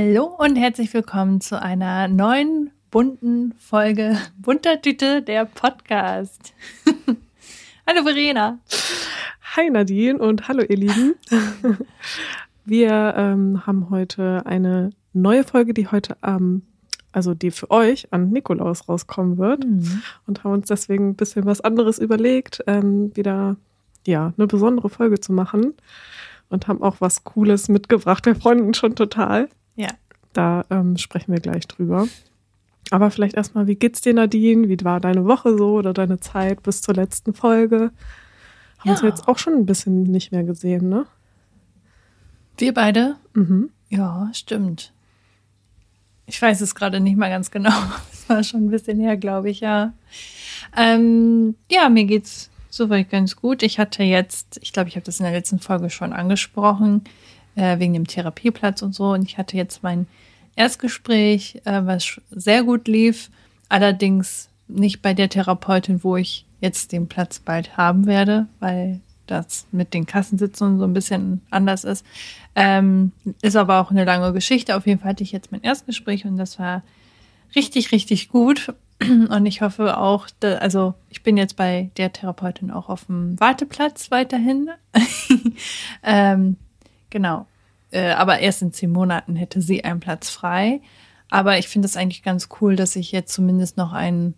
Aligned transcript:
Hallo 0.00 0.26
und 0.38 0.54
herzlich 0.54 0.94
willkommen 0.94 1.40
zu 1.40 1.60
einer 1.60 2.06
neuen 2.06 2.70
bunten 2.88 3.52
Folge 3.58 4.16
Bunter 4.38 4.80
Tüte, 4.80 5.22
der 5.22 5.44
Podcast. 5.44 6.54
hallo 7.84 8.04
Verena. 8.04 8.60
Hi 9.56 9.68
Nadine 9.68 10.20
und 10.20 10.46
hallo 10.46 10.62
ihr 10.62 10.76
Lieben. 10.76 11.16
Wir 12.64 13.14
ähm, 13.16 13.66
haben 13.66 13.90
heute 13.90 14.46
eine 14.46 14.90
neue 15.14 15.42
Folge, 15.42 15.74
die 15.74 15.88
heute 15.88 16.16
ähm, 16.22 16.62
also 17.10 17.34
die 17.34 17.50
für 17.50 17.72
euch 17.72 18.06
an 18.12 18.30
Nikolaus 18.30 18.88
rauskommen 18.88 19.36
wird 19.36 19.66
mhm. 19.66 20.00
und 20.28 20.44
haben 20.44 20.52
uns 20.52 20.68
deswegen 20.68 21.08
ein 21.08 21.16
bisschen 21.16 21.44
was 21.44 21.60
anderes 21.60 21.98
überlegt, 21.98 22.62
ähm, 22.68 23.10
wieder 23.16 23.56
ja 24.06 24.32
eine 24.38 24.46
besondere 24.46 24.90
Folge 24.90 25.18
zu 25.18 25.32
machen 25.32 25.74
und 26.50 26.68
haben 26.68 26.82
auch 26.84 27.00
was 27.00 27.24
Cooles 27.24 27.68
mitgebracht. 27.68 28.26
Wir 28.26 28.36
freuen 28.36 28.60
uns 28.60 28.78
schon 28.78 28.94
total. 28.94 29.48
Ja. 29.78 29.90
Da 30.32 30.64
ähm, 30.70 30.98
sprechen 30.98 31.32
wir 31.32 31.40
gleich 31.40 31.66
drüber. 31.68 32.08
Aber 32.90 33.10
vielleicht 33.10 33.34
erstmal, 33.34 33.66
wie 33.66 33.76
geht's 33.76 34.00
dir, 34.00 34.12
Nadine? 34.12 34.68
Wie 34.68 34.84
war 34.84 34.98
deine 34.98 35.24
Woche 35.24 35.56
so 35.56 35.74
oder 35.74 35.92
deine 35.92 36.18
Zeit 36.20 36.62
bis 36.62 36.82
zur 36.82 36.94
letzten 36.94 37.32
Folge? 37.32 37.92
Haben 38.78 38.88
ja. 38.88 38.92
uns 38.92 39.02
jetzt 39.02 39.28
auch 39.28 39.38
schon 39.38 39.54
ein 39.54 39.66
bisschen 39.66 40.02
nicht 40.02 40.32
mehr 40.32 40.42
gesehen, 40.42 40.88
ne? 40.88 41.06
Wir 42.56 42.74
beide? 42.74 43.16
Mhm. 43.34 43.70
Ja, 43.88 44.28
stimmt. 44.32 44.92
Ich 46.26 46.42
weiß 46.42 46.60
es 46.60 46.74
gerade 46.74 47.00
nicht 47.00 47.16
mal 47.16 47.30
ganz 47.30 47.50
genau. 47.50 47.72
Das 48.10 48.36
war 48.36 48.44
schon 48.44 48.66
ein 48.66 48.70
bisschen 48.70 49.00
her, 49.00 49.16
glaube 49.16 49.48
ich, 49.48 49.60
ja. 49.60 49.94
Ähm, 50.76 51.54
ja, 51.70 51.88
mir 51.88 52.04
geht's 52.04 52.50
soweit 52.68 53.08
ganz 53.08 53.36
gut. 53.36 53.62
Ich 53.62 53.78
hatte 53.78 54.02
jetzt, 54.02 54.58
ich 54.60 54.74
glaube, 54.74 54.90
ich 54.90 54.96
habe 54.96 55.06
das 55.06 55.18
in 55.18 55.24
der 55.24 55.32
letzten 55.32 55.60
Folge 55.60 55.88
schon 55.88 56.12
angesprochen, 56.12 57.04
äh, 57.58 57.78
wegen 57.78 57.92
dem 57.92 58.06
Therapieplatz 58.06 58.82
und 58.82 58.94
so. 58.94 59.12
Und 59.12 59.22
ich 59.22 59.36
hatte 59.36 59.56
jetzt 59.56 59.82
mein 59.82 60.06
Erstgespräch, 60.56 61.60
äh, 61.64 61.82
was 61.84 62.20
sehr 62.30 62.62
gut 62.62 62.88
lief. 62.88 63.30
Allerdings 63.68 64.48
nicht 64.68 65.02
bei 65.02 65.14
der 65.14 65.28
Therapeutin, 65.28 66.02
wo 66.04 66.16
ich 66.16 66.44
jetzt 66.60 66.92
den 66.92 67.08
Platz 67.08 67.38
bald 67.38 67.76
haben 67.76 68.06
werde, 68.06 68.46
weil 68.60 69.00
das 69.26 69.66
mit 69.72 69.92
den 69.92 70.06
Kassensitzungen 70.06 70.78
so 70.78 70.84
ein 70.84 70.94
bisschen 70.94 71.42
anders 71.50 71.84
ist. 71.84 72.04
Ähm, 72.54 73.12
ist 73.42 73.56
aber 73.56 73.80
auch 73.80 73.90
eine 73.90 74.04
lange 74.04 74.32
Geschichte. 74.32 74.76
Auf 74.76 74.86
jeden 74.86 75.00
Fall 75.00 75.10
hatte 75.10 75.22
ich 75.22 75.32
jetzt 75.32 75.52
mein 75.52 75.62
Erstgespräch 75.62 76.24
und 76.24 76.38
das 76.38 76.58
war 76.58 76.82
richtig, 77.54 77.92
richtig 77.92 78.28
gut. 78.28 78.72
Und 79.00 79.46
ich 79.46 79.62
hoffe 79.62 79.96
auch, 79.96 80.26
da, 80.40 80.54
also 80.54 80.92
ich 81.08 81.22
bin 81.22 81.36
jetzt 81.36 81.54
bei 81.54 81.92
der 81.98 82.12
Therapeutin 82.12 82.72
auch 82.72 82.88
auf 82.88 83.04
dem 83.04 83.38
Warteplatz 83.38 84.10
weiterhin. 84.10 84.70
ähm, 86.02 86.56
genau. 87.10 87.46
Äh, 87.90 88.10
aber 88.10 88.40
erst 88.40 88.62
in 88.62 88.72
zehn 88.72 88.90
Monaten 88.90 89.36
hätte 89.36 89.62
sie 89.62 89.84
einen 89.84 90.00
Platz 90.00 90.30
frei. 90.30 90.80
Aber 91.30 91.58
ich 91.58 91.68
finde 91.68 91.86
es 91.86 91.96
eigentlich 91.96 92.22
ganz 92.22 92.48
cool, 92.60 92.76
dass 92.76 92.96
ich 92.96 93.12
jetzt 93.12 93.32
zumindest 93.32 93.76
noch 93.76 93.92
ein, 93.92 94.34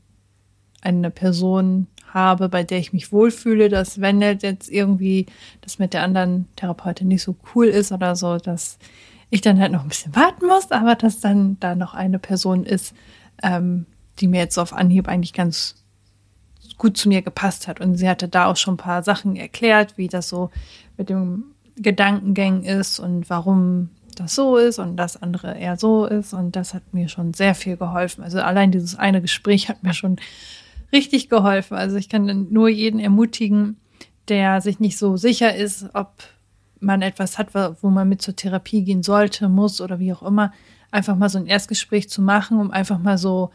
eine 0.83 1.11
Person 1.11 1.87
habe, 2.13 2.49
bei 2.49 2.65
der 2.65 2.79
ich 2.79 2.93
mich 2.93 3.13
wohlfühle, 3.13 3.69
dass 3.69 4.01
wenn 4.01 4.21
jetzt 4.21 4.69
irgendwie 4.69 5.27
das 5.61 5.79
mit 5.79 5.95
der 5.95 6.03
anderen 6.03 6.49
Therapeutin 6.57 7.09
nicht 7.09 7.23
so 7.23 7.37
cool 7.55 7.67
ist 7.67 7.93
oder 7.93 8.17
so, 8.17 8.39
dass 8.39 8.79
ich 9.31 9.41
dann 9.41 9.61
halt 9.61 9.71
noch 9.71 9.83
ein 9.83 9.89
bisschen 9.89 10.17
warten 10.17 10.47
muss, 10.47 10.73
aber 10.73 10.97
dass 10.97 11.21
dann 11.21 11.59
da 11.61 11.77
noch 11.77 11.95
eine 11.95 12.19
Person 12.19 12.65
ist, 12.65 12.95
ähm, 13.43 13.87
die 14.19 14.27
mir 14.27 14.41
jetzt 14.41 14.59
auf 14.59 14.73
Anhieb 14.73 15.09
eigentlich 15.09 15.33
ganz 15.33 15.77
gut 16.79 16.97
zu 16.97 17.09
mir 17.09 17.23
gepasst 17.23 17.69
hat. 17.69 17.81
Und 17.81 17.95
sie 17.95 18.09
hatte 18.09 18.27
da 18.27 18.47
auch 18.47 18.57
schon 18.57 18.75
ein 18.75 18.79
paar 18.79 19.05
Sachen 19.05 19.37
erklärt, 19.37 19.97
wie 19.97 20.09
das 20.09 20.29
so 20.29 20.51
mit 20.97 21.09
dem 21.09 21.45
Gedankengang 21.81 22.63
ist 22.63 22.99
und 23.01 23.29
warum 23.31 23.91
das 24.17 24.35
so 24.35 24.57
ist 24.57 24.79
und 24.79 24.97
das 24.97 25.21
andere 25.21 25.57
eher 25.57 25.77
so 25.77 26.05
ist. 26.05 26.33
Und 26.35 26.57
das 26.57 26.75
hat 26.75 26.83
mir 26.93 27.09
schon 27.09 27.35
sehr 27.35 27.55
viel 27.55 27.77
geholfen. 27.77 28.23
Also 28.23 28.41
allein 28.41 28.71
dieses 28.71 28.97
eine 28.97 29.21
Gespräch 29.21 29.69
hat 29.69 29.83
mir 29.83 29.95
schon 29.95 30.17
richtig 30.93 31.29
geholfen. 31.29 31.77
Also 31.77 31.97
ich 31.97 32.09
kann 32.09 32.49
nur 32.51 32.69
jeden 32.69 33.01
ermutigen, 33.01 33.77
der 34.29 34.61
sich 34.61 34.81
nicht 34.81 34.99
so 34.99 35.17
sicher 35.17 35.55
ist, 35.55 35.87
ob 35.95 36.13
man 36.81 37.03
etwas 37.03 37.39
hat, 37.39 37.55
wo 37.55 37.91
man 37.91 38.09
mit 38.09 38.23
zur 38.23 38.37
Therapie 38.37 38.85
gehen 38.85 39.03
sollte, 39.03 39.49
muss 39.49 39.81
oder 39.81 39.99
wie 39.99 40.13
auch 40.13 40.23
immer, 40.23 40.53
einfach 40.91 41.17
mal 41.17 41.29
so 41.29 41.39
ein 41.39 41.47
Erstgespräch 41.47 42.09
zu 42.09 42.23
machen, 42.23 42.59
um 42.59 42.71
einfach 42.71 42.99
mal 42.99 43.19
so 43.19 43.51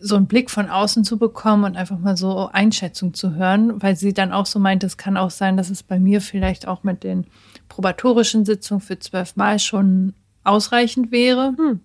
so 0.00 0.16
einen 0.16 0.26
Blick 0.26 0.50
von 0.50 0.68
außen 0.68 1.04
zu 1.04 1.18
bekommen 1.18 1.64
und 1.64 1.76
einfach 1.76 1.98
mal 1.98 2.16
so 2.16 2.48
Einschätzung 2.52 3.14
zu 3.14 3.34
hören, 3.34 3.82
weil 3.82 3.96
sie 3.96 4.14
dann 4.14 4.32
auch 4.32 4.46
so 4.46 4.58
meint, 4.58 4.82
es 4.82 4.96
kann 4.96 5.16
auch 5.16 5.30
sein, 5.30 5.56
dass 5.56 5.70
es 5.70 5.82
bei 5.82 5.98
mir 5.98 6.20
vielleicht 6.20 6.66
auch 6.66 6.82
mit 6.82 7.04
den 7.04 7.26
probatorischen 7.68 8.44
Sitzungen 8.44 8.80
für 8.80 8.98
zwölf 8.98 9.36
Mal 9.36 9.58
schon 9.58 10.14
ausreichend 10.42 11.12
wäre. 11.12 11.54
Hm. 11.56 11.80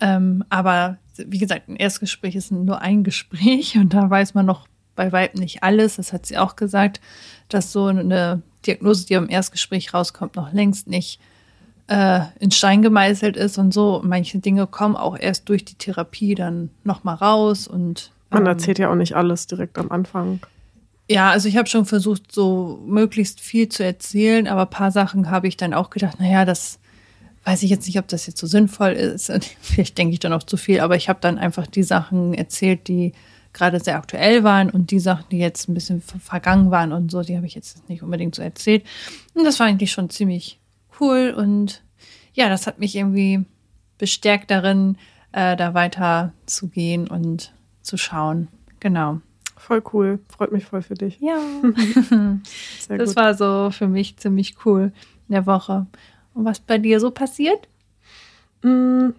Ähm, 0.00 0.44
aber 0.48 0.98
wie 1.16 1.38
gesagt, 1.38 1.68
ein 1.68 1.76
Erstgespräch 1.76 2.34
ist 2.34 2.50
nur 2.50 2.80
ein 2.80 3.04
Gespräch 3.04 3.76
und 3.76 3.94
da 3.94 4.10
weiß 4.10 4.34
man 4.34 4.46
noch 4.46 4.66
bei 4.96 5.12
Weib 5.12 5.36
nicht 5.36 5.62
alles. 5.62 5.96
Das 5.96 6.12
hat 6.12 6.26
sie 6.26 6.38
auch 6.38 6.56
gesagt, 6.56 7.00
dass 7.48 7.72
so 7.72 7.86
eine 7.86 8.42
Diagnose, 8.66 9.06
die 9.06 9.16
am 9.16 9.28
Erstgespräch 9.28 9.94
rauskommt, 9.94 10.36
noch 10.36 10.52
längst 10.52 10.88
nicht 10.88 11.20
äh, 11.20 11.33
in 11.86 12.50
Stein 12.50 12.80
gemeißelt 12.82 13.36
ist 13.36 13.58
und 13.58 13.74
so. 13.74 14.00
Manche 14.02 14.38
Dinge 14.38 14.66
kommen 14.66 14.96
auch 14.96 15.18
erst 15.18 15.48
durch 15.48 15.64
die 15.64 15.74
Therapie 15.74 16.34
dann 16.34 16.70
nochmal 16.82 17.16
raus 17.16 17.68
und 17.68 18.10
man 18.30 18.42
ähm, 18.42 18.48
erzählt 18.48 18.78
ja 18.78 18.90
auch 18.90 18.94
nicht 18.94 19.14
alles 19.14 19.46
direkt 19.46 19.78
am 19.78 19.90
Anfang. 19.90 20.40
Ja, 21.08 21.30
also 21.30 21.48
ich 21.48 21.56
habe 21.56 21.68
schon 21.68 21.84
versucht, 21.84 22.32
so 22.32 22.82
möglichst 22.86 23.40
viel 23.40 23.68
zu 23.68 23.84
erzählen, 23.84 24.48
aber 24.48 24.62
ein 24.62 24.70
paar 24.70 24.90
Sachen 24.90 25.30
habe 25.30 25.46
ich 25.46 25.56
dann 25.56 25.74
auch 25.74 25.90
gedacht, 25.90 26.18
naja, 26.18 26.44
das 26.44 26.78
weiß 27.44 27.62
ich 27.62 27.70
jetzt 27.70 27.86
nicht, 27.86 27.98
ob 27.98 28.08
das 28.08 28.26
jetzt 28.26 28.38
so 28.38 28.46
sinnvoll 28.46 28.92
ist. 28.92 29.30
Vielleicht 29.60 29.98
denke 29.98 30.14
ich 30.14 30.20
dann 30.20 30.32
auch 30.32 30.42
zu 30.42 30.56
viel, 30.56 30.80
aber 30.80 30.96
ich 30.96 31.08
habe 31.08 31.18
dann 31.20 31.38
einfach 31.38 31.66
die 31.66 31.82
Sachen 31.82 32.32
erzählt, 32.32 32.88
die 32.88 33.12
gerade 33.52 33.78
sehr 33.78 33.96
aktuell 33.96 34.42
waren 34.42 34.70
und 34.70 34.90
die 34.90 34.98
Sachen, 34.98 35.26
die 35.30 35.38
jetzt 35.38 35.68
ein 35.68 35.74
bisschen 35.74 36.00
vergangen 36.00 36.70
waren 36.70 36.92
und 36.92 37.10
so, 37.10 37.22
die 37.22 37.36
habe 37.36 37.46
ich 37.46 37.54
jetzt 37.54 37.88
nicht 37.88 38.02
unbedingt 38.02 38.34
so 38.34 38.42
erzählt. 38.42 38.84
Und 39.34 39.44
das 39.44 39.60
war 39.60 39.66
eigentlich 39.66 39.92
schon 39.92 40.10
ziemlich 40.10 40.58
cool 41.00 41.34
und 41.36 41.82
ja, 42.32 42.48
das 42.48 42.66
hat 42.66 42.78
mich 42.78 42.96
irgendwie 42.96 43.44
bestärkt 43.98 44.50
darin, 44.50 44.96
äh, 45.32 45.56
da 45.56 45.74
weiter 45.74 46.32
zu 46.46 46.68
gehen 46.68 47.08
und 47.08 47.54
zu 47.82 47.96
schauen. 47.96 48.48
Genau. 48.80 49.20
Voll 49.56 49.82
cool. 49.92 50.18
Freut 50.28 50.52
mich 50.52 50.64
voll 50.66 50.82
für 50.82 50.94
dich. 50.94 51.18
Ja. 51.20 51.38
das 52.88 53.08
gut. 53.10 53.16
war 53.16 53.34
so 53.34 53.70
für 53.70 53.88
mich 53.88 54.16
ziemlich 54.16 54.56
cool 54.64 54.92
in 55.28 55.32
der 55.32 55.46
Woche. 55.46 55.86
Und 56.34 56.44
was 56.44 56.60
bei 56.60 56.78
dir 56.78 57.00
so 57.00 57.10
passiert? 57.10 57.68
Mm, 58.62 59.10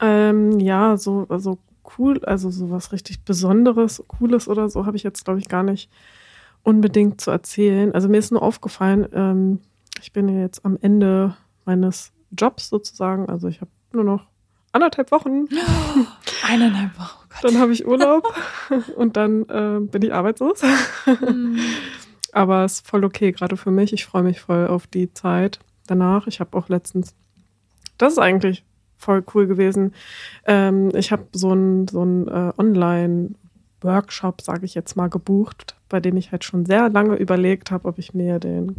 ähm, 0.00 0.60
ja, 0.60 0.96
so 0.96 1.26
also 1.28 1.58
cool, 1.98 2.24
also 2.24 2.50
so 2.50 2.70
was 2.70 2.92
richtig 2.92 3.24
Besonderes, 3.24 4.02
Cooles 4.06 4.48
oder 4.48 4.70
so 4.70 4.86
habe 4.86 4.96
ich 4.96 5.02
jetzt, 5.02 5.24
glaube 5.24 5.40
ich, 5.40 5.48
gar 5.48 5.62
nicht 5.62 5.90
unbedingt 6.62 7.20
zu 7.20 7.30
erzählen. 7.30 7.92
Also 7.92 8.08
mir 8.08 8.18
ist 8.18 8.32
nur 8.32 8.42
aufgefallen, 8.42 9.08
ähm, 9.12 9.60
ich 10.02 10.12
bin 10.12 10.28
ja 10.28 10.40
jetzt 10.40 10.64
am 10.64 10.76
Ende 10.80 11.36
meines 11.64 12.12
Jobs 12.36 12.68
sozusagen. 12.68 13.28
Also 13.28 13.48
ich 13.48 13.60
habe 13.60 13.70
nur 13.92 14.04
noch 14.04 14.26
anderthalb 14.72 15.12
Wochen. 15.12 15.44
Oh, 15.44 16.06
eineinhalb 16.46 16.98
Wochen. 16.98 17.18
Oh 17.30 17.38
dann 17.42 17.58
habe 17.58 17.72
ich 17.72 17.86
Urlaub 17.86 18.24
und 18.96 19.16
dann 19.16 19.48
äh, 19.48 19.80
bin 19.80 20.02
ich 20.02 20.12
arbeitslos. 20.12 20.62
mm. 21.06 21.56
Aber 22.34 22.64
es 22.64 22.74
ist 22.74 22.88
voll 22.88 23.04
okay, 23.04 23.30
gerade 23.32 23.58
für 23.58 23.70
mich. 23.70 23.92
Ich 23.92 24.06
freue 24.06 24.22
mich 24.22 24.40
voll 24.40 24.66
auf 24.66 24.86
die 24.86 25.12
Zeit 25.12 25.60
danach. 25.86 26.26
Ich 26.26 26.40
habe 26.40 26.56
auch 26.56 26.70
letztens, 26.70 27.14
das 27.98 28.14
ist 28.14 28.18
eigentlich 28.18 28.64
voll 28.96 29.22
cool 29.34 29.46
gewesen. 29.46 29.92
Ähm, 30.46 30.90
ich 30.94 31.12
habe 31.12 31.26
so 31.32 31.50
einen 31.50 31.88
so 31.88 32.02
äh, 32.02 32.52
Online-Workshop, 32.56 34.40
sage 34.40 34.64
ich 34.64 34.74
jetzt 34.74 34.96
mal, 34.96 35.08
gebucht, 35.08 35.76
bei 35.90 36.00
dem 36.00 36.16
ich 36.16 36.32
halt 36.32 36.44
schon 36.44 36.64
sehr 36.64 36.88
lange 36.88 37.16
überlegt 37.16 37.70
habe, 37.70 37.86
ob 37.86 37.98
ich 37.98 38.14
mir 38.14 38.38
den 38.38 38.76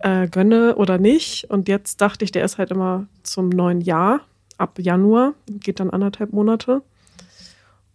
äh, 0.00 0.28
gönne 0.28 0.76
oder 0.76 0.98
nicht. 0.98 1.50
Und 1.50 1.68
jetzt 1.68 2.00
dachte 2.00 2.24
ich, 2.24 2.32
der 2.32 2.44
ist 2.44 2.58
halt 2.58 2.70
immer 2.70 3.06
zum 3.22 3.48
neuen 3.48 3.80
Jahr, 3.80 4.20
ab 4.56 4.78
Januar, 4.78 5.34
geht 5.46 5.80
dann 5.80 5.90
anderthalb 5.90 6.32
Monate. 6.32 6.82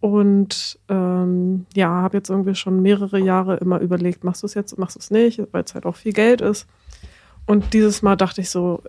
Und 0.00 0.78
ähm, 0.88 1.66
ja, 1.74 1.88
habe 1.88 2.18
jetzt 2.18 2.28
irgendwie 2.28 2.54
schon 2.54 2.82
mehrere 2.82 3.18
Jahre 3.18 3.56
immer 3.56 3.80
überlegt, 3.80 4.22
machst 4.22 4.42
du 4.42 4.46
es 4.46 4.54
jetzt, 4.54 4.76
machst 4.78 4.96
du 4.96 5.00
es 5.00 5.10
nicht, 5.10 5.40
weil 5.52 5.64
es 5.64 5.74
halt 5.74 5.86
auch 5.86 5.96
viel 5.96 6.12
Geld 6.12 6.42
ist. 6.42 6.66
Und 7.46 7.72
dieses 7.72 8.02
Mal 8.02 8.16
dachte 8.16 8.42
ich 8.42 8.50
so, 8.50 8.82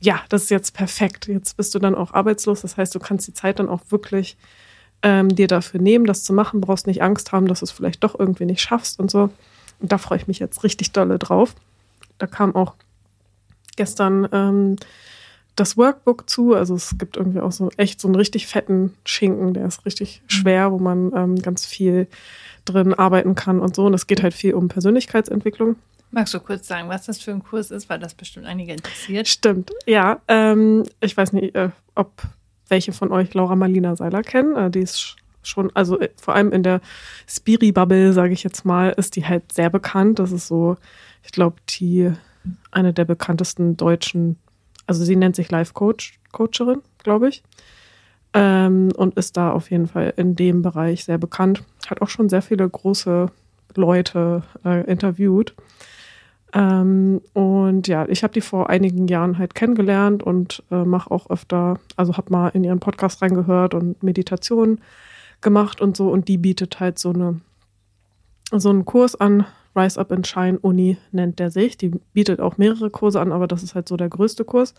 ja, 0.00 0.20
das 0.28 0.44
ist 0.44 0.50
jetzt 0.50 0.74
perfekt. 0.74 1.28
Jetzt 1.28 1.56
bist 1.56 1.74
du 1.74 1.78
dann 1.78 1.94
auch 1.94 2.14
arbeitslos. 2.14 2.62
Das 2.62 2.76
heißt, 2.76 2.94
du 2.94 2.98
kannst 2.98 3.28
die 3.28 3.34
Zeit 3.34 3.58
dann 3.58 3.68
auch 3.68 3.82
wirklich 3.90 4.36
ähm, 5.02 5.28
dir 5.28 5.46
dafür 5.46 5.80
nehmen, 5.80 6.06
das 6.06 6.24
zu 6.24 6.32
machen. 6.32 6.60
Brauchst 6.60 6.86
nicht 6.86 7.02
Angst 7.02 7.32
haben, 7.32 7.46
dass 7.46 7.60
du 7.60 7.66
es 7.66 7.70
vielleicht 7.70 8.02
doch 8.02 8.18
irgendwie 8.18 8.46
nicht 8.46 8.60
schaffst 8.60 8.98
und 8.98 9.10
so. 9.10 9.30
Und 9.78 9.92
da 9.92 9.98
freue 9.98 10.18
ich 10.18 10.26
mich 10.26 10.38
jetzt 10.38 10.64
richtig 10.64 10.92
dolle 10.92 11.18
drauf. 11.18 11.54
Da 12.20 12.26
kam 12.26 12.54
auch 12.54 12.74
gestern 13.76 14.28
ähm, 14.32 14.76
das 15.56 15.76
Workbook 15.76 16.28
zu. 16.28 16.54
Also 16.54 16.74
es 16.74 16.96
gibt 16.98 17.16
irgendwie 17.16 17.40
auch 17.40 17.52
so 17.52 17.70
echt 17.76 18.00
so 18.00 18.08
einen 18.08 18.14
richtig 18.14 18.46
fetten 18.46 18.94
Schinken, 19.04 19.54
der 19.54 19.66
ist 19.66 19.84
richtig 19.84 20.22
mhm. 20.22 20.30
schwer, 20.30 20.72
wo 20.72 20.78
man 20.78 21.12
ähm, 21.14 21.42
ganz 21.42 21.66
viel 21.66 22.06
drin 22.64 22.94
arbeiten 22.94 23.34
kann 23.34 23.60
und 23.60 23.74
so. 23.74 23.86
Und 23.86 23.94
es 23.94 24.06
geht 24.06 24.22
halt 24.22 24.34
viel 24.34 24.54
um 24.54 24.68
Persönlichkeitsentwicklung. 24.68 25.76
Magst 26.12 26.34
du 26.34 26.40
kurz 26.40 26.66
sagen, 26.66 26.88
was 26.88 27.06
das 27.06 27.20
für 27.20 27.30
ein 27.30 27.42
Kurs 27.42 27.70
ist, 27.70 27.88
weil 27.88 28.00
das 28.00 28.14
bestimmt 28.14 28.46
einige 28.46 28.72
interessiert? 28.72 29.28
Stimmt, 29.28 29.70
ja. 29.86 30.20
Ähm, 30.26 30.84
ich 31.00 31.16
weiß 31.16 31.32
nicht, 31.32 31.54
äh, 31.54 31.70
ob 31.94 32.22
welche 32.68 32.92
von 32.92 33.12
euch 33.12 33.32
Laura 33.34 33.54
Marlina 33.54 33.94
Seiler 33.94 34.22
kennen. 34.22 34.56
Äh, 34.56 34.70
die 34.70 34.80
ist 34.80 35.16
schon, 35.42 35.70
also 35.74 36.00
äh, 36.00 36.08
vor 36.20 36.34
allem 36.34 36.52
in 36.52 36.62
der 36.62 36.80
Spiri-Bubble, 37.28 38.12
sage 38.12 38.32
ich 38.32 38.42
jetzt 38.42 38.64
mal, 38.64 38.90
ist 38.90 39.14
die 39.16 39.26
halt 39.26 39.52
sehr 39.52 39.70
bekannt. 39.70 40.18
Das 40.18 40.32
ist 40.32 40.48
so, 40.48 40.76
ich 41.22 41.32
glaube, 41.32 41.56
die 41.68 42.12
eine 42.70 42.92
der 42.92 43.04
bekanntesten 43.04 43.76
deutschen, 43.76 44.36
also 44.86 45.04
sie 45.04 45.16
nennt 45.16 45.36
sich 45.36 45.50
Life-Coach, 45.50 46.18
Coacherin, 46.32 46.82
glaube 46.98 47.28
ich. 47.28 47.42
Ähm, 48.32 48.90
und 48.96 49.14
ist 49.16 49.36
da 49.36 49.50
auf 49.50 49.70
jeden 49.70 49.88
Fall 49.88 50.14
in 50.16 50.36
dem 50.36 50.62
Bereich 50.62 51.04
sehr 51.04 51.18
bekannt. 51.18 51.64
Hat 51.88 52.00
auch 52.00 52.08
schon 52.08 52.28
sehr 52.28 52.42
viele 52.42 52.68
große 52.68 53.26
Leute 53.74 54.42
äh, 54.64 54.84
interviewt. 54.84 55.54
Ähm, 56.52 57.20
und 57.32 57.88
ja, 57.88 58.06
ich 58.08 58.22
habe 58.22 58.32
die 58.32 58.40
vor 58.40 58.70
einigen 58.70 59.08
Jahren 59.08 59.38
halt 59.38 59.54
kennengelernt 59.54 60.22
und 60.22 60.62
äh, 60.70 60.84
mache 60.84 61.10
auch 61.10 61.30
öfter, 61.30 61.78
also 61.96 62.16
habe 62.16 62.32
mal 62.32 62.48
in 62.48 62.64
ihren 62.64 62.80
Podcast 62.80 63.22
reingehört 63.22 63.74
und 63.74 64.02
Meditationen 64.02 64.80
gemacht 65.40 65.80
und 65.80 65.96
so. 65.96 66.08
Und 66.08 66.28
die 66.28 66.38
bietet 66.38 66.80
halt 66.80 66.98
so 66.98 67.10
eine 67.12 67.40
so 68.52 68.70
einen 68.70 68.84
Kurs 68.84 69.14
an. 69.14 69.46
Rise 69.80 69.98
Up 69.98 70.12
and 70.12 70.26
Shine 70.26 70.58
Uni 70.58 70.98
nennt 71.12 71.38
der 71.38 71.50
sich. 71.50 71.76
Die 71.76 71.90
bietet 72.12 72.40
auch 72.40 72.58
mehrere 72.58 72.90
Kurse 72.90 73.20
an, 73.20 73.32
aber 73.32 73.46
das 73.46 73.62
ist 73.62 73.74
halt 73.74 73.88
so 73.88 73.96
der 73.96 74.08
größte 74.08 74.44
Kurs. 74.44 74.74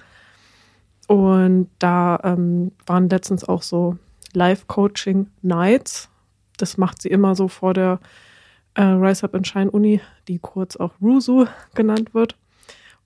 Und 1.08 1.70
da 1.80 2.20
ähm, 2.24 2.72
waren 2.86 3.10
letztens 3.10 3.44
auch 3.44 3.64
so 3.64 3.98
Live-Coaching 4.34 5.28
Nights. 5.42 6.10
Das 6.58 6.78
macht 6.78 7.02
sie 7.02 7.10
immer 7.10 7.36
so 7.36 7.48
vor 7.48 7.74
der 7.74 8.00
äh, 8.76 8.84
Rise 8.84 9.24
Up 9.24 9.36
and 9.36 9.48
Shine 9.48 9.72
Uni, 9.72 10.02
die 10.28 10.40
kurz 10.40 10.76
auch 10.78 10.94
RUSU 11.02 11.46
genannt 11.74 12.14
wird, 12.14 12.38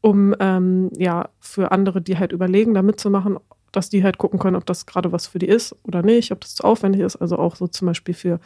um 0.02 0.36
ähm, 0.40 0.92
ja 0.98 1.30
für 1.40 1.72
andere, 1.72 2.02
die 2.02 2.18
halt 2.18 2.32
überlegen, 2.32 2.74
da 2.74 2.82
mitzumachen, 2.82 3.38
dass 3.72 3.90
die 3.90 4.04
halt 4.04 4.18
gucken 4.18 4.40
können, 4.40 4.56
ob 4.56 4.66
das 4.66 4.86
gerade 4.86 5.12
was 5.12 5.28
für 5.28 5.40
die 5.40 5.48
ist 5.48 5.76
oder 5.84 6.02
nicht, 6.02 6.32
ob 6.32 6.42
das 6.42 6.56
zu 6.56 6.64
aufwendig 6.64 7.02
ist. 7.02 7.16
Also 7.16 7.38
auch 7.38 7.56
so 7.56 7.68
zum 7.68 7.88
Beispiel 7.88 8.14
für 8.14 8.40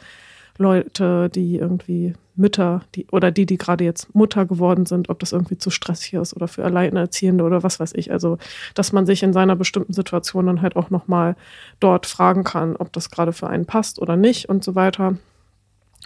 Leute, 0.60 1.30
die 1.30 1.56
irgendwie 1.56 2.12
Mütter, 2.36 2.82
die 2.94 3.06
oder 3.10 3.30
die, 3.30 3.46
die 3.46 3.56
gerade 3.56 3.84
jetzt 3.84 4.14
Mutter 4.14 4.44
geworden 4.44 4.84
sind, 4.86 5.08
ob 5.08 5.18
das 5.18 5.32
irgendwie 5.32 5.58
zu 5.58 5.70
stressig 5.70 6.14
ist 6.14 6.34
oder 6.34 6.48
für 6.48 6.64
Alleinerziehende 6.64 7.44
oder 7.44 7.62
was 7.62 7.80
weiß 7.80 7.94
ich. 7.94 8.12
Also, 8.12 8.38
dass 8.74 8.92
man 8.92 9.06
sich 9.06 9.22
in 9.22 9.32
seiner 9.32 9.56
bestimmten 9.56 9.94
Situation 9.94 10.46
dann 10.46 10.62
halt 10.62 10.76
auch 10.76 10.90
nochmal 10.90 11.34
dort 11.80 12.06
fragen 12.06 12.44
kann, 12.44 12.76
ob 12.76 12.92
das 12.92 13.10
gerade 13.10 13.32
für 13.32 13.48
einen 13.48 13.64
passt 13.64 14.00
oder 14.00 14.16
nicht 14.16 14.48
und 14.48 14.62
so 14.62 14.74
weiter 14.74 15.16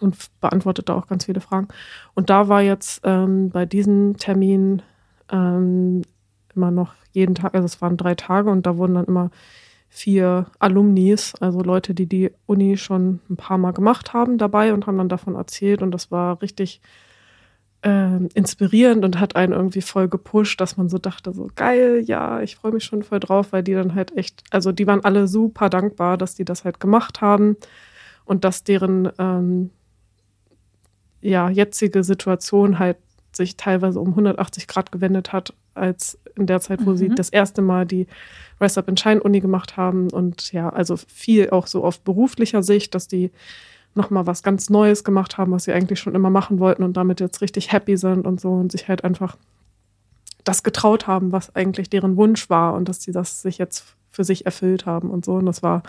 und 0.00 0.16
beantwortet 0.40 0.88
da 0.88 0.94
auch 0.94 1.08
ganz 1.08 1.24
viele 1.24 1.40
Fragen. 1.40 1.68
Und 2.14 2.30
da 2.30 2.48
war 2.48 2.62
jetzt 2.62 3.00
ähm, 3.04 3.50
bei 3.50 3.66
diesem 3.66 4.16
Termin 4.18 4.82
ähm, 5.30 6.02
immer 6.54 6.70
noch 6.70 6.94
jeden 7.12 7.34
Tag, 7.34 7.54
also 7.54 7.64
es 7.64 7.82
waren 7.82 7.96
drei 7.96 8.14
Tage 8.14 8.50
und 8.50 8.66
da 8.66 8.76
wurden 8.76 8.94
dann 8.94 9.06
immer 9.06 9.30
vier 9.94 10.46
Alumnis, 10.58 11.34
also 11.38 11.60
Leute, 11.60 11.94
die 11.94 12.06
die 12.06 12.32
Uni 12.46 12.76
schon 12.76 13.20
ein 13.30 13.36
paar 13.36 13.58
Mal 13.58 13.70
gemacht 13.70 14.12
haben, 14.12 14.38
dabei 14.38 14.74
und 14.74 14.88
haben 14.88 14.98
dann 14.98 15.08
davon 15.08 15.36
erzählt. 15.36 15.82
Und 15.82 15.92
das 15.92 16.10
war 16.10 16.42
richtig 16.42 16.80
äh, 17.82 18.26
inspirierend 18.34 19.04
und 19.04 19.20
hat 19.20 19.36
einen 19.36 19.52
irgendwie 19.52 19.82
voll 19.82 20.08
gepusht, 20.08 20.60
dass 20.60 20.76
man 20.76 20.88
so 20.88 20.98
dachte, 20.98 21.32
so 21.32 21.48
geil, 21.54 22.02
ja, 22.04 22.40
ich 22.40 22.56
freue 22.56 22.72
mich 22.72 22.82
schon 22.82 23.04
voll 23.04 23.20
drauf, 23.20 23.52
weil 23.52 23.62
die 23.62 23.74
dann 23.74 23.94
halt 23.94 24.16
echt, 24.16 24.42
also 24.50 24.72
die 24.72 24.88
waren 24.88 25.04
alle 25.04 25.28
super 25.28 25.70
dankbar, 25.70 26.18
dass 26.18 26.34
die 26.34 26.44
das 26.44 26.64
halt 26.64 26.80
gemacht 26.80 27.20
haben 27.20 27.56
und 28.24 28.42
dass 28.42 28.64
deren 28.64 29.12
ähm, 29.20 29.70
ja, 31.20 31.48
jetzige 31.50 32.02
Situation 32.02 32.80
halt 32.80 32.96
sich 33.36 33.56
teilweise 33.56 34.00
um 34.00 34.08
180 34.10 34.66
Grad 34.66 34.92
gewendet 34.92 35.32
hat, 35.32 35.54
als 35.74 36.18
in 36.36 36.46
der 36.46 36.60
Zeit, 36.60 36.84
wo 36.84 36.90
mhm. 36.90 36.96
sie 36.96 37.08
das 37.08 37.30
erste 37.30 37.62
Mal 37.62 37.86
die 37.86 38.06
Rise 38.60 38.80
Up 38.80 38.88
in 38.88 38.96
Shine 38.96 39.22
Uni 39.22 39.40
gemacht 39.40 39.76
haben. 39.76 40.10
Und 40.10 40.52
ja, 40.52 40.68
also 40.68 40.96
viel 40.96 41.50
auch 41.50 41.66
so 41.66 41.84
auf 41.84 42.00
beruflicher 42.00 42.62
Sicht, 42.62 42.94
dass 42.94 43.08
die 43.08 43.30
nochmal 43.94 44.26
was 44.26 44.42
ganz 44.42 44.70
Neues 44.70 45.04
gemacht 45.04 45.38
haben, 45.38 45.52
was 45.52 45.64
sie 45.64 45.72
eigentlich 45.72 46.00
schon 46.00 46.14
immer 46.14 46.30
machen 46.30 46.58
wollten 46.58 46.82
und 46.82 46.96
damit 46.96 47.20
jetzt 47.20 47.40
richtig 47.40 47.72
happy 47.72 47.96
sind 47.96 48.26
und 48.26 48.40
so 48.40 48.52
und 48.52 48.72
sich 48.72 48.88
halt 48.88 49.04
einfach 49.04 49.36
das 50.42 50.62
getraut 50.62 51.06
haben, 51.06 51.32
was 51.32 51.54
eigentlich 51.54 51.90
deren 51.90 52.16
Wunsch 52.16 52.50
war 52.50 52.74
und 52.74 52.88
dass 52.88 53.02
sie 53.02 53.12
das 53.12 53.42
sich 53.42 53.58
jetzt 53.58 53.84
für 54.10 54.24
sich 54.24 54.46
erfüllt 54.46 54.84
haben 54.86 55.10
und 55.10 55.24
so. 55.24 55.34
Und 55.34 55.46
das 55.46 55.62
war 55.62 55.82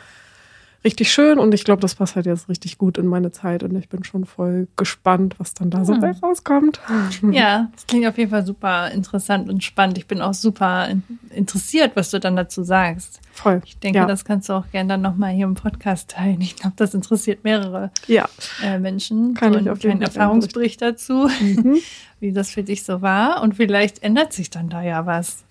richtig 0.85 1.11
schön 1.11 1.39
und 1.39 1.53
ich 1.53 1.65
glaube, 1.65 1.81
das 1.81 1.95
passt 1.95 2.15
halt 2.15 2.27
jetzt 2.27 2.47
richtig 2.47 2.77
gut 2.77 2.97
in 2.97 3.07
meine 3.07 3.31
Zeit 3.31 3.63
und 3.63 3.75
ich 3.75 3.89
bin 3.89 4.03
schon 4.03 4.25
voll 4.25 4.67
gespannt, 4.77 5.35
was 5.39 5.55
dann 5.55 5.71
da 5.71 5.83
so 5.83 5.93
hm. 5.93 6.03
rauskommt. 6.23 6.79
Ja, 7.31 7.69
das 7.73 7.87
klingt 7.87 8.05
auf 8.07 8.17
jeden 8.17 8.29
Fall 8.29 8.45
super 8.45 8.91
interessant 8.91 9.49
und 9.49 9.63
spannend. 9.63 9.97
Ich 9.97 10.05
bin 10.05 10.21
auch 10.21 10.33
super 10.33 10.87
interessiert, 11.31 11.93
was 11.95 12.11
du 12.11 12.19
dann 12.19 12.35
dazu 12.35 12.63
sagst. 12.63 13.19
Voll. 13.33 13.61
Ich 13.65 13.79
denke, 13.79 13.99
ja. 13.99 14.05
das 14.05 14.23
kannst 14.23 14.47
du 14.47 14.53
auch 14.53 14.69
gerne 14.71 14.89
dann 14.89 15.01
nochmal 15.01 15.33
hier 15.33 15.45
im 15.45 15.55
Podcast 15.55 16.11
teilen. 16.11 16.39
Ich 16.41 16.55
glaube, 16.55 16.75
das 16.77 16.93
interessiert 16.93 17.43
mehrere 17.43 17.91
ja. 18.07 18.29
äh, 18.63 18.77
Menschen. 18.77 19.33
Kann 19.33 19.53
so 19.53 19.59
ich 19.59 19.69
auf 19.69 19.83
jeden 19.83 19.97
Fall 19.97 20.07
Erfahrungsbericht 20.07 20.81
dazu, 20.81 21.29
mhm. 21.41 21.77
wie 22.19 22.31
das 22.31 22.51
für 22.51 22.63
dich 22.63 22.83
so 22.83 23.01
war. 23.01 23.41
Und 23.41 23.55
vielleicht 23.55 24.03
ändert 24.03 24.33
sich 24.33 24.49
dann 24.51 24.69
da 24.69 24.83
ja 24.83 25.05
was. 25.05 25.43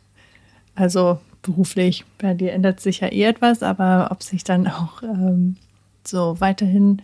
Also 0.76 1.18
beruflich. 1.44 2.04
Bei 2.18 2.34
dir 2.34 2.52
ändert 2.52 2.80
sich 2.80 3.00
ja 3.00 3.08
eh 3.08 3.24
etwas, 3.24 3.62
aber 3.62 4.08
ob 4.10 4.22
sich 4.22 4.42
dann 4.42 4.66
auch 4.66 5.02
ähm, 5.02 5.56
so 6.02 6.40
weiterhin, 6.40 7.00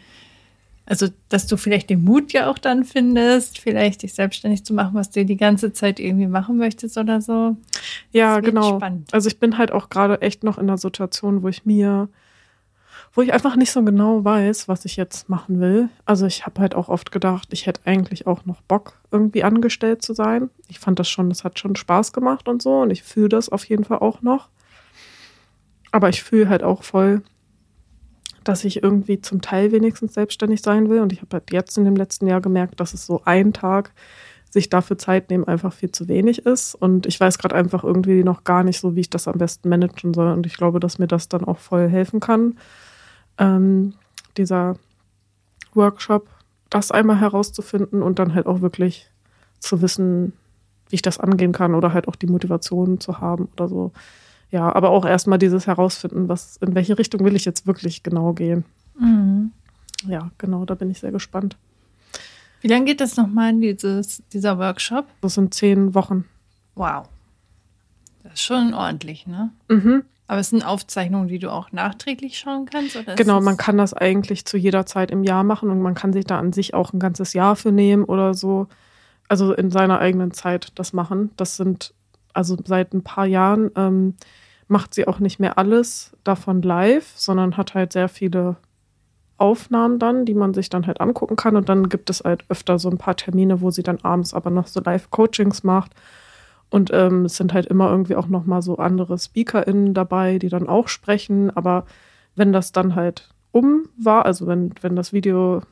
also 0.86 1.06
dass 1.28 1.46
du 1.46 1.56
vielleicht 1.56 1.90
den 1.90 2.02
Mut 2.02 2.32
ja 2.32 2.50
auch 2.50 2.58
dann 2.58 2.84
findest, 2.84 3.58
vielleicht 3.60 4.02
dich 4.02 4.14
selbstständig 4.14 4.64
zu 4.64 4.74
machen, 4.74 4.94
was 4.94 5.10
du 5.10 5.24
die 5.24 5.36
ganze 5.36 5.72
Zeit 5.72 6.00
irgendwie 6.00 6.26
machen 6.26 6.56
möchtest 6.56 6.98
oder 6.98 7.20
so. 7.20 7.56
Ja, 8.12 8.40
genau. 8.40 8.76
Spannend. 8.76 9.12
Also 9.12 9.28
ich 9.28 9.38
bin 9.38 9.58
halt 9.58 9.70
auch 9.70 9.88
gerade 9.88 10.20
echt 10.22 10.42
noch 10.42 10.58
in 10.58 10.68
einer 10.68 10.78
Situation, 10.78 11.42
wo 11.42 11.48
ich 11.48 11.64
mir 11.64 12.08
wo 13.12 13.22
ich 13.22 13.32
einfach 13.32 13.56
nicht 13.56 13.72
so 13.72 13.82
genau 13.82 14.24
weiß, 14.24 14.68
was 14.68 14.84
ich 14.84 14.96
jetzt 14.96 15.28
machen 15.28 15.60
will. 15.60 15.88
Also 16.04 16.26
ich 16.26 16.46
habe 16.46 16.60
halt 16.60 16.74
auch 16.74 16.88
oft 16.88 17.10
gedacht, 17.10 17.48
ich 17.52 17.66
hätte 17.66 17.80
eigentlich 17.84 18.26
auch 18.26 18.44
noch 18.46 18.60
Bock, 18.62 19.00
irgendwie 19.10 19.42
angestellt 19.42 20.02
zu 20.02 20.14
sein. 20.14 20.50
Ich 20.68 20.78
fand 20.78 20.98
das 20.98 21.08
schon, 21.08 21.28
das 21.28 21.42
hat 21.42 21.58
schon 21.58 21.74
Spaß 21.74 22.12
gemacht 22.12 22.48
und 22.48 22.62
so 22.62 22.80
und 22.82 22.90
ich 22.90 23.02
fühle 23.02 23.28
das 23.28 23.48
auf 23.48 23.64
jeden 23.64 23.84
Fall 23.84 23.98
auch 23.98 24.22
noch. 24.22 24.48
Aber 25.90 26.08
ich 26.08 26.22
fühle 26.22 26.48
halt 26.48 26.62
auch 26.62 26.84
voll, 26.84 27.22
dass 28.44 28.64
ich 28.64 28.82
irgendwie 28.82 29.20
zum 29.20 29.40
Teil 29.40 29.72
wenigstens 29.72 30.14
selbstständig 30.14 30.62
sein 30.62 30.88
will. 30.88 31.00
Und 31.00 31.12
ich 31.12 31.20
habe 31.20 31.34
halt 31.34 31.52
jetzt 31.52 31.76
in 31.78 31.84
dem 31.84 31.96
letzten 31.96 32.28
Jahr 32.28 32.40
gemerkt, 32.40 32.78
dass 32.78 32.94
es 32.94 33.06
so 33.06 33.22
ein 33.24 33.52
Tag 33.52 33.92
sich 34.50 34.68
dafür 34.68 34.98
Zeit 34.98 35.30
nehmen 35.30 35.44
einfach 35.44 35.72
viel 35.72 35.90
zu 35.90 36.08
wenig 36.08 36.46
ist. 36.46 36.74
Und 36.76 37.06
ich 37.06 37.18
weiß 37.18 37.38
gerade 37.38 37.56
einfach 37.56 37.84
irgendwie 37.84 38.24
noch 38.24 38.44
gar 38.44 38.64
nicht 38.64 38.80
so, 38.80 38.94
wie 38.96 39.00
ich 39.00 39.10
das 39.10 39.28
am 39.28 39.38
besten 39.38 39.68
managen 39.68 40.14
soll. 40.14 40.32
Und 40.32 40.46
ich 40.46 40.56
glaube, 40.56 40.80
dass 40.80 40.98
mir 40.98 41.08
das 41.08 41.28
dann 41.28 41.44
auch 41.44 41.58
voll 41.58 41.88
helfen 41.88 42.20
kann 42.20 42.56
ähm, 43.38 43.94
dieser 44.36 44.76
Workshop, 45.74 46.28
das 46.68 46.90
einmal 46.90 47.20
herauszufinden 47.20 48.02
und 48.02 48.18
dann 48.18 48.34
halt 48.34 48.46
auch 48.46 48.60
wirklich 48.60 49.10
zu 49.58 49.82
wissen, 49.82 50.32
wie 50.88 50.96
ich 50.96 51.02
das 51.02 51.18
angehen 51.18 51.52
kann 51.52 51.74
oder 51.74 51.92
halt 51.92 52.08
auch 52.08 52.16
die 52.16 52.26
Motivation 52.26 53.00
zu 53.00 53.20
haben 53.20 53.48
oder 53.52 53.68
so. 53.68 53.92
Ja, 54.50 54.74
aber 54.74 54.90
auch 54.90 55.04
erstmal 55.04 55.38
dieses 55.38 55.66
Herausfinden, 55.66 56.28
was, 56.28 56.56
in 56.56 56.74
welche 56.74 56.98
Richtung 56.98 57.24
will 57.24 57.36
ich 57.36 57.44
jetzt 57.44 57.66
wirklich 57.66 58.02
genau 58.02 58.32
gehen. 58.32 58.64
Mhm. 58.98 59.52
Ja, 60.06 60.30
genau, 60.38 60.64
da 60.64 60.74
bin 60.74 60.90
ich 60.90 61.00
sehr 61.00 61.12
gespannt. 61.12 61.56
Wie 62.60 62.68
lange 62.68 62.84
geht 62.84 63.00
das 63.00 63.16
nochmal, 63.16 63.54
dieses, 63.54 64.22
dieser 64.32 64.58
Workshop? 64.58 65.06
Das 65.20 65.34
sind 65.34 65.54
zehn 65.54 65.94
Wochen. 65.94 66.24
Wow. 66.74 67.08
Das 68.22 68.34
ist 68.34 68.42
schon 68.42 68.74
ordentlich, 68.74 69.26
ne? 69.26 69.50
Mhm. 69.68 70.02
Aber 70.30 70.38
es 70.38 70.50
sind 70.50 70.64
Aufzeichnungen, 70.64 71.26
die 71.26 71.40
du 71.40 71.50
auch 71.50 71.72
nachträglich 71.72 72.38
schauen 72.38 72.64
kannst? 72.64 72.94
Oder 72.94 73.16
genau, 73.16 73.40
man 73.40 73.56
kann 73.56 73.76
das 73.76 73.92
eigentlich 73.92 74.44
zu 74.44 74.56
jeder 74.56 74.86
Zeit 74.86 75.10
im 75.10 75.24
Jahr 75.24 75.42
machen 75.42 75.70
und 75.70 75.82
man 75.82 75.96
kann 75.96 76.12
sich 76.12 76.24
da 76.24 76.38
an 76.38 76.52
sich 76.52 76.72
auch 76.72 76.92
ein 76.92 77.00
ganzes 77.00 77.32
Jahr 77.32 77.56
für 77.56 77.72
nehmen 77.72 78.04
oder 78.04 78.32
so. 78.32 78.68
Also 79.26 79.52
in 79.52 79.72
seiner 79.72 79.98
eigenen 79.98 80.32
Zeit 80.32 80.70
das 80.76 80.92
machen. 80.92 81.32
Das 81.36 81.56
sind, 81.56 81.94
also 82.32 82.56
seit 82.64 82.94
ein 82.94 83.02
paar 83.02 83.26
Jahren 83.26 83.72
ähm, 83.74 84.14
macht 84.68 84.94
sie 84.94 85.08
auch 85.08 85.18
nicht 85.18 85.40
mehr 85.40 85.58
alles 85.58 86.16
davon 86.22 86.62
live, 86.62 87.10
sondern 87.16 87.56
hat 87.56 87.74
halt 87.74 87.92
sehr 87.92 88.08
viele 88.08 88.54
Aufnahmen 89.36 89.98
dann, 89.98 90.26
die 90.26 90.34
man 90.34 90.54
sich 90.54 90.68
dann 90.70 90.86
halt 90.86 91.00
angucken 91.00 91.34
kann. 91.34 91.56
Und 91.56 91.68
dann 91.68 91.88
gibt 91.88 92.08
es 92.08 92.20
halt 92.20 92.44
öfter 92.48 92.78
so 92.78 92.88
ein 92.88 92.98
paar 92.98 93.16
Termine, 93.16 93.62
wo 93.62 93.72
sie 93.72 93.82
dann 93.82 93.98
abends 94.04 94.32
aber 94.32 94.50
noch 94.50 94.68
so 94.68 94.80
Live-Coachings 94.80 95.64
macht 95.64 95.90
und 96.70 96.90
ähm, 96.92 97.24
es 97.24 97.36
sind 97.36 97.52
halt 97.52 97.66
immer 97.66 97.90
irgendwie 97.90 98.14
auch 98.14 98.28
nochmal 98.28 98.62
so 98.62 98.76
andere 98.76 99.18
SpeakerInnen 99.18 99.92
dabei, 99.92 100.38
die 100.38 100.48
dann 100.48 100.68
auch 100.68 100.86
sprechen. 100.86 101.50
Aber 101.50 101.84
wenn 102.36 102.52
das 102.52 102.70
dann 102.70 102.94
halt 102.94 103.28
um 103.50 103.88
war, 103.98 104.24
also 104.24 104.46
wenn, 104.46 104.72
wenn 104.80 104.94
das 104.94 105.12
Video, 105.12 105.62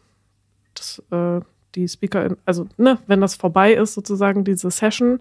das, 0.75 1.03
äh, 1.13 1.41
die 1.77 1.87
SpeakerInnen, 1.87 2.37
also 2.45 2.67
ne, 2.77 2.99
wenn 3.07 3.21
das 3.21 3.37
vorbei 3.37 3.75
ist, 3.75 3.95
sozusagen, 3.95 4.43
diese 4.43 4.71
Session, 4.73 5.21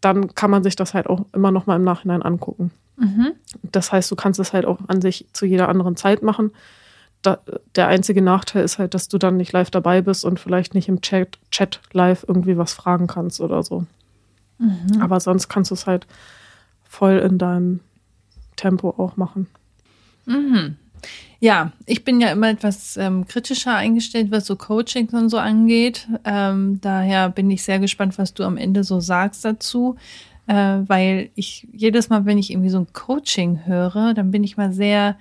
dann 0.00 0.34
kann 0.34 0.50
man 0.50 0.64
sich 0.64 0.74
das 0.74 0.92
halt 0.92 1.06
auch 1.06 1.24
immer 1.32 1.52
nochmal 1.52 1.76
im 1.76 1.84
Nachhinein 1.84 2.22
angucken. 2.22 2.72
Mhm. 2.96 3.32
Das 3.70 3.92
heißt, 3.92 4.10
du 4.10 4.16
kannst 4.16 4.40
es 4.40 4.52
halt 4.52 4.66
auch 4.66 4.80
an 4.88 5.00
sich 5.00 5.28
zu 5.32 5.46
jeder 5.46 5.68
anderen 5.68 5.94
Zeit 5.96 6.22
machen. 6.22 6.50
da, 7.22 7.38
der 7.76 7.86
einzige 7.86 8.22
Nachteil 8.22 8.64
ist 8.64 8.78
halt, 8.78 8.94
dass 8.94 9.06
du 9.06 9.18
dann 9.18 9.36
nicht 9.36 9.52
live 9.52 9.70
dabei 9.70 10.02
bist 10.02 10.24
und 10.24 10.40
vielleicht 10.40 10.74
nicht 10.74 10.88
im 10.88 11.00
Chat, 11.00 11.38
Chat 11.52 11.80
live 11.92 12.24
irgendwie 12.26 12.58
was 12.58 12.72
fragen 12.72 13.06
kannst 13.06 13.40
oder 13.40 13.62
so. 13.62 13.86
Mhm. 14.62 15.02
Aber 15.02 15.20
sonst 15.20 15.48
kannst 15.48 15.70
du 15.70 15.74
es 15.74 15.86
halt 15.86 16.06
voll 16.84 17.18
in 17.18 17.38
deinem 17.38 17.80
Tempo 18.56 18.90
auch 18.90 19.16
machen. 19.16 19.48
Mhm. 20.26 20.76
Ja, 21.40 21.72
ich 21.86 22.04
bin 22.04 22.20
ja 22.20 22.30
immer 22.30 22.50
etwas 22.50 22.96
ähm, 22.96 23.26
kritischer 23.26 23.74
eingestellt, 23.74 24.30
was 24.30 24.46
so 24.46 24.54
Coaching 24.54 25.08
und 25.10 25.28
so 25.28 25.38
angeht. 25.38 26.06
Ähm, 26.24 26.80
daher 26.80 27.30
bin 27.30 27.50
ich 27.50 27.64
sehr 27.64 27.80
gespannt, 27.80 28.16
was 28.18 28.34
du 28.34 28.44
am 28.44 28.56
Ende 28.56 28.84
so 28.84 29.00
sagst 29.00 29.44
dazu. 29.44 29.96
Äh, 30.46 30.54
weil 30.86 31.30
ich 31.34 31.66
jedes 31.72 32.08
Mal, 32.08 32.26
wenn 32.26 32.38
ich 32.38 32.50
irgendwie 32.50 32.68
so 32.68 32.78
ein 32.78 32.92
Coaching 32.92 33.66
höre, 33.66 34.14
dann 34.14 34.30
bin 34.30 34.44
ich 34.44 34.56
mal 34.56 34.72
sehr 34.72 35.16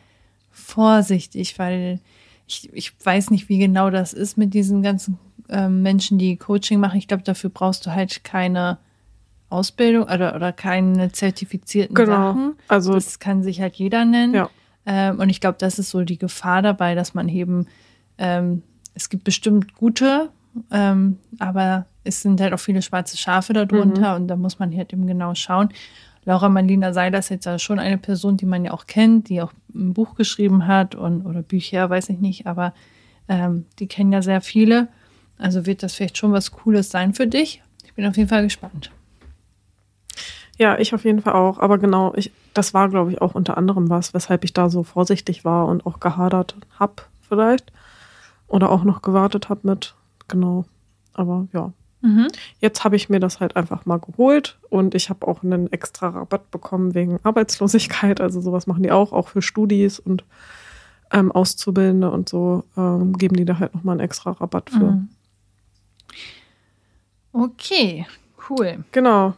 vorsichtig, 0.52 1.58
weil 1.58 2.00
ich, 2.48 2.70
ich 2.74 2.94
weiß 3.04 3.32
nicht, 3.32 3.50
wie 3.50 3.58
genau 3.58 3.90
das 3.90 4.14
ist 4.14 4.38
mit 4.38 4.54
diesen 4.54 4.84
ganzen 4.84 5.18
ähm, 5.50 5.82
Menschen, 5.82 6.18
die 6.18 6.38
Coaching 6.38 6.80
machen. 6.80 6.98
Ich 6.98 7.08
glaube, 7.08 7.24
dafür 7.24 7.50
brauchst 7.50 7.86
du 7.86 7.92
halt 7.92 8.24
keine 8.24 8.78
Ausbildung 9.52 10.04
oder, 10.04 10.36
oder 10.36 10.52
keine 10.52 11.12
zertifizierten 11.12 11.96
genau. 11.96 12.12
Sachen. 12.12 12.56
Also 12.68 12.94
das 12.94 13.20
kann 13.20 13.44
sich 13.44 13.62
halt 13.62 13.76
jeder 13.76 14.06
nennen. 14.06 14.34
Ja. 14.34 14.50
Ähm, 14.86 15.20
und 15.20 15.30
ich 15.30 15.42
glaube, 15.42 15.58
das 15.60 15.80
ist 15.80 15.90
so 15.90 16.02
die 16.02 16.18
Gefahr 16.18 16.62
dabei, 16.62 16.96
dass 16.96 17.14
man 17.14 17.30
eben, 17.30 17.68
ähm, 18.18 18.64
es 18.94 19.10
gibt 19.10 19.24
bestimmt 19.24 19.76
gute, 19.76 20.30
ähm, 20.72 21.18
aber 21.40 21.86
es 22.04 22.22
sind 22.22 22.42
halt 22.42 22.54
auch 22.54 22.60
viele 22.60 22.82
schwarze 22.82 23.18
Schafe 23.18 23.54
darunter 23.54 24.16
mhm. 24.16 24.22
und 24.22 24.28
da 24.28 24.36
muss 24.36 24.60
man 24.60 24.76
halt 24.76 24.92
eben 24.94 25.08
genau 25.08 25.36
schauen. 25.36 25.70
Laura 26.24 26.50
Marlina 26.50 26.94
Seiler 26.94 27.20
ist 27.20 27.30
jetzt 27.30 27.46
ja 27.46 27.58
schon 27.58 27.80
eine 27.80 27.98
Person, 27.98 28.38
die 28.38 28.46
man 28.46 28.66
ja 28.66 28.72
auch 28.72 28.86
kennt, 28.86 29.30
die 29.30 29.42
auch 29.42 29.54
ein 29.74 29.94
Buch 29.94 30.16
geschrieben 30.16 30.68
hat 30.68 30.94
und 30.94 31.26
oder 31.26 31.42
Bücher, 31.42 31.90
weiß 31.90 32.10
ich 32.10 32.20
nicht, 32.20 32.46
aber 32.46 32.74
ähm, 33.28 33.66
die 33.80 33.88
kennen 33.88 34.12
ja 34.12 34.22
sehr 34.22 34.42
viele. 34.42 34.88
Also 35.38 35.66
wird 35.66 35.82
das 35.82 35.96
vielleicht 35.96 36.18
schon 36.18 36.32
was 36.32 36.52
Cooles 36.52 36.92
sein 36.92 37.14
für 37.14 37.26
dich. 37.26 37.64
Ich 37.86 37.94
bin 37.94 38.06
auf 38.06 38.18
jeden 38.18 38.30
Fall 38.30 38.44
gespannt. 38.44 38.92
Ja, 40.62 40.78
ich 40.78 40.94
auf 40.94 41.06
jeden 41.06 41.24
Fall 41.24 41.34
auch. 41.34 41.58
Aber 41.58 41.80
genau, 41.80 42.14
ich, 42.16 42.32
das 42.54 42.76
war, 42.76 42.88
glaube 42.88 43.12
ich, 43.12 43.20
auch 43.20 43.34
unter 43.34 43.58
anderem 43.58 43.90
was, 43.90 44.14
weshalb 44.14 44.44
ich 44.44 44.54
da 44.54 44.70
so 44.70 44.84
vorsichtig 44.84 45.44
war 45.44 45.66
und 45.66 45.88
auch 45.88 46.00
gehadert 46.00 46.56
habe, 46.78 47.02
vielleicht. 47.28 47.74
Oder 48.48 48.70
auch 48.70 48.84
noch 48.84 49.02
gewartet 49.02 49.50
habe 49.50 49.62
mit, 49.64 49.96
genau. 50.28 50.66
Aber 51.16 51.48
ja. 51.52 51.74
Mhm. 52.02 52.28
Jetzt 52.60 52.84
habe 52.84 52.96
ich 52.96 53.10
mir 53.10 53.20
das 53.20 53.40
halt 53.40 53.56
einfach 53.56 53.88
mal 53.88 53.98
geholt 53.98 54.60
und 54.70 54.94
ich 54.94 55.10
habe 55.10 55.28
auch 55.28 55.42
einen 55.42 55.72
extra 55.74 56.10
Rabatt 56.10 56.52
bekommen 56.52 56.94
wegen 56.94 57.20
Arbeitslosigkeit. 57.24 58.22
Also 58.22 58.40
sowas 58.40 58.68
machen 58.68 58.84
die 58.84 58.92
auch, 58.92 59.14
auch 59.14 59.30
für 59.30 59.42
Studis 59.42 59.98
und 59.98 60.24
ähm, 61.12 61.32
Auszubildende 61.32 62.12
und 62.12 62.30
so 62.30 62.66
ähm, 62.78 63.18
geben 63.18 63.36
die 63.36 63.46
da 63.46 63.58
halt 63.58 63.74
nochmal 63.74 63.94
einen 63.94 64.06
extra 64.06 64.30
Rabatt 64.30 64.70
für. 64.70 64.92
Mhm. 64.92 65.10
Okay, 67.34 68.06
cool. 68.48 68.86
Genau. 68.92 69.34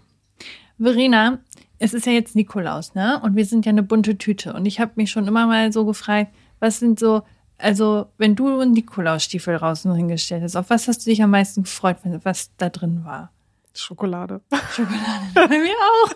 Verena, 0.83 1.39
es 1.79 1.93
ist 1.93 2.05
ja 2.05 2.11
jetzt 2.11 2.35
Nikolaus, 2.35 2.93
ne? 2.93 3.19
Und 3.23 3.35
wir 3.35 3.45
sind 3.45 3.65
ja 3.65 3.71
eine 3.71 3.83
bunte 3.83 4.17
Tüte. 4.17 4.53
Und 4.53 4.65
ich 4.65 4.79
habe 4.79 4.91
mich 4.95 5.11
schon 5.11 5.27
immer 5.27 5.47
mal 5.47 5.71
so 5.71 5.85
gefragt, 5.85 6.33
was 6.59 6.79
sind 6.79 6.99
so, 6.99 7.23
also 7.57 8.07
wenn 8.17 8.35
du 8.35 8.59
einen 8.59 8.73
Nikolausstiefel 8.73 9.57
draußen 9.57 9.93
hingestellt 9.95 10.43
hast, 10.43 10.55
auf 10.55 10.69
was 10.69 10.87
hast 10.87 11.05
du 11.05 11.09
dich 11.09 11.21
am 11.23 11.31
meisten 11.31 11.63
gefreut, 11.63 11.97
was 12.23 12.51
da 12.57 12.69
drin 12.69 13.03
war? 13.03 13.31
Schokolade. 13.75 14.41
Schokolade. 14.71 15.25
Bei 15.33 15.47
mir 15.47 15.73
auch. 15.73 16.13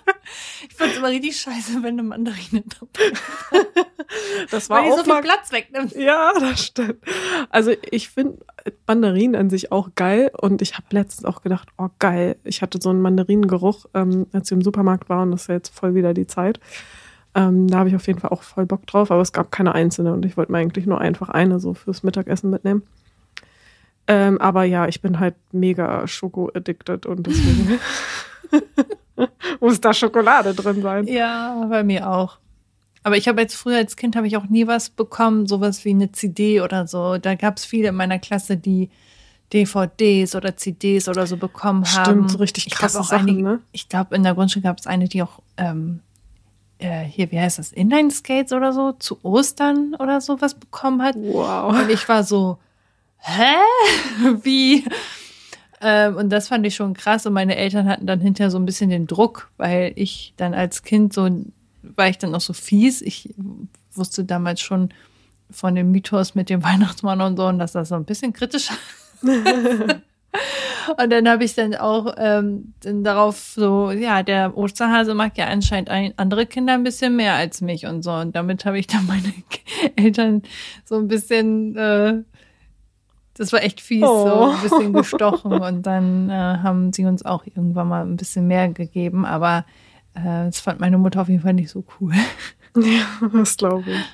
Ich 0.69 0.75
fand 0.75 0.91
es 0.91 0.97
immer 0.97 1.09
richtig 1.09 1.37
scheiße, 1.39 1.81
wenn 1.81 1.99
eine 1.99 2.03
Mandarine 2.03 2.63
dabei. 2.79 3.17
Das 4.51 4.69
war 4.69 4.83
Weil 4.83 4.91
auch 4.91 4.99
die 4.99 5.05
so 5.05 5.13
viel 5.13 5.23
Platz 5.23 5.51
wegnimmt. 5.51 5.95
Ja, 5.95 6.33
das 6.39 6.65
stimmt. 6.65 7.03
Also 7.49 7.71
ich 7.89 8.09
finde 8.09 8.45
Mandarinen 8.85 9.35
an 9.35 9.49
sich 9.49 9.71
auch 9.71 9.89
geil 9.95 10.31
und 10.39 10.61
ich 10.61 10.75
habe 10.75 10.85
letztens 10.91 11.25
auch 11.25 11.41
gedacht, 11.41 11.69
oh 11.77 11.89
geil, 11.99 12.37
ich 12.43 12.61
hatte 12.61 12.79
so 12.81 12.89
einen 12.89 13.01
Mandarinengeruch, 13.01 13.85
ähm, 13.93 14.27
als 14.33 14.51
wir 14.51 14.57
im 14.57 14.63
Supermarkt 14.63 15.09
waren, 15.09 15.31
das 15.31 15.43
ist 15.43 15.47
ja 15.47 15.55
jetzt 15.55 15.73
voll 15.73 15.95
wieder 15.95 16.13
die 16.13 16.27
Zeit. 16.27 16.59
Ähm, 17.35 17.67
da 17.67 17.79
habe 17.79 17.89
ich 17.89 17.95
auf 17.95 18.07
jeden 18.07 18.19
Fall 18.19 18.31
auch 18.31 18.43
voll 18.43 18.65
Bock 18.65 18.85
drauf, 18.87 19.11
aber 19.11 19.21
es 19.21 19.33
gab 19.33 19.51
keine 19.51 19.73
einzelne 19.73 20.13
und 20.13 20.25
ich 20.25 20.37
wollte 20.37 20.51
mir 20.51 20.59
eigentlich 20.59 20.85
nur 20.85 21.01
einfach 21.01 21.29
eine 21.29 21.59
so 21.59 21.73
fürs 21.73 22.03
Mittagessen 22.03 22.49
mitnehmen. 22.49 22.83
Ähm, 24.07 24.39
aber 24.39 24.63
ja, 24.63 24.87
ich 24.87 25.01
bin 25.01 25.19
halt 25.19 25.35
mega 25.51 26.07
Schoko-addicted 26.07 27.05
und 27.05 27.27
deswegen 27.27 27.79
muss 29.59 29.81
da 29.81 29.93
Schokolade 29.93 30.53
drin 30.53 30.81
sein. 30.81 31.07
Ja, 31.07 31.65
bei 31.69 31.83
mir 31.83 32.09
auch. 32.09 32.37
Aber 33.03 33.17
ich 33.17 33.27
habe 33.27 33.41
jetzt 33.41 33.55
früher 33.55 33.77
als 33.77 33.95
Kind 33.95 34.15
habe 34.15 34.27
ich 34.27 34.37
auch 34.37 34.47
nie 34.47 34.67
was 34.67 34.89
bekommen, 34.89 35.45
sowas 35.45 35.85
wie 35.85 35.91
eine 35.91 36.11
CD 36.11 36.61
oder 36.61 36.87
so. 36.87 37.17
Da 37.17 37.35
gab 37.35 37.57
es 37.57 37.65
viele 37.65 37.89
in 37.89 37.95
meiner 37.95 38.19
Klasse, 38.19 38.57
die 38.57 38.89
DVDs 39.53 40.35
oder 40.35 40.57
CDs 40.57 41.07
oder 41.07 41.25
so 41.25 41.37
bekommen 41.37 41.85
haben. 41.85 42.03
Stimmt, 42.03 42.31
so 42.31 42.37
richtig 42.39 42.69
krasse 42.69 42.99
ich 42.99 43.07
Sachen, 43.07 43.29
einige, 43.29 43.43
ne? 43.43 43.59
Ich 43.71 43.87
glaube, 43.87 44.15
in 44.15 44.23
der 44.23 44.33
Grundschule 44.33 44.63
gab 44.63 44.77
es 44.79 44.87
eine, 44.87 45.07
die 45.07 45.21
auch 45.23 45.39
ähm, 45.55 46.01
äh, 46.79 47.03
hier, 47.03 47.31
wie 47.31 47.39
heißt 47.39 47.59
das, 47.59 47.71
Inline-Skates 47.71 48.51
oder 48.51 48.73
so, 48.73 48.91
zu 48.93 49.23
Ostern 49.23 49.95
oder 49.99 50.19
so 50.19 50.41
was 50.41 50.55
bekommen 50.55 51.01
hat. 51.01 51.15
Wow. 51.15 51.79
Und 51.79 51.89
ich 51.89 52.07
war 52.09 52.23
so, 52.23 52.57
hä? 53.19 53.55
Wie? 54.43 54.85
Ähm, 55.81 56.15
und 56.15 56.29
das 56.29 56.47
fand 56.47 56.65
ich 56.65 56.75
schon 56.75 56.93
krass. 56.93 57.25
Und 57.25 57.33
meine 57.33 57.55
Eltern 57.55 57.87
hatten 57.87 58.07
dann 58.07 58.19
hinterher 58.19 58.51
so 58.51 58.57
ein 58.57 58.65
bisschen 58.65 58.89
den 58.89 59.07
Druck, 59.07 59.51
weil 59.57 59.93
ich 59.95 60.33
dann 60.37 60.53
als 60.53 60.83
Kind 60.83 61.13
so, 61.13 61.29
war 61.81 62.09
ich 62.09 62.17
dann 62.17 62.33
auch 62.33 62.41
so 62.41 62.53
fies. 62.53 63.01
Ich 63.01 63.33
wusste 63.93 64.23
damals 64.23 64.61
schon 64.61 64.89
von 65.49 65.75
dem 65.75 65.91
Mythos 65.91 66.35
mit 66.35 66.49
dem 66.49 66.63
Weihnachtsmann 66.63 67.21
und 67.21 67.37
so, 67.37 67.47
und 67.47 67.59
dass 67.59 67.73
das 67.73 67.89
so 67.89 67.95
ein 67.95 68.05
bisschen 68.05 68.33
kritisch 68.33 68.69
Und 70.97 71.11
dann 71.11 71.27
habe 71.27 71.43
ich 71.43 71.53
dann 71.55 71.75
auch 71.75 72.13
ähm, 72.17 72.73
dann 72.81 73.03
darauf 73.03 73.37
so, 73.37 73.91
ja, 73.91 74.23
der 74.23 74.55
Osterhase 74.55 75.13
mag 75.13 75.37
ja 75.37 75.47
anscheinend 75.47 75.89
ein, 75.89 76.13
andere 76.17 76.45
Kinder 76.45 76.73
ein 76.73 76.83
bisschen 76.83 77.15
mehr 77.15 77.33
als 77.33 77.61
mich 77.61 77.85
und 77.85 78.03
so. 78.03 78.13
Und 78.13 78.35
damit 78.35 78.63
habe 78.65 78.79
ich 78.79 78.87
dann 78.87 79.05
meine 79.05 79.33
Eltern 79.95 80.43
so 80.85 80.95
ein 80.95 81.07
bisschen 81.07 81.75
äh, 81.75 82.23
das 83.37 83.53
war 83.53 83.63
echt 83.63 83.81
fies, 83.81 84.03
oh. 84.03 84.27
so 84.27 84.43
ein 84.51 84.61
bisschen 84.61 84.93
gestochen. 84.93 85.53
Und 85.53 85.83
dann 85.83 86.29
äh, 86.29 86.33
haben 86.33 86.93
sie 86.93 87.05
uns 87.05 87.25
auch 87.25 87.45
irgendwann 87.45 87.87
mal 87.87 88.05
ein 88.05 88.17
bisschen 88.17 88.47
mehr 88.47 88.69
gegeben. 88.69 89.25
Aber 89.25 89.65
äh, 90.13 90.45
das 90.45 90.59
fand 90.59 90.79
meine 90.79 90.97
Mutter 90.97 91.21
auf 91.21 91.29
jeden 91.29 91.41
Fall 91.41 91.53
nicht 91.53 91.69
so 91.69 91.83
cool. 91.99 92.13
Ja, 92.75 93.27
das 93.33 93.57
glaube 93.57 93.89
ich. 93.89 94.05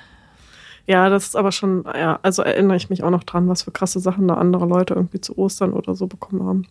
Ja, 0.86 1.10
das 1.10 1.24
ist 1.26 1.36
aber 1.36 1.52
schon, 1.52 1.84
ja, 1.94 2.18
also 2.22 2.40
erinnere 2.40 2.78
ich 2.78 2.88
mich 2.88 3.02
auch 3.02 3.10
noch 3.10 3.24
dran, 3.24 3.46
was 3.46 3.62
für 3.62 3.72
krasse 3.72 4.00
Sachen 4.00 4.26
da 4.26 4.34
andere 4.34 4.64
Leute 4.64 4.94
irgendwie 4.94 5.20
zu 5.20 5.36
Ostern 5.36 5.74
oder 5.74 5.94
so 5.94 6.06
bekommen 6.06 6.46
haben. 6.46 6.66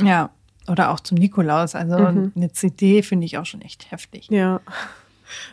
Ja, 0.00 0.30
oder 0.68 0.90
auch 0.90 1.00
zum 1.00 1.18
Nikolaus. 1.18 1.74
Also 1.74 1.98
mhm. 1.98 2.32
eine 2.36 2.52
CD 2.52 3.02
finde 3.02 3.26
ich 3.26 3.38
auch 3.38 3.46
schon 3.46 3.62
echt 3.62 3.90
heftig. 3.90 4.28
Ja. 4.30 4.60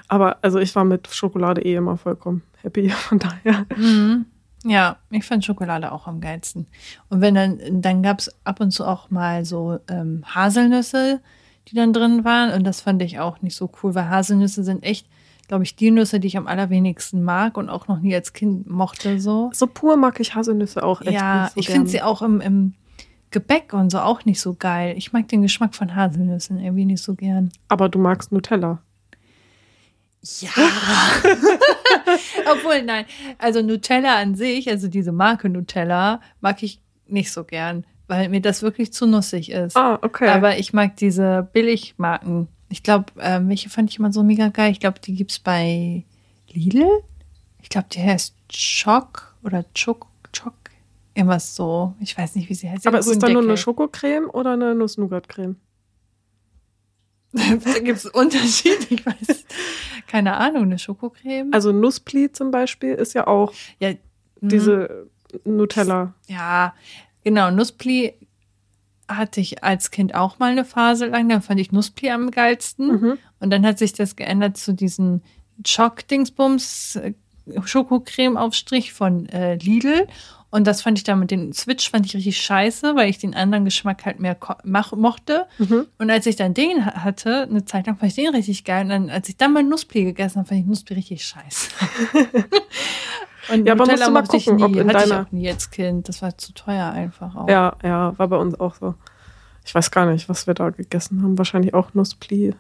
Aber 0.07 0.37
also 0.41 0.59
ich 0.59 0.75
war 0.75 0.83
mit 0.83 1.07
Schokolade 1.07 1.61
eh 1.61 1.75
immer 1.75 1.97
vollkommen 1.97 2.43
happy, 2.61 2.89
von 2.89 3.19
daher. 3.19 3.65
Mhm. 3.75 4.25
Ja, 4.63 4.97
ich 5.09 5.25
fand 5.25 5.43
Schokolade 5.43 5.91
auch 5.91 6.07
am 6.07 6.21
geilsten. 6.21 6.67
Und 7.09 7.21
wenn 7.21 7.35
dann, 7.35 7.59
dann 7.81 8.03
gab 8.03 8.19
es 8.19 8.31
ab 8.43 8.59
und 8.59 8.71
zu 8.71 8.85
auch 8.85 9.09
mal 9.09 9.43
so 9.43 9.79
ähm, 9.89 10.23
Haselnüsse, 10.25 11.19
die 11.67 11.75
dann 11.75 11.93
drin 11.93 12.23
waren. 12.23 12.53
Und 12.53 12.63
das 12.63 12.81
fand 12.81 13.01
ich 13.01 13.19
auch 13.19 13.41
nicht 13.41 13.55
so 13.55 13.71
cool, 13.81 13.95
weil 13.95 14.09
Haselnüsse 14.09 14.63
sind 14.63 14.83
echt, 14.83 15.07
glaube 15.47 15.63
ich, 15.63 15.75
die 15.75 15.91
Nüsse, 15.91 16.19
die 16.19 16.27
ich 16.27 16.37
am 16.37 16.47
allerwenigsten 16.47 17.23
mag 17.23 17.57
und 17.57 17.69
auch 17.69 17.87
noch 17.87 17.99
nie 17.99 18.13
als 18.13 18.33
Kind 18.33 18.69
mochte 18.69 19.19
so. 19.19 19.49
So 19.53 19.67
pur 19.67 19.97
mag 19.97 20.19
ich 20.19 20.35
Haselnüsse 20.35 20.83
auch 20.83 21.01
echt. 21.01 21.13
Ja, 21.13 21.49
so 21.53 21.59
ich 21.59 21.69
finde 21.69 21.89
sie 21.89 22.01
auch 22.01 22.21
im, 22.21 22.39
im 22.39 22.73
Gebäck 23.31 23.73
und 23.73 23.91
so 23.91 23.99
auch 23.99 24.25
nicht 24.25 24.41
so 24.41 24.53
geil. 24.53 24.93
Ich 24.97 25.11
mag 25.13 25.27
den 25.29 25.41
Geschmack 25.41 25.73
von 25.73 25.95
Haselnüssen 25.95 26.59
irgendwie 26.59 26.85
nicht 26.85 27.01
so 27.01 27.15
gern. 27.15 27.51
Aber 27.67 27.89
du 27.89 27.97
magst 27.97 28.31
Nutella. 28.31 28.79
Ja. 30.39 30.49
Obwohl, 32.51 32.83
nein. 32.83 33.05
Also 33.39 33.61
Nutella 33.61 34.17
an 34.17 34.35
sich, 34.35 34.69
also 34.69 34.87
diese 34.87 35.11
Marke 35.11 35.49
Nutella, 35.49 36.21
mag 36.41 36.61
ich 36.61 36.79
nicht 37.07 37.31
so 37.31 37.43
gern, 37.43 37.85
weil 38.07 38.29
mir 38.29 38.41
das 38.41 38.61
wirklich 38.61 38.93
zu 38.93 39.07
nussig 39.07 39.51
ist. 39.51 39.75
Ah, 39.75 39.97
okay. 40.01 40.29
Aber 40.29 40.59
ich 40.59 40.73
mag 40.73 40.95
diese 40.97 41.47
Billigmarken. 41.53 42.47
Ich 42.69 42.83
glaube, 42.83 43.19
äh, 43.19 43.39
welche 43.43 43.69
fand 43.69 43.89
ich 43.89 43.99
immer 43.99 44.13
so 44.13 44.23
mega 44.23 44.49
geil. 44.49 44.71
Ich 44.71 44.79
glaube, 44.79 44.99
die 44.99 45.15
gibt 45.15 45.31
es 45.31 45.39
bei 45.39 46.05
Lidl. 46.51 46.85
Ich 47.61 47.69
glaube, 47.69 47.87
die 47.91 48.01
heißt 48.01 48.35
Choc 48.49 49.35
oder 49.43 49.65
Choc, 49.73 50.07
Choc. 50.35 50.53
Irgendwas 51.13 51.55
so. 51.55 51.93
Ich 51.99 52.17
weiß 52.17 52.35
nicht, 52.35 52.49
wie 52.49 52.53
sie 52.53 52.69
heißt. 52.69 52.87
Aber 52.87 52.99
ist 52.99 53.07
es 53.07 53.19
dann 53.19 53.33
nur 53.33 53.41
eine 53.41 53.57
Schokocreme 53.57 54.29
oder 54.29 54.53
eine 54.53 54.75
Nuss-Nougat-Creme? 54.75 55.57
Da 57.33 57.79
gibt 57.79 57.97
es 57.97 58.05
Unterschiede, 58.05 58.85
ich 58.89 59.05
weiß. 59.05 59.45
Keine 60.07 60.37
Ahnung, 60.37 60.63
eine 60.63 60.79
Schokocreme. 60.79 61.53
Also 61.53 61.71
Nusspli 61.71 62.31
zum 62.31 62.51
Beispiel 62.51 62.93
ist 62.93 63.13
ja 63.13 63.27
auch 63.27 63.53
ja, 63.79 63.93
diese 64.41 65.07
Nutella. 65.45 66.13
Ja, 66.27 66.73
genau. 67.23 67.51
Nusspli 67.51 68.13
hatte 69.07 69.41
ich 69.41 69.63
als 69.63 69.91
Kind 69.91 70.15
auch 70.15 70.39
mal 70.39 70.51
eine 70.51 70.65
Phase 70.65 71.05
lang. 71.07 71.29
Dann 71.29 71.41
fand 71.41 71.59
ich 71.59 71.71
Nusspli 71.71 72.11
am 72.11 72.31
geilsten. 72.31 72.87
Mhm. 72.87 73.17
Und 73.39 73.49
dann 73.49 73.65
hat 73.65 73.79
sich 73.79 73.93
das 73.93 74.15
geändert 74.15 74.57
zu 74.57 74.73
diesen 74.73 75.23
Choc-Dingsbums. 75.63 76.99
Schokocreme-Aufstrich 77.63 78.93
von 78.93 79.27
äh, 79.29 79.55
Lidl. 79.55 80.07
Und 80.53 80.67
das 80.67 80.81
fand 80.81 80.97
ich 80.97 81.05
dann 81.05 81.17
mit 81.19 81.31
dem 81.31 81.53
Switch 81.53 81.89
fand 81.89 82.05
ich 82.05 82.13
richtig 82.13 82.39
scheiße, 82.41 82.95
weil 82.95 83.09
ich 83.09 83.17
den 83.17 83.33
anderen 83.33 83.63
Geschmack 83.65 84.05
halt 84.05 84.19
mehr 84.19 84.37
mach, 84.65 84.91
mochte. 84.91 85.47
Mhm. 85.57 85.87
Und 85.97 86.09
als 86.11 86.25
ich 86.25 86.35
dann 86.35 86.53
den 86.53 86.85
hatte, 86.85 87.43
eine 87.43 87.63
Zeit 87.63 87.87
lang 87.87 87.97
fand 87.97 88.11
ich 88.11 88.15
den 88.15 88.35
richtig 88.35 88.65
geil. 88.65 88.83
Und 88.83 88.89
dann, 88.89 89.09
als 89.09 89.29
ich 89.29 89.37
dann 89.37 89.53
mal 89.53 89.63
Nussbli 89.63 90.03
gegessen 90.03 90.39
habe, 90.39 90.49
fand 90.49 90.59
ich 90.59 90.65
Nussbli 90.67 90.95
richtig 90.97 91.23
scheiße. 91.23 91.69
Und 93.51 93.65
Ja, 93.65 93.73
aber 93.73 93.85
Nutella 93.85 94.09
musst 94.09 94.31
du 94.33 94.35
mal 94.35 94.37
ich 94.37 94.45
gucken, 94.45 94.55
nie. 94.57 94.63
ob 94.63 94.75
in 94.75 94.87
hatte 94.89 95.03
ich 95.05 95.09
deiner- 95.09 95.25
auch 95.27 95.31
nie 95.31 95.49
als 95.49 95.69
Kind. 95.71 96.07
Das 96.09 96.21
war 96.21 96.37
zu 96.37 96.53
teuer 96.53 96.91
einfach 96.91 97.35
auch. 97.35 97.49
Ja, 97.49 97.75
ja, 97.83 98.17
war 98.19 98.27
bei 98.27 98.37
uns 98.37 98.59
auch 98.59 98.75
so. 98.75 98.95
Ich 99.65 99.73
weiß 99.73 99.89
gar 99.91 100.05
nicht, 100.05 100.27
was 100.29 100.47
wir 100.47 100.53
da 100.53 100.69
gegessen 100.69 101.23
haben. 101.23 101.37
Wahrscheinlich 101.37 101.73
auch 101.73 101.93
Nusspli 101.93 102.53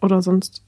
oder 0.00 0.22
sonst 0.22 0.62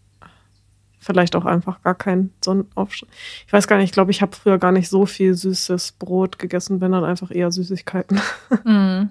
vielleicht 0.98 1.36
auch 1.36 1.44
einfach 1.44 1.82
gar 1.82 1.94
kein 1.94 2.30
Sonnenaufstrich. 2.44 3.10
Ich 3.46 3.52
weiß 3.52 3.68
gar 3.68 3.76
nicht, 3.76 3.86
ich 3.86 3.92
glaube, 3.92 4.10
ich 4.10 4.22
habe 4.22 4.34
früher 4.34 4.58
gar 4.58 4.72
nicht 4.72 4.88
so 4.88 5.06
viel 5.06 5.34
süßes 5.34 5.92
Brot 5.92 6.38
gegessen, 6.38 6.80
wenn 6.80 6.92
dann 6.92 7.04
einfach 7.04 7.30
eher 7.30 7.50
Süßigkeiten. 7.50 8.20
Mhm. 8.64 9.10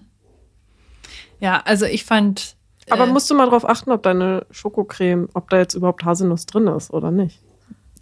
Ja, 1.39 1.61
also 1.65 1.85
ich 1.85 2.03
fand. 2.03 2.55
Aber 2.89 3.03
äh, 3.03 3.11
musst 3.11 3.29
du 3.29 3.35
mal 3.35 3.47
drauf 3.47 3.67
achten, 3.67 3.91
ob 3.91 4.01
deine 4.01 4.45
Schokocreme, 4.49 5.29
ob 5.33 5.49
da 5.49 5.57
jetzt 5.57 5.75
überhaupt 5.75 6.03
Haselnuss 6.03 6.47
drin 6.47 6.67
ist 6.67 6.91
oder 6.91 7.11
nicht. 7.11 7.39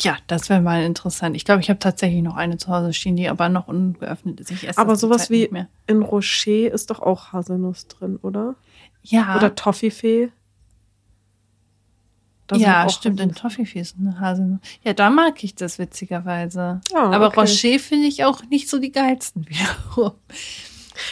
Ja, 0.01 0.17
das 0.27 0.49
wäre 0.49 0.61
mal 0.61 0.83
interessant. 0.83 1.35
Ich 1.35 1.45
glaube, 1.45 1.61
ich 1.61 1.69
habe 1.69 1.79
tatsächlich 1.79 2.21
noch 2.21 2.35
eine 2.35 2.57
zu 2.57 2.69
Hause 2.69 2.93
stehen, 2.93 3.15
die 3.15 3.29
aber 3.29 3.49
noch 3.49 3.67
ungeöffnet 3.67 4.39
ist. 4.39 4.51
Ich 4.51 4.67
esse 4.67 4.77
Aber 4.77 4.95
sowas 4.95 5.29
wie 5.29 5.49
in 5.87 6.01
Rocher 6.01 6.71
ist 6.71 6.89
doch 6.89 6.99
auch 6.99 7.33
Haselnuss 7.33 7.87
drin, 7.87 8.19
oder? 8.21 8.55
Ja, 9.03 9.37
Oder 9.37 9.55
Toffifee. 9.55 10.31
Da 12.47 12.57
ja, 12.57 12.87
stimmt. 12.89 13.19
In. 13.19 13.33
Toffifee 13.33 13.79
ist 13.79 13.95
eine 13.99 14.19
Haselnuss. 14.19 14.59
Ja, 14.83 14.93
da 14.93 15.09
mag 15.09 15.43
ich 15.43 15.55
das 15.55 15.79
witzigerweise. 15.79 16.79
Ah, 16.93 17.11
aber 17.11 17.27
okay. 17.27 17.39
Rocher 17.41 17.79
finde 17.79 18.07
ich 18.07 18.23
auch 18.23 18.43
nicht 18.49 18.69
so 18.69 18.77
die 18.79 18.91
geilsten 18.91 19.47
wiederum. 19.49 20.11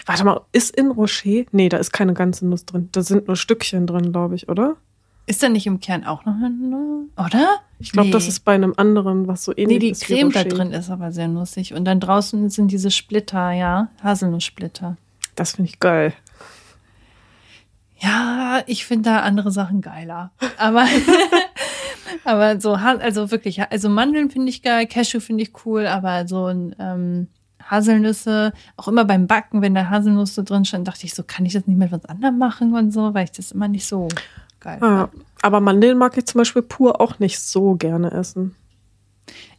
Warte 0.05 0.23
mal, 0.23 0.41
ist 0.51 0.75
in 0.75 0.91
Rocher? 0.91 1.43
Nee, 1.51 1.69
da 1.69 1.77
ist 1.77 1.91
keine 1.91 2.13
ganze 2.13 2.47
Nuss 2.47 2.65
drin. 2.65 2.89
Da 2.91 3.01
sind 3.01 3.27
nur 3.27 3.35
Stückchen 3.35 3.87
drin, 3.87 4.11
glaube 4.11 4.35
ich, 4.35 4.47
oder? 4.47 4.75
Ist 5.25 5.41
da 5.41 5.49
nicht 5.49 5.65
im 5.67 5.79
Kern 5.79 6.03
auch 6.03 6.25
noch 6.25 6.35
eine 6.35 6.49
Nuss? 6.51 7.07
Oder? 7.17 7.57
Ich 7.79 7.91
glaube, 7.91 8.09
das 8.11 8.23
Nee. 8.23 8.29
ist 8.29 8.39
bei 8.41 8.53
einem 8.53 8.73
anderen, 8.77 9.27
was 9.27 9.43
so 9.43 9.51
ähnlich 9.51 9.67
Nee, 9.67 9.79
die 9.79 9.89
ist. 9.89 10.03
Creme 10.03 10.31
da 10.31 10.43
drin 10.43 10.71
ist 10.71 10.89
aber 10.89 11.11
sehr 11.11 11.27
nussig. 11.27 11.73
Und 11.73 11.85
dann 11.85 11.99
draußen 11.99 12.49
sind 12.49 12.71
diese 12.71 12.91
Splitter, 12.91 13.51
ja. 13.51 13.89
Haselnusssplitter. 14.01 14.97
Das 15.35 15.53
finde 15.55 15.69
ich 15.71 15.79
geil. 15.79 16.13
Ja, 18.00 18.62
ich 18.65 18.85
finde 18.85 19.09
da 19.09 19.19
andere 19.21 19.51
Sachen 19.51 19.81
geiler. 19.81 20.31
Aber, 20.57 20.85
aber 22.25 22.59
so, 22.59 22.73
also 22.73 23.31
wirklich, 23.31 23.62
also 23.71 23.89
Mandeln 23.89 24.29
finde 24.29 24.50
ich 24.50 24.62
geil, 24.62 24.88
Cashew 24.88 25.19
finde 25.19 25.43
ich 25.43 25.51
cool, 25.65 25.88
aber 25.88 26.27
so 26.27 26.47
ein 26.47 26.75
ähm, 26.79 27.27
Haselnüsse, 27.69 28.53
auch 28.77 28.88
immer 28.88 29.05
beim 29.05 29.27
Backen, 29.27 29.62
wenn 29.62 29.75
da 29.75 29.89
Haselnüsse 29.89 30.43
drin 30.43 30.65
stand, 30.65 30.88
dachte 30.88 31.05
ich 31.05 31.13
so, 31.13 31.23
kann 31.23 31.45
ich 31.45 31.53
das 31.53 31.67
nicht 31.67 31.77
mit 31.77 31.91
was 31.91 32.05
anderem 32.05 32.38
machen 32.38 32.73
und 32.75 32.91
so, 32.91 33.13
weil 33.13 33.25
ich 33.25 33.31
das 33.31 33.51
immer 33.51 33.67
nicht 33.67 33.85
so 33.85 34.07
geil 34.59 34.79
Ja, 34.81 35.07
fand. 35.07 35.25
aber 35.41 35.59
Mandeln 35.62 35.97
mag 35.97 36.17
ich 36.17 36.25
zum 36.25 36.39
Beispiel 36.39 36.62
pur 36.62 37.00
auch 37.00 37.19
nicht 37.19 37.39
so 37.39 37.75
gerne 37.75 38.12
essen. 38.12 38.55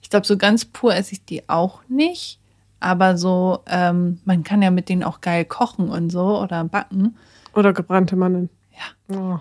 Ich 0.03 0.11
glaube, 0.11 0.27
so 0.27 0.37
ganz 0.37 0.67
pur 0.67 0.95
esse 0.95 1.13
ich 1.13 1.25
die 1.25 1.49
auch 1.49 1.81
nicht. 1.89 2.39
Aber 2.79 3.17
so, 3.17 3.61
ähm, 3.67 4.21
man 4.27 4.45
kann 4.45 4.61
ja 4.61 4.71
mit 4.71 4.91
denen 4.91 5.03
auch 5.05 5.23
geil 5.23 5.47
kochen 5.47 5.89
und 5.89 6.11
so 6.11 6.39
oder 6.43 6.63
backen. 6.65 7.17
Oder 7.55 7.73
gebrannte 7.73 8.17
Mandeln. 8.17 8.51
Ja. 9.09 9.15
Oh, 9.17 9.39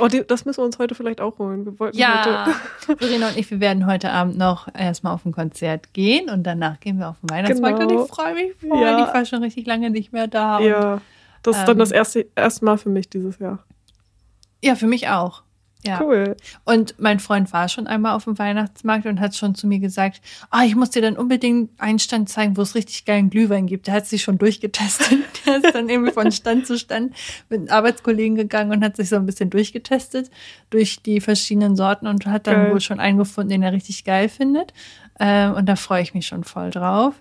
oh 0.00 0.08
das 0.26 0.44
müssen 0.44 0.58
wir 0.60 0.64
uns 0.64 0.78
heute 0.78 0.94
vielleicht 0.94 1.20
auch 1.20 1.38
holen. 1.38 1.64
Wir 1.64 1.78
wollten 1.78 1.96
Ja, 1.96 2.44
heute. 2.44 2.96
Verena 2.98 3.28
und 3.28 3.36
ich, 3.36 3.50
wir 3.50 3.60
werden 3.60 3.86
heute 3.86 4.10
Abend 4.10 4.36
noch 4.36 4.68
erstmal 4.74 5.14
auf 5.14 5.24
ein 5.24 5.32
Konzert 5.32 5.92
gehen 5.94 6.28
und 6.28 6.42
danach 6.44 6.80
gehen 6.80 6.98
wir 6.98 7.08
auf 7.08 7.16
den 7.22 7.30
Weihnachtsmarkt 7.30 7.80
Genau. 7.80 8.00
und 8.00 8.04
ich 8.06 8.14
freue 8.14 8.34
mich 8.34 8.52
voll. 8.56 8.80
Ja. 8.82 9.06
Ich 9.08 9.14
war 9.14 9.24
schon 9.24 9.42
richtig 9.42 9.66
lange 9.66 9.90
nicht 9.90 10.12
mehr 10.12 10.26
da. 10.26 10.58
Und 10.58 10.64
Ja, 10.66 11.00
das 11.42 11.56
ist 11.58 11.64
dann 11.64 11.76
ähm, 11.76 11.80
das 11.80 11.90
erste, 11.92 12.26
erste 12.34 12.64
Mal 12.64 12.78
für 12.78 12.90
mich 12.90 13.08
dieses 13.08 13.38
Jahr. 13.38 13.60
ja, 14.62 14.74
für 14.74 14.86
mich 14.86 15.08
auch. 15.08 15.42
Ja. 15.84 16.00
Cool. 16.00 16.36
Und 16.64 16.94
mein 16.98 17.18
Freund 17.18 17.52
war 17.52 17.68
schon 17.68 17.86
einmal 17.88 18.14
auf 18.14 18.24
dem 18.24 18.38
Weihnachtsmarkt 18.38 19.04
und 19.06 19.18
hat 19.18 19.34
schon 19.34 19.54
zu 19.56 19.66
mir 19.66 19.80
gesagt, 19.80 20.20
ah, 20.50 20.62
ich 20.64 20.76
muss 20.76 20.90
dir 20.90 21.02
dann 21.02 21.16
unbedingt 21.16 21.70
einen 21.80 21.98
Stand 21.98 22.28
zeigen, 22.28 22.56
wo 22.56 22.62
es 22.62 22.74
richtig 22.76 23.04
geilen 23.04 23.30
Glühwein 23.30 23.66
gibt. 23.66 23.88
Der 23.88 23.94
hat 23.94 24.06
sich 24.06 24.22
schon 24.22 24.38
durchgetestet. 24.38 25.18
Der 25.46 25.56
ist 25.56 25.74
dann 25.74 25.88
irgendwie 25.88 26.12
von 26.12 26.30
Stand 26.30 26.66
zu 26.68 26.78
Stand 26.78 27.14
mit 27.48 27.68
Arbeitskollegen 27.70 28.36
gegangen 28.36 28.70
und 28.70 28.84
hat 28.84 28.96
sich 28.96 29.08
so 29.08 29.16
ein 29.16 29.26
bisschen 29.26 29.50
durchgetestet 29.50 30.30
durch 30.70 31.02
die 31.02 31.20
verschiedenen 31.20 31.74
Sorten 31.74 32.06
und 32.06 32.26
hat 32.26 32.46
dann 32.46 32.54
Geil. 32.62 32.72
wohl 32.72 32.80
schon 32.80 33.00
einen 33.00 33.18
gefunden, 33.18 33.50
den 33.50 33.62
er 33.64 33.72
richtig 33.72 34.04
geil 34.04 34.28
findet. 34.28 34.72
Ähm, 35.18 35.54
und 35.54 35.66
da 35.68 35.74
freue 35.74 36.02
ich 36.02 36.14
mich 36.14 36.26
schon 36.28 36.44
voll 36.44 36.70
drauf. 36.70 37.14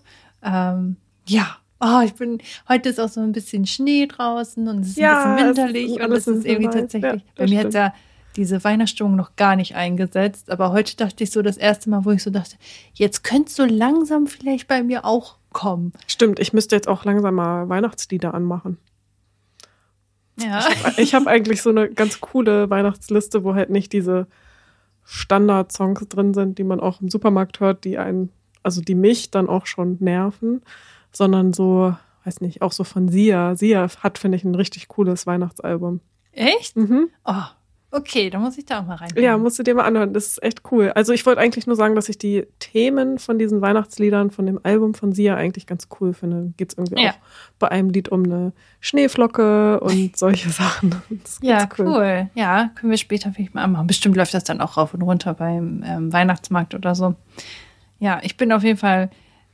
Ähm, 0.43 0.97
ja. 1.27 1.57
Oh, 1.83 2.01
ich 2.05 2.13
bin, 2.13 2.37
heute 2.69 2.89
ist 2.89 2.99
auch 2.99 3.09
so 3.09 3.21
ein 3.21 3.31
bisschen 3.31 3.65
Schnee 3.65 4.05
draußen 4.05 4.67
und 4.67 4.81
es 4.81 4.89
ist 4.89 4.97
Ja, 4.97 5.33
ein 5.35 5.35
bisschen 5.35 5.73
winterlich 5.73 5.99
und 5.99 6.11
es 6.11 6.27
ist 6.27 6.45
irgendwie 6.45 6.67
weiß. 6.67 6.73
tatsächlich, 6.75 7.21
Ja, 7.23 7.31
bei 7.35 7.47
mir 7.47 7.59
hat 7.59 7.73
ja 7.73 7.93
diese 8.35 8.63
Weihnachtsstimmung 8.63 9.15
noch 9.15 9.35
gar 9.35 9.55
nicht 9.55 9.75
eingesetzt. 9.75 10.49
Aber 10.49 10.71
heute 10.71 10.95
dachte 10.95 11.23
ich 11.23 11.31
so 11.31 11.41
das 11.41 11.57
erste 11.57 11.89
Mal, 11.89 12.05
wo 12.05 12.11
ich 12.11 12.23
so 12.23 12.29
dachte, 12.29 12.55
jetzt 12.93 13.23
könnte 13.23 13.51
so 13.51 13.65
langsam 13.65 14.27
vielleicht 14.27 14.67
bei 14.67 14.83
mir 14.83 15.05
auch 15.05 15.37
kommen. 15.51 15.93
Stimmt, 16.07 16.39
ich 16.39 16.53
müsste 16.53 16.75
jetzt 16.75 16.87
auch 16.87 17.05
langsam 17.05 17.35
mal 17.35 17.69
Weihnachtslieder 17.69 18.33
anmachen. 18.33 18.77
Ja. 20.39 20.65
Ich 20.97 21.13
habe 21.13 21.27
eigentlich 21.27 21.61
so 21.61 21.69
eine 21.69 21.89
ganz 21.89 22.21
coole 22.21 22.69
Weihnachtsliste, 22.69 23.43
wo 23.43 23.53
halt 23.53 23.69
nicht 23.69 23.93
diese 23.93 24.27
Standard-Songs 25.03 26.07
drin 26.07 26.33
sind, 26.33 26.57
die 26.57 26.63
man 26.63 26.79
auch 26.79 27.01
im 27.01 27.09
Supermarkt 27.09 27.59
hört, 27.59 27.83
die 27.83 27.97
einen, 27.97 28.29
also 28.63 28.81
die 28.81 28.95
mich 28.95 29.31
dann 29.31 29.49
auch 29.49 29.65
schon 29.65 29.97
nerven, 29.99 30.61
sondern 31.11 31.53
so, 31.53 31.95
weiß 32.23 32.41
nicht, 32.41 32.61
auch 32.61 32.71
so 32.71 32.83
von 32.83 33.09
Sia. 33.09 33.55
Sia 33.55 33.87
hat, 33.99 34.17
finde 34.17 34.37
ich, 34.37 34.43
ein 34.43 34.55
richtig 34.55 34.87
cooles 34.87 35.27
Weihnachtsalbum. 35.27 35.99
Echt? 36.31 36.77
Mhm. 36.77 37.09
Oh, 37.25 37.43
okay, 37.91 38.29
da 38.29 38.39
muss 38.39 38.57
ich 38.57 38.65
da 38.65 38.79
auch 38.79 38.85
mal 38.85 38.95
rein. 38.95 39.09
Ja, 39.15 39.37
musst 39.37 39.59
du 39.59 39.63
dir 39.63 39.75
mal 39.75 39.83
anhören. 39.83 40.13
Das 40.13 40.27
ist 40.27 40.43
echt 40.43 40.61
cool. 40.71 40.91
Also 40.95 41.13
ich 41.13 41.25
wollte 41.25 41.41
eigentlich 41.41 41.67
nur 41.67 41.75
sagen, 41.75 41.95
dass 41.95 42.09
ich 42.09 42.17
die 42.17 42.47
Themen 42.59 43.19
von 43.19 43.37
diesen 43.37 43.61
Weihnachtsliedern, 43.61 44.31
von 44.31 44.45
dem 44.45 44.59
Album 44.63 44.93
von 44.93 45.11
Sia 45.13 45.35
eigentlich 45.35 45.67
ganz 45.67 45.87
cool 45.99 46.13
finde. 46.13 46.53
Geht 46.57 46.71
es 46.71 46.77
irgendwie 46.77 47.03
Ja. 47.03 47.11
auch 47.11 47.15
bei 47.59 47.69
einem 47.69 47.89
Lied 47.89 48.09
um 48.09 48.23
eine 48.23 48.53
Schneeflocke 48.79 49.79
und 49.79 50.15
solche 50.17 50.49
Sachen. 50.49 50.95
Ja, 51.41 51.65
ganz 51.65 51.79
cool. 51.79 52.29
Ja, 52.35 52.69
können 52.75 52.91
wir 52.91 52.97
später 52.97 53.31
vielleicht 53.33 53.55
mal 53.55 53.63
anmachen. 53.63 53.87
Bestimmt 53.87 54.15
läuft 54.15 54.33
das 54.33 54.43
dann 54.43 54.61
auch 54.61 54.77
rauf 54.77 54.93
und 54.93 55.01
runter 55.01 55.33
beim 55.33 55.83
ähm, 55.85 56.13
Weihnachtsmarkt 56.13 56.75
oder 56.75 56.95
so. 56.95 57.15
Ja, 57.99 58.19
ich 58.23 58.37
bin 58.37 58.51
auf 58.51 58.63
jeden 58.63 58.77
Fall 58.77 59.09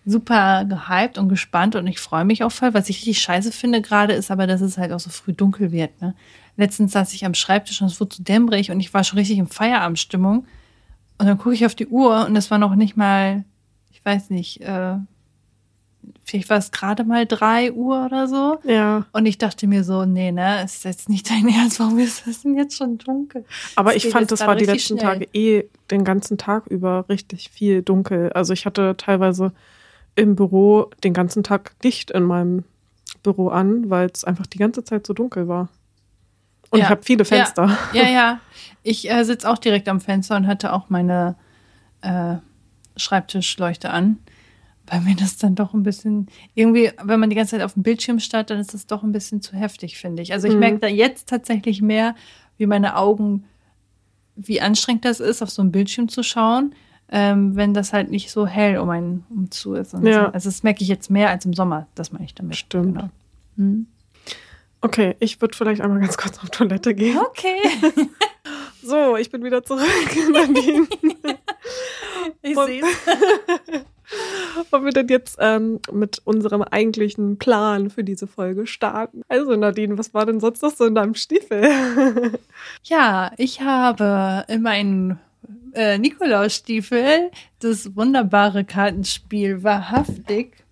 super 0.09 0.63
gehypt 0.65 1.17
und 1.17 1.27
gespannt 1.27 1.75
und 1.75 1.85
ich 1.85 1.99
freue 1.99 2.23
mich 2.23 2.43
auch 2.43 2.51
voll. 2.51 2.73
Was 2.73 2.87
ich 2.89 2.97
richtig 2.99 3.19
scheiße 3.19 3.51
finde 3.51 3.81
gerade 3.81 4.13
ist 4.13 4.31
aber, 4.31 4.47
dass 4.47 4.61
es 4.61 4.77
halt 4.77 4.93
auch 4.93 5.01
so 5.01 5.09
früh 5.09 5.33
dunkel 5.33 5.71
wird. 5.73 6.01
Ne? 6.01 6.15
Letztens 6.55 6.93
saß 6.93 7.13
ich 7.13 7.25
am 7.25 7.33
Schreibtisch 7.33 7.81
und 7.81 7.87
es 7.87 7.99
wurde 7.99 8.15
zu 8.15 8.23
dämmerig 8.23 8.71
und 8.71 8.79
ich 8.79 8.93
war 8.93 9.03
schon 9.03 9.19
richtig 9.19 9.37
in 9.37 9.47
Feierabendstimmung. 9.47 10.47
Und 11.19 11.25
dann 11.25 11.37
gucke 11.37 11.55
ich 11.55 11.65
auf 11.65 11.75
die 11.75 11.87
Uhr 11.87 12.25
und 12.25 12.35
es 12.37 12.49
war 12.49 12.57
noch 12.57 12.75
nicht 12.75 12.95
mal, 12.95 13.43
ich 13.91 14.03
weiß 14.05 14.29
nicht, 14.29 14.61
äh, 14.61 14.95
vielleicht 16.23 16.49
war 16.49 16.57
es 16.57 16.71
gerade 16.71 17.03
mal 17.03 17.25
drei 17.25 17.73
Uhr 17.73 18.05
oder 18.05 18.27
so. 18.27 18.59
Ja, 18.63 19.05
Und 19.11 19.25
ich 19.25 19.37
dachte 19.37 19.67
mir 19.67 19.83
so, 19.83 20.05
nee, 20.05 20.31
ne, 20.31 20.63
ist 20.63 20.85
jetzt 20.85 21.09
nicht 21.09 21.29
dein 21.29 21.47
Ernst, 21.53 21.79
warum 21.81 21.99
ist 21.99 22.25
das 22.25 22.43
denn 22.43 22.55
jetzt 22.55 22.77
schon 22.77 22.97
dunkel? 22.97 23.43
aber 23.75 23.95
Es 23.95 24.05
ich 24.05 24.11
fand, 24.11 24.31
das 24.31 24.39
war 24.39 24.55
die 24.55 24.65
letzten 24.65 24.99
schnell. 24.99 25.11
Tage 25.13 25.27
eh 25.33 25.65
den 25.91 26.05
ganzen 26.05 26.37
Tag 26.37 26.67
über 26.67 27.05
richtig 27.09 27.49
viel 27.49 27.81
dunkel. 27.81 28.31
Also 28.33 28.53
ich 28.53 28.65
hatte 28.65 28.95
teilweise 28.97 29.51
im 30.17 30.35
Büro 30.35 30.89
den 31.03 31.13
ganzen 31.13 31.43
Tag 31.43 31.71
Licht 31.83 32.11
in 32.11 32.23
meinem 32.23 32.65
Büro 33.23 33.47
an, 33.49 33.89
weil 33.89 34.09
es 34.13 34.23
einfach 34.25 34.45
die 34.47 34.57
ganze 34.57 34.83
Zeit 34.83 35.07
so 35.07 35.13
dunkel 35.13 35.47
war. 35.47 35.69
Und 36.71 36.79
Ja. 36.79 36.85
ich 36.85 36.89
habe 36.89 37.01
viele 37.03 37.23
Fenster. 37.23 37.77
Ja, 37.93 38.03
ja. 38.09 38.39
Ich 38.83 39.09
äh, 39.09 39.23
sitze 39.23 39.49
auch 39.49 39.57
direkt 39.57 39.87
am 39.87 40.01
Fenster 40.01 40.35
und 40.35 40.47
hatte 40.47 40.73
auch 40.73 40.89
meine 40.89 41.35
äh, 42.01 42.35
Schreibtischleuchte 42.97 43.89
an, 43.91 44.17
weil 44.87 45.01
mir 45.01 45.15
das 45.15 45.37
dann 45.37 45.55
doch 45.55 45.73
ein 45.73 45.83
bisschen, 45.83 46.27
irgendwie, 46.55 46.91
wenn 47.03 47.19
man 47.19 47.29
die 47.29 47.35
ganze 47.35 47.51
Zeit 47.51 47.61
auf 47.63 47.73
dem 47.75 47.83
Bildschirm 47.83 48.19
starrt, 48.19 48.49
dann 48.49 48.59
ist 48.59 48.73
das 48.73 48.87
doch 48.87 49.03
ein 49.03 49.11
bisschen 49.11 49.41
zu 49.41 49.55
heftig, 49.55 49.97
finde 49.97 50.23
ich. 50.23 50.33
Also 50.33 50.47
ich 50.47 50.53
Mhm. 50.55 50.59
merke 50.59 50.79
da 50.79 50.87
jetzt 50.87 51.29
tatsächlich 51.29 51.81
mehr, 51.81 52.15
wie 52.57 52.65
meine 52.65 52.95
Augen, 52.97 53.43
wie 54.35 54.61
anstrengend 54.61 55.05
das 55.05 55.19
ist, 55.19 55.41
auf 55.43 55.49
so 55.51 55.61
einen 55.61 55.71
Bildschirm 55.71 56.09
zu 56.09 56.23
schauen, 56.23 56.73
ähm, 57.09 57.55
wenn 57.55 57.73
das 57.73 57.93
halt 57.93 58.09
nicht 58.09 58.31
so 58.31 58.45
hell 58.45 58.77
um 58.77 58.89
einen 58.89 59.25
um 59.29 59.51
zu 59.51 59.73
ist. 59.73 59.93
Ja. 59.93 59.99
so. 59.99 60.31
Also 60.31 60.49
das 60.49 60.63
merke 60.63 60.81
ich 60.81 60.89
jetzt 60.89 61.09
mehr 61.09 61.29
als 61.29 61.45
im 61.45 61.53
Sommer, 61.53 61.87
das 61.95 62.11
meine 62.11 62.25
ich 62.25 62.35
damit. 62.35 62.55
Stimmt. 62.55 62.95
Genau. 62.95 63.09
Hm. 63.57 63.87
Okay, 64.81 65.15
ich 65.19 65.41
würde 65.41 65.57
vielleicht 65.57 65.81
einmal 65.81 65.99
ganz 65.99 66.17
kurz 66.17 66.37
auf 66.39 66.49
Toilette 66.49 66.93
gehen. 66.93 67.17
Okay. 67.17 67.57
So, 68.87 69.17
ich 69.17 69.29
bin 69.29 69.43
wieder 69.43 69.63
zurück, 69.63 69.83
Nadine. 70.31 70.87
Ich 72.41 72.57
sehe 72.57 72.83
Ob 74.71 74.83
wir 74.83 74.91
denn 74.91 75.07
jetzt 75.09 75.37
ähm, 75.41 75.79
mit 75.91 76.21
unserem 76.23 76.61
eigentlichen 76.61 77.37
Plan 77.37 77.89
für 77.89 78.03
diese 78.03 78.27
Folge 78.27 78.65
starten? 78.65 79.23
Also 79.27 79.55
Nadine, 79.55 79.97
was 79.97 80.13
war 80.13 80.25
denn 80.25 80.39
sonst 80.39 80.61
noch 80.61 80.73
so 80.73 80.85
in 80.85 80.95
deinem 80.95 81.15
Stiefel? 81.15 82.39
Ja, 82.83 83.31
ich 83.37 83.61
habe 83.61 84.45
in 84.47 84.61
meinen 84.61 85.19
äh, 85.73 85.97
Nikolausstiefel 85.97 87.31
das 87.59 87.95
wunderbare 87.95 88.63
Kartenspiel 88.63 89.63
Wahrhaftig. 89.63 90.63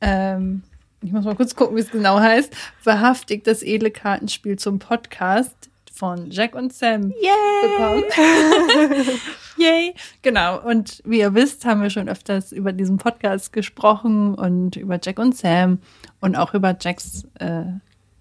Ähm, 0.00 0.62
ich 1.02 1.12
muss 1.12 1.24
mal 1.24 1.36
kurz 1.36 1.54
gucken, 1.54 1.76
wie 1.76 1.80
es 1.80 1.90
genau 1.90 2.18
heißt. 2.18 2.54
Wahrhaftig 2.84 3.44
das 3.44 3.62
edle 3.62 3.90
Kartenspiel 3.90 4.58
zum 4.58 4.78
Podcast 4.78 5.70
von 5.92 6.30
Jack 6.30 6.54
und 6.54 6.72
Sam 6.72 7.10
Yay! 7.10 7.62
bekommen. 7.62 8.04
Yay! 9.56 9.94
Genau. 10.22 10.60
Und 10.60 11.02
wie 11.04 11.20
ihr 11.20 11.34
wisst, 11.34 11.64
haben 11.64 11.80
wir 11.80 11.90
schon 11.90 12.08
öfters 12.08 12.52
über 12.52 12.72
diesen 12.72 12.98
Podcast 12.98 13.52
gesprochen 13.52 14.34
und 14.34 14.76
über 14.76 14.98
Jack 15.02 15.18
und 15.18 15.36
Sam 15.36 15.78
und 16.20 16.36
auch 16.36 16.54
über 16.54 16.76
Jacks, 16.78 17.26
äh, 17.38 17.64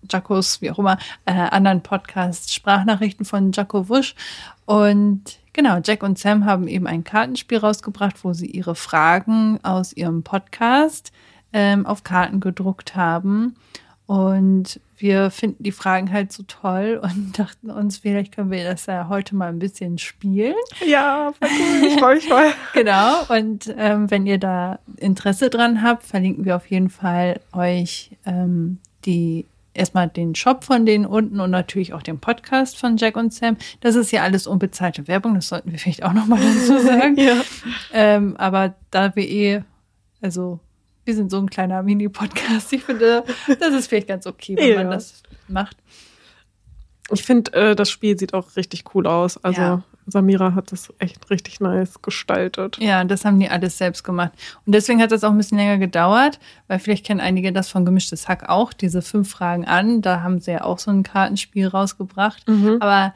Jackos, 0.10 0.62
wie 0.62 0.72
auch 0.72 0.80
immer, 0.80 0.98
äh, 1.26 1.34
anderen 1.34 1.82
Podcast 1.82 2.54
Sprachnachrichten 2.54 3.26
von 3.26 3.52
Jacko 3.52 3.90
Wusch. 3.90 4.16
Und 4.66 5.40
genau, 5.56 5.80
Jack 5.84 6.04
und 6.04 6.20
Sam 6.20 6.46
haben 6.46 6.68
eben 6.68 6.86
ein 6.86 7.04
Kartenspiel 7.04 7.58
rausgebracht, 7.58 8.24
wo 8.24 8.34
sie 8.34 8.48
ihre 8.48 8.76
Fragen 8.76 9.60
aus 9.64 9.94
ihrem 9.94 10.22
Podcast 10.22 11.12
ähm, 11.54 11.86
auf 11.88 12.04
Karten 12.04 12.40
gedruckt 12.40 12.96
haben. 12.96 13.56
Und 14.06 14.80
wir 14.98 15.32
finden 15.32 15.64
die 15.64 15.72
Fragen 15.72 16.12
halt 16.12 16.32
so 16.32 16.44
toll 16.44 17.00
und 17.04 17.40
dachten 17.40 17.72
uns, 17.72 17.98
vielleicht 17.98 18.36
können 18.36 18.52
wir 18.52 18.64
das 18.64 18.86
ja 18.86 19.08
heute 19.10 19.36
mal 19.36 19.50
ein 19.50 19.60
bisschen 19.60 19.98
spielen. 19.98 20.56
Ja, 20.86 21.34
voll 21.40 21.50
cool. 21.50 21.88
Ich 21.88 22.00
freue 22.00 22.16
mich 22.16 22.28
voll. 22.28 22.54
Genau. 22.74 23.24
Und 23.30 23.74
ähm, 23.78 24.12
wenn 24.12 24.28
ihr 24.28 24.38
da 24.38 24.80
Interesse 24.98 25.50
dran 25.50 25.82
habt, 25.82 26.04
verlinken 26.04 26.46
wir 26.46 26.56
auf 26.56 26.70
jeden 26.70 26.90
Fall 26.90 27.40
euch 27.54 28.12
ähm, 28.26 28.80
die 29.06 29.46
erstmal 29.76 30.08
den 30.08 30.36
Shop 30.36 30.64
von 30.64 30.86
denen 30.86 31.06
unten 31.06 31.40
und 31.40 31.52
natürlich 31.52 31.94
auch 31.94 32.02
den 32.04 32.20
Podcast 32.20 32.78
von 32.78 32.98
Jack 32.98 33.16
und 33.18 33.34
Sam. 33.34 33.58
Das 33.82 33.96
ist 33.96 34.12
ja 34.12 34.24
alles 34.24 34.48
unbezahlte 34.48 35.08
Werbung, 35.08 35.36
das 35.36 35.48
sollten 35.50 35.72
wir 35.72 35.80
vielleicht 35.80 36.04
auch 36.04 36.14
nochmal 36.14 36.40
dazu 36.42 36.80
sagen. 36.86 37.18
Ja. 37.18 37.36
ähm, 37.94 38.36
aber 38.38 38.76
da 38.92 39.16
wir 39.16 39.30
eh, 39.30 39.62
also 40.22 40.60
wir 41.04 41.14
sind 41.14 41.30
so 41.30 41.38
ein 41.38 41.50
kleiner 41.50 41.84
Mini-Podcast, 41.84 42.74
ich 42.74 42.84
finde, 42.84 43.24
das 43.60 43.74
ist 43.74 43.88
vielleicht 43.88 44.08
ganz 44.08 44.26
okay, 44.26 44.56
wenn 44.58 44.70
Ja. 44.70 44.78
man 44.78 44.92
das 44.92 45.22
macht. 45.48 45.78
Ich 47.12 47.24
finde, 47.24 47.54
äh, 47.54 47.76
das 47.76 47.92
Spiel 47.92 48.18
sieht 48.18 48.34
auch 48.34 48.56
richtig 48.56 48.84
cool 48.96 49.06
aus. 49.06 49.38
Also 49.44 49.62
Ja. 49.62 49.84
Samira 50.08 50.54
hat 50.54 50.72
das 50.72 50.94
echt 51.00 51.30
richtig 51.30 51.60
nice 51.60 52.02
gestaltet. 52.02 52.78
Ja, 52.80 53.04
das 53.04 53.26
haben 53.26 53.40
die 53.40 53.50
alles 53.50 53.78
selbst 53.78 54.04
gemacht. 54.04 54.32
Und 54.66 54.74
deswegen 54.74 55.02
hat 55.02 55.12
das 55.12 55.24
auch 55.24 55.32
ein 55.32 55.38
bisschen 55.38 55.58
länger 55.58 55.78
gedauert, 55.78 56.40
weil 56.68 56.80
vielleicht 56.80 57.06
kennen 57.06 57.20
einige 57.20 57.52
das 57.52 57.70
von 57.70 57.86
Gemischtes 57.86 58.28
Hack 58.28 58.48
auch, 58.50 58.74
diese 58.74 59.02
fünf 59.02 59.30
Fragen 59.30 59.66
an. 59.66 60.02
Da 60.02 60.22
haben 60.22 60.40
sie 60.40 60.52
ja 60.52 60.64
auch 60.64 60.80
so 60.80 60.92
ein 60.92 61.04
Kartenspiel 61.04 61.68
rausgebracht. 61.68 62.48
Mhm. 62.48 62.78
Aber 62.80 63.14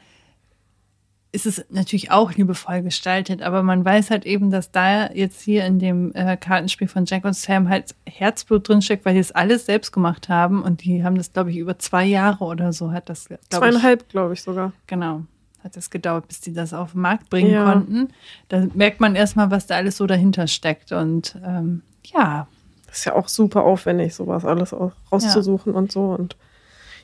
es 1.32 1.46
ist 1.46 1.66
natürlich 1.70 2.10
auch 2.10 2.32
liebevoll 2.32 2.82
gestaltet, 2.82 3.42
aber 3.42 3.62
man 3.62 3.84
weiß 3.84 4.10
halt 4.10 4.26
eben, 4.26 4.50
dass 4.50 4.72
da 4.72 5.10
jetzt 5.12 5.40
hier 5.42 5.64
in 5.64 5.78
dem 5.78 6.12
äh, 6.14 6.36
Kartenspiel 6.36 6.88
von 6.88 7.04
Jack 7.04 7.24
und 7.24 7.34
Sam 7.34 7.68
halt 7.68 7.94
Herzblut 8.04 8.68
drinsteckt, 8.68 9.04
weil 9.04 9.14
die 9.14 9.20
es 9.20 9.30
alles 9.32 9.66
selbst 9.66 9.92
gemacht 9.92 10.28
haben 10.28 10.62
und 10.62 10.82
die 10.82 11.04
haben 11.04 11.16
das, 11.16 11.32
glaube 11.32 11.50
ich, 11.50 11.58
über 11.58 11.78
zwei 11.78 12.04
Jahre 12.04 12.44
oder 12.44 12.72
so 12.72 12.90
hat 12.90 13.08
das, 13.08 13.28
Zweieinhalb, 13.48 14.08
glaube 14.08 14.34
ich 14.34 14.42
sogar. 14.42 14.72
Genau. 14.86 15.22
Hat 15.62 15.76
es 15.76 15.90
gedauert, 15.90 16.26
bis 16.28 16.40
die 16.40 16.52
das 16.52 16.72
auf 16.72 16.92
den 16.92 17.02
Markt 17.02 17.28
bringen 17.30 17.50
Ja. 17.52 17.64
konnten. 17.64 18.08
Da 18.48 18.66
merkt 18.74 19.00
man 19.00 19.14
erstmal, 19.14 19.50
was 19.50 19.66
da 19.66 19.76
alles 19.76 19.96
so 19.96 20.06
dahinter 20.06 20.46
steckt. 20.46 20.92
Und 20.92 21.36
ähm, 21.44 21.82
ja, 22.04 22.46
Das 22.86 22.98
ist 22.98 23.04
ja 23.04 23.14
auch 23.14 23.28
super 23.28 23.62
aufwendig, 23.62 24.14
sowas 24.14 24.44
alles 24.44 24.74
rauszusuchen 25.12 25.74
und 25.74 25.92
so. 25.92 26.06
Und 26.06 26.36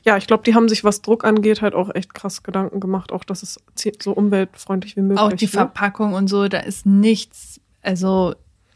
ja, 0.03 0.17
ich 0.17 0.27
glaube, 0.27 0.43
die 0.43 0.55
haben 0.55 0.69
sich, 0.69 0.83
was 0.83 1.01
Druck 1.01 1.23
angeht, 1.23 1.61
halt 1.61 1.75
auch 1.75 1.93
echt 1.93 2.13
krass 2.13 2.43
Gedanken 2.43 2.79
gemacht, 2.79 3.11
auch 3.11 3.23
dass 3.23 3.43
es 3.43 3.59
so 4.01 4.11
umweltfreundlich 4.11 4.95
wie 4.97 5.01
möglich 5.01 5.19
auch 5.19 5.33
die 5.33 5.45
ne? 5.45 5.51
Verpackung 5.51 6.13
und 6.13 6.27
so, 6.29 6.47
da 6.47 6.59
ist 6.59 6.85
nichts, 6.85 7.59
also 7.81 8.33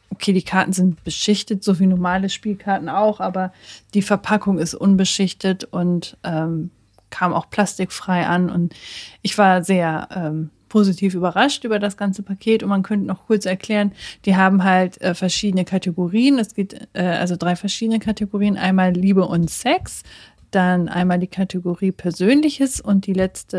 okay, 0.09 0.33
die 0.33 0.41
Karten 0.43 0.73
sind 0.73 1.03
beschichtet, 1.03 1.63
so 1.63 1.79
wie 1.79 1.87
normale 1.87 2.29
Spielkarten 2.29 2.89
auch, 2.89 3.19
aber 3.21 3.53
die 3.93 4.01
Verpackung 4.01 4.57
ist 4.57 4.73
unbeschichtet 4.73 5.63
und 5.65 6.17
ähm, 6.23 6.69
kam 7.11 7.33
auch 7.33 7.49
plastikfrei 7.49 8.25
an. 8.25 8.49
Und 8.49 8.73
ich 9.21 9.37
war 9.37 9.63
sehr 9.63 10.07
ähm, 10.15 10.49
positiv 10.71 11.13
überrascht 11.15 11.65
über 11.65 11.79
das 11.79 11.97
ganze 11.97 12.23
Paket. 12.23 12.63
Und 12.63 12.69
man 12.69 12.81
könnte 12.81 13.05
noch 13.05 13.27
kurz 13.27 13.45
erklären, 13.45 13.91
die 14.25 14.35
haben 14.35 14.63
halt 14.63 14.99
äh, 15.01 15.13
verschiedene 15.13 15.65
Kategorien. 15.65 16.39
Es 16.39 16.55
gibt 16.55 16.75
äh, 16.93 17.03
also 17.03 17.35
drei 17.35 17.55
verschiedene 17.55 17.99
Kategorien. 17.99 18.57
Einmal 18.57 18.93
Liebe 18.93 19.25
und 19.25 19.49
Sex, 19.49 20.03
dann 20.49 20.87
einmal 20.89 21.19
die 21.19 21.27
Kategorie 21.27 21.91
Persönliches 21.91 22.81
und 22.81 23.05
die 23.05 23.13
letzte 23.13 23.57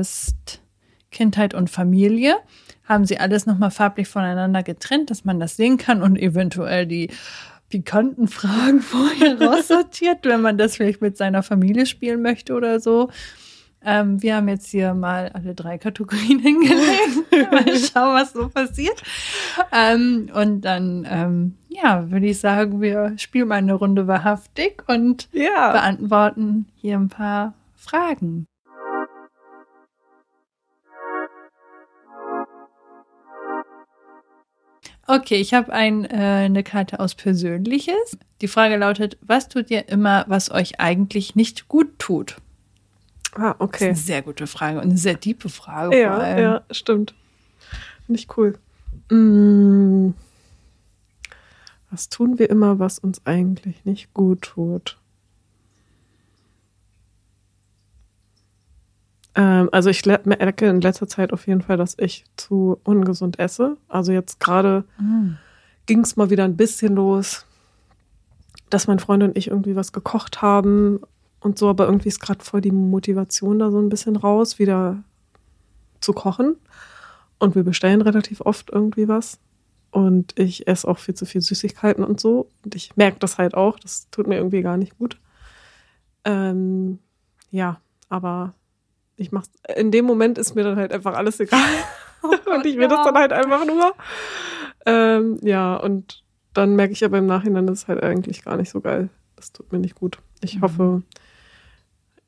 ist 0.00 0.60
Kindheit 1.10 1.54
und 1.54 1.70
Familie. 1.70 2.36
Haben 2.84 3.06
sie 3.06 3.18
alles 3.18 3.46
nochmal 3.46 3.70
farblich 3.70 4.08
voneinander 4.08 4.62
getrennt, 4.62 5.10
dass 5.10 5.24
man 5.24 5.40
das 5.40 5.56
sehen 5.56 5.78
kann 5.78 6.02
und 6.02 6.18
eventuell 6.18 6.86
die 6.86 7.10
pikanten 7.74 8.28
Fragen 8.28 8.80
vorher 8.92 9.40
raussortiert, 9.40 10.18
wenn 10.24 10.40
man 10.40 10.56
das 10.58 10.76
vielleicht 10.76 11.00
mit 11.00 11.16
seiner 11.16 11.42
Familie 11.42 11.86
spielen 11.86 12.22
möchte 12.22 12.54
oder 12.54 12.78
so. 12.78 13.10
Ähm, 13.86 14.22
wir 14.22 14.36
haben 14.36 14.48
jetzt 14.48 14.68
hier 14.68 14.94
mal 14.94 15.30
alle 15.34 15.54
drei 15.56 15.76
Kategorien 15.76 16.38
hingelegt. 16.40 17.50
mal 17.50 17.66
schauen, 17.76 18.14
was 18.14 18.32
so 18.32 18.48
passiert. 18.48 19.02
Ähm, 19.72 20.30
und 20.32 20.60
dann, 20.62 21.04
ähm, 21.10 21.54
ja, 21.68 22.08
würde 22.12 22.26
ich 22.26 22.38
sagen, 22.38 22.80
wir 22.80 23.14
spielen 23.16 23.48
mal 23.48 23.56
eine 23.56 23.74
Runde 23.74 24.06
wahrhaftig 24.06 24.84
und 24.86 25.28
Ja. 25.32 25.72
beantworten 25.72 26.66
hier 26.76 26.96
ein 26.96 27.08
paar 27.08 27.54
Fragen. 27.74 28.46
Okay, 35.06 35.36
ich 35.36 35.52
habe 35.54 35.72
ein, 35.72 36.04
äh, 36.06 36.14
eine 36.44 36.62
Karte 36.62 36.98
aus 37.00 37.14
Persönliches. 37.14 38.16
Die 38.40 38.48
Frage 38.48 38.76
lautet, 38.76 39.18
was 39.20 39.48
tut 39.48 39.70
ihr 39.70 39.88
immer, 39.88 40.24
was 40.28 40.50
euch 40.50 40.80
eigentlich 40.80 41.34
nicht 41.34 41.68
gut 41.68 41.98
tut? 41.98 42.36
Ah, 43.34 43.48
Das 43.48 43.54
ist 43.54 43.60
okay. 43.60 43.84
eine 43.86 43.96
sehr 43.96 44.22
gute 44.22 44.46
Frage 44.46 44.78
und 44.78 44.84
eine 44.84 44.96
sehr 44.96 45.18
tiefe 45.20 45.48
Frage. 45.48 45.88
vor 45.90 45.96
Ja, 45.98 46.16
allem. 46.16 46.38
ja, 46.38 46.62
stimmt. 46.70 47.14
Nicht 48.08 48.36
cool. 48.36 48.58
Mm. 49.10 50.10
Was 51.90 52.08
tun 52.08 52.38
wir 52.38 52.48
immer, 52.50 52.78
was 52.78 52.98
uns 52.98 53.20
eigentlich 53.26 53.84
nicht 53.84 54.12
gut 54.14 54.42
tut? 54.42 54.98
Ähm, 59.34 59.68
also 59.72 59.90
ich 59.90 60.04
merke 60.06 60.66
in 60.66 60.80
letzter 60.80 61.08
Zeit 61.08 61.32
auf 61.32 61.46
jeden 61.46 61.62
Fall, 61.62 61.76
dass 61.76 61.96
ich 61.98 62.24
zu 62.36 62.78
ungesund 62.84 63.38
esse. 63.38 63.76
Also 63.88 64.12
jetzt 64.12 64.40
gerade 64.40 64.84
Mm. 64.98 65.36
ging 65.86 66.00
es 66.00 66.16
mal 66.16 66.30
wieder 66.30 66.44
ein 66.44 66.56
bisschen 66.56 66.94
los, 66.94 67.46
dass 68.70 68.86
mein 68.86 68.98
Freund 68.98 69.22
und 69.22 69.36
ich 69.36 69.48
irgendwie 69.48 69.76
was 69.76 69.92
gekocht 69.92 70.42
haben 70.42 71.00
und 71.40 71.58
so, 71.58 71.68
aber 71.68 71.86
irgendwie 71.86 72.08
ist 72.08 72.20
gerade 72.20 72.44
voll 72.44 72.60
die 72.60 72.70
Motivation 72.72 73.58
da 73.58 73.70
so 73.70 73.78
ein 73.78 73.88
bisschen 73.88 74.16
raus, 74.16 74.58
wieder 74.58 75.02
zu 76.00 76.12
kochen. 76.12 76.56
Und 77.38 77.54
wir 77.54 77.64
bestellen 77.64 78.00
relativ 78.02 78.40
oft 78.40 78.70
irgendwie 78.70 79.08
was. 79.08 79.38
Und 79.90 80.38
ich 80.38 80.66
esse 80.66 80.88
auch 80.88 80.98
viel 80.98 81.14
zu 81.14 81.26
viel 81.26 81.40
Süßigkeiten 81.40 82.02
und 82.04 82.18
so. 82.20 82.48
Und 82.64 82.74
ich 82.74 82.96
merke 82.96 83.18
das 83.18 83.38
halt 83.38 83.54
auch. 83.54 83.78
Das 83.78 84.08
tut 84.10 84.26
mir 84.26 84.36
irgendwie 84.36 84.62
gar 84.62 84.76
nicht 84.76 84.96
gut. 84.98 85.18
Ähm, 86.24 86.98
ja, 87.50 87.80
aber 88.08 88.54
ich 89.16 89.32
mach's. 89.32 89.50
In 89.76 89.90
dem 89.90 90.04
Moment 90.04 90.38
ist 90.38 90.54
mir 90.54 90.64
dann 90.64 90.76
halt 90.76 90.92
einfach 90.92 91.14
alles 91.14 91.40
egal. 91.40 91.60
und 92.22 92.66
ich 92.66 92.76
will 92.76 92.88
das 92.88 93.04
dann 93.04 93.14
halt 93.14 93.32
einfach 93.32 93.64
nur. 93.66 93.92
Ähm, 94.86 95.38
ja, 95.42 95.76
und 95.76 96.22
dann 96.52 96.76
merke 96.76 96.92
ich 96.92 97.04
aber 97.04 97.18
im 97.18 97.26
Nachhinein, 97.26 97.66
das 97.66 97.80
ist 97.82 97.88
halt 97.88 98.02
eigentlich 98.02 98.44
gar 98.44 98.56
nicht 98.56 98.70
so 98.70 98.80
geil. 98.80 99.08
Das 99.36 99.52
tut 99.52 99.72
mir 99.72 99.78
nicht 99.78 99.94
gut. 99.96 100.18
Ich 100.42 100.56
Mhm. 100.56 100.62
hoffe, 100.62 101.02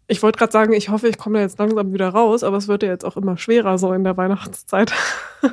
ich 0.08 0.22
wollte 0.22 0.38
gerade 0.38 0.52
sagen, 0.52 0.72
ich 0.72 0.88
hoffe, 0.88 1.08
ich 1.08 1.18
komme 1.18 1.38
da 1.38 1.42
jetzt 1.42 1.58
langsam 1.58 1.92
wieder 1.92 2.08
raus, 2.08 2.44
aber 2.44 2.56
es 2.58 2.68
wird 2.68 2.82
ja 2.84 2.88
jetzt 2.90 3.04
auch 3.04 3.16
immer 3.16 3.36
schwerer 3.36 3.76
so 3.78 3.92
in 3.92 4.04
der 4.04 4.16
Weihnachtszeit. 4.16 4.92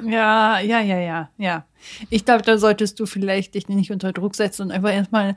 Ja, 0.05 0.59
ja, 0.59 0.79
ja, 0.79 0.97
ja, 0.97 1.29
ja. 1.37 1.65
Ich 2.09 2.25
glaube, 2.25 2.41
da 2.41 2.57
solltest 2.57 2.99
du 2.99 3.05
vielleicht 3.05 3.53
dich 3.53 3.67
nicht 3.67 3.91
unter 3.91 4.11
Druck 4.13 4.33
setzen 4.35 4.63
und 4.63 4.71
einfach 4.71 4.91
erstmal 4.91 5.35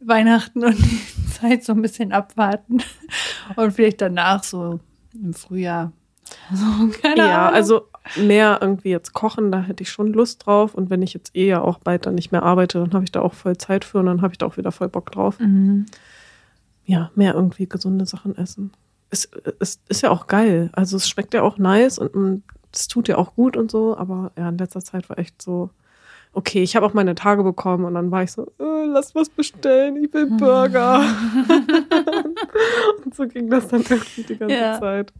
Weihnachten 0.00 0.64
und 0.64 0.78
die 0.78 1.30
Zeit 1.32 1.64
so 1.64 1.72
ein 1.72 1.82
bisschen 1.82 2.12
abwarten 2.12 2.78
und 3.56 3.72
vielleicht 3.72 4.00
danach 4.00 4.44
so 4.44 4.80
im 5.22 5.34
Frühjahr. 5.34 5.92
So, 6.52 6.88
keine 7.02 7.18
Ja, 7.28 7.42
Ahnung. 7.44 7.54
also 7.54 7.82
mehr 8.16 8.58
irgendwie 8.60 8.88
jetzt 8.90 9.12
kochen, 9.12 9.52
da 9.52 9.60
hätte 9.62 9.84
ich 9.84 9.90
schon 9.90 10.12
Lust 10.12 10.44
drauf. 10.44 10.74
Und 10.74 10.90
wenn 10.90 11.00
ich 11.02 11.14
jetzt 11.14 11.36
eh 11.36 11.46
ja 11.46 11.60
auch 11.62 11.78
bald 11.78 12.04
dann 12.04 12.16
nicht 12.16 12.32
mehr 12.32 12.42
arbeite, 12.42 12.80
dann 12.80 12.92
habe 12.94 13.04
ich 13.04 13.12
da 13.12 13.20
auch 13.20 13.34
voll 13.34 13.56
Zeit 13.58 13.84
für 13.84 13.98
und 14.00 14.06
dann 14.06 14.22
habe 14.22 14.32
ich 14.34 14.38
da 14.38 14.46
auch 14.46 14.56
wieder 14.56 14.72
voll 14.72 14.88
Bock 14.88 15.12
drauf. 15.12 15.38
Mhm. 15.38 15.86
Ja, 16.84 17.10
mehr 17.14 17.34
irgendwie 17.34 17.68
gesunde 17.68 18.06
Sachen 18.06 18.36
essen. 18.36 18.72
Es, 19.10 19.28
es 19.60 19.80
ist 19.88 20.02
ja 20.02 20.10
auch 20.10 20.26
geil. 20.26 20.70
Also 20.72 20.96
es 20.96 21.08
schmeckt 21.08 21.32
ja 21.32 21.42
auch 21.42 21.58
nice 21.58 21.98
und 22.00 22.42
es 22.72 22.88
tut 22.88 23.06
ja 23.06 23.18
auch 23.18 23.34
gut 23.36 23.56
und 23.56 23.70
so. 23.70 23.96
Aber 23.96 24.32
ja, 24.36 24.48
in 24.48 24.58
letzter 24.58 24.80
Zeit 24.82 25.08
war 25.08 25.18
echt 25.20 25.40
so, 25.40 25.70
okay, 26.36 26.62
ich 26.62 26.76
habe 26.76 26.84
auch 26.84 26.92
meine 26.92 27.14
Tage 27.14 27.42
bekommen 27.42 27.86
und 27.86 27.94
dann 27.94 28.10
war 28.10 28.22
ich 28.22 28.32
so, 28.32 28.42
äh, 28.60 28.84
lass 28.86 29.14
was 29.14 29.30
bestellen, 29.30 30.04
ich 30.04 30.12
will 30.12 30.26
Burger. 30.26 31.00
und 33.04 33.14
so 33.14 33.26
ging 33.26 33.48
das 33.48 33.68
dann 33.68 33.82
irgendwie 33.88 34.22
die 34.22 34.36
ganze 34.36 34.54
Ja. 34.54 34.78
Zeit. 34.78 35.12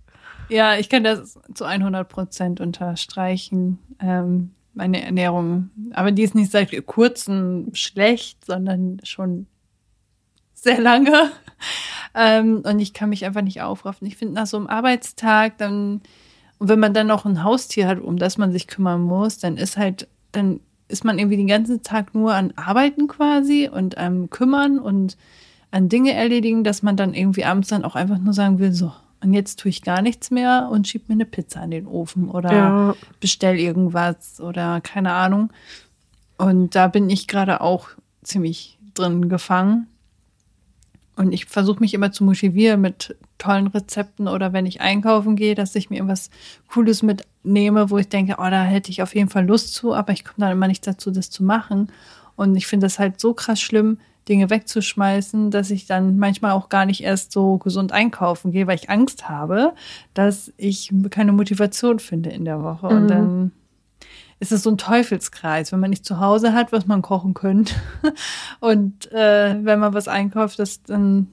Ja, 0.48 0.76
ich 0.76 0.90
kann 0.90 1.04
das 1.04 1.38
zu 1.54 1.64
100 1.64 2.08
Prozent 2.08 2.60
unterstreichen. 2.60 3.78
Ähm, 3.98 4.52
meine 4.74 5.02
Ernährung. 5.02 5.70
Aber 5.94 6.12
die 6.12 6.22
ist 6.22 6.34
nicht 6.34 6.52
seit 6.52 6.70
kurzem 6.86 7.70
schlecht, 7.72 8.44
sondern 8.44 9.00
schon 9.02 9.46
sehr 10.52 10.80
lange. 10.80 11.30
Ähm, 12.14 12.62
und 12.64 12.78
ich 12.78 12.92
kann 12.92 13.08
mich 13.08 13.24
einfach 13.24 13.42
nicht 13.42 13.62
aufraffen. 13.62 14.06
Ich 14.06 14.16
finde, 14.16 14.34
nach 14.34 14.46
so 14.46 14.58
einem 14.58 14.66
Arbeitstag, 14.66 15.56
dann, 15.58 16.02
und 16.58 16.68
wenn 16.68 16.78
man 16.78 16.92
dann 16.92 17.06
noch 17.06 17.24
ein 17.24 17.42
Haustier 17.42 17.88
hat, 17.88 18.00
um 18.00 18.18
das 18.18 18.36
man 18.36 18.52
sich 18.52 18.66
kümmern 18.66 19.00
muss, 19.00 19.38
dann 19.38 19.56
ist 19.56 19.78
halt, 19.78 20.08
dann 20.32 20.60
ist 20.88 21.04
man 21.04 21.18
irgendwie 21.18 21.36
den 21.36 21.46
ganzen 21.46 21.82
Tag 21.82 22.14
nur 22.14 22.34
an 22.34 22.52
Arbeiten 22.56 23.08
quasi 23.08 23.68
und 23.72 23.98
am 23.98 24.30
Kümmern 24.30 24.78
und 24.78 25.16
an 25.70 25.88
Dinge 25.88 26.12
erledigen, 26.12 26.64
dass 26.64 26.82
man 26.82 26.96
dann 26.96 27.14
irgendwie 27.14 27.44
abends 27.44 27.68
dann 27.68 27.84
auch 27.84 27.96
einfach 27.96 28.18
nur 28.18 28.32
sagen 28.32 28.58
will, 28.58 28.72
so, 28.72 28.92
und 29.20 29.32
jetzt 29.32 29.58
tue 29.58 29.70
ich 29.70 29.82
gar 29.82 30.02
nichts 30.02 30.30
mehr 30.30 30.68
und 30.70 30.86
schieb 30.86 31.08
mir 31.08 31.14
eine 31.14 31.24
Pizza 31.24 31.62
in 31.64 31.70
den 31.70 31.86
Ofen 31.86 32.30
oder 32.30 32.52
ja. 32.52 32.94
bestell 33.20 33.58
irgendwas 33.58 34.40
oder 34.40 34.80
keine 34.80 35.12
Ahnung. 35.12 35.50
Und 36.38 36.74
da 36.74 36.86
bin 36.86 37.10
ich 37.10 37.26
gerade 37.26 37.60
auch 37.60 37.88
ziemlich 38.22 38.78
drin 38.94 39.28
gefangen. 39.28 39.88
Und 41.16 41.32
ich 41.32 41.46
versuche 41.46 41.80
mich 41.80 41.94
immer 41.94 42.12
zu 42.12 42.24
motivieren 42.24 42.82
mit 42.82 43.16
tollen 43.38 43.68
Rezepten 43.68 44.28
oder 44.28 44.52
wenn 44.52 44.66
ich 44.66 44.82
einkaufen 44.82 45.34
gehe, 45.34 45.54
dass 45.54 45.74
ich 45.74 45.88
mir 45.88 45.96
irgendwas 45.96 46.30
Cooles 46.68 47.02
mitnehme, 47.02 47.90
wo 47.90 47.96
ich 47.96 48.08
denke, 48.08 48.36
oh, 48.38 48.50
da 48.50 48.64
hätte 48.64 48.90
ich 48.90 49.02
auf 49.02 49.14
jeden 49.14 49.30
Fall 49.30 49.46
Lust 49.46 49.72
zu, 49.72 49.94
aber 49.94 50.12
ich 50.12 50.24
komme 50.24 50.36
dann 50.38 50.52
immer 50.52 50.68
nicht 50.68 50.86
dazu, 50.86 51.10
das 51.10 51.30
zu 51.30 51.42
machen. 51.42 51.88
Und 52.36 52.54
ich 52.54 52.66
finde 52.66 52.84
das 52.84 52.98
halt 52.98 53.18
so 53.18 53.32
krass 53.32 53.60
schlimm, 53.60 53.98
Dinge 54.28 54.50
wegzuschmeißen, 54.50 55.50
dass 55.50 55.70
ich 55.70 55.86
dann 55.86 56.18
manchmal 56.18 56.52
auch 56.52 56.68
gar 56.68 56.84
nicht 56.84 57.02
erst 57.02 57.32
so 57.32 57.58
gesund 57.58 57.92
einkaufen 57.92 58.50
gehe, 58.50 58.66
weil 58.66 58.76
ich 58.76 58.90
Angst 58.90 59.28
habe, 59.28 59.72
dass 60.14 60.52
ich 60.56 60.92
keine 61.10 61.32
Motivation 61.32 61.98
finde 61.98 62.30
in 62.30 62.44
der 62.44 62.62
Woche. 62.62 62.88
Mhm. 62.88 62.96
Und 62.96 63.08
dann 63.08 63.52
ist 64.38 64.52
es 64.52 64.62
so 64.62 64.70
ein 64.70 64.78
Teufelskreis, 64.78 65.72
wenn 65.72 65.80
man 65.80 65.90
nicht 65.90 66.04
zu 66.04 66.20
Hause 66.20 66.52
hat, 66.52 66.72
was 66.72 66.86
man 66.86 67.02
kochen 67.02 67.34
könnte. 67.34 67.74
Und 68.60 69.10
äh, 69.12 69.56
wenn 69.62 69.78
man 69.78 69.94
was 69.94 70.08
einkauft, 70.08 70.58
dass 70.58 70.82
dann 70.82 71.28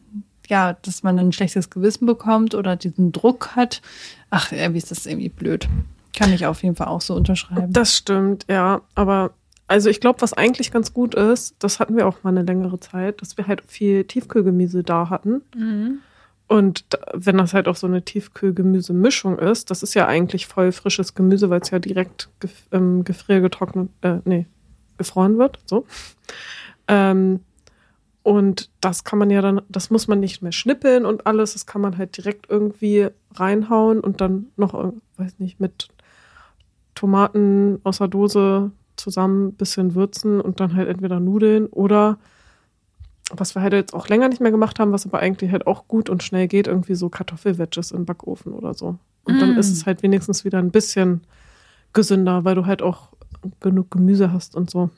ja, 0.48 0.74
dass 0.74 1.04
man 1.04 1.18
ein 1.20 1.32
schlechtes 1.32 1.70
Gewissen 1.70 2.06
bekommt 2.06 2.54
oder 2.54 2.76
diesen 2.76 3.12
Druck 3.12 3.56
hat. 3.56 3.82
Ach, 4.30 4.52
irgendwie 4.52 4.78
ist 4.78 4.92
das 4.92 5.06
irgendwie 5.06 5.30
blöd. 5.30 5.70
Kann 6.16 6.34
ich 6.34 6.46
auf 6.46 6.63
jeden 6.63 6.76
Fall 6.76 6.88
auch 6.88 7.02
so 7.02 7.16
unterschreiben. 7.16 7.72
Das 7.72 7.96
stimmt, 7.96 8.46
ja. 8.50 8.82
Aber 8.94 9.32
also 9.68 9.89
ich 9.89 10.02
glaube, 10.02 10.22
was 10.22 10.34
eigentlich 10.34 10.72
ganz 10.72 10.94
gut 10.94 11.16
ist, 11.16 11.56
das 11.60 11.80
hatten 11.80 11.96
wir 11.96 12.08
auch 12.08 12.24
mal 12.24 12.30
eine 12.30 12.44
längere 12.44 12.80
Zeit, 12.80 13.22
dass 13.22 13.38
wir 13.38 13.48
halt 13.48 13.63
viel 13.68 14.04
Tiefkühlgemüse 14.04 14.84
da 14.84 15.10
hatten. 15.10 15.42
Mhm. 15.56 16.00
Und 16.47 16.86
wenn 17.13 17.38
das 17.38 17.53
halt 17.53 17.67
auch 17.67 17.75
so 17.75 17.88
eine 17.88 18.03
Tiefkühlgemüse-Mischung 18.03 19.39
ist, 19.39 19.71
das 19.71 19.82
ist 19.82 19.93
ja 19.93 20.08
eigentlich 20.08 20.45
voll 20.45 20.71
frisches 20.71 21.15
Gemüse, 21.15 21.49
weil 21.49 21.62
es 21.62 21.71
ja 21.71 21.79
direkt 21.79 22.29
gef 22.39 22.67
ähm, 22.71 23.03
gefriergetrocknet, 23.03 23.89
äh, 24.01 24.19
nee, 24.25 24.45
gefroren 24.97 25.38
wird, 25.38 25.60
so. 25.65 25.86
Ähm, 26.88 27.39
und 28.23 28.69
das 28.79 29.03
kann 29.03 29.19
man 29.19 29.29
ja 29.29 29.41
dann, 29.41 29.62
das 29.67 29.89
muss 29.89 30.08
man 30.08 30.19
nicht 30.19 30.41
mehr 30.41 30.53
schnippeln 30.53 31.06
und 31.06 31.27
alles, 31.27 31.53
das 31.53 31.65
kann 31.65 31.82
man 31.82 31.97
halt 31.97 32.15
direkt 32.17 32.49
irgendwie 32.49 33.10
reinhauen 33.36 33.99
und 33.99 34.21
dann 34.21 34.47
noch, 34.56 34.73
äh, 34.73 34.91
weiß 35.17 35.39
nicht, 35.39 35.60
mit 35.60 35.89
Tomaten 36.95 37.79
aus 37.84 37.97
der 37.97 38.08
Dose 38.08 38.71
zusammen 38.95 39.47
ein 39.47 39.53
bisschen 39.53 39.95
würzen 39.95 40.39
und 40.39 40.60
dann 40.60 40.75
halt 40.75 40.88
entweder 40.88 41.19
Nudeln 41.19 41.65
oder 41.67 42.17
was 43.31 43.55
wir 43.55 43.62
halt 43.62 43.73
jetzt 43.73 43.93
auch 43.93 44.07
länger 44.07 44.27
nicht 44.29 44.41
mehr 44.41 44.51
gemacht 44.51 44.79
haben, 44.79 44.91
was 44.91 45.05
aber 45.05 45.19
eigentlich 45.19 45.51
halt 45.51 45.67
auch 45.67 45.88
gut 45.88 46.09
und 46.09 46.23
schnell 46.23 46.47
geht, 46.47 46.67
irgendwie 46.67 46.95
so 46.95 47.09
Kartoffelwedges 47.09 47.91
im 47.91 48.05
Backofen 48.05 48.53
oder 48.53 48.73
so. 48.73 48.97
Und 49.23 49.38
mm. 49.38 49.39
dann 49.39 49.57
ist 49.57 49.71
es 49.71 49.86
halt 49.86 50.03
wenigstens 50.03 50.43
wieder 50.43 50.59
ein 50.59 50.71
bisschen 50.71 51.21
gesünder, 51.93 52.43
weil 52.43 52.55
du 52.55 52.65
halt 52.65 52.81
auch 52.81 53.09
genug 53.59 53.91
Gemüse 53.91 54.31
hast 54.31 54.55
und 54.55 54.69
so. 54.69 54.89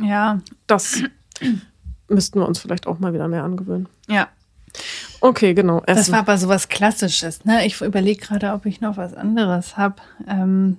Ja. 0.00 0.40
Das 0.66 1.02
müssten 2.08 2.38
wir 2.38 2.46
uns 2.46 2.58
vielleicht 2.58 2.86
auch 2.86 2.98
mal 2.98 3.12
wieder 3.12 3.28
mehr 3.28 3.44
angewöhnen. 3.44 3.88
Ja. 4.08 4.28
Okay, 5.20 5.54
genau. 5.54 5.82
Essen. 5.86 5.96
Das 5.96 6.12
war 6.12 6.20
aber 6.20 6.38
so 6.38 6.48
was 6.48 6.68
Klassisches. 6.68 7.44
Ne? 7.44 7.66
Ich 7.66 7.80
überlege 7.80 8.20
gerade, 8.20 8.52
ob 8.52 8.66
ich 8.66 8.80
noch 8.80 8.96
was 8.96 9.14
anderes 9.14 9.76
habe. 9.76 9.96
Ähm 10.26 10.78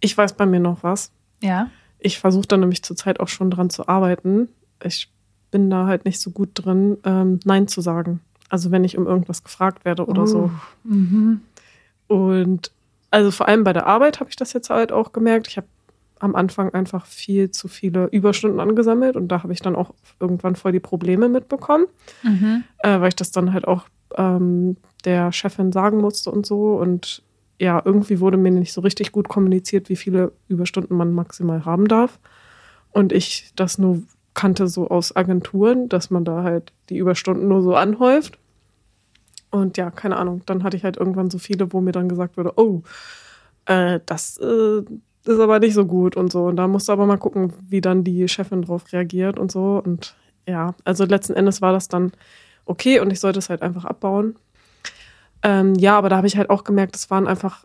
ich 0.00 0.18
weiß 0.18 0.34
bei 0.34 0.46
mir 0.46 0.60
noch 0.60 0.82
was. 0.82 1.12
Ja. 1.40 1.70
Ich 1.98 2.18
versuche 2.18 2.48
da 2.48 2.56
nämlich 2.56 2.82
zurzeit 2.82 3.20
auch 3.20 3.28
schon 3.28 3.50
dran 3.50 3.70
zu 3.70 3.88
arbeiten. 3.88 4.48
Ich 4.82 5.10
bin 5.52 5.70
da 5.70 5.86
halt 5.86 6.04
nicht 6.04 6.20
so 6.20 6.30
gut 6.30 6.50
drin, 6.54 6.98
ähm, 7.04 7.38
Nein 7.44 7.68
zu 7.68 7.80
sagen. 7.80 8.18
Also 8.48 8.72
wenn 8.72 8.82
ich 8.82 8.98
um 8.98 9.06
irgendwas 9.06 9.44
gefragt 9.44 9.84
werde 9.84 10.04
oder 10.04 10.22
uh, 10.22 10.26
so. 10.26 10.50
Mhm. 10.82 11.42
Und 12.08 12.72
also 13.12 13.30
vor 13.30 13.46
allem 13.46 13.62
bei 13.62 13.72
der 13.72 13.86
Arbeit 13.86 14.18
habe 14.18 14.30
ich 14.30 14.36
das 14.36 14.52
jetzt 14.52 14.70
halt 14.70 14.90
auch 14.90 15.12
gemerkt. 15.12 15.46
Ich 15.46 15.56
habe 15.56 15.68
am 16.18 16.34
Anfang 16.34 16.72
einfach 16.72 17.06
viel 17.06 17.50
zu 17.50 17.68
viele 17.68 18.06
Überstunden 18.06 18.60
angesammelt 18.60 19.16
und 19.16 19.28
da 19.28 19.42
habe 19.42 19.52
ich 19.52 19.60
dann 19.60 19.76
auch 19.76 19.92
irgendwann 20.20 20.56
voll 20.56 20.72
die 20.72 20.80
Probleme 20.80 21.28
mitbekommen, 21.28 21.86
mhm. 22.22 22.64
äh, 22.78 23.00
weil 23.00 23.08
ich 23.08 23.16
das 23.16 23.32
dann 23.32 23.52
halt 23.52 23.66
auch 23.66 23.86
ähm, 24.16 24.76
der 25.04 25.32
Chefin 25.32 25.72
sagen 25.72 25.98
musste 25.98 26.30
und 26.30 26.46
so. 26.46 26.74
Und 26.74 27.22
ja, 27.58 27.82
irgendwie 27.84 28.20
wurde 28.20 28.36
mir 28.36 28.50
nicht 28.50 28.72
so 28.72 28.80
richtig 28.80 29.12
gut 29.12 29.28
kommuniziert, 29.28 29.88
wie 29.88 29.96
viele 29.96 30.32
Überstunden 30.48 30.96
man 30.96 31.12
maximal 31.12 31.64
haben 31.64 31.88
darf. 31.88 32.18
Und 32.90 33.12
ich 33.12 33.52
das 33.56 33.78
nur 33.78 34.02
kannte 34.34 34.66
so 34.66 34.88
aus 34.88 35.14
Agenturen, 35.14 35.88
dass 35.88 36.10
man 36.10 36.24
da 36.24 36.42
halt 36.42 36.72
die 36.88 36.98
Überstunden 36.98 37.48
nur 37.48 37.62
so 37.62 37.74
anhäuft. 37.74 38.38
Und 39.50 39.76
ja, 39.76 39.90
keine 39.90 40.16
Ahnung, 40.16 40.42
dann 40.46 40.62
hatte 40.62 40.76
ich 40.76 40.84
halt 40.84 40.96
irgendwann 40.96 41.30
so 41.30 41.38
viele, 41.38 41.72
wo 41.72 41.80
mir 41.80 41.92
dann 41.92 42.08
gesagt 42.08 42.36
wurde, 42.36 42.54
oh, 42.56 42.82
äh, 43.66 44.00
das 44.06 44.38
äh, 44.38 44.82
ist 45.24 45.40
aber 45.40 45.58
nicht 45.58 45.74
so 45.74 45.84
gut 45.84 46.16
und 46.16 46.32
so. 46.32 46.46
Und 46.46 46.56
da 46.56 46.66
musst 46.66 46.88
du 46.88 46.92
aber 46.92 47.06
mal 47.06 47.18
gucken, 47.18 47.52
wie 47.68 47.80
dann 47.80 48.04
die 48.04 48.26
Chefin 48.28 48.62
drauf 48.62 48.92
reagiert 48.92 49.38
und 49.38 49.52
so. 49.52 49.82
Und 49.84 50.16
ja, 50.46 50.74
also 50.84 51.04
letzten 51.04 51.34
Endes 51.34 51.60
war 51.60 51.72
das 51.72 51.88
dann 51.88 52.12
okay 52.64 53.00
und 53.00 53.10
ich 53.10 53.20
sollte 53.20 53.38
es 53.38 53.50
halt 53.50 53.62
einfach 53.62 53.84
abbauen. 53.84 54.36
Ähm, 55.42 55.74
ja, 55.74 55.98
aber 55.98 56.08
da 56.08 56.16
habe 56.16 56.26
ich 56.26 56.36
halt 56.36 56.50
auch 56.50 56.64
gemerkt, 56.64 56.96
es 56.96 57.10
waren 57.10 57.26
einfach, 57.26 57.64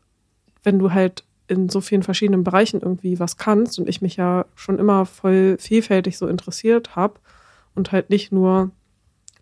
wenn 0.64 0.80
du 0.80 0.92
halt 0.92 1.24
in 1.48 1.70
so 1.70 1.82
vielen 1.82 2.04
verschiedenen 2.04 2.44
Bereichen 2.44 2.82
irgendwie 2.82 3.20
was 3.20 3.38
kannst 3.38 3.80
und 3.80 3.88
ich 3.88 4.02
mich 4.02 4.18
ja 4.18 4.46
schon 4.56 4.80
immer 4.80 5.06
voll 5.06 5.58
vielfältig 5.60 6.18
so 6.18 6.28
interessiert 6.28 6.96
habe 6.96 7.16
und 7.76 7.92
halt 7.92 8.10
nicht 8.10 8.32
nur 8.32 8.72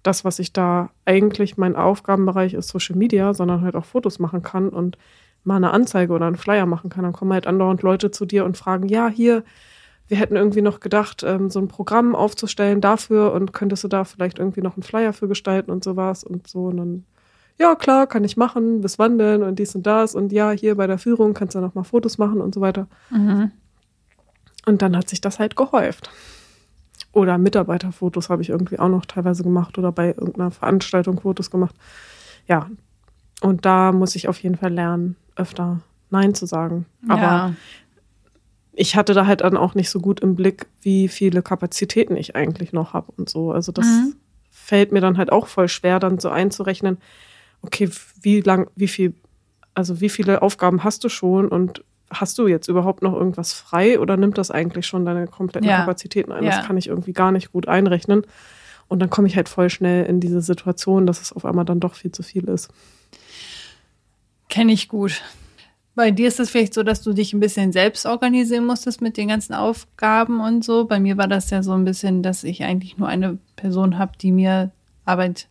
das, 0.03 0.23
was 0.23 0.39
ich 0.39 0.53
da 0.53 0.91
eigentlich 1.05 1.57
mein 1.57 1.75
Aufgabenbereich 1.75 2.53
ist 2.53 2.67
Social 2.67 2.95
Media, 2.95 3.33
sondern 3.33 3.61
halt 3.61 3.75
auch 3.75 3.85
Fotos 3.85 4.19
machen 4.19 4.43
kann 4.43 4.69
und 4.69 4.97
mal 5.43 5.55
eine 5.55 5.71
Anzeige 5.71 6.13
oder 6.13 6.27
einen 6.27 6.35
Flyer 6.37 6.65
machen 6.65 6.89
kann, 6.89 7.03
dann 7.03 7.13
kommen 7.13 7.33
halt 7.33 7.47
andauernd 7.47 7.81
Leute 7.81 8.11
zu 8.11 8.25
dir 8.25 8.45
und 8.45 8.57
fragen, 8.57 8.87
ja, 8.87 9.07
hier, 9.07 9.43
wir 10.07 10.17
hätten 10.17 10.35
irgendwie 10.35 10.61
noch 10.61 10.79
gedacht, 10.79 11.23
ähm, 11.23 11.49
so 11.49 11.59
ein 11.59 11.67
Programm 11.67 12.15
aufzustellen 12.15 12.81
dafür 12.81 13.33
und 13.33 13.53
könntest 13.53 13.83
du 13.83 13.87
da 13.87 14.03
vielleicht 14.03 14.39
irgendwie 14.39 14.61
noch 14.61 14.75
einen 14.75 14.83
Flyer 14.83 15.13
für 15.13 15.27
gestalten 15.27 15.71
und 15.71 15.83
sowas 15.83 16.23
und 16.23 16.47
so. 16.47 16.65
Und 16.65 16.77
dann 16.77 17.05
ja, 17.57 17.75
klar, 17.75 18.07
kann 18.07 18.23
ich 18.23 18.37
machen, 18.37 18.81
bis 18.81 18.99
wann 18.99 19.17
denn 19.17 19.43
und 19.43 19.59
dies 19.59 19.75
und 19.75 19.85
das 19.87 20.15
und 20.15 20.31
ja, 20.31 20.51
hier 20.51 20.75
bei 20.75 20.87
der 20.87 20.97
Führung 20.97 21.33
kannst 21.33 21.55
du 21.55 21.59
noch 21.59 21.75
mal 21.75 21.83
Fotos 21.83 22.17
machen 22.17 22.41
und 22.41 22.53
so 22.53 22.61
weiter. 22.61 22.87
Mhm. 23.09 23.51
Und 24.65 24.81
dann 24.81 24.97
hat 24.97 25.09
sich 25.09 25.21
das 25.21 25.39
halt 25.39 25.55
gehäuft. 25.55 26.09
Oder 27.13 27.37
Mitarbeiterfotos 27.37 28.29
habe 28.29 28.41
ich 28.41 28.49
irgendwie 28.49 28.77
auch 28.77 28.89
noch 28.89 29.05
teilweise 29.05 29.43
gemacht 29.43 29.77
oder 29.77 29.93
bei 29.93 30.07
irgendeiner 30.07 30.51
Veranstaltung 30.51 31.21
Fotos 31.21 31.49
gemacht. 31.49 31.75
Ja, 32.45 32.69
und 33.41 33.65
da 33.65 33.93
muss 33.93 34.15
ich 34.15 34.27
auf 34.27 34.39
jeden 34.39 34.57
Fall 34.57 34.73
lernen, 34.73 35.15
öfter 35.37 35.79
Nein 36.09 36.35
zu 36.35 36.45
sagen. 36.45 36.85
Aber 37.07 37.21
ja. 37.21 37.53
ich 38.73 38.97
hatte 38.97 39.13
da 39.13 39.27
halt 39.27 39.41
dann 39.41 39.55
auch 39.55 39.75
nicht 39.75 39.89
so 39.89 39.99
gut 40.01 40.19
im 40.19 40.35
Blick, 40.35 40.67
wie 40.81 41.07
viele 41.07 41.41
Kapazitäten 41.41 42.17
ich 42.17 42.35
eigentlich 42.35 42.73
noch 42.73 42.93
habe 42.93 43.13
und 43.15 43.29
so. 43.29 43.51
Also 43.51 43.71
das 43.71 43.85
mhm. 43.85 44.15
fällt 44.49 44.91
mir 44.91 45.01
dann 45.01 45.17
halt 45.17 45.31
auch 45.31 45.47
voll 45.47 45.69
schwer, 45.69 45.99
dann 45.99 46.19
so 46.19 46.29
einzurechnen, 46.29 46.97
okay, 47.65 47.89
wie 48.21 48.41
lang, 48.41 48.69
wie 48.75 48.87
viel, 48.87 49.13
also 49.73 50.01
wie 50.01 50.09
viele 50.09 50.41
Aufgaben 50.41 50.83
hast 50.83 51.03
du 51.03 51.09
schon 51.09 51.47
und 51.47 51.83
hast 52.09 52.37
du 52.37 52.47
jetzt 52.47 52.67
überhaupt 52.67 53.01
noch 53.01 53.13
irgendwas 53.13 53.53
frei 53.53 53.99
oder 53.99 54.17
nimmt 54.17 54.37
das 54.37 54.51
eigentlich 54.51 54.85
schon 54.85 55.05
deine 55.05 55.27
kompletten 55.27 55.69
ja. 55.69 55.77
Kapazitäten 55.77 56.31
ein? 56.31 56.43
Ja. 56.43 56.57
Das 56.57 56.65
kann 56.65 56.77
ich 56.77 56.87
irgendwie 56.87 57.13
gar 57.13 57.31
nicht 57.31 57.51
gut 57.51 57.67
einrechnen. 57.67 58.23
Und 58.87 58.99
dann 58.99 59.09
komme 59.09 59.27
ich 59.27 59.35
halt 59.35 59.49
voll 59.49 59.69
schnell 59.69 60.05
in 60.05 60.19
diese 60.19 60.41
Situation, 60.41 61.07
dass 61.07 61.21
es 61.21 61.33
auf 61.33 61.43
einmal 61.43 61.65
dann 61.65 61.79
doch 61.79 61.95
viel 61.95 62.11
zu 62.11 62.21
viel 62.21 62.43
ist. 62.43 62.69
Kenne 64.47 64.73
ich 64.73 64.87
gut. 64.87 65.23
Bei 65.95 66.11
dir 66.11 66.27
ist 66.27 66.39
es 66.39 66.49
vielleicht 66.49 66.73
so, 66.73 66.83
dass 66.83 67.01
du 67.01 67.13
dich 67.13 67.33
ein 67.33 67.39
bisschen 67.39 67.71
selbst 67.71 68.05
organisieren 68.05 68.65
musstest 68.65 69.01
mit 69.01 69.17
den 69.17 69.29
ganzen 69.29 69.53
Aufgaben 69.53 70.41
und 70.41 70.63
so. 70.63 70.85
Bei 70.85 70.99
mir 70.99 71.17
war 71.17 71.27
das 71.27 71.49
ja 71.49 71.63
so 71.63 71.71
ein 71.71 71.85
bisschen, 71.85 72.21
dass 72.21 72.43
ich 72.43 72.63
eigentlich 72.63 72.97
nur 72.97 73.07
eine 73.07 73.39
Person 73.55 73.97
habe, 73.97 74.11
die 74.21 74.31
mir 74.31 74.71
Arbeit 75.05 75.47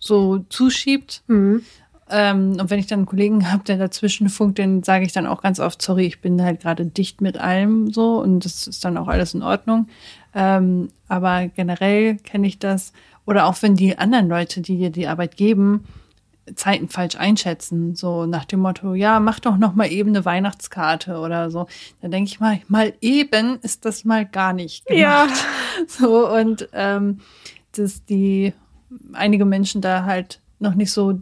so 0.00 0.38
zuschiebt. 0.48 1.22
Mhm. 1.28 1.62
Ähm, 2.10 2.56
und 2.58 2.70
wenn 2.70 2.80
ich 2.80 2.88
dann 2.88 3.00
einen 3.00 3.06
Kollegen 3.06 3.52
habe, 3.52 3.62
der 3.62 3.76
dazwischen 3.76 4.28
funkt, 4.28 4.58
dann 4.58 4.82
sage 4.82 5.04
ich 5.04 5.12
dann 5.12 5.26
auch 5.26 5.42
ganz 5.42 5.60
oft, 5.60 5.80
sorry, 5.80 6.06
ich 6.06 6.20
bin 6.20 6.42
halt 6.42 6.60
gerade 6.60 6.84
dicht 6.84 7.20
mit 7.20 7.38
allem 7.38 7.92
so 7.92 8.20
und 8.20 8.44
das 8.44 8.66
ist 8.66 8.84
dann 8.84 8.96
auch 8.96 9.06
alles 9.06 9.34
in 9.34 9.44
Ordnung. 9.44 9.86
Ähm, 10.34 10.88
aber 11.06 11.46
generell 11.48 12.16
kenne 12.16 12.48
ich 12.48 12.58
das. 12.58 12.92
Oder 13.26 13.46
auch 13.46 13.62
wenn 13.62 13.76
die 13.76 13.96
anderen 13.96 14.28
Leute, 14.28 14.60
die 14.60 14.76
dir 14.78 14.90
die 14.90 15.06
Arbeit 15.06 15.36
geben, 15.36 15.84
Zeiten 16.56 16.88
falsch 16.88 17.14
einschätzen, 17.14 17.94
so 17.94 18.26
nach 18.26 18.44
dem 18.44 18.60
Motto, 18.60 18.94
ja, 18.94 19.20
mach 19.20 19.38
doch 19.38 19.56
noch 19.56 19.76
mal 19.76 19.86
eben 19.86 20.10
eine 20.10 20.24
Weihnachtskarte 20.24 21.18
oder 21.18 21.50
so. 21.50 21.66
Da 22.00 22.08
denke 22.08 22.28
ich 22.28 22.40
mal, 22.40 22.60
mal 22.66 22.92
eben 23.00 23.58
ist 23.62 23.84
das 23.84 24.04
mal 24.04 24.26
gar 24.26 24.52
nicht 24.52 24.86
gemacht. 24.86 25.02
Ja. 25.02 25.28
So 25.86 26.28
und 26.28 26.68
ähm, 26.74 27.20
dass 27.72 28.04
die 28.04 28.52
einige 29.12 29.44
Menschen 29.44 29.80
da 29.80 30.04
halt 30.04 30.40
noch 30.58 30.74
nicht 30.74 30.92
so 30.92 31.20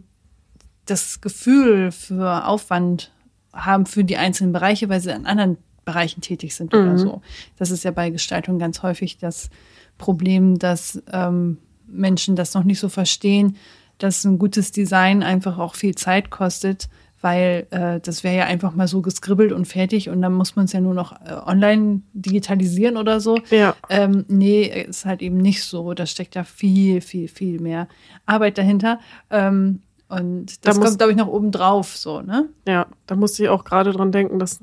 das 0.85 1.21
Gefühl 1.21 1.91
für 1.91 2.45
Aufwand 2.45 3.11
haben 3.53 3.85
für 3.85 4.03
die 4.03 4.17
einzelnen 4.17 4.53
Bereiche, 4.53 4.89
weil 4.89 5.01
sie 5.01 5.11
in 5.11 5.25
anderen 5.25 5.57
Bereichen 5.85 6.21
tätig 6.21 6.55
sind 6.55 6.73
mhm. 6.73 6.79
oder 6.79 6.97
so. 6.97 7.21
Das 7.57 7.71
ist 7.71 7.83
ja 7.83 7.91
bei 7.91 8.09
Gestaltung 8.09 8.59
ganz 8.59 8.83
häufig 8.83 9.17
das 9.17 9.49
Problem, 9.97 10.59
dass 10.59 11.01
ähm, 11.11 11.57
Menschen 11.87 12.35
das 12.35 12.53
noch 12.53 12.63
nicht 12.63 12.79
so 12.79 12.89
verstehen, 12.89 13.57
dass 13.97 14.23
ein 14.23 14.39
gutes 14.39 14.71
Design 14.71 15.23
einfach 15.23 15.57
auch 15.57 15.75
viel 15.75 15.95
Zeit 15.95 16.29
kostet, 16.29 16.89
weil 17.21 17.67
äh, 17.71 17.99
das 17.99 18.23
wäre 18.23 18.37
ja 18.37 18.45
einfach 18.45 18.73
mal 18.73 18.87
so 18.87 19.01
geskribbelt 19.01 19.51
und 19.51 19.65
fertig 19.65 20.09
und 20.09 20.21
dann 20.21 20.33
muss 20.33 20.55
man 20.55 20.65
es 20.65 20.73
ja 20.73 20.81
nur 20.81 20.93
noch 20.93 21.11
äh, 21.11 21.33
online 21.45 22.01
digitalisieren 22.13 22.97
oder 22.97 23.19
so. 23.19 23.37
Ja. 23.49 23.75
Ähm, 23.89 24.25
nee, 24.27 24.63
ist 24.63 25.05
halt 25.05 25.21
eben 25.21 25.37
nicht 25.37 25.63
so. 25.63 25.93
Da 25.93 26.05
steckt 26.05 26.35
ja 26.35 26.43
viel, 26.43 27.01
viel, 27.01 27.27
viel 27.27 27.59
mehr 27.59 27.87
Arbeit 28.25 28.57
dahinter. 28.57 28.99
Ähm, 29.29 29.81
und 30.07 30.65
das 30.65 30.75
da 30.77 30.83
kommt, 30.83 30.97
glaube 30.97 31.11
ich, 31.11 31.17
noch 31.17 31.27
oben 31.27 31.51
drauf, 31.51 31.95
so, 31.95 32.21
ne? 32.21 32.49
Ja, 32.67 32.87
da 33.05 33.15
musste 33.15 33.43
ich 33.43 33.49
auch 33.49 33.63
gerade 33.63 33.91
dran 33.91 34.11
denken, 34.11 34.39
dass 34.39 34.59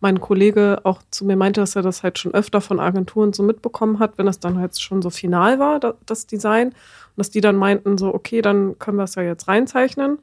mein 0.00 0.20
Kollege 0.20 0.80
auch 0.84 1.00
zu 1.10 1.24
mir 1.24 1.36
meinte, 1.36 1.60
dass 1.60 1.76
er 1.76 1.82
das 1.82 2.02
halt 2.02 2.18
schon 2.18 2.34
öfter 2.34 2.60
von 2.60 2.80
Agenturen 2.80 3.32
so 3.32 3.42
mitbekommen 3.42 3.98
hat, 3.98 4.18
wenn 4.18 4.26
das 4.26 4.40
dann 4.40 4.58
halt 4.58 4.78
schon 4.78 5.00
so 5.00 5.10
final 5.10 5.58
war, 5.58 5.80
das 6.04 6.26
Design. 6.26 6.68
Und 6.68 6.74
dass 7.16 7.30
die 7.30 7.40
dann 7.40 7.56
meinten, 7.56 7.96
so, 7.98 8.14
okay, 8.14 8.42
dann 8.42 8.78
können 8.78 8.98
wir 8.98 9.04
es 9.04 9.14
ja 9.14 9.22
jetzt 9.22 9.48
reinzeichnen. 9.48 10.18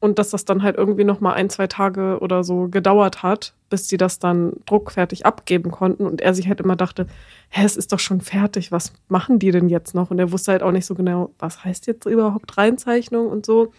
Und 0.00 0.18
dass 0.20 0.30
das 0.30 0.44
dann 0.44 0.62
halt 0.62 0.76
irgendwie 0.76 1.02
noch 1.02 1.20
mal 1.20 1.32
ein, 1.32 1.50
zwei 1.50 1.66
Tage 1.66 2.18
oder 2.20 2.44
so 2.44 2.68
gedauert 2.68 3.24
hat, 3.24 3.54
bis 3.68 3.88
sie 3.88 3.96
das 3.96 4.20
dann 4.20 4.52
druckfertig 4.66 5.26
abgeben 5.26 5.72
konnten. 5.72 6.06
Und 6.06 6.20
er 6.20 6.34
sich 6.34 6.46
halt 6.46 6.60
immer 6.60 6.76
dachte, 6.76 7.08
hä, 7.48 7.64
es 7.64 7.76
ist 7.76 7.92
doch 7.92 7.98
schon 7.98 8.20
fertig, 8.20 8.70
was 8.70 8.92
machen 9.08 9.40
die 9.40 9.50
denn 9.50 9.68
jetzt 9.68 9.94
noch? 9.94 10.12
Und 10.12 10.20
er 10.20 10.30
wusste 10.30 10.52
halt 10.52 10.62
auch 10.62 10.70
nicht 10.70 10.86
so 10.86 10.94
genau, 10.94 11.30
was 11.40 11.64
heißt 11.64 11.88
jetzt 11.88 12.06
überhaupt 12.06 12.56
Reinzeichnung 12.56 13.28
und 13.28 13.44
so. 13.44 13.72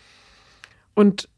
Und 0.93 1.29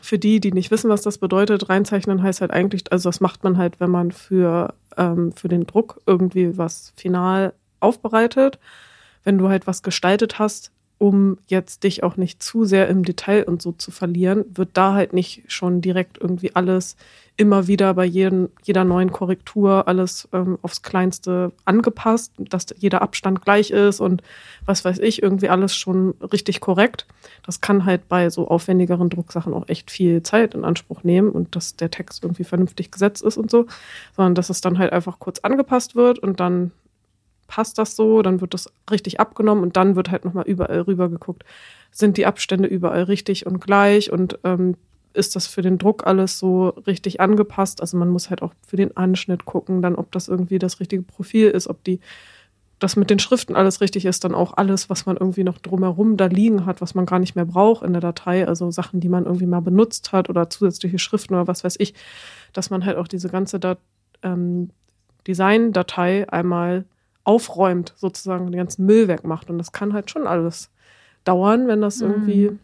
für 0.00 0.18
die, 0.18 0.40
die 0.40 0.52
nicht 0.52 0.70
wissen, 0.70 0.90
was 0.90 1.02
das 1.02 1.18
bedeutet, 1.18 1.68
reinzeichnen 1.68 2.22
heißt 2.22 2.40
halt 2.40 2.52
eigentlich, 2.52 2.92
also 2.92 3.08
das 3.08 3.20
macht 3.20 3.42
man 3.44 3.58
halt, 3.58 3.80
wenn 3.80 3.90
man 3.90 4.12
für, 4.12 4.74
ähm, 4.96 5.32
für 5.32 5.48
den 5.48 5.66
Druck 5.66 6.00
irgendwie 6.06 6.56
was 6.56 6.92
final 6.96 7.54
aufbereitet. 7.80 8.58
Wenn 9.24 9.38
du 9.38 9.48
halt 9.48 9.66
was 9.66 9.82
gestaltet 9.82 10.38
hast, 10.38 10.70
um 10.98 11.38
jetzt 11.46 11.84
dich 11.84 12.02
auch 12.02 12.16
nicht 12.16 12.42
zu 12.42 12.64
sehr 12.64 12.88
im 12.88 13.04
Detail 13.04 13.44
und 13.44 13.60
so 13.60 13.72
zu 13.72 13.90
verlieren, 13.90 14.44
wird 14.54 14.70
da 14.72 14.94
halt 14.94 15.12
nicht 15.12 15.42
schon 15.48 15.80
direkt 15.80 16.18
irgendwie 16.18 16.54
alles 16.54 16.96
immer 17.36 17.66
wieder 17.66 17.92
bei 17.92 18.06
jedem, 18.06 18.48
jeder 18.62 18.84
neuen 18.84 19.12
Korrektur 19.12 19.88
alles 19.88 20.26
ähm, 20.32 20.58
aufs 20.62 20.80
Kleinste 20.80 21.52
angepasst, 21.66 22.32
dass 22.38 22.66
jeder 22.78 23.02
Abstand 23.02 23.42
gleich 23.42 23.70
ist 23.70 24.00
und 24.00 24.22
was 24.64 24.84
weiß 24.86 24.98
ich, 25.00 25.22
irgendwie 25.22 25.50
alles 25.50 25.76
schon 25.76 26.14
richtig 26.32 26.60
korrekt. 26.60 27.06
Das 27.44 27.60
kann 27.60 27.84
halt 27.84 28.08
bei 28.08 28.30
so 28.30 28.48
aufwendigeren 28.48 29.10
Drucksachen 29.10 29.52
auch 29.52 29.68
echt 29.68 29.90
viel 29.90 30.22
Zeit 30.22 30.54
in 30.54 30.64
Anspruch 30.64 31.02
nehmen 31.02 31.30
und 31.30 31.54
dass 31.54 31.76
der 31.76 31.90
Text 31.90 32.24
irgendwie 32.24 32.44
vernünftig 32.44 32.90
gesetzt 32.90 33.22
ist 33.22 33.36
und 33.36 33.50
so, 33.50 33.66
sondern 34.14 34.34
dass 34.34 34.48
es 34.48 34.62
dann 34.62 34.78
halt 34.78 34.92
einfach 34.92 35.18
kurz 35.18 35.40
angepasst 35.40 35.94
wird 35.94 36.18
und 36.18 36.40
dann 36.40 36.72
passt 37.46 37.78
das 37.78 37.96
so, 37.96 38.22
dann 38.22 38.40
wird 38.40 38.54
das 38.54 38.70
richtig 38.90 39.20
abgenommen 39.20 39.62
und 39.62 39.76
dann 39.76 39.96
wird 39.96 40.10
halt 40.10 40.24
nochmal 40.24 40.46
überall 40.46 40.80
rüber 40.82 41.08
geguckt. 41.08 41.44
Sind 41.90 42.16
die 42.16 42.26
Abstände 42.26 42.68
überall 42.68 43.04
richtig 43.04 43.46
und 43.46 43.60
gleich 43.60 44.12
und 44.12 44.38
ähm, 44.44 44.76
ist 45.14 45.34
das 45.34 45.46
für 45.46 45.62
den 45.62 45.78
Druck 45.78 46.06
alles 46.06 46.38
so 46.38 46.68
richtig 46.86 47.20
angepasst? 47.20 47.80
Also 47.80 47.96
man 47.96 48.10
muss 48.10 48.30
halt 48.30 48.42
auch 48.42 48.52
für 48.66 48.76
den 48.76 48.96
Anschnitt 48.96 49.44
gucken, 49.44 49.82
dann 49.82 49.94
ob 49.94 50.12
das 50.12 50.28
irgendwie 50.28 50.58
das 50.58 50.78
richtige 50.78 51.02
Profil 51.02 51.48
ist, 51.48 51.68
ob 51.68 51.82
die 51.84 52.00
das 52.78 52.96
mit 52.96 53.08
den 53.08 53.18
Schriften 53.18 53.56
alles 53.56 53.80
richtig 53.80 54.04
ist, 54.04 54.24
dann 54.24 54.34
auch 54.34 54.54
alles, 54.56 54.90
was 54.90 55.06
man 55.06 55.16
irgendwie 55.16 55.44
noch 55.44 55.58
drumherum 55.58 56.18
da 56.18 56.26
liegen 56.26 56.66
hat, 56.66 56.82
was 56.82 56.94
man 56.94 57.06
gar 57.06 57.18
nicht 57.18 57.34
mehr 57.34 57.46
braucht 57.46 57.82
in 57.82 57.94
der 57.94 58.02
Datei, 58.02 58.46
also 58.46 58.70
Sachen, 58.70 59.00
die 59.00 59.08
man 59.08 59.24
irgendwie 59.24 59.46
mal 59.46 59.60
benutzt 59.60 60.12
hat 60.12 60.28
oder 60.28 60.50
zusätzliche 60.50 60.98
Schriften 60.98 61.34
oder 61.34 61.46
was 61.46 61.64
weiß 61.64 61.76
ich, 61.78 61.94
dass 62.52 62.68
man 62.68 62.84
halt 62.84 62.98
auch 62.98 63.08
diese 63.08 63.30
ganze 63.30 63.58
ähm, 64.22 64.70
Design-Datei 65.26 66.28
einmal 66.28 66.84
aufräumt, 67.26 67.92
sozusagen 67.96 68.46
den 68.46 68.56
ganzen 68.56 68.86
Müll 68.86 69.08
wegmacht. 69.08 69.50
Und 69.50 69.58
das 69.58 69.72
kann 69.72 69.92
halt 69.92 70.10
schon 70.10 70.26
alles 70.26 70.70
dauern, 71.24 71.66
wenn 71.66 71.80
das 71.80 72.00
irgendwie 72.00 72.50
mhm. 72.50 72.58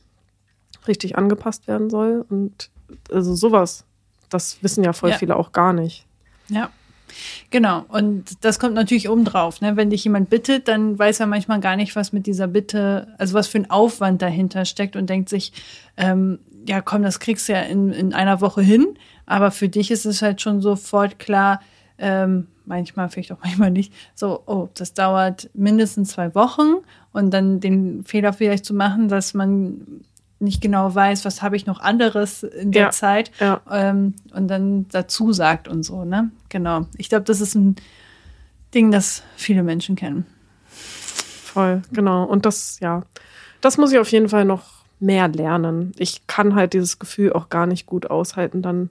richtig 0.86 1.18
angepasst 1.18 1.66
werden 1.66 1.90
soll. 1.90 2.24
Und 2.28 2.70
also 3.10 3.34
sowas, 3.34 3.84
das 4.30 4.62
wissen 4.62 4.84
ja 4.84 4.92
voll 4.92 5.10
ja. 5.10 5.18
viele 5.18 5.36
auch 5.36 5.50
gar 5.52 5.72
nicht. 5.72 6.06
Ja. 6.48 6.70
Genau, 7.50 7.84
und 7.88 8.42
das 8.44 8.58
kommt 8.58 8.74
natürlich 8.74 9.10
oben 9.10 9.24
drauf. 9.24 9.60
Ne? 9.60 9.76
Wenn 9.76 9.90
dich 9.90 10.04
jemand 10.04 10.30
bittet, 10.30 10.68
dann 10.68 10.98
weiß 10.98 11.20
er 11.20 11.26
manchmal 11.26 11.60
gar 11.60 11.76
nicht, 11.76 11.94
was 11.94 12.12
mit 12.12 12.26
dieser 12.26 12.46
Bitte, 12.46 13.08
also 13.18 13.34
was 13.34 13.48
für 13.48 13.58
ein 13.58 13.70
Aufwand 13.70 14.22
dahinter 14.22 14.64
steckt 14.64 14.96
und 14.96 15.10
denkt 15.10 15.28
sich, 15.28 15.52
ähm, 15.98 16.38
ja 16.66 16.80
komm, 16.80 17.02
das 17.02 17.20
kriegst 17.20 17.48
du 17.48 17.52
ja 17.52 17.60
in, 17.60 17.90
in 17.90 18.14
einer 18.14 18.40
Woche 18.40 18.62
hin. 18.62 18.96
Aber 19.26 19.50
für 19.50 19.68
dich 19.68 19.90
ist 19.90 20.06
es 20.06 20.22
halt 20.22 20.40
schon 20.40 20.62
sofort 20.62 21.18
klar, 21.18 21.60
ähm, 21.98 22.46
manchmal, 22.64 23.08
vielleicht 23.08 23.32
auch 23.32 23.38
manchmal 23.42 23.70
nicht, 23.70 23.92
so, 24.14 24.42
oh, 24.46 24.68
das 24.74 24.94
dauert 24.94 25.50
mindestens 25.54 26.10
zwei 26.10 26.34
Wochen 26.34 26.76
und 27.12 27.30
dann 27.30 27.60
den 27.60 28.04
Fehler 28.04 28.32
vielleicht 28.32 28.64
zu 28.64 28.74
machen, 28.74 29.08
dass 29.08 29.34
man 29.34 30.02
nicht 30.42 30.60
genau 30.60 30.92
weiß, 30.92 31.24
was 31.24 31.40
habe 31.40 31.56
ich 31.56 31.66
noch 31.66 31.80
anderes 31.80 32.42
in 32.42 32.72
der 32.72 32.82
ja, 32.82 32.90
Zeit 32.90 33.30
ja. 33.38 33.60
Ähm, 33.70 34.14
und 34.34 34.48
dann 34.48 34.88
dazu 34.88 35.32
sagt 35.32 35.68
und 35.68 35.84
so, 35.84 36.04
ne? 36.04 36.30
Genau. 36.48 36.86
Ich 36.98 37.08
glaube, 37.08 37.24
das 37.24 37.40
ist 37.40 37.54
ein 37.54 37.76
Ding, 38.74 38.90
das 38.90 39.22
viele 39.36 39.62
Menschen 39.62 39.94
kennen. 39.94 40.26
Voll, 40.66 41.82
genau. 41.92 42.24
Und 42.24 42.44
das, 42.44 42.80
ja, 42.80 43.04
das 43.60 43.78
muss 43.78 43.92
ich 43.92 43.98
auf 43.98 44.10
jeden 44.10 44.28
Fall 44.28 44.44
noch 44.44 44.64
mehr 44.98 45.28
lernen. 45.28 45.92
Ich 45.96 46.26
kann 46.26 46.54
halt 46.54 46.72
dieses 46.72 46.98
Gefühl 46.98 47.32
auch 47.32 47.48
gar 47.48 47.66
nicht 47.66 47.86
gut 47.86 48.10
aushalten, 48.10 48.62
dann 48.62 48.90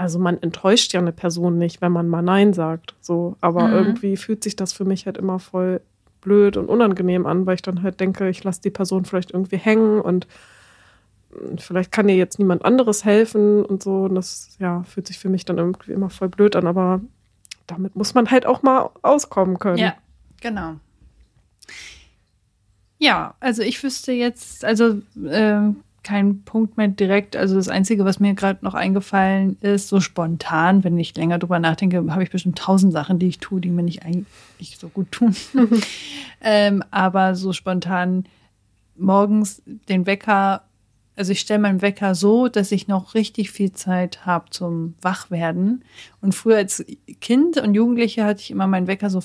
also 0.00 0.18
man 0.18 0.42
enttäuscht 0.42 0.94
ja 0.94 1.00
eine 1.00 1.12
Person 1.12 1.58
nicht, 1.58 1.82
wenn 1.82 1.92
man 1.92 2.08
mal 2.08 2.22
Nein 2.22 2.54
sagt. 2.54 2.94
So, 3.02 3.36
aber 3.42 3.68
mhm. 3.68 3.74
irgendwie 3.74 4.16
fühlt 4.16 4.42
sich 4.42 4.56
das 4.56 4.72
für 4.72 4.86
mich 4.86 5.04
halt 5.04 5.18
immer 5.18 5.38
voll 5.38 5.82
blöd 6.22 6.56
und 6.56 6.70
unangenehm 6.70 7.26
an, 7.26 7.44
weil 7.44 7.56
ich 7.56 7.62
dann 7.62 7.82
halt 7.82 8.00
denke, 8.00 8.30
ich 8.30 8.42
lasse 8.42 8.62
die 8.62 8.70
Person 8.70 9.04
vielleicht 9.04 9.32
irgendwie 9.32 9.58
hängen 9.58 10.00
und 10.00 10.26
hm, 11.32 11.58
vielleicht 11.58 11.92
kann 11.92 12.08
ihr 12.08 12.16
jetzt 12.16 12.38
niemand 12.38 12.64
anderes 12.64 13.04
helfen 13.04 13.62
und 13.62 13.82
so. 13.82 14.04
Und 14.04 14.14
das 14.14 14.56
ja, 14.58 14.84
fühlt 14.84 15.06
sich 15.06 15.18
für 15.18 15.28
mich 15.28 15.44
dann 15.44 15.58
irgendwie 15.58 15.92
immer 15.92 16.08
voll 16.08 16.30
blöd 16.30 16.56
an, 16.56 16.66
aber 16.66 17.02
damit 17.66 17.94
muss 17.94 18.14
man 18.14 18.30
halt 18.30 18.46
auch 18.46 18.62
mal 18.62 18.88
auskommen 19.02 19.58
können. 19.58 19.78
Ja, 19.78 19.94
genau. 20.40 20.76
Ja, 22.98 23.34
also 23.38 23.62
ich 23.62 23.82
wüsste 23.82 24.12
jetzt, 24.12 24.64
also 24.64 25.02
äh, 25.26 25.72
keinen 26.02 26.42
Punkt 26.44 26.76
mehr 26.76 26.88
direkt. 26.88 27.36
Also 27.36 27.56
das 27.56 27.68
Einzige, 27.68 28.04
was 28.04 28.20
mir 28.20 28.34
gerade 28.34 28.64
noch 28.64 28.74
eingefallen 28.74 29.56
ist, 29.60 29.88
so 29.88 30.00
spontan, 30.00 30.84
wenn 30.84 30.98
ich 30.98 31.16
länger 31.16 31.38
drüber 31.38 31.58
nachdenke, 31.58 32.04
habe 32.10 32.22
ich 32.22 32.30
bestimmt 32.30 32.58
tausend 32.58 32.92
Sachen, 32.92 33.18
die 33.18 33.28
ich 33.28 33.38
tue, 33.38 33.60
die 33.60 33.70
mir 33.70 33.82
nicht 33.82 34.04
eigentlich 34.04 34.78
so 34.78 34.88
gut 34.88 35.12
tun. 35.12 35.34
ähm, 36.40 36.82
aber 36.90 37.34
so 37.34 37.52
spontan 37.52 38.24
morgens 38.96 39.62
den 39.88 40.06
Wecker 40.06 40.62
also 41.20 41.32
ich 41.32 41.40
stelle 41.40 41.60
meinen 41.60 41.82
Wecker 41.82 42.14
so, 42.14 42.48
dass 42.48 42.72
ich 42.72 42.88
noch 42.88 43.14
richtig 43.14 43.50
viel 43.50 43.72
Zeit 43.72 44.24
habe 44.24 44.48
zum 44.48 44.94
Wachwerden. 45.02 45.84
Und 46.22 46.34
früher 46.34 46.56
als 46.56 46.82
Kind 47.20 47.58
und 47.58 47.74
Jugendliche 47.74 48.24
hatte 48.24 48.40
ich 48.40 48.50
immer 48.50 48.66
meinen 48.66 48.86
Wecker 48.86 49.10
so 49.10 49.20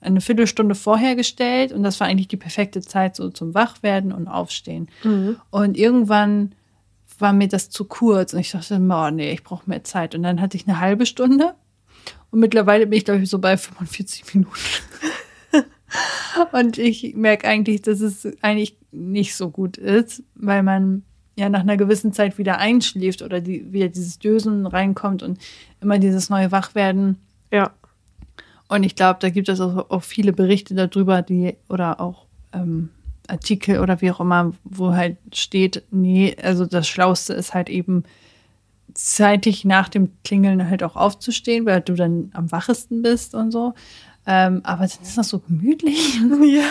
eine 0.00 0.20
Viertelstunde 0.20 0.74
vorher 0.74 1.14
gestellt 1.14 1.70
und 1.70 1.84
das 1.84 2.00
war 2.00 2.08
eigentlich 2.08 2.26
die 2.26 2.36
perfekte 2.36 2.80
Zeit 2.80 3.14
so 3.14 3.30
zum 3.30 3.54
Wachwerden 3.54 4.10
und 4.10 4.26
Aufstehen. 4.26 4.88
Mhm. 5.04 5.36
Und 5.50 5.76
irgendwann 5.78 6.52
war 7.20 7.32
mir 7.32 7.46
das 7.46 7.70
zu 7.70 7.84
kurz 7.84 8.34
und 8.34 8.40
ich 8.40 8.50
dachte, 8.50 8.80
oh 8.80 9.10
nee, 9.12 9.32
ich 9.32 9.44
brauche 9.44 9.70
mehr 9.70 9.84
Zeit. 9.84 10.16
Und 10.16 10.24
dann 10.24 10.40
hatte 10.40 10.56
ich 10.56 10.66
eine 10.66 10.80
halbe 10.80 11.06
Stunde 11.06 11.54
und 12.32 12.40
mittlerweile 12.40 12.88
bin 12.88 12.98
ich, 12.98 13.04
glaube 13.04 13.22
ich, 13.22 13.30
so 13.30 13.38
bei 13.38 13.56
45 13.56 14.34
Minuten. 14.34 14.56
und 16.50 16.76
ich 16.76 17.14
merke 17.14 17.46
eigentlich, 17.46 17.82
dass 17.82 18.00
es 18.00 18.26
eigentlich 18.42 18.76
nicht 18.90 19.36
so 19.36 19.48
gut 19.48 19.76
ist, 19.76 20.24
weil 20.34 20.64
man 20.64 21.04
ja 21.36 21.48
nach 21.48 21.60
einer 21.60 21.76
gewissen 21.76 22.12
Zeit 22.12 22.38
wieder 22.38 22.58
einschläft 22.58 23.22
oder 23.22 23.40
die, 23.40 23.72
wieder 23.72 23.88
dieses 23.88 24.18
Dösen 24.18 24.66
reinkommt 24.66 25.22
und 25.22 25.38
immer 25.80 25.98
dieses 25.98 26.30
neue 26.30 26.50
Wachwerden. 26.50 27.18
Ja. 27.52 27.72
Und 28.68 28.82
ich 28.82 28.96
glaube, 28.96 29.18
da 29.20 29.30
gibt 29.30 29.48
es 29.48 29.60
auch, 29.60 29.90
auch, 29.90 30.02
viele 30.02 30.32
Berichte 30.32 30.74
darüber, 30.74 31.22
die 31.22 31.56
oder 31.68 32.00
auch 32.00 32.26
ähm, 32.52 32.88
Artikel 33.28 33.80
oder 33.80 34.00
wie 34.00 34.10
auch 34.10 34.20
immer, 34.20 34.52
wo 34.64 34.92
halt 34.92 35.18
steht, 35.32 35.82
nee, 35.90 36.34
also 36.42 36.66
das 36.66 36.88
Schlauste 36.88 37.34
ist 37.34 37.54
halt 37.54 37.68
eben 37.68 38.04
zeitig 38.94 39.64
nach 39.64 39.88
dem 39.88 40.10
Klingeln 40.24 40.68
halt 40.68 40.82
auch 40.82 40.96
aufzustehen, 40.96 41.66
weil 41.66 41.82
du 41.82 41.94
dann 41.94 42.30
am 42.32 42.50
wachesten 42.50 43.02
bist 43.02 43.34
und 43.34 43.50
so. 43.50 43.74
Ähm, 44.26 44.60
aber 44.64 44.86
dann 44.86 45.02
ist 45.02 45.16
das 45.16 45.28
so 45.28 45.38
gemütlich. 45.38 46.18
Ja. 46.20 46.64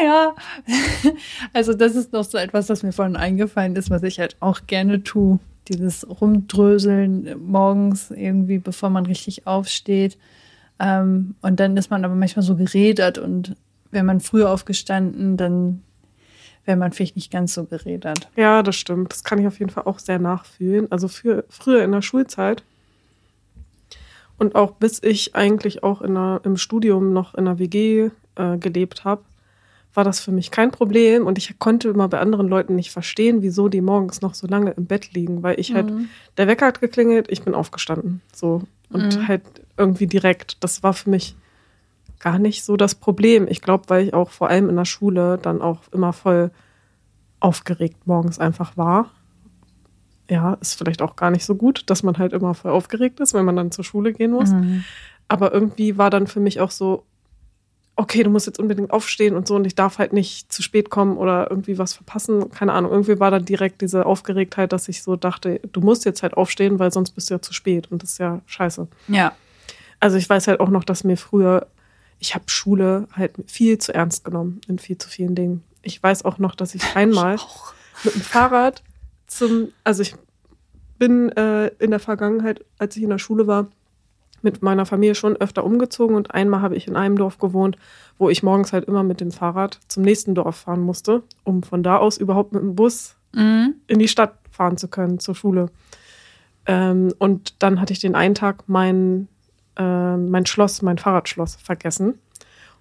naja. 0.00 0.34
Also, 1.52 1.72
das 1.72 1.94
ist 1.94 2.12
noch 2.12 2.24
so 2.24 2.38
etwas, 2.38 2.68
was 2.68 2.82
mir 2.82 2.92
vorhin 2.92 3.16
eingefallen 3.16 3.76
ist, 3.76 3.90
was 3.90 4.02
ich 4.02 4.18
halt 4.18 4.36
auch 4.40 4.60
gerne 4.66 5.02
tue. 5.02 5.38
Dieses 5.68 6.06
Rumdröseln 6.08 7.34
morgens 7.44 8.10
irgendwie, 8.10 8.58
bevor 8.58 8.90
man 8.90 9.06
richtig 9.06 9.46
aufsteht. 9.46 10.18
Ähm, 10.78 11.34
und 11.42 11.58
dann 11.60 11.76
ist 11.76 11.90
man 11.90 12.04
aber 12.04 12.14
manchmal 12.14 12.44
so 12.44 12.56
geredet 12.56 13.18
und 13.18 13.56
wäre 13.90 14.04
man 14.04 14.20
früher 14.20 14.50
aufgestanden, 14.50 15.36
dann 15.36 15.82
wäre 16.64 16.76
man 16.76 16.92
vielleicht 16.92 17.16
nicht 17.16 17.30
ganz 17.30 17.54
so 17.54 17.64
geredet. 17.64 18.28
Ja, 18.36 18.62
das 18.62 18.76
stimmt. 18.76 19.12
Das 19.12 19.24
kann 19.24 19.38
ich 19.38 19.46
auf 19.46 19.58
jeden 19.58 19.70
Fall 19.70 19.84
auch 19.84 19.98
sehr 19.98 20.18
nachfühlen. 20.18 20.90
Also 20.90 21.08
für, 21.08 21.44
früher 21.48 21.82
in 21.82 21.92
der 21.92 22.02
Schulzeit 22.02 22.64
und 24.38 24.54
auch 24.54 24.72
bis 24.72 25.02
ich 25.02 25.34
eigentlich 25.34 25.82
auch 25.82 26.02
in 26.02 26.14
der, 26.14 26.40
im 26.44 26.56
Studium 26.56 27.12
noch 27.12 27.34
in 27.34 27.46
einer 27.46 27.58
WG 27.58 28.10
äh, 28.36 28.58
gelebt 28.58 29.04
habe, 29.04 29.22
war 29.94 30.04
das 30.04 30.20
für 30.20 30.32
mich 30.32 30.50
kein 30.50 30.70
Problem 30.70 31.26
und 31.26 31.38
ich 31.38 31.58
konnte 31.58 31.88
immer 31.88 32.08
bei 32.08 32.20
anderen 32.20 32.48
Leuten 32.48 32.74
nicht 32.74 32.90
verstehen, 32.90 33.40
wieso 33.40 33.68
die 33.68 33.80
morgens 33.80 34.20
noch 34.20 34.34
so 34.34 34.46
lange 34.46 34.72
im 34.72 34.84
Bett 34.84 35.14
liegen, 35.14 35.42
weil 35.42 35.58
ich 35.58 35.74
halt, 35.74 35.90
mhm. 35.90 36.08
der 36.36 36.46
Wecker 36.48 36.66
hat 36.66 36.80
geklingelt, 36.80 37.26
ich 37.30 37.42
bin 37.42 37.54
aufgestanden. 37.54 38.20
So. 38.34 38.62
Und 38.90 39.16
mhm. 39.16 39.28
halt 39.28 39.42
irgendwie 39.76 40.06
direkt. 40.06 40.62
Das 40.62 40.82
war 40.82 40.92
für 40.92 41.10
mich 41.10 41.34
gar 42.18 42.38
nicht 42.38 42.64
so 42.64 42.76
das 42.76 42.94
Problem. 42.94 43.46
Ich 43.48 43.62
glaube, 43.62 43.84
weil 43.88 44.06
ich 44.06 44.14
auch 44.14 44.30
vor 44.30 44.48
allem 44.48 44.68
in 44.68 44.76
der 44.76 44.84
Schule 44.84 45.38
dann 45.40 45.62
auch 45.62 45.80
immer 45.92 46.12
voll 46.12 46.50
aufgeregt 47.40 48.06
morgens 48.06 48.38
einfach 48.38 48.76
war. 48.76 49.10
Ja, 50.28 50.54
ist 50.60 50.74
vielleicht 50.74 51.02
auch 51.02 51.16
gar 51.16 51.30
nicht 51.30 51.44
so 51.44 51.54
gut, 51.54 51.84
dass 51.86 52.02
man 52.02 52.18
halt 52.18 52.32
immer 52.32 52.54
voll 52.54 52.72
aufgeregt 52.72 53.20
ist, 53.20 53.34
wenn 53.34 53.44
man 53.44 53.56
dann 53.56 53.70
zur 53.70 53.84
Schule 53.84 54.12
gehen 54.12 54.32
muss. 54.32 54.50
Mhm. 54.50 54.84
Aber 55.28 55.52
irgendwie 55.52 55.98
war 55.98 56.10
dann 56.10 56.26
für 56.26 56.40
mich 56.40 56.60
auch 56.60 56.70
so, 56.70 57.04
okay, 57.94 58.22
du 58.22 58.30
musst 58.30 58.46
jetzt 58.46 58.58
unbedingt 58.58 58.90
aufstehen 58.90 59.36
und 59.36 59.46
so 59.46 59.56
und 59.56 59.66
ich 59.66 59.74
darf 59.74 59.98
halt 59.98 60.12
nicht 60.12 60.52
zu 60.52 60.62
spät 60.62 60.90
kommen 60.90 61.16
oder 61.16 61.50
irgendwie 61.50 61.78
was 61.78 61.94
verpassen. 61.94 62.50
Keine 62.50 62.72
Ahnung. 62.72 62.90
Irgendwie 62.90 63.20
war 63.20 63.30
dann 63.30 63.44
direkt 63.44 63.80
diese 63.80 64.04
Aufgeregtheit, 64.04 64.72
dass 64.72 64.88
ich 64.88 65.02
so 65.02 65.16
dachte, 65.16 65.60
du 65.72 65.80
musst 65.80 66.04
jetzt 66.04 66.22
halt 66.22 66.34
aufstehen, 66.34 66.78
weil 66.78 66.92
sonst 66.92 67.12
bist 67.12 67.30
du 67.30 67.34
ja 67.34 67.42
zu 67.42 67.52
spät 67.52 67.90
und 67.90 68.02
das 68.02 68.12
ist 68.12 68.18
ja 68.18 68.40
scheiße. 68.46 68.88
Ja. 69.08 69.32
Also 69.98 70.18
ich 70.18 70.28
weiß 70.28 70.48
halt 70.48 70.60
auch 70.60 70.68
noch, 70.68 70.84
dass 70.84 71.04
mir 71.04 71.16
früher 71.16 71.66
ich 72.18 72.34
habe 72.34 72.44
Schule 72.48 73.08
halt 73.12 73.34
viel 73.46 73.78
zu 73.78 73.94
ernst 73.94 74.24
genommen 74.24 74.60
in 74.68 74.78
viel 74.78 74.98
zu 74.98 75.08
vielen 75.08 75.34
Dingen. 75.34 75.62
Ich 75.82 76.02
weiß 76.02 76.24
auch 76.24 76.38
noch, 76.38 76.54
dass 76.54 76.74
ich 76.74 76.82
einmal 76.96 77.36
mit 78.04 78.14
dem 78.14 78.22
Fahrrad 78.22 78.82
zum, 79.26 79.68
also 79.84 80.02
ich 80.02 80.14
bin 80.98 81.30
äh, 81.30 81.68
in 81.78 81.90
der 81.90 82.00
Vergangenheit, 82.00 82.64
als 82.78 82.96
ich 82.96 83.02
in 83.02 83.10
der 83.10 83.18
Schule 83.18 83.46
war, 83.46 83.68
mit 84.42 84.62
meiner 84.62 84.86
Familie 84.86 85.14
schon 85.14 85.36
öfter 85.36 85.64
umgezogen 85.64 86.14
und 86.14 86.32
einmal 86.32 86.60
habe 86.60 86.76
ich 86.76 86.86
in 86.86 86.96
einem 86.96 87.16
Dorf 87.16 87.38
gewohnt, 87.38 87.76
wo 88.18 88.28
ich 88.30 88.42
morgens 88.42 88.72
halt 88.72 88.84
immer 88.84 89.02
mit 89.02 89.20
dem 89.20 89.32
Fahrrad 89.32 89.80
zum 89.88 90.02
nächsten 90.02 90.34
Dorf 90.34 90.56
fahren 90.56 90.82
musste, 90.82 91.22
um 91.42 91.62
von 91.62 91.82
da 91.82 91.96
aus 91.96 92.18
überhaupt 92.18 92.52
mit 92.52 92.62
dem 92.62 92.76
Bus 92.76 93.16
mhm. 93.34 93.74
in 93.86 93.98
die 93.98 94.08
Stadt 94.08 94.38
fahren 94.50 94.76
zu 94.76 94.88
können, 94.88 95.18
zur 95.18 95.34
Schule. 95.34 95.66
Ähm, 96.66 97.12
und 97.18 97.62
dann 97.62 97.80
hatte 97.80 97.92
ich 97.92 97.98
den 97.98 98.14
einen 98.14 98.34
Tag 98.34 98.68
meinen 98.68 99.28
äh, 99.76 100.16
mein 100.16 100.46
Schloss, 100.46 100.82
mein 100.82 100.98
Fahrradschloss 100.98 101.56
vergessen 101.56 102.18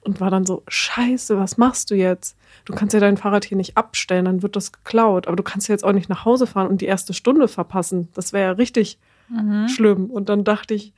und 0.05 0.19
war 0.19 0.29
dann 0.29 0.45
so, 0.45 0.63
scheiße, 0.67 1.37
was 1.37 1.57
machst 1.57 1.91
du 1.91 1.95
jetzt? 1.95 2.37
Du 2.63 2.73
kannst 2.73 2.93
ja 2.93 2.99
dein 2.99 3.17
Fahrrad 3.17 3.45
hier 3.45 3.57
nicht 3.57 3.77
abstellen, 3.77 4.25
dann 4.25 4.41
wird 4.41 4.55
das 4.55 4.71
geklaut. 4.71 5.27
Aber 5.27 5.35
du 5.35 5.43
kannst 5.43 5.67
ja 5.67 5.73
jetzt 5.73 5.83
auch 5.83 5.93
nicht 5.93 6.09
nach 6.09 6.25
Hause 6.25 6.47
fahren 6.47 6.67
und 6.67 6.81
die 6.81 6.85
erste 6.85 7.13
Stunde 7.13 7.47
verpassen. 7.47 8.09
Das 8.13 8.33
wäre 8.33 8.45
ja 8.45 8.51
richtig 8.51 8.97
mhm. 9.29 9.67
schlimm. 9.67 10.09
Und 10.09 10.29
dann 10.29 10.43
dachte 10.43 10.73
ich, 10.73 10.93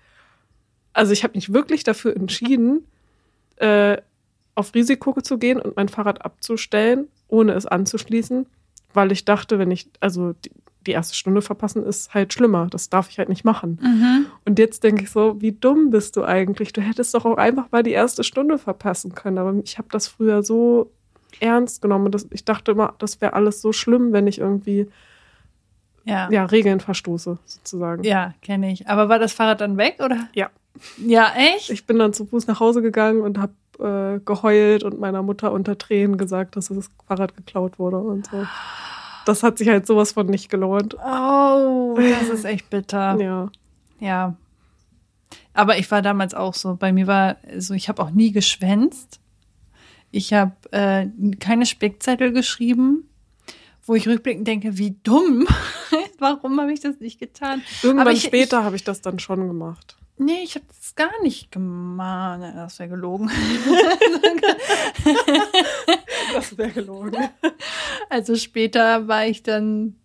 also 0.93 1.13
ich 1.13 1.23
habe 1.23 1.35
mich 1.35 1.53
wirklich 1.53 1.83
dafür 1.83 2.15
entschieden, 2.15 2.85
äh, 3.57 3.97
auf 4.55 4.73
Risiko 4.73 5.21
zu 5.21 5.37
gehen 5.37 5.59
und 5.59 5.75
mein 5.75 5.87
Fahrrad 5.87 6.25
abzustellen, 6.25 7.07
ohne 7.27 7.53
es 7.53 7.65
anzuschließen, 7.65 8.47
weil 8.93 9.11
ich 9.11 9.23
dachte, 9.23 9.59
wenn 9.59 9.69
ich, 9.69 9.87
also 9.99 10.33
die, 10.33 10.51
die 10.87 10.93
erste 10.93 11.15
Stunde 11.15 11.41
verpassen 11.41 11.83
ist 11.83 12.13
halt 12.13 12.33
schlimmer. 12.33 12.67
Das 12.69 12.89
darf 12.89 13.09
ich 13.09 13.19
halt 13.19 13.29
nicht 13.29 13.43
machen. 13.43 13.79
Mhm. 13.81 14.25
Und 14.45 14.57
jetzt 14.57 14.83
denke 14.83 15.03
ich 15.03 15.11
so, 15.11 15.39
wie 15.41 15.51
dumm 15.51 15.89
bist 15.89 16.15
du 16.15 16.23
eigentlich? 16.23 16.73
Du 16.73 16.81
hättest 16.81 17.13
doch 17.13 17.25
auch 17.25 17.37
einfach 17.37 17.71
mal 17.71 17.83
die 17.83 17.91
erste 17.91 18.23
Stunde 18.23 18.57
verpassen 18.57 19.13
können. 19.13 19.37
Aber 19.37 19.53
ich 19.63 19.77
habe 19.77 19.89
das 19.91 20.07
früher 20.07 20.43
so 20.43 20.89
ernst 21.39 21.81
genommen. 21.81 22.11
Dass 22.11 22.27
ich 22.31 22.45
dachte 22.45 22.71
immer, 22.71 22.95
das 22.99 23.21
wäre 23.21 23.33
alles 23.33 23.61
so 23.61 23.73
schlimm, 23.73 24.13
wenn 24.13 24.27
ich 24.27 24.39
irgendwie 24.39 24.87
ja. 26.05 26.29
ja 26.31 26.45
Regeln 26.45 26.79
verstoße, 26.79 27.37
sozusagen. 27.45 28.03
Ja, 28.03 28.33
kenne 28.41 28.71
ich. 28.71 28.87
Aber 28.87 29.09
war 29.09 29.19
das 29.19 29.33
Fahrrad 29.33 29.61
dann 29.61 29.77
weg, 29.77 29.97
oder? 30.03 30.29
Ja. 30.33 30.49
Ja, 30.97 31.33
echt? 31.35 31.69
Ich 31.69 31.85
bin 31.85 31.99
dann 31.99 32.13
zu 32.13 32.25
Fuß 32.25 32.47
nach 32.47 32.59
Hause 32.59 32.81
gegangen 32.81 33.21
und 33.21 33.39
habe 33.39 33.53
äh, 33.79 34.19
geheult 34.23 34.83
und 34.83 34.99
meiner 34.99 35.23
Mutter 35.23 35.51
unter 35.51 35.77
Tränen 35.77 36.17
gesagt, 36.17 36.55
dass 36.55 36.67
das 36.69 36.89
Fahrrad 37.07 37.35
geklaut 37.35 37.79
wurde 37.79 37.97
und 37.97 38.27
so 38.27 38.45
das 39.27 39.43
hat 39.43 39.57
sich 39.57 39.67
halt 39.67 39.85
sowas 39.87 40.13
von 40.13 40.27
nicht 40.27 40.49
gelohnt. 40.49 40.95
Oh, 40.95 41.97
das 41.97 42.29
ist 42.29 42.45
echt 42.45 42.69
bitter. 42.69 43.17
ja. 43.19 43.49
Ja. 43.99 44.35
Aber 45.53 45.77
ich 45.77 45.89
war 45.89 46.01
damals 46.01 46.33
auch 46.33 46.53
so. 46.53 46.75
Bei 46.75 46.91
mir 46.91 47.07
war 47.07 47.37
so, 47.57 47.73
ich 47.73 47.89
habe 47.89 48.01
auch 48.01 48.11
nie 48.11 48.31
geschwänzt. 48.31 49.19
Ich 50.11 50.33
habe 50.33 50.53
äh, 50.71 51.07
keine 51.39 51.65
Spickzettel 51.65 52.31
geschrieben, 52.31 53.09
wo 53.85 53.95
ich 53.95 54.07
rückblickend 54.07 54.47
denke, 54.47 54.77
wie 54.77 54.95
dumm. 55.03 55.47
Warum 56.19 56.59
habe 56.61 56.71
ich 56.71 56.79
das 56.79 56.99
nicht 56.99 57.19
getan? 57.19 57.61
Irgendwann 57.83 58.15
ich, 58.15 58.23
später 58.23 58.63
habe 58.63 58.75
ich 58.75 58.83
das 58.83 59.01
dann 59.01 59.19
schon 59.19 59.47
gemacht. 59.47 59.97
Nee, 60.19 60.41
ich 60.43 60.55
habe 60.55 60.65
das 60.67 60.95
gar 60.95 61.21
nicht 61.21 61.51
gemacht. 61.51 62.41
Das 62.55 62.79
wäre 62.79 62.89
gelogen. 62.89 63.29
das 66.37 66.57
wäre 66.57 66.71
gelogen. 66.71 67.29
Also 68.09 68.35
später 68.35 69.07
war 69.09 69.25
ich 69.25 69.43
dann, 69.43 69.95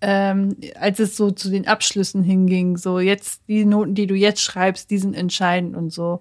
ähm, 0.00 0.56
als 0.78 1.00
es 1.00 1.16
so 1.16 1.32
zu 1.32 1.50
den 1.50 1.66
Abschlüssen 1.66 2.22
hinging, 2.22 2.76
so 2.76 3.00
jetzt 3.00 3.42
die 3.48 3.64
Noten, 3.64 3.94
die 3.94 4.06
du 4.06 4.14
jetzt 4.14 4.40
schreibst, 4.42 4.90
die 4.90 4.98
sind 4.98 5.14
entscheidend 5.14 5.76
und 5.76 5.92
so. 5.92 6.20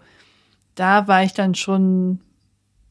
Da 0.74 1.08
war 1.08 1.24
ich 1.24 1.34
dann 1.34 1.54
schon, 1.54 2.22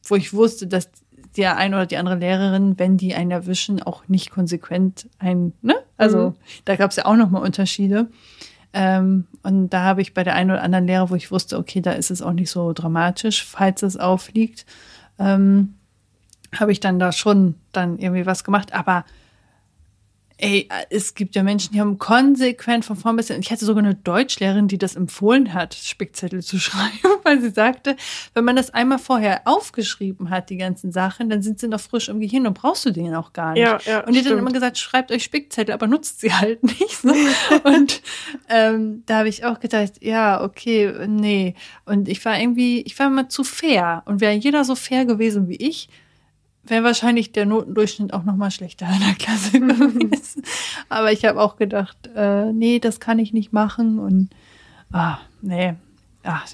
wo 0.03 0.15
ich 0.15 0.33
wusste, 0.33 0.67
dass 0.67 0.89
der 1.35 1.57
ein 1.57 1.73
oder 1.73 1.85
die 1.85 1.97
andere 1.97 2.15
Lehrerin, 2.15 2.79
wenn 2.79 2.95
die 2.95 3.13
einen 3.15 3.31
erwischen, 3.31 3.83
auch 3.83 4.07
nicht 4.07 4.31
konsequent 4.31 5.09
ein, 5.19 5.51
ne? 5.61 5.75
Also 5.97 6.29
mhm. 6.29 6.35
da 6.63 6.77
gab 6.77 6.91
es 6.91 6.97
ja 6.97 7.05
auch 7.05 7.15
nochmal 7.15 7.41
Unterschiede. 7.41 8.07
Ähm, 8.73 9.27
und 9.43 9.69
da 9.69 9.83
habe 9.83 10.01
ich 10.01 10.13
bei 10.13 10.23
der 10.23 10.35
einen 10.35 10.51
oder 10.51 10.63
anderen 10.63 10.87
Lehre, 10.87 11.09
wo 11.09 11.15
ich 11.15 11.31
wusste, 11.31 11.57
okay, 11.57 11.81
da 11.81 11.91
ist 11.93 12.11
es 12.11 12.21
auch 12.21 12.33
nicht 12.33 12.49
so 12.49 12.73
dramatisch, 12.73 13.45
falls 13.45 13.83
es 13.83 13.97
aufliegt, 13.97 14.65
ähm, 15.19 15.75
habe 16.53 16.71
ich 16.71 16.79
dann 16.79 16.99
da 16.99 17.11
schon 17.11 17.55
dann 17.71 17.97
irgendwie 17.99 18.25
was 18.25 18.43
gemacht. 18.43 18.73
Aber 18.73 19.05
Ey, 20.37 20.67
es 20.89 21.15
gibt 21.15 21.33
ja 21.35 21.43
Menschen, 21.43 21.71
die 21.71 21.79
haben 21.79 21.97
konsequent 21.97 22.83
von 22.83 22.97
vorn 22.97 23.15
bis 23.15 23.29
hin. 23.29 23.39
Ich 23.39 23.51
hatte 23.51 23.63
sogar 23.63 23.81
eine 23.81 23.95
Deutschlehrerin, 23.95 24.67
die 24.67 24.77
das 24.77 24.97
empfohlen 24.97 25.53
hat, 25.53 25.73
Spickzettel 25.73 26.43
zu 26.43 26.59
schreiben, 26.59 27.21
weil 27.23 27.39
sie 27.39 27.51
sagte, 27.51 27.95
wenn 28.33 28.43
man 28.43 28.57
das 28.57 28.69
einmal 28.73 28.99
vorher 28.99 29.43
aufgeschrieben 29.45 30.29
hat, 30.29 30.49
die 30.49 30.57
ganzen 30.57 30.91
Sachen, 30.91 31.29
dann 31.29 31.41
sind 31.41 31.59
sie 31.59 31.69
noch 31.69 31.79
frisch 31.79 32.09
im 32.09 32.19
Gehirn 32.19 32.45
und 32.47 32.53
brauchst 32.53 32.85
du 32.85 32.91
den 32.91 33.15
auch 33.15 33.31
gar 33.31 33.53
nicht. 33.53 33.61
Ja, 33.61 33.79
ja, 33.85 34.05
und 34.05 34.13
die 34.13 34.19
hat 34.19 34.29
dann 34.29 34.37
immer 34.37 34.51
gesagt, 34.51 34.77
schreibt 34.77 35.09
euch 35.13 35.23
Spickzettel, 35.23 35.73
aber 35.73 35.87
nutzt 35.87 36.19
sie 36.19 36.33
halt 36.33 36.63
nicht. 36.79 36.97
So. 37.01 37.13
und 37.63 38.01
ähm, 38.49 39.03
da 39.05 39.19
habe 39.19 39.29
ich 39.29 39.45
auch 39.45 39.61
gedacht, 39.61 40.03
ja, 40.03 40.43
okay, 40.43 41.07
nee. 41.07 41.55
Und 41.85 42.09
ich 42.09 42.23
war 42.25 42.37
irgendwie, 42.37 42.81
ich 42.81 42.99
war 42.99 43.07
immer 43.07 43.29
zu 43.29 43.45
fair. 43.45 44.03
Und 44.05 44.19
wäre 44.19 44.33
jeder 44.33 44.65
so 44.65 44.75
fair 44.75 45.05
gewesen 45.05 45.47
wie 45.47 45.55
ich, 45.55 45.87
wäre 46.69 46.83
wahrscheinlich 46.83 47.31
der 47.31 47.45
Notendurchschnitt 47.45 48.13
auch 48.13 48.23
noch 48.23 48.35
mal 48.35 48.51
schlechter 48.51 48.87
in 48.87 48.99
der 48.99 49.15
Klasse 49.15 49.51
gewesen. 49.59 50.43
Aber 50.89 51.11
ich 51.11 51.25
habe 51.25 51.39
auch 51.41 51.57
gedacht, 51.57 51.97
äh, 52.15 52.51
nee, 52.51 52.79
das 52.79 52.99
kann 52.99 53.19
ich 53.19 53.33
nicht 53.33 53.53
machen 53.53 53.99
und 53.99 54.29
ah, 54.91 55.19
nee. 55.41 55.75
Ach. 56.23 56.45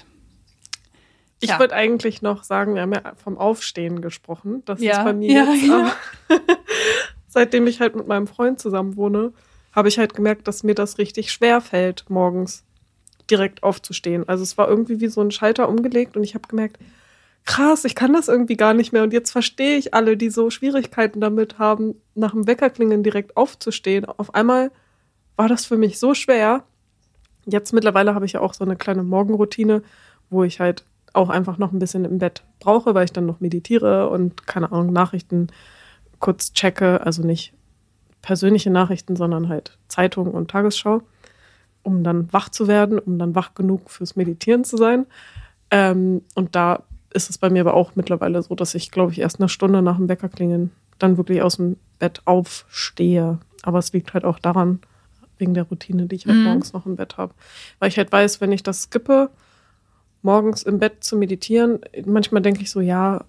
Ich 1.40 1.50
ja. 1.50 1.58
würde 1.58 1.74
eigentlich 1.74 2.22
noch 2.22 2.44
sagen, 2.44 2.74
wir 2.74 2.82
haben 2.82 2.92
ja 2.92 3.14
vom 3.16 3.36
Aufstehen 3.36 4.00
gesprochen. 4.00 4.62
Das 4.64 4.80
ja. 4.80 4.98
ist 4.98 5.04
bei 5.04 5.12
mir 5.12 5.32
ja, 5.32 5.52
jetzt, 5.52 5.66
ja. 5.66 5.92
seitdem 7.26 7.66
ich 7.66 7.80
halt 7.80 7.96
mit 7.96 8.06
meinem 8.06 8.28
Freund 8.28 8.60
zusammen 8.60 8.96
wohne, 8.96 9.32
habe 9.72 9.88
ich 9.88 9.98
halt 9.98 10.14
gemerkt, 10.14 10.46
dass 10.46 10.62
mir 10.62 10.74
das 10.74 10.98
richtig 10.98 11.32
schwer 11.32 11.60
fällt, 11.60 12.04
morgens 12.08 12.62
direkt 13.30 13.62
aufzustehen. 13.62 14.28
Also 14.28 14.42
es 14.42 14.56
war 14.58 14.68
irgendwie 14.68 15.00
wie 15.00 15.08
so 15.08 15.20
ein 15.20 15.30
Schalter 15.30 15.68
umgelegt 15.68 16.16
und 16.16 16.22
ich 16.22 16.34
habe 16.34 16.46
gemerkt, 16.46 16.78
krass, 17.44 17.84
ich 17.84 17.94
kann 17.94 18.12
das 18.12 18.28
irgendwie 18.28 18.56
gar 18.56 18.74
nicht 18.74 18.92
mehr. 18.92 19.02
Und 19.02 19.12
jetzt 19.12 19.30
verstehe 19.30 19.76
ich 19.76 19.94
alle, 19.94 20.16
die 20.16 20.30
so 20.30 20.50
Schwierigkeiten 20.50 21.20
damit 21.20 21.58
haben, 21.58 21.94
nach 22.14 22.32
dem 22.32 22.46
Weckerklingeln 22.46 23.02
direkt 23.02 23.36
aufzustehen. 23.36 24.04
Auf 24.04 24.34
einmal 24.34 24.70
war 25.36 25.48
das 25.48 25.64
für 25.64 25.76
mich 25.76 25.98
so 25.98 26.14
schwer. 26.14 26.64
Jetzt 27.44 27.72
mittlerweile 27.72 28.14
habe 28.14 28.26
ich 28.26 28.32
ja 28.32 28.40
auch 28.40 28.54
so 28.54 28.64
eine 28.64 28.76
kleine 28.76 29.02
Morgenroutine, 29.02 29.82
wo 30.30 30.44
ich 30.44 30.60
halt 30.60 30.84
auch 31.12 31.28
einfach 31.28 31.58
noch 31.58 31.72
ein 31.72 31.78
bisschen 31.78 32.04
im 32.04 32.18
Bett 32.18 32.44
brauche, 32.60 32.94
weil 32.94 33.04
ich 33.04 33.12
dann 33.12 33.26
noch 33.26 33.40
meditiere 33.40 34.08
und 34.08 34.46
keine 34.46 34.72
Ahnung, 34.72 34.92
Nachrichten 34.92 35.48
kurz 36.20 36.52
checke. 36.52 37.04
Also 37.04 37.22
nicht 37.22 37.52
persönliche 38.22 38.70
Nachrichten, 38.70 39.16
sondern 39.16 39.48
halt 39.48 39.78
Zeitung 39.88 40.30
und 40.30 40.50
Tagesschau, 40.50 41.02
um 41.82 42.04
dann 42.04 42.32
wach 42.32 42.48
zu 42.48 42.68
werden, 42.68 42.98
um 42.98 43.18
dann 43.18 43.34
wach 43.34 43.54
genug 43.54 43.90
fürs 43.90 44.14
Meditieren 44.14 44.64
zu 44.64 44.76
sein. 44.76 45.06
Ähm, 45.70 46.22
und 46.34 46.54
da 46.54 46.84
ist 47.12 47.30
es 47.30 47.38
bei 47.38 47.50
mir 47.50 47.60
aber 47.60 47.74
auch 47.74 47.92
mittlerweile 47.94 48.42
so, 48.42 48.54
dass 48.54 48.74
ich, 48.74 48.90
glaube 48.90 49.12
ich, 49.12 49.20
erst 49.20 49.40
eine 49.40 49.48
Stunde 49.48 49.82
nach 49.82 49.96
dem 49.96 50.08
Wecker 50.08 50.28
klingeln 50.28 50.70
dann 50.98 51.16
wirklich 51.16 51.42
aus 51.42 51.56
dem 51.56 51.76
Bett 51.98 52.22
aufstehe. 52.24 53.38
Aber 53.62 53.78
es 53.78 53.92
liegt 53.92 54.14
halt 54.14 54.24
auch 54.24 54.38
daran, 54.38 54.80
wegen 55.38 55.54
der 55.54 55.64
Routine, 55.64 56.06
die 56.06 56.16
ich 56.16 56.26
halt 56.26 56.36
mhm. 56.36 56.44
morgens 56.44 56.72
noch 56.72 56.86
im 56.86 56.96
Bett 56.96 57.16
habe. 57.16 57.34
Weil 57.78 57.88
ich 57.88 57.98
halt 57.98 58.12
weiß, 58.12 58.40
wenn 58.40 58.52
ich 58.52 58.62
das 58.62 58.82
skippe, 58.82 59.30
morgens 60.22 60.62
im 60.62 60.78
Bett 60.78 61.02
zu 61.02 61.16
meditieren, 61.16 61.80
manchmal 62.06 62.42
denke 62.42 62.62
ich 62.62 62.70
so, 62.70 62.80
ja, 62.80 63.24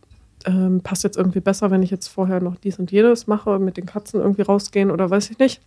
ähm, 0.45 0.81
passt 0.81 1.03
jetzt 1.03 1.17
irgendwie 1.17 1.39
besser, 1.39 1.71
wenn 1.71 1.83
ich 1.83 1.89
jetzt 1.89 2.07
vorher 2.07 2.39
noch 2.41 2.55
dies 2.57 2.77
und 2.77 2.91
jenes 2.91 3.27
mache, 3.27 3.59
mit 3.59 3.77
den 3.77 3.85
Katzen 3.85 4.21
irgendwie 4.21 4.41
rausgehen 4.43 4.91
oder 4.91 5.09
weiß 5.09 5.31
ich 5.31 5.39
nicht. 5.39 5.61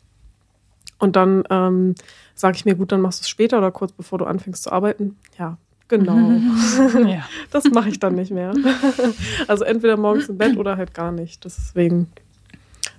Und 0.99 1.17
dann 1.17 1.45
ähm, 1.51 1.95
sage 2.35 2.57
ich 2.57 2.65
mir, 2.65 2.75
gut, 2.75 2.93
dann 2.93 3.01
machst 3.01 3.21
du 3.21 3.23
es 3.23 3.29
später 3.29 3.59
oder 3.59 3.71
kurz 3.71 3.93
bevor 3.93 4.19
du 4.19 4.25
anfängst 4.25 4.63
zu 4.63 4.73
arbeiten. 4.73 5.17
Ja, 5.39 5.59
genau. 5.89 6.17
ja. 7.07 7.29
Das 7.51 7.65
mache 7.65 7.89
ich 7.89 7.99
dann 7.99 8.15
nicht 8.15 8.31
mehr. 8.31 8.53
also 9.49 9.65
entweder 9.65 9.97
morgens 9.97 10.29
im 10.29 10.39
Bett 10.39 10.57
oder 10.57 10.77
halt 10.77 10.95
gar 10.95 11.13
nicht. 11.13 11.45
Deswegen, 11.45 12.09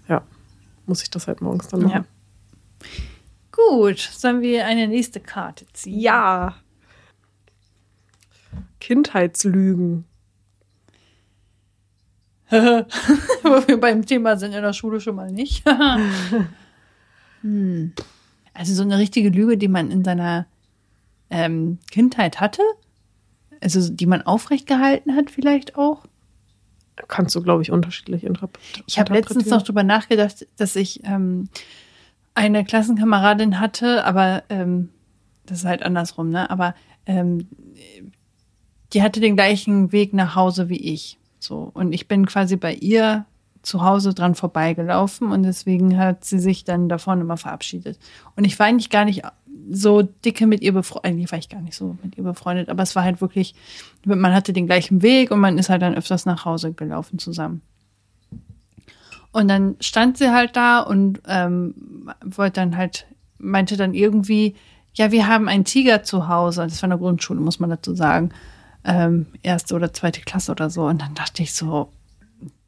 ja, 0.08 0.24
muss 0.86 1.04
ich 1.04 1.10
das 1.10 1.28
halt 1.28 1.42
morgens 1.42 1.68
dann 1.68 1.84
machen. 1.84 2.06
Ja. 2.82 2.88
Gut, 3.52 4.00
sollen 4.00 4.42
wir 4.42 4.66
eine 4.66 4.88
nächste 4.88 5.20
Karte 5.20 5.66
ziehen? 5.74 6.00
Ja. 6.00 6.56
Kindheitslügen. 8.80 10.06
Wo 12.50 13.68
wir 13.68 13.80
beim 13.80 14.06
Thema 14.06 14.38
sind 14.38 14.54
in 14.54 14.62
der 14.62 14.72
Schule 14.74 15.02
schon 15.02 15.16
mal 15.16 15.32
nicht. 15.32 15.66
hm. 17.42 17.94
Also 18.54 18.74
so 18.74 18.84
eine 18.84 18.98
richtige 18.98 19.30
Lüge, 19.30 19.58
die 19.58 19.68
man 19.68 19.92
in 19.92 20.04
seiner 20.04 20.48
ähm, 21.30 21.80
Kindheit 21.92 22.40
hatte? 22.40 22.62
Also 23.62 23.90
die 23.90 24.06
man 24.06 24.22
aufrecht 24.22 24.68
gehalten 24.68 25.16
hat 25.16 25.32
vielleicht 25.32 25.78
auch? 25.78 26.06
Kannst 27.08 27.36
du, 27.36 27.42
glaube 27.42 27.62
ich, 27.62 27.72
unterschiedlich 27.72 28.24
interpretieren. 28.24 28.84
Ich 28.88 29.00
habe 29.00 29.14
letztens 29.14 29.46
noch 29.48 29.62
drüber 29.62 29.84
nachgedacht, 29.84 30.48
dass 30.58 30.76
ich 30.76 31.04
ähm, 31.04 31.50
eine 32.34 32.66
Klassenkameradin 32.66 33.60
hatte, 33.60 34.04
aber 34.04 34.44
ähm, 34.50 34.90
das 35.46 35.60
ist 35.60 35.66
halt 35.66 35.84
andersrum, 35.84 36.30
ne? 36.30 36.50
Aber 36.50 36.76
ähm, 37.06 37.48
die 38.94 39.02
hatte 39.02 39.20
den 39.20 39.36
gleichen 39.36 39.92
Weg 39.92 40.14
nach 40.14 40.36
Hause 40.36 40.70
wie 40.70 40.94
ich. 40.94 41.18
So. 41.40 41.70
Und 41.74 41.94
ich 41.94 42.08
bin 42.08 42.26
quasi 42.26 42.56
bei 42.56 42.74
ihr 42.74 43.26
zu 43.62 43.84
Hause 43.84 44.14
dran 44.14 44.36
vorbeigelaufen 44.36 45.32
und 45.32 45.44
deswegen 45.44 45.98
hat 45.98 46.24
sie 46.24 46.40
sich 46.40 46.64
dann 46.64 46.90
davon 46.90 47.22
immer 47.22 47.38
verabschiedet. 47.38 48.00
Und 48.36 48.46
ich 48.46 48.58
war 48.60 48.68
eigentlich 48.68 48.90
gar 48.90 49.06
nicht 49.06 49.24
so 49.70 50.02
dicke 50.02 50.48
mit 50.48 50.62
ihr 50.62 50.74
befreundet, 50.74 51.06
eigentlich 51.06 51.32
war 51.32 51.40
ich 51.40 51.50
gar 51.50 51.62
nicht 51.62 51.76
so 51.76 51.98
mit 52.04 52.18
ihr 52.18 52.24
befreundet, 52.24 52.70
aber 52.70 52.84
es 52.84 52.96
war 52.96 53.04
halt 53.04 53.22
wirklich, 53.22 53.56
man 54.06 54.34
hatte 54.34 54.54
den 54.54 54.66
gleichen 54.66 55.02
Weg 55.02 55.32
und 55.32 55.40
man 55.40 55.58
ist 55.58 55.70
halt 55.70 55.82
dann 55.82 55.96
öfters 55.96 56.26
nach 56.26 56.46
Hause 56.46 56.74
gelaufen 56.74 57.20
zusammen. 57.20 57.62
Und 59.32 59.48
dann 59.50 59.76
stand 59.82 60.18
sie 60.18 60.32
halt 60.32 60.56
da 60.56 60.80
und 60.80 61.22
ähm, 61.28 62.10
wollte 62.24 62.62
dann 62.62 62.78
halt, 62.78 63.06
meinte 63.38 63.78
dann 63.78 63.94
irgendwie, 63.94 64.56
ja, 64.94 65.12
wir 65.12 65.28
haben 65.28 65.48
einen 65.48 65.66
Tiger 65.66 66.02
zu 66.04 66.28
Hause. 66.28 66.64
Das 66.64 66.82
war 66.82 66.90
der 66.90 66.98
Grundschule, 66.98 67.40
muss 67.40 67.60
man 67.60 67.70
dazu 67.70 67.94
sagen 67.94 68.32
ähm, 68.88 69.28
erste 69.44 69.76
oder 69.76 69.94
zweite 69.94 70.22
Klasse 70.22 70.52
oder 70.52 70.70
so. 70.70 70.86
Und 70.86 71.02
dann 71.02 71.14
dachte 71.14 71.44
ich 71.44 71.54
so, 71.54 71.92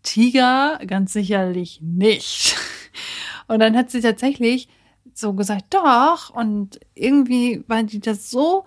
Tiger 0.04 0.80
ganz 0.86 1.14
sicherlich 1.14 1.80
nicht. 1.82 2.56
Und 3.48 3.60
dann 3.60 3.76
hat 3.76 3.90
sie 3.90 4.02
tatsächlich 4.02 4.68
so 5.14 5.34
gesagt, 5.34 5.66
doch. 5.74 6.30
Und 6.30 6.80
irgendwie 6.96 7.64
war 7.68 7.84
die 7.84 8.00
das 8.00 8.30
so, 8.30 8.66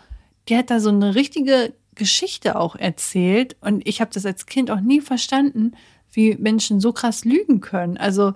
die 0.49 0.57
hat 0.57 0.71
da 0.71 0.81
so 0.81 0.91
eine 0.91 1.15
richtige 1.15 1.75
Geschichte 1.95 2.57
auch 2.57 2.77
erzählt. 2.77 3.57
Und 3.61 3.87
ich 3.87 4.01
habe 4.01 4.11
das 4.13 4.27
als 4.27 4.47
Kind 4.47 4.71
auch 4.71 4.81
nie 4.81 5.01
verstanden, 5.01 5.73
wie 6.11 6.37
Menschen 6.37 6.81
so 6.81 6.93
krass 6.93 7.25
lügen 7.25 7.61
können. 7.61 7.97
Also 7.97 8.35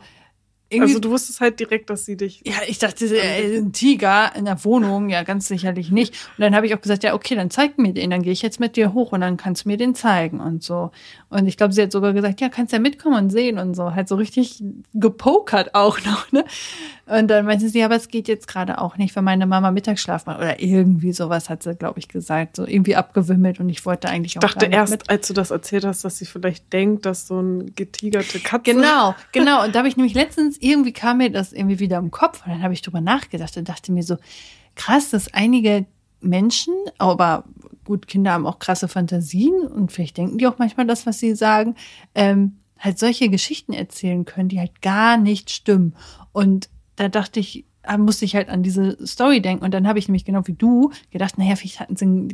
irgendwie, 0.68 0.94
also 0.94 1.00
du 1.00 1.10
wusstest 1.10 1.40
halt 1.40 1.60
direkt, 1.60 1.90
dass 1.90 2.04
sie 2.04 2.16
dich. 2.16 2.42
Ja, 2.44 2.54
ich 2.66 2.78
dachte, 2.78 3.06
äh, 3.06 3.58
ein 3.58 3.72
Tiger 3.72 4.34
in 4.34 4.46
der 4.46 4.64
Wohnung, 4.64 5.08
ja, 5.10 5.22
ganz 5.22 5.46
sicherlich 5.46 5.92
nicht. 5.92 6.14
Und 6.36 6.42
dann 6.42 6.56
habe 6.56 6.66
ich 6.66 6.74
auch 6.74 6.80
gesagt, 6.80 7.04
ja, 7.04 7.14
okay, 7.14 7.36
dann 7.36 7.50
zeig 7.50 7.78
mir 7.78 7.92
den, 7.92 8.10
dann 8.10 8.22
gehe 8.22 8.32
ich 8.32 8.42
jetzt 8.42 8.58
mit 8.58 8.74
dir 8.74 8.92
hoch 8.92 9.12
und 9.12 9.20
dann 9.20 9.36
kannst 9.36 9.64
du 9.64 9.68
mir 9.68 9.76
den 9.76 9.94
zeigen 9.94 10.40
und 10.40 10.64
so. 10.64 10.90
Und 11.28 11.46
ich 11.46 11.56
glaube, 11.56 11.72
sie 11.72 11.82
hat 11.82 11.92
sogar 11.92 12.12
gesagt, 12.12 12.40
ja, 12.40 12.48
kannst 12.48 12.72
ja 12.72 12.80
mitkommen 12.80 13.16
und 13.16 13.30
sehen 13.30 13.58
und 13.58 13.74
so. 13.74 13.94
Halt 13.94 14.08
so 14.08 14.16
richtig 14.16 14.60
gepokert 14.92 15.74
auch 15.74 16.00
noch, 16.04 16.32
ne? 16.32 16.44
Und 17.06 17.28
dann 17.28 17.46
meinte 17.46 17.68
sie, 17.68 17.78
ja, 17.78 17.86
aber 17.86 17.94
es 17.94 18.08
geht 18.08 18.26
jetzt 18.26 18.48
gerade 18.48 18.80
auch 18.80 18.96
nicht, 18.96 19.14
weil 19.14 19.22
meine 19.22 19.46
Mama 19.46 19.70
Mittagsschlaf 19.70 20.26
macht. 20.26 20.38
Oder 20.38 20.60
irgendwie 20.60 21.12
sowas 21.12 21.48
hat 21.48 21.62
sie, 21.62 21.76
glaube 21.76 22.00
ich, 22.00 22.08
gesagt. 22.08 22.56
So 22.56 22.66
irgendwie 22.66 22.96
abgewimmelt 22.96 23.60
und 23.60 23.68
ich 23.68 23.86
wollte 23.86 24.08
eigentlich 24.08 24.38
auch. 24.38 24.42
Ich 24.42 24.54
dachte 24.54 24.66
erst, 24.66 24.90
mit. 24.90 25.08
als 25.08 25.28
du 25.28 25.32
das 25.32 25.52
erzählt 25.52 25.84
hast, 25.84 26.04
dass 26.04 26.18
sie 26.18 26.26
vielleicht 26.26 26.72
denkt, 26.72 27.06
dass 27.06 27.28
so 27.28 27.40
ein 27.40 27.72
getigerte 27.76 28.40
Katze. 28.40 28.74
Genau, 28.74 29.14
genau. 29.30 29.64
Und 29.64 29.74
da 29.74 29.80
habe 29.80 29.88
ich 29.88 29.96
nämlich 29.96 30.14
letztens, 30.14 30.55
irgendwie 30.62 30.92
kam 30.92 31.18
mir 31.18 31.30
das 31.30 31.52
irgendwie 31.52 31.78
wieder 31.78 31.98
im 31.98 32.10
Kopf 32.10 32.44
und 32.44 32.52
dann 32.52 32.62
habe 32.62 32.74
ich 32.74 32.82
drüber 32.82 33.00
nachgedacht 33.00 33.56
und 33.56 33.68
dachte 33.68 33.92
mir 33.92 34.02
so, 34.02 34.16
krass, 34.74 35.10
dass 35.10 35.32
einige 35.32 35.86
Menschen, 36.20 36.74
aber 36.98 37.44
gut, 37.84 38.06
Kinder 38.06 38.32
haben 38.32 38.46
auch 38.46 38.58
krasse 38.58 38.88
Fantasien 38.88 39.54
und 39.66 39.92
vielleicht 39.92 40.16
denken 40.16 40.38
die 40.38 40.46
auch 40.46 40.58
manchmal 40.58 40.86
das, 40.86 41.06
was 41.06 41.18
sie 41.18 41.34
sagen, 41.34 41.74
ähm, 42.14 42.58
halt 42.78 42.98
solche 42.98 43.28
Geschichten 43.28 43.72
erzählen 43.72 44.24
können, 44.24 44.48
die 44.48 44.58
halt 44.58 44.82
gar 44.82 45.16
nicht 45.16 45.50
stimmen. 45.50 45.94
Und 46.32 46.68
da 46.96 47.08
dachte 47.08 47.40
ich, 47.40 47.64
musste 47.98 48.24
ich 48.24 48.34
halt 48.34 48.48
an 48.48 48.62
diese 48.62 48.96
Story 49.06 49.40
denken. 49.40 49.64
Und 49.64 49.72
dann 49.72 49.86
habe 49.86 49.98
ich 49.98 50.08
nämlich 50.08 50.24
genau 50.24 50.46
wie 50.46 50.52
du 50.52 50.90
gedacht, 51.10 51.38
naja, 51.38 51.56
vielleicht 51.56 51.80
hatten 51.80 51.96
sie 51.96 52.04
eine 52.04 52.26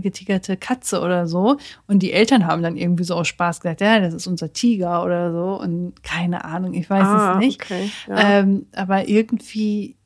getigerte 0.00 0.56
Katze 0.56 1.00
oder 1.00 1.26
so. 1.26 1.58
Und 1.86 2.00
die 2.02 2.12
Eltern 2.12 2.46
haben 2.46 2.62
dann 2.62 2.76
irgendwie 2.76 3.04
so 3.04 3.14
aus 3.14 3.28
Spaß 3.28 3.60
gesagt, 3.60 3.80
ja, 3.80 4.00
das 4.00 4.14
ist 4.14 4.26
unser 4.26 4.52
Tiger 4.52 5.04
oder 5.04 5.32
so. 5.32 5.60
Und 5.60 6.02
keine 6.02 6.44
Ahnung, 6.44 6.74
ich 6.74 6.88
weiß 6.88 7.04
ah, 7.04 7.32
es 7.32 7.38
nicht. 7.38 7.62
Okay, 7.62 7.90
ja. 8.08 8.40
ähm, 8.40 8.66
aber 8.74 9.08
irgendwie 9.08 9.96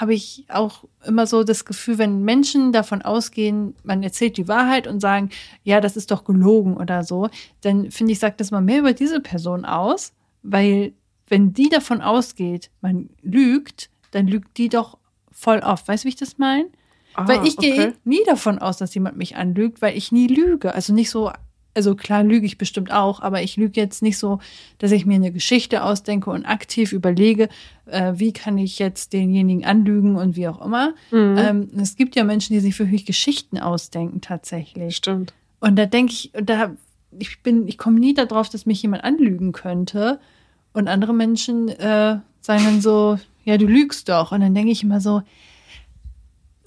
habe 0.00 0.14
ich 0.14 0.44
auch 0.48 0.84
immer 1.04 1.26
so 1.26 1.44
das 1.44 1.64
Gefühl, 1.64 1.98
wenn 1.98 2.22
Menschen 2.22 2.72
davon 2.72 3.02
ausgehen, 3.02 3.74
man 3.82 4.02
erzählt 4.02 4.36
die 4.36 4.48
Wahrheit 4.48 4.86
und 4.86 5.00
sagen, 5.00 5.30
ja, 5.64 5.80
das 5.80 5.96
ist 5.96 6.10
doch 6.10 6.24
gelogen 6.24 6.76
oder 6.76 7.04
so, 7.04 7.28
dann 7.60 7.90
finde 7.90 8.12
ich, 8.12 8.18
sagt 8.18 8.40
das 8.40 8.50
mal 8.50 8.62
mehr 8.62 8.78
über 8.78 8.92
diese 8.92 9.20
Person 9.20 9.64
aus, 9.64 10.12
weil 10.42 10.94
wenn 11.28 11.52
die 11.52 11.68
davon 11.68 12.00
ausgeht, 12.00 12.70
man 12.80 13.10
lügt, 13.22 13.90
dann 14.12 14.28
lügt 14.28 14.56
die 14.56 14.68
doch 14.68 14.98
voll 15.32 15.58
oft. 15.58 15.88
Weißt 15.88 16.04
du, 16.04 16.06
wie 16.06 16.10
ich 16.10 16.16
das 16.16 16.38
meine? 16.38 16.66
Ah, 17.14 17.28
weil 17.28 17.46
ich 17.46 17.58
okay. 17.58 17.72
gehe 17.72 17.94
nie 18.04 18.22
davon 18.26 18.58
aus, 18.58 18.78
dass 18.78 18.94
jemand 18.94 19.16
mich 19.16 19.36
anlügt, 19.36 19.82
weil 19.82 19.96
ich 19.96 20.12
nie 20.12 20.28
lüge. 20.28 20.74
Also 20.74 20.94
nicht 20.94 21.10
so, 21.10 21.30
also 21.74 21.94
klar 21.94 22.22
lüge 22.22 22.46
ich 22.46 22.58
bestimmt 22.58 22.92
auch, 22.92 23.20
aber 23.20 23.42
ich 23.42 23.56
lüge 23.56 23.80
jetzt 23.80 24.02
nicht 24.02 24.18
so, 24.18 24.38
dass 24.78 24.92
ich 24.92 25.04
mir 25.04 25.16
eine 25.16 25.32
Geschichte 25.32 25.84
ausdenke 25.84 26.30
und 26.30 26.46
aktiv 26.46 26.92
überlege, 26.92 27.48
äh, 27.86 28.12
wie 28.16 28.32
kann 28.32 28.56
ich 28.56 28.78
jetzt 28.78 29.12
denjenigen 29.12 29.64
anlügen 29.64 30.16
und 30.16 30.36
wie 30.36 30.48
auch 30.48 30.64
immer. 30.64 30.94
Mhm. 31.10 31.36
Ähm, 31.38 31.70
es 31.78 31.96
gibt 31.96 32.16
ja 32.16 32.24
Menschen, 32.24 32.54
die 32.54 32.60
sich 32.60 32.74
für 32.74 32.86
mich 32.86 33.04
Geschichten 33.04 33.58
ausdenken 33.58 34.20
tatsächlich. 34.20 34.96
Stimmt. 34.96 35.34
Und 35.60 35.76
da 35.76 35.86
denke 35.86 36.12
ich, 36.12 36.32
da 36.32 36.72
ich 37.18 37.42
bin, 37.42 37.68
ich 37.68 37.78
komme 37.78 38.00
nie 38.00 38.14
darauf, 38.14 38.48
dass 38.48 38.66
mich 38.66 38.82
jemand 38.82 39.04
anlügen 39.04 39.52
könnte. 39.52 40.18
Und 40.72 40.88
andere 40.88 41.12
Menschen 41.12 41.68
äh, 41.68 42.18
sagen 42.40 42.64
dann 42.64 42.80
so, 42.80 43.18
ja, 43.44 43.58
du 43.58 43.66
lügst 43.66 44.08
doch. 44.08 44.32
Und 44.32 44.40
dann 44.40 44.54
denke 44.54 44.70
ich 44.70 44.82
immer 44.82 45.00
so, 45.00 45.22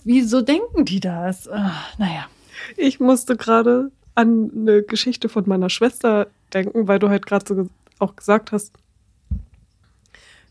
wieso 0.03 0.41
denken 0.41 0.85
die 0.85 0.99
das? 0.99 1.49
Ach, 1.49 1.97
naja. 1.97 2.27
Ich 2.77 2.99
musste 2.99 3.35
gerade 3.35 3.91
an 4.15 4.49
eine 4.55 4.81
Geschichte 4.81 5.29
von 5.29 5.43
meiner 5.47 5.69
Schwester 5.69 6.27
denken, 6.53 6.87
weil 6.87 6.99
du 6.99 7.09
halt 7.09 7.25
gerade 7.25 7.45
so 7.47 7.69
auch 7.99 8.15
gesagt 8.15 8.51
hast, 8.51 8.73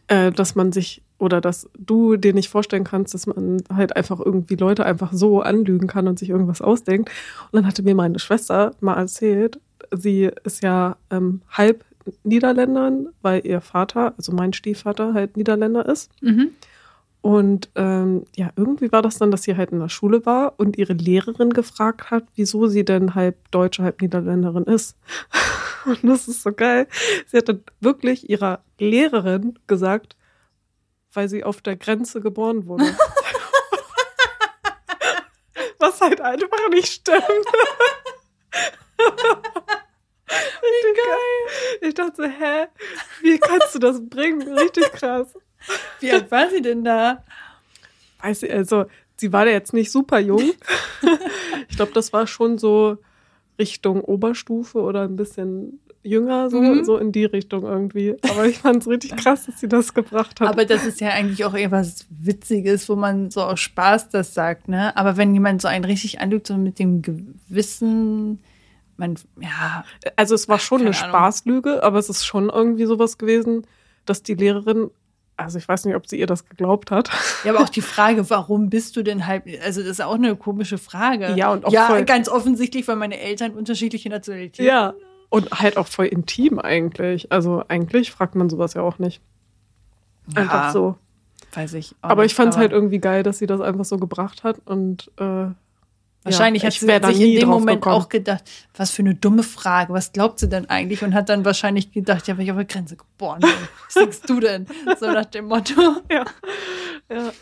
äh, 0.08 0.30
dass 0.32 0.54
man 0.54 0.72
sich 0.72 1.02
oder 1.18 1.40
dass 1.40 1.70
du 1.78 2.16
dir 2.16 2.34
nicht 2.34 2.48
vorstellen 2.48 2.84
kannst, 2.84 3.14
dass 3.14 3.26
man 3.26 3.62
halt 3.72 3.96
einfach 3.96 4.20
irgendwie 4.20 4.56
Leute 4.56 4.84
einfach 4.84 5.12
so 5.12 5.40
anlügen 5.40 5.86
kann 5.86 6.08
und 6.08 6.18
sich 6.18 6.30
irgendwas 6.30 6.60
ausdenkt. 6.60 7.10
Und 7.50 7.56
dann 7.56 7.66
hatte 7.66 7.82
mir 7.82 7.94
meine 7.94 8.18
Schwester 8.18 8.72
mal 8.80 8.96
erzählt, 8.96 9.60
sie 9.90 10.30
ist 10.44 10.62
ja 10.62 10.96
ähm, 11.10 11.40
halb 11.50 11.84
Niederländern, 12.22 13.08
weil 13.22 13.46
ihr 13.46 13.60
Vater, 13.60 14.14
also 14.16 14.32
mein 14.32 14.52
Stiefvater, 14.52 15.14
halt 15.14 15.36
Niederländer 15.36 15.86
ist. 15.86 16.10
Mhm. 16.22 16.50
Und 17.24 17.70
ähm, 17.74 18.26
ja, 18.36 18.50
irgendwie 18.54 18.92
war 18.92 19.00
das 19.00 19.16
dann, 19.16 19.30
dass 19.30 19.44
sie 19.44 19.56
halt 19.56 19.70
in 19.70 19.80
der 19.80 19.88
Schule 19.88 20.26
war 20.26 20.52
und 20.58 20.76
ihre 20.76 20.92
Lehrerin 20.92 21.54
gefragt 21.54 22.10
hat, 22.10 22.24
wieso 22.34 22.66
sie 22.66 22.84
denn 22.84 23.14
halb 23.14 23.50
Deutsche, 23.50 23.82
halb 23.82 24.02
Niederländerin 24.02 24.64
ist. 24.64 24.98
Und 25.86 26.04
das 26.04 26.28
ist 26.28 26.42
so 26.42 26.52
geil. 26.52 26.86
Sie 27.26 27.38
hat 27.38 27.48
dann 27.48 27.62
wirklich 27.80 28.28
ihrer 28.28 28.60
Lehrerin 28.78 29.58
gesagt, 29.66 30.16
weil 31.14 31.28
sie 31.28 31.44
auf 31.44 31.62
der 31.62 31.76
Grenze 31.76 32.20
geboren 32.20 32.66
wurde. 32.66 32.84
Was 35.78 36.00
halt 36.00 36.20
einfach 36.20 36.68
nicht 36.70 36.92
stimmt. 36.92 37.22
Wie 40.62 40.94
geil. 40.94 41.88
Ich 41.88 41.94
dachte 41.94 42.16
so, 42.16 42.24
hä? 42.24 42.66
Wie 43.22 43.38
kannst 43.38 43.74
du 43.74 43.78
das 43.78 44.00
bringen? 44.08 44.42
Richtig 44.56 44.92
krass. 44.92 45.28
Wie 46.00 46.12
alt 46.12 46.30
war 46.30 46.50
sie 46.50 46.62
denn 46.62 46.84
da? 46.84 47.24
Weiß 48.20 48.42
ich, 48.42 48.52
also 48.52 48.86
sie 49.16 49.32
war 49.32 49.46
ja 49.46 49.52
jetzt 49.52 49.72
nicht 49.72 49.90
super 49.90 50.18
jung. 50.18 50.52
ich 51.68 51.76
glaube, 51.76 51.92
das 51.92 52.12
war 52.12 52.26
schon 52.26 52.58
so 52.58 52.98
Richtung 53.58 54.00
Oberstufe 54.00 54.80
oder 54.80 55.02
ein 55.02 55.16
bisschen 55.16 55.80
jünger, 56.04 56.50
so, 56.50 56.60
mhm. 56.60 56.84
so 56.84 56.98
in 56.98 57.12
die 57.12 57.24
Richtung 57.24 57.64
irgendwie. 57.64 58.16
Aber 58.30 58.46
ich 58.46 58.58
fand 58.58 58.82
es 58.82 58.88
richtig 58.88 59.16
krass, 59.16 59.46
dass 59.46 59.58
sie 59.58 59.68
das 59.68 59.94
gebracht 59.94 60.40
hat. 60.40 60.48
Aber 60.48 60.64
das 60.66 60.84
ist 60.84 61.00
ja 61.00 61.10
eigentlich 61.10 61.44
auch 61.44 61.54
eher 61.54 61.70
was 61.70 62.06
Witziges, 62.10 62.88
wo 62.88 62.94
man 62.94 63.30
so 63.30 63.42
aus 63.42 63.60
Spaß 63.60 64.10
das 64.10 64.34
sagt, 64.34 64.68
ne? 64.68 64.96
Aber 64.96 65.16
wenn 65.16 65.32
jemand 65.32 65.62
so 65.62 65.68
einen 65.68 65.84
richtig 65.84 66.20
anlügt, 66.20 66.46
so 66.46 66.56
mit 66.56 66.78
dem 66.78 67.00
Gewissen, 67.00 68.40
man, 68.96 69.16
ja. 69.40 69.84
Also 70.16 70.34
es 70.34 70.48
war 70.48 70.58
schon 70.58 70.80
eine 70.80 70.90
Ahnung. 70.90 71.08
Spaßlüge, 71.08 71.82
aber 71.82 71.98
es 71.98 72.08
ist 72.08 72.24
schon 72.24 72.48
irgendwie 72.48 72.86
sowas 72.86 73.18
gewesen, 73.18 73.66
dass 74.04 74.22
die 74.22 74.34
Lehrerin 74.34 74.90
also 75.36 75.58
ich 75.58 75.66
weiß 75.66 75.84
nicht, 75.84 75.96
ob 75.96 76.06
sie 76.06 76.18
ihr 76.18 76.28
das 76.28 76.48
geglaubt 76.48 76.92
hat. 76.92 77.10
Ja, 77.42 77.52
aber 77.52 77.64
auch 77.64 77.68
die 77.68 77.80
Frage, 77.82 78.30
warum 78.30 78.70
bist 78.70 78.94
du 78.96 79.02
denn 79.02 79.26
halb, 79.26 79.46
also 79.64 79.80
das 79.80 79.90
ist 79.90 80.00
auch 80.00 80.14
eine 80.14 80.36
komische 80.36 80.78
Frage. 80.78 81.34
Ja, 81.34 81.52
und 81.52 81.64
auch 81.64 81.72
ja, 81.72 82.00
ganz 82.02 82.28
offensichtlich, 82.28 82.86
weil 82.86 82.96
meine 82.96 83.18
Eltern 83.18 83.52
unterschiedliche 83.52 84.08
Nationalitäten. 84.08 84.64
Ja, 84.64 84.94
und 85.30 85.50
halt 85.50 85.76
auch 85.76 85.88
voll 85.88 86.06
intim 86.06 86.60
eigentlich. 86.60 87.32
Also 87.32 87.64
eigentlich 87.66 88.12
fragt 88.12 88.36
man 88.36 88.48
sowas 88.48 88.74
ja 88.74 88.82
auch 88.82 89.00
nicht. 89.00 89.20
Einfach 90.34 90.66
ja, 90.66 90.70
so. 90.70 90.96
Weiß 91.52 91.74
ich. 91.74 91.94
Auch 92.02 92.10
aber 92.10 92.24
ich 92.24 92.34
fand 92.34 92.52
es 92.52 92.56
halt 92.56 92.72
irgendwie 92.72 92.98
geil, 92.98 93.22
dass 93.22 93.38
sie 93.38 93.46
das 93.46 93.60
einfach 93.60 93.84
so 93.84 93.98
gebracht 93.98 94.44
hat 94.44 94.60
und 94.64 95.10
äh, 95.18 95.46
Wahrscheinlich 96.24 96.62
ja, 96.62 96.68
hat 96.68 96.72
sie 96.72 97.14
sich 97.14 97.34
in 97.34 97.40
dem 97.40 97.48
Moment 97.50 97.82
gekommen. 97.82 98.02
auch 98.02 98.08
gedacht, 98.08 98.44
was 98.74 98.90
für 98.90 99.02
eine 99.02 99.14
dumme 99.14 99.42
Frage, 99.42 99.92
was 99.92 100.12
glaubt 100.12 100.38
sie 100.38 100.48
denn 100.48 100.70
eigentlich? 100.70 101.04
Und 101.04 101.12
hat 101.12 101.28
dann 101.28 101.44
wahrscheinlich 101.44 101.92
gedacht, 101.92 102.26
ja, 102.26 102.36
wenn 102.36 102.44
ich 102.44 102.50
auf 102.50 102.56
der 102.56 102.64
Grenze 102.64 102.96
geboren 102.96 103.40
bin, 103.40 103.50
was 103.86 103.94
denkst 103.94 104.20
du 104.26 104.40
denn? 104.40 104.66
So 104.98 105.06
nach 105.06 105.26
dem 105.26 105.46
Motto. 105.46 105.74
Ja, 106.10 106.24
ja. 107.10 107.32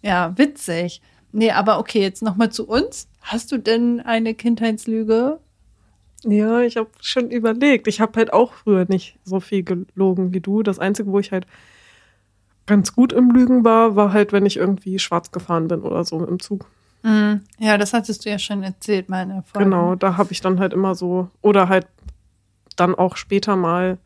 ja 0.00 0.38
witzig. 0.38 1.02
Nee, 1.32 1.50
aber 1.50 1.78
okay, 1.78 2.00
jetzt 2.00 2.22
nochmal 2.22 2.50
zu 2.50 2.66
uns. 2.66 3.06
Hast 3.20 3.52
du 3.52 3.58
denn 3.58 4.00
eine 4.00 4.34
Kindheitslüge? 4.34 5.38
Ja, 6.24 6.60
ich 6.60 6.76
habe 6.76 6.90
schon 7.00 7.30
überlegt. 7.30 7.86
Ich 7.86 8.00
habe 8.00 8.18
halt 8.18 8.32
auch 8.32 8.54
früher 8.54 8.86
nicht 8.88 9.18
so 9.24 9.40
viel 9.40 9.62
gelogen 9.62 10.32
wie 10.32 10.40
du. 10.40 10.62
Das 10.62 10.78
Einzige, 10.78 11.10
wo 11.10 11.18
ich 11.18 11.32
halt 11.32 11.46
ganz 12.66 12.94
gut 12.94 13.12
im 13.12 13.30
Lügen 13.30 13.64
war, 13.64 13.96
war 13.96 14.12
halt, 14.12 14.32
wenn 14.32 14.46
ich 14.46 14.56
irgendwie 14.56 14.98
schwarz 14.98 15.30
gefahren 15.32 15.68
bin 15.68 15.82
oder 15.82 16.04
so 16.04 16.24
im 16.24 16.40
Zug. 16.40 16.66
Mhm. 17.02 17.42
Ja, 17.58 17.78
das 17.78 17.92
hattest 17.92 18.24
du 18.24 18.30
ja 18.30 18.38
schon 18.38 18.62
erzählt, 18.62 19.08
meine 19.08 19.42
Folge. 19.42 19.64
Genau, 19.64 19.94
da 19.94 20.16
habe 20.16 20.32
ich 20.32 20.40
dann 20.40 20.60
halt 20.60 20.72
immer 20.72 20.94
so, 20.94 21.28
oder 21.40 21.68
halt 21.68 21.86
dann 22.76 22.94
auch 22.94 23.16
später 23.16 23.56
mal 23.56 23.98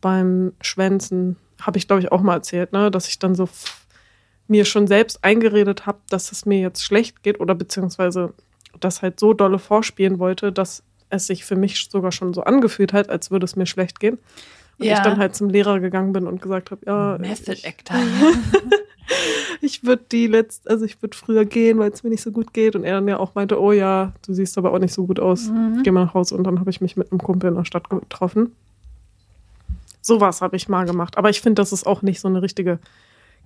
beim 0.00 0.52
Schwänzen, 0.60 1.36
habe 1.60 1.78
ich 1.78 1.86
glaube 1.86 2.02
ich 2.02 2.12
auch 2.12 2.22
mal 2.22 2.34
erzählt, 2.34 2.72
ne, 2.72 2.90
dass 2.90 3.08
ich 3.08 3.18
dann 3.18 3.34
so 3.34 3.48
mir 4.48 4.64
schon 4.64 4.86
selbst 4.86 5.22
eingeredet 5.22 5.86
habe, 5.86 5.98
dass 6.08 6.32
es 6.32 6.44
mir 6.44 6.60
jetzt 6.60 6.84
schlecht 6.84 7.22
geht 7.22 7.38
oder 7.38 7.54
beziehungsweise 7.54 8.34
das 8.80 9.02
halt 9.02 9.20
so 9.20 9.32
dolle 9.32 9.58
vorspielen 9.58 10.18
wollte, 10.18 10.52
dass 10.52 10.82
es 11.08 11.26
sich 11.26 11.44
für 11.44 11.56
mich 11.56 11.88
sogar 11.90 12.12
schon 12.12 12.34
so 12.34 12.42
angefühlt 12.42 12.92
hat, 12.92 13.10
als 13.10 13.30
würde 13.30 13.44
es 13.44 13.56
mir 13.56 13.66
schlecht 13.66 14.00
gehen. 14.00 14.18
Und 14.78 14.86
ja. 14.86 14.94
ich 14.94 15.00
dann 15.00 15.18
halt 15.18 15.36
zum 15.36 15.50
Lehrer 15.50 15.78
gegangen 15.78 16.12
bin 16.12 16.26
und 16.26 16.40
gesagt 16.40 16.70
habe, 16.70 16.80
ja. 16.86 17.18
Method 17.18 17.58
Actor. 17.64 17.96
ich 19.60 19.84
würde 19.84 20.04
die 20.10 20.26
letzt, 20.26 20.68
also 20.68 20.84
ich 20.84 21.00
würde 21.02 21.16
früher 21.16 21.44
gehen, 21.44 21.78
weil 21.78 21.90
es 21.90 22.02
mir 22.02 22.10
nicht 22.10 22.22
so 22.22 22.32
gut 22.32 22.52
geht. 22.52 22.76
Und 22.76 22.84
er 22.84 22.94
dann 22.94 23.08
ja 23.08 23.18
auch 23.18 23.34
meinte, 23.34 23.60
oh 23.60 23.72
ja, 23.72 24.12
du 24.26 24.32
siehst 24.32 24.56
aber 24.58 24.72
auch 24.72 24.78
nicht 24.78 24.94
so 24.94 25.06
gut 25.06 25.20
aus. 25.20 25.48
Mhm. 25.48 25.82
Geh 25.82 25.90
mal 25.90 26.04
nach 26.04 26.14
Hause. 26.14 26.36
Und 26.36 26.44
dann 26.44 26.60
habe 26.60 26.70
ich 26.70 26.80
mich 26.80 26.96
mit 26.96 27.10
einem 27.10 27.20
Kumpel 27.20 27.50
in 27.50 27.56
der 27.56 27.64
Stadt 27.64 27.90
getroffen. 27.90 28.54
Sowas 30.00 30.40
habe 30.40 30.56
ich 30.56 30.68
mal 30.68 30.86
gemacht. 30.86 31.18
Aber 31.18 31.30
ich 31.30 31.40
finde, 31.40 31.60
das 31.60 31.72
ist 31.72 31.86
auch 31.86 32.02
nicht 32.02 32.20
so 32.20 32.28
eine 32.28 32.42
richtige 32.42 32.78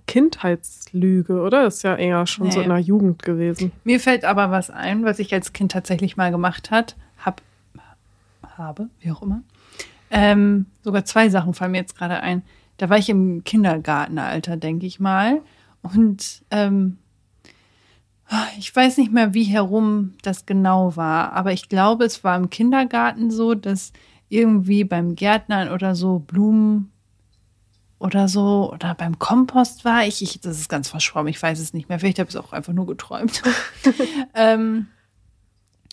Kindheitslüge, 0.07 1.41
oder? 1.41 1.63
Das 1.63 1.77
ist 1.77 1.83
ja 1.83 1.95
eher 1.95 2.25
schon 2.27 2.47
nee. 2.47 2.53
so 2.53 2.61
in 2.61 2.69
der 2.69 2.79
Jugend 2.79 3.23
gewesen. 3.23 3.71
Mir 3.83 3.99
fällt 3.99 4.23
aber 4.23 4.51
was 4.51 4.69
ein, 4.69 5.03
was 5.03 5.19
ich 5.19 5.33
als 5.33 5.53
Kind 5.53 5.71
tatsächlich 5.71 6.15
mal 6.15 6.31
gemacht 6.31 6.71
hat, 6.71 6.95
hab, 7.23 7.41
habe, 8.57 8.87
wie 9.01 9.11
auch 9.11 9.21
immer. 9.21 9.41
Ähm, 10.11 10.67
sogar 10.83 11.03
zwei 11.05 11.29
Sachen 11.29 11.53
fallen 11.53 11.71
mir 11.71 11.79
jetzt 11.79 11.97
gerade 11.97 12.19
ein. 12.21 12.43
Da 12.77 12.89
war 12.89 12.97
ich 12.97 13.09
im 13.09 13.43
Kindergartenalter, 13.43 14.57
denke 14.57 14.85
ich 14.85 14.99
mal. 14.99 15.41
Und 15.93 16.43
ähm, 16.51 16.97
ich 18.57 18.75
weiß 18.75 18.97
nicht 18.97 19.11
mehr, 19.11 19.33
wie 19.33 19.43
herum 19.43 20.13
das 20.23 20.45
genau 20.45 20.95
war, 20.95 21.33
aber 21.33 21.53
ich 21.53 21.69
glaube, 21.69 22.05
es 22.05 22.23
war 22.23 22.35
im 22.35 22.49
Kindergarten 22.49 23.29
so, 23.29 23.53
dass 23.53 23.93
irgendwie 24.29 24.83
beim 24.83 25.15
Gärtnern 25.15 25.69
oder 25.69 25.95
so 25.95 26.19
Blumen 26.19 26.91
oder 27.99 28.27
so 28.27 28.71
oder 28.73 28.95
beim 28.95 29.19
Kompost 29.19 29.85
war 29.85 30.05
ich. 30.05 30.21
ich 30.21 30.41
das 30.41 30.59
ist 30.59 30.69
ganz 30.69 30.89
verschwommen, 30.89 31.27
ich 31.27 31.41
weiß 31.41 31.59
es 31.59 31.73
nicht 31.73 31.87
mehr. 31.87 31.99
Vielleicht 31.99 32.19
habe 32.19 32.29
ich 32.29 32.35
es 32.35 32.41
auch 32.41 32.51
einfach 32.51 32.73
nur 32.73 32.87
geträumt. 32.87 33.43
ähm, 34.33 34.87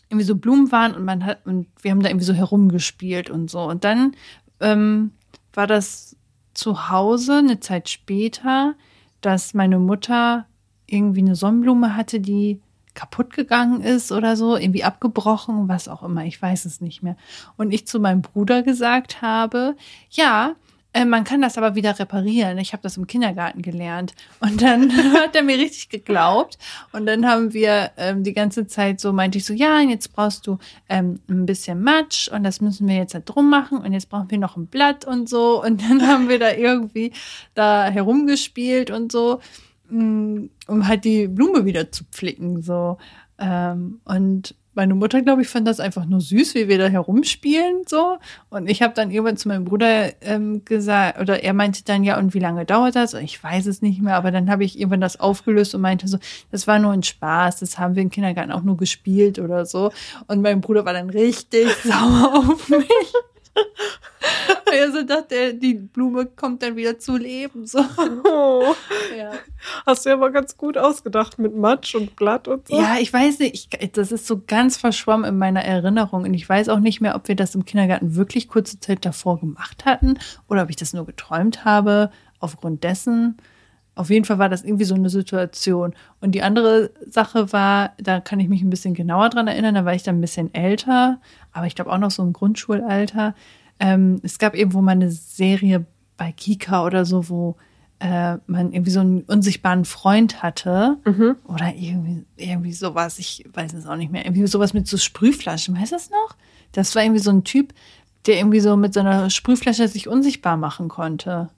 irgendwie 0.09 0.26
so 0.26 0.36
Blumen 0.36 0.72
waren 0.72 0.95
und 0.95 1.05
man 1.05 1.24
hat 1.24 1.47
und 1.47 1.68
wir 1.80 1.90
haben 1.90 2.03
da 2.03 2.09
irgendwie 2.09 2.26
so 2.26 2.34
herumgespielt 2.34 3.30
und 3.30 3.51
so. 3.51 3.61
Und 3.61 3.84
dann 3.84 4.16
ähm, 4.61 5.12
war 5.53 5.66
das 5.66 6.16
zu 6.55 6.88
Hause 6.88 7.38
eine 7.38 7.61
Zeit 7.61 7.88
später 7.88 8.74
dass 9.22 9.54
meine 9.54 9.78
Mutter 9.78 10.46
irgendwie 10.86 11.20
eine 11.20 11.36
Sonnenblume 11.36 11.96
hatte, 11.96 12.20
die 12.20 12.60
kaputt 12.94 13.32
gegangen 13.32 13.80
ist 13.80 14.12
oder 14.12 14.36
so, 14.36 14.56
irgendwie 14.56 14.84
abgebrochen, 14.84 15.68
was 15.68 15.88
auch 15.88 16.02
immer, 16.02 16.24
ich 16.24 16.40
weiß 16.40 16.66
es 16.66 16.80
nicht 16.80 17.02
mehr. 17.02 17.16
Und 17.56 17.72
ich 17.72 17.86
zu 17.86 17.98
meinem 18.00 18.20
Bruder 18.20 18.62
gesagt 18.62 19.22
habe, 19.22 19.76
ja, 20.10 20.54
äh, 20.95 21.05
man 21.05 21.24
kann 21.24 21.40
das 21.40 21.57
aber 21.57 21.74
wieder 21.74 21.99
reparieren. 21.99 22.59
Ich 22.59 22.72
habe 22.72 22.82
das 22.82 22.97
im 22.97 23.07
Kindergarten 23.07 23.62
gelernt. 23.62 24.14
Und 24.40 24.61
dann 24.61 24.93
hat 25.14 25.34
er 25.34 25.43
mir 25.43 25.57
richtig 25.57 25.88
geglaubt. 25.88 26.59
Und 26.93 27.07
dann 27.07 27.26
haben 27.26 27.53
wir 27.53 27.93
ähm, 27.97 28.24
die 28.24 28.34
ganze 28.34 28.66
Zeit 28.66 29.01
so, 29.01 29.12
meinte 29.12 29.38
ich 29.38 29.45
so, 29.45 29.55
ja, 29.55 29.80
jetzt 29.80 30.12
brauchst 30.12 30.47
du 30.47 30.59
ähm, 30.88 31.20
ein 31.28 31.47
bisschen 31.47 31.82
Matsch 31.82 32.28
und 32.28 32.45
das 32.45 32.61
müssen 32.61 32.86
wir 32.88 32.97
jetzt 32.97 33.14
halt 33.14 33.24
drum 33.26 33.49
machen. 33.49 33.78
Und 33.78 33.93
jetzt 33.93 34.11
brauchen 34.11 34.30
wir 34.30 34.38
noch 34.38 34.57
ein 34.57 34.66
Blatt 34.66 35.07
und 35.07 35.28
so. 35.28 35.62
Und 35.62 35.82
dann 35.82 36.07
haben 36.07 36.28
wir 36.28 36.38
da 36.38 36.53
irgendwie 36.53 37.12
da 37.55 37.86
herumgespielt 37.86 38.90
und 38.90 39.11
so, 39.11 39.40
mm, 39.88 40.45
um 40.66 40.88
halt 40.88 41.05
die 41.05 41.26
Blume 41.26 41.64
wieder 41.64 41.90
zu 41.90 42.05
pflücken. 42.05 42.62
So. 42.62 42.99
Ähm, 43.38 44.01
und 44.05 44.55
meine 44.74 44.94
Mutter, 44.94 45.22
glaube 45.22 45.42
ich, 45.42 45.48
fand 45.48 45.66
das 45.68 45.80
einfach 45.80 46.06
nur 46.06 46.20
süß, 46.20 46.54
wie 46.54 46.68
wir 46.68 46.78
da 46.78 46.86
herumspielen, 46.86 47.82
so. 47.86 48.18
Und 48.50 48.68
ich 48.68 48.82
habe 48.82 48.94
dann 48.94 49.10
irgendwann 49.10 49.36
zu 49.36 49.48
meinem 49.48 49.64
Bruder 49.64 50.12
ähm, 50.22 50.64
gesagt, 50.64 51.20
oder 51.20 51.42
er 51.42 51.52
meinte 51.52 51.84
dann, 51.84 52.04
ja, 52.04 52.18
und 52.18 52.34
wie 52.34 52.38
lange 52.38 52.64
dauert 52.64 52.96
das? 52.96 53.14
Und 53.14 53.22
ich 53.22 53.42
weiß 53.42 53.66
es 53.66 53.82
nicht 53.82 54.00
mehr, 54.00 54.16
aber 54.16 54.30
dann 54.30 54.50
habe 54.50 54.64
ich 54.64 54.78
irgendwann 54.78 55.00
das 55.00 55.20
aufgelöst 55.20 55.74
und 55.74 55.80
meinte 55.80 56.08
so, 56.08 56.18
das 56.50 56.66
war 56.66 56.78
nur 56.78 56.92
ein 56.92 57.02
Spaß, 57.02 57.60
das 57.60 57.78
haben 57.78 57.94
wir 57.94 58.02
im 58.02 58.10
Kindergarten 58.10 58.52
auch 58.52 58.62
nur 58.62 58.76
gespielt 58.76 59.38
oder 59.38 59.66
so. 59.66 59.92
Und 60.26 60.42
mein 60.42 60.60
Bruder 60.60 60.84
war 60.84 60.92
dann 60.92 61.10
richtig 61.10 61.68
sauer 61.84 62.44
auf 62.48 62.68
mich. 62.68 62.88
Er 64.72 64.92
so 64.92 65.03
dachte, 65.03 65.55
die 65.55 65.74
Blume 65.74 66.26
kommt 66.26 66.62
dann 66.62 66.76
wieder 66.76 66.98
zu 66.98 67.16
leben. 67.16 67.66
So. 67.66 67.84
Oh. 68.24 68.74
Ja. 69.16 69.32
Hast 69.86 70.05
du 70.05 70.11
ja 70.11 70.16
mal 70.16 70.32
ganz 70.32 70.57
gut 70.57 70.78
ausgedacht 70.78 71.38
mit 71.38 71.55
Matsch 71.55 71.94
und 71.94 72.16
Blatt 72.16 72.48
und 72.48 72.68
so. 72.68 72.78
Ja, 72.78 72.96
ich 72.98 73.12
weiß 73.12 73.38
nicht, 73.40 73.55
ich, 73.55 73.92
das 73.92 74.12
ist 74.12 74.26
so 74.26 74.42
ganz 74.46 74.76
verschwommen 74.76 75.24
in 75.24 75.38
meiner 75.38 75.64
Erinnerung. 75.64 76.24
Und 76.24 76.34
ich 76.34 76.48
weiß 76.48 76.68
auch 76.68 76.80
nicht 76.80 77.00
mehr, 77.00 77.14
ob 77.14 77.28
wir 77.28 77.36
das 77.36 77.55
im 77.55 77.64
Kindergarten 77.64 78.14
wirklich 78.14 78.48
kurze 78.48 78.80
Zeit 78.80 79.05
davor 79.05 79.40
gemacht 79.40 79.84
hatten 79.84 80.18
oder 80.48 80.62
ob 80.62 80.70
ich 80.70 80.76
das 80.76 80.92
nur 80.92 81.07
geträumt 81.07 81.64
habe, 81.64 82.11
aufgrund 82.40 82.84
dessen. 82.84 83.36
Auf 83.95 84.09
jeden 84.09 84.24
Fall 84.24 84.38
war 84.38 84.49
das 84.49 84.64
irgendwie 84.64 84.84
so 84.84 84.95
eine 84.95 85.11
Situation. 85.11 85.95
Und 86.20 86.34
die 86.34 86.43
andere 86.43 86.90
Sache 87.11 87.53
war, 87.53 87.93
da 87.99 88.20
kann 88.20 88.40
ich 88.40 88.49
mich 88.49 88.62
ein 88.62 88.70
bisschen 88.70 88.95
genauer 88.95 89.28
dran 89.28 89.49
erinnern, 89.49 89.74
da 89.74 89.84
war 89.84 89.95
ich 89.95 90.03
dann 90.03 90.16
ein 90.16 90.22
bisschen 90.22 90.55
älter, 90.55 91.20
aber 91.53 91.66
ich 91.66 91.74
glaube 91.74 91.93
auch 91.93 91.99
noch 91.99 92.11
so 92.11 92.22
im 92.22 92.32
Grundschulalter. 92.32 93.34
Ähm, 93.78 94.20
es 94.22 94.38
gab 94.38 94.55
irgendwo 94.55 94.80
mal 94.80 94.93
eine 94.93 95.11
Serie 95.11 95.84
bei 96.16 96.32
Kika 96.32 96.84
oder 96.86 97.05
so, 97.05 97.28
wo 97.28 97.57
äh, 98.03 98.38
man 98.47 98.72
irgendwie 98.72 98.90
so 98.90 99.01
einen 99.01 99.22
unsichtbaren 99.22 99.84
Freund 99.84 100.43
hatte. 100.43 100.97
Mhm. 101.05 101.36
Oder 101.45 101.74
irgendwie, 101.74 102.24
irgendwie 102.36 102.72
sowas, 102.72 103.18
ich 103.18 103.45
weiß 103.53 103.74
es 103.74 103.86
auch 103.86 103.97
nicht 103.97 104.11
mehr. 104.11 104.24
Irgendwie 104.24 104.47
sowas 104.47 104.74
mit 104.74 104.88
so 104.88 104.97
Sprühflaschen, 104.97 105.76
weißt 105.76 105.93
du 105.93 105.97
das 105.97 106.11
noch? 106.11 106.36
Das 106.72 106.95
war 106.95 107.03
irgendwie 107.03 107.20
so 107.20 107.30
ein 107.30 107.45
Typ, 107.45 107.74
der 108.26 108.38
irgendwie 108.38 108.61
so 108.61 108.76
mit 108.76 108.95
seiner 108.95 109.30
Sprühflasche 109.30 109.86
sich 109.86 110.09
unsichtbar 110.09 110.57
machen 110.57 110.88
konnte. 110.88 111.51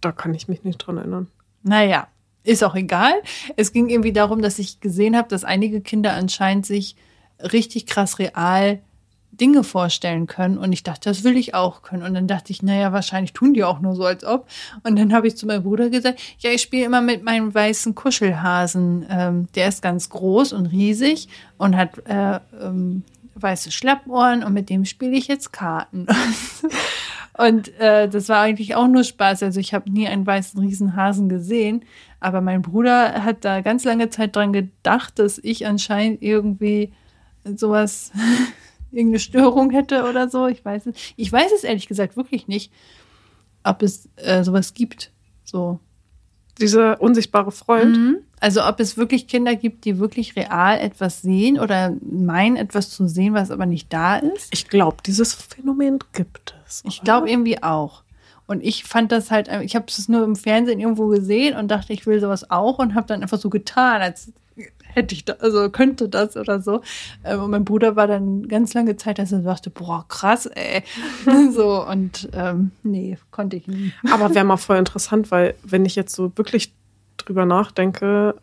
Da 0.00 0.12
kann 0.12 0.34
ich 0.34 0.48
mich 0.48 0.64
nicht 0.64 0.78
dran 0.78 0.98
erinnern. 0.98 1.28
Naja, 1.62 2.08
ist 2.44 2.64
auch 2.64 2.74
egal. 2.74 3.14
Es 3.56 3.72
ging 3.72 3.88
irgendwie 3.88 4.12
darum, 4.12 4.42
dass 4.42 4.58
ich 4.58 4.80
gesehen 4.80 5.16
habe, 5.16 5.28
dass 5.28 5.44
einige 5.44 5.80
Kinder 5.80 6.12
anscheinend 6.12 6.66
sich 6.66 6.96
richtig 7.38 7.86
krass 7.86 8.18
real 8.18 8.80
Dinge 9.32 9.64
vorstellen 9.64 10.26
können. 10.26 10.58
Und 10.58 10.72
ich 10.72 10.82
dachte, 10.82 11.08
das 11.08 11.24
will 11.24 11.36
ich 11.36 11.54
auch 11.54 11.82
können. 11.82 12.02
Und 12.02 12.14
dann 12.14 12.26
dachte 12.26 12.52
ich, 12.52 12.62
naja, 12.62 12.92
wahrscheinlich 12.92 13.32
tun 13.32 13.54
die 13.54 13.64
auch 13.64 13.80
nur 13.80 13.94
so, 13.94 14.04
als 14.04 14.24
ob. 14.24 14.46
Und 14.82 14.98
dann 14.98 15.12
habe 15.12 15.26
ich 15.26 15.36
zu 15.36 15.46
meinem 15.46 15.62
Bruder 15.62 15.88
gesagt, 15.88 16.20
ja, 16.38 16.50
ich 16.50 16.62
spiele 16.62 16.84
immer 16.84 17.00
mit 17.00 17.22
meinem 17.22 17.54
weißen 17.54 17.94
Kuschelhasen. 17.94 19.06
Ähm, 19.08 19.48
der 19.54 19.68
ist 19.68 19.80
ganz 19.80 20.10
groß 20.10 20.52
und 20.52 20.66
riesig 20.66 21.28
und 21.56 21.76
hat 21.76 21.98
äh, 22.06 22.40
ähm, 22.60 23.04
weiße 23.34 23.72
Schlappohren 23.72 24.44
und 24.44 24.52
mit 24.52 24.68
dem 24.68 24.84
spiele 24.84 25.16
ich 25.16 25.28
jetzt 25.28 25.52
Karten. 25.52 26.06
Und 27.36 27.68
äh, 27.78 28.08
das 28.08 28.28
war 28.28 28.40
eigentlich 28.40 28.74
auch 28.74 28.88
nur 28.88 29.04
Spaß. 29.04 29.42
Also 29.42 29.58
ich 29.58 29.72
habe 29.72 29.90
nie 29.90 30.06
einen 30.06 30.26
weißen 30.26 30.60
Riesenhasen 30.60 31.28
gesehen. 31.28 31.84
Aber 32.20 32.40
mein 32.40 32.62
Bruder 32.62 33.24
hat 33.24 33.44
da 33.44 33.62
ganz 33.62 33.84
lange 33.84 34.10
Zeit 34.10 34.36
dran 34.36 34.52
gedacht, 34.52 35.18
dass 35.18 35.38
ich 35.38 35.66
anscheinend 35.66 36.22
irgendwie 36.22 36.92
sowas, 37.44 38.12
irgendeine 38.92 39.18
Störung 39.18 39.70
hätte 39.70 40.04
oder 40.08 40.28
so. 40.28 40.46
Ich 40.46 40.64
weiß 40.64 40.86
es. 40.86 40.96
Ich 41.16 41.32
weiß 41.32 41.50
es 41.52 41.64
ehrlich 41.64 41.88
gesagt 41.88 42.16
wirklich 42.16 42.48
nicht, 42.48 42.70
ob 43.64 43.82
es 43.82 44.08
äh, 44.16 44.44
sowas 44.44 44.74
gibt. 44.74 45.10
So. 45.44 45.80
Dieser 46.60 47.00
unsichtbare 47.00 47.50
Freund. 47.50 47.96
Mhm. 47.96 48.18
Also 48.40 48.64
ob 48.66 48.78
es 48.78 48.96
wirklich 48.96 49.26
Kinder 49.26 49.56
gibt, 49.56 49.84
die 49.84 49.98
wirklich 49.98 50.36
real 50.36 50.78
etwas 50.78 51.22
sehen 51.22 51.58
oder 51.58 51.96
meinen, 52.02 52.56
etwas 52.56 52.90
zu 52.90 53.08
sehen, 53.08 53.34
was 53.34 53.50
aber 53.50 53.66
nicht 53.66 53.90
da 53.92 54.16
ist. 54.16 54.48
Ich 54.52 54.68
glaube, 54.68 54.98
dieses 55.06 55.32
Phänomen 55.32 55.98
gibt 56.12 56.54
es. 56.56 56.61
Ich 56.84 57.02
glaube 57.02 57.30
irgendwie 57.30 57.62
auch. 57.62 58.02
Und 58.46 58.62
ich 58.62 58.84
fand 58.84 59.12
das 59.12 59.30
halt, 59.30 59.48
ich 59.62 59.76
habe 59.76 59.86
es 59.88 60.08
nur 60.08 60.24
im 60.24 60.36
Fernsehen 60.36 60.80
irgendwo 60.80 61.08
gesehen 61.08 61.56
und 61.56 61.68
dachte, 61.68 61.92
ich 61.92 62.06
will 62.06 62.20
sowas 62.20 62.50
auch 62.50 62.78
und 62.78 62.94
habe 62.94 63.06
dann 63.06 63.22
einfach 63.22 63.38
so 63.38 63.50
getan, 63.50 64.02
als 64.02 64.32
hätte 64.94 65.14
ich 65.14 65.24
da, 65.24 65.34
also 65.34 65.70
könnte 65.70 66.08
das 66.08 66.36
oder 66.36 66.60
so. 66.60 66.82
Ähm, 67.24 67.42
und 67.42 67.50
mein 67.50 67.64
Bruder 67.64 67.96
war 67.96 68.06
dann 68.06 68.48
ganz 68.48 68.74
lange 68.74 68.96
Zeit, 68.96 69.18
dass 69.18 69.32
er 69.32 69.40
dachte, 69.40 69.70
boah, 69.70 70.04
krass, 70.08 70.46
ey. 70.46 70.82
so, 71.52 71.86
und 71.86 72.28
ähm, 72.32 72.72
nee, 72.82 73.18
konnte 73.30 73.56
ich 73.56 73.66
nie. 73.66 73.92
Aber 74.10 74.34
wäre 74.34 74.44
mal 74.44 74.56
voll 74.56 74.76
interessant, 74.78 75.30
weil 75.30 75.54
wenn 75.62 75.84
ich 75.84 75.96
jetzt 75.96 76.14
so 76.14 76.32
wirklich 76.36 76.74
drüber 77.16 77.46
nachdenke, 77.46 78.34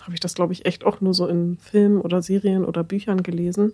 habe 0.00 0.14
ich 0.14 0.20
das, 0.20 0.34
glaube 0.34 0.52
ich, 0.52 0.64
echt 0.64 0.84
auch 0.84 1.00
nur 1.00 1.14
so 1.14 1.26
in 1.26 1.58
Filmen 1.58 2.00
oder 2.00 2.22
Serien 2.22 2.64
oder 2.64 2.82
Büchern 2.82 3.22
gelesen. 3.22 3.72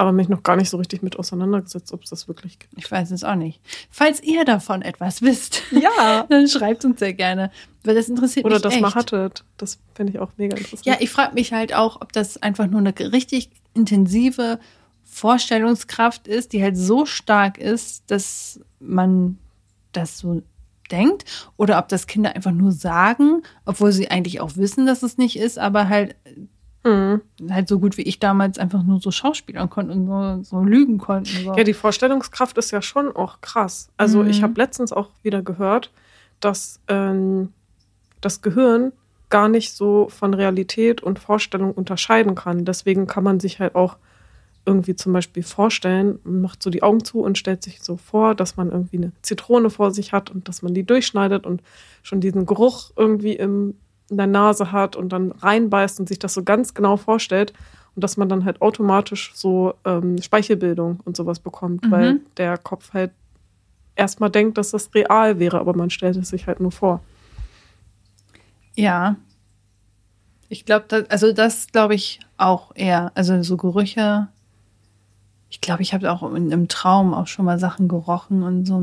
Aber 0.00 0.12
mich 0.12 0.30
noch 0.30 0.42
gar 0.42 0.56
nicht 0.56 0.70
so 0.70 0.78
richtig 0.78 1.02
mit 1.02 1.18
auseinandergesetzt, 1.18 1.92
ob 1.92 2.04
es 2.04 2.08
das 2.08 2.26
wirklich 2.26 2.58
gibt. 2.58 2.72
Ich 2.78 2.90
weiß 2.90 3.10
es 3.10 3.22
auch 3.22 3.34
nicht. 3.34 3.60
Falls 3.90 4.22
ihr 4.22 4.46
davon 4.46 4.80
etwas 4.80 5.20
wisst, 5.20 5.62
Ja. 5.72 6.24
dann 6.30 6.48
schreibt 6.48 6.86
uns 6.86 7.00
sehr 7.00 7.12
gerne, 7.12 7.50
weil 7.84 7.94
das 7.96 8.08
interessiert 8.08 8.46
Oder 8.46 8.54
mich 8.54 8.62
das 8.62 8.72
echt. 8.72 8.80
mal 8.82 8.94
hattet. 8.94 9.44
Das 9.58 9.78
fände 9.94 10.14
ich 10.14 10.18
auch 10.18 10.30
mega 10.38 10.56
interessant. 10.56 10.86
Ja, 10.86 10.96
ich 11.00 11.10
frage 11.10 11.34
mich 11.34 11.52
halt 11.52 11.74
auch, 11.74 12.00
ob 12.00 12.14
das 12.14 12.38
einfach 12.42 12.66
nur 12.66 12.78
eine 12.80 12.94
richtig 12.98 13.50
intensive 13.74 14.58
Vorstellungskraft 15.04 16.26
ist, 16.28 16.54
die 16.54 16.62
halt 16.62 16.78
so 16.78 17.04
stark 17.04 17.58
ist, 17.58 18.10
dass 18.10 18.58
man 18.78 19.36
das 19.92 20.16
so 20.16 20.40
denkt, 20.90 21.26
oder 21.58 21.78
ob 21.78 21.88
das 21.88 22.06
Kinder 22.06 22.34
einfach 22.34 22.52
nur 22.52 22.72
sagen, 22.72 23.42
obwohl 23.66 23.92
sie 23.92 24.10
eigentlich 24.10 24.40
auch 24.40 24.56
wissen, 24.56 24.86
dass 24.86 25.02
es 25.02 25.18
nicht 25.18 25.38
ist, 25.38 25.58
aber 25.58 25.90
halt 25.90 26.16
Mhm. 26.82 27.20
halt 27.50 27.68
so 27.68 27.78
gut 27.78 27.96
wie 27.98 28.02
ich 28.02 28.18
damals 28.20 28.58
einfach 28.58 28.82
nur 28.82 29.00
so 29.00 29.10
schauspielern 29.10 29.68
konnten 29.68 30.08
und 30.08 30.44
so, 30.44 30.56
so 30.58 30.62
lügen 30.64 30.96
konnten. 30.98 31.44
So. 31.44 31.54
Ja, 31.54 31.62
die 31.64 31.74
Vorstellungskraft 31.74 32.56
ist 32.56 32.70
ja 32.70 32.80
schon 32.80 33.14
auch 33.14 33.40
krass. 33.42 33.90
Also 33.98 34.22
Mhm. 34.22 34.30
ich 34.30 34.42
habe 34.42 34.54
letztens 34.56 34.92
auch 34.92 35.10
wieder 35.22 35.42
gehört, 35.42 35.90
dass 36.40 36.80
ähm, 36.88 37.52
das 38.22 38.40
Gehirn 38.40 38.92
gar 39.28 39.48
nicht 39.48 39.74
so 39.74 40.08
von 40.08 40.32
Realität 40.34 41.02
und 41.02 41.18
Vorstellung 41.18 41.72
unterscheiden 41.72 42.34
kann. 42.34 42.64
Deswegen 42.64 43.06
kann 43.06 43.24
man 43.24 43.40
sich 43.40 43.60
halt 43.60 43.74
auch 43.74 43.96
irgendwie 44.66 44.94
zum 44.96 45.12
Beispiel 45.12 45.42
vorstellen, 45.42 46.18
man 46.24 46.40
macht 46.42 46.62
so 46.62 46.70
die 46.70 46.82
Augen 46.82 47.04
zu 47.04 47.20
und 47.20 47.38
stellt 47.38 47.62
sich 47.62 47.82
so 47.82 47.96
vor, 47.96 48.34
dass 48.34 48.56
man 48.56 48.70
irgendwie 48.70 48.98
eine 48.98 49.12
Zitrone 49.22 49.70
vor 49.70 49.90
sich 49.90 50.12
hat 50.12 50.30
und 50.30 50.48
dass 50.48 50.62
man 50.62 50.74
die 50.74 50.84
durchschneidet 50.84 51.46
und 51.46 51.62
schon 52.02 52.20
diesen 52.20 52.44
Geruch 52.46 52.90
irgendwie 52.96 53.34
im, 53.34 53.74
in 54.10 54.16
der 54.16 54.26
Nase 54.26 54.72
hat 54.72 54.96
und 54.96 55.10
dann 55.12 55.32
reinbeißt 55.32 56.00
und 56.00 56.08
sich 56.08 56.18
das 56.18 56.34
so 56.34 56.42
ganz 56.42 56.74
genau 56.74 56.96
vorstellt 56.96 57.52
und 57.94 58.02
dass 58.04 58.16
man 58.16 58.28
dann 58.28 58.44
halt 58.44 58.60
automatisch 58.60 59.32
so 59.34 59.74
ähm, 59.84 60.20
Speichelbildung 60.20 61.00
und 61.04 61.16
sowas 61.16 61.38
bekommt, 61.40 61.84
Mhm. 61.86 61.90
weil 61.90 62.20
der 62.36 62.58
Kopf 62.58 62.92
halt 62.92 63.12
erstmal 63.96 64.30
denkt, 64.30 64.58
dass 64.58 64.70
das 64.70 64.92
real 64.94 65.38
wäre, 65.38 65.58
aber 65.60 65.74
man 65.76 65.90
stellt 65.90 66.16
es 66.16 66.28
sich 66.30 66.46
halt 66.46 66.60
nur 66.60 66.72
vor. 66.72 67.00
Ja. 68.76 69.16
Ich 70.48 70.64
glaube, 70.64 70.86
das, 70.88 71.08
also 71.10 71.32
das 71.32 71.68
glaube 71.68 71.94
ich 71.94 72.20
auch 72.36 72.72
eher. 72.74 73.12
Also 73.14 73.40
so 73.42 73.56
Gerüche. 73.56 74.28
Ich 75.48 75.60
glaube, 75.60 75.82
ich 75.82 75.94
habe 75.94 76.10
auch 76.10 76.22
in 76.34 76.52
einem 76.52 76.68
Traum 76.68 77.12
auch 77.14 77.26
schon 77.26 77.44
mal 77.44 77.58
Sachen 77.58 77.88
gerochen 77.88 78.42
und 78.42 78.64
so 78.66 78.80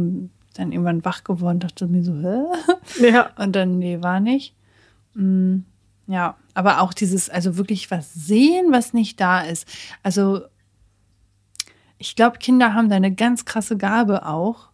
dann 0.55 0.71
irgendwann 0.71 1.05
wach 1.05 1.23
geworden, 1.23 1.59
dachte 1.59 1.87
mir 1.87 2.03
so, 2.03 2.13
hä? 2.13 3.09
Ja. 3.11 3.29
Und 3.37 3.55
dann, 3.55 3.77
nee, 3.79 4.01
war 4.01 4.19
nicht. 4.19 4.53
Mm, 5.17 5.63
ja, 6.07 6.37
aber 6.53 6.81
auch 6.81 6.93
dieses, 6.93 7.29
also 7.29 7.57
wirklich 7.57 7.91
was 7.91 8.13
sehen, 8.13 8.67
was 8.71 8.93
nicht 8.93 9.19
da 9.19 9.41
ist. 9.41 9.67
Also, 10.03 10.41
ich 11.97 12.15
glaube, 12.15 12.37
Kinder 12.37 12.73
haben 12.73 12.89
da 12.89 12.95
eine 12.95 13.13
ganz 13.13 13.43
krasse 13.43 13.77
Gabe 13.77 14.25
auch. 14.25 14.69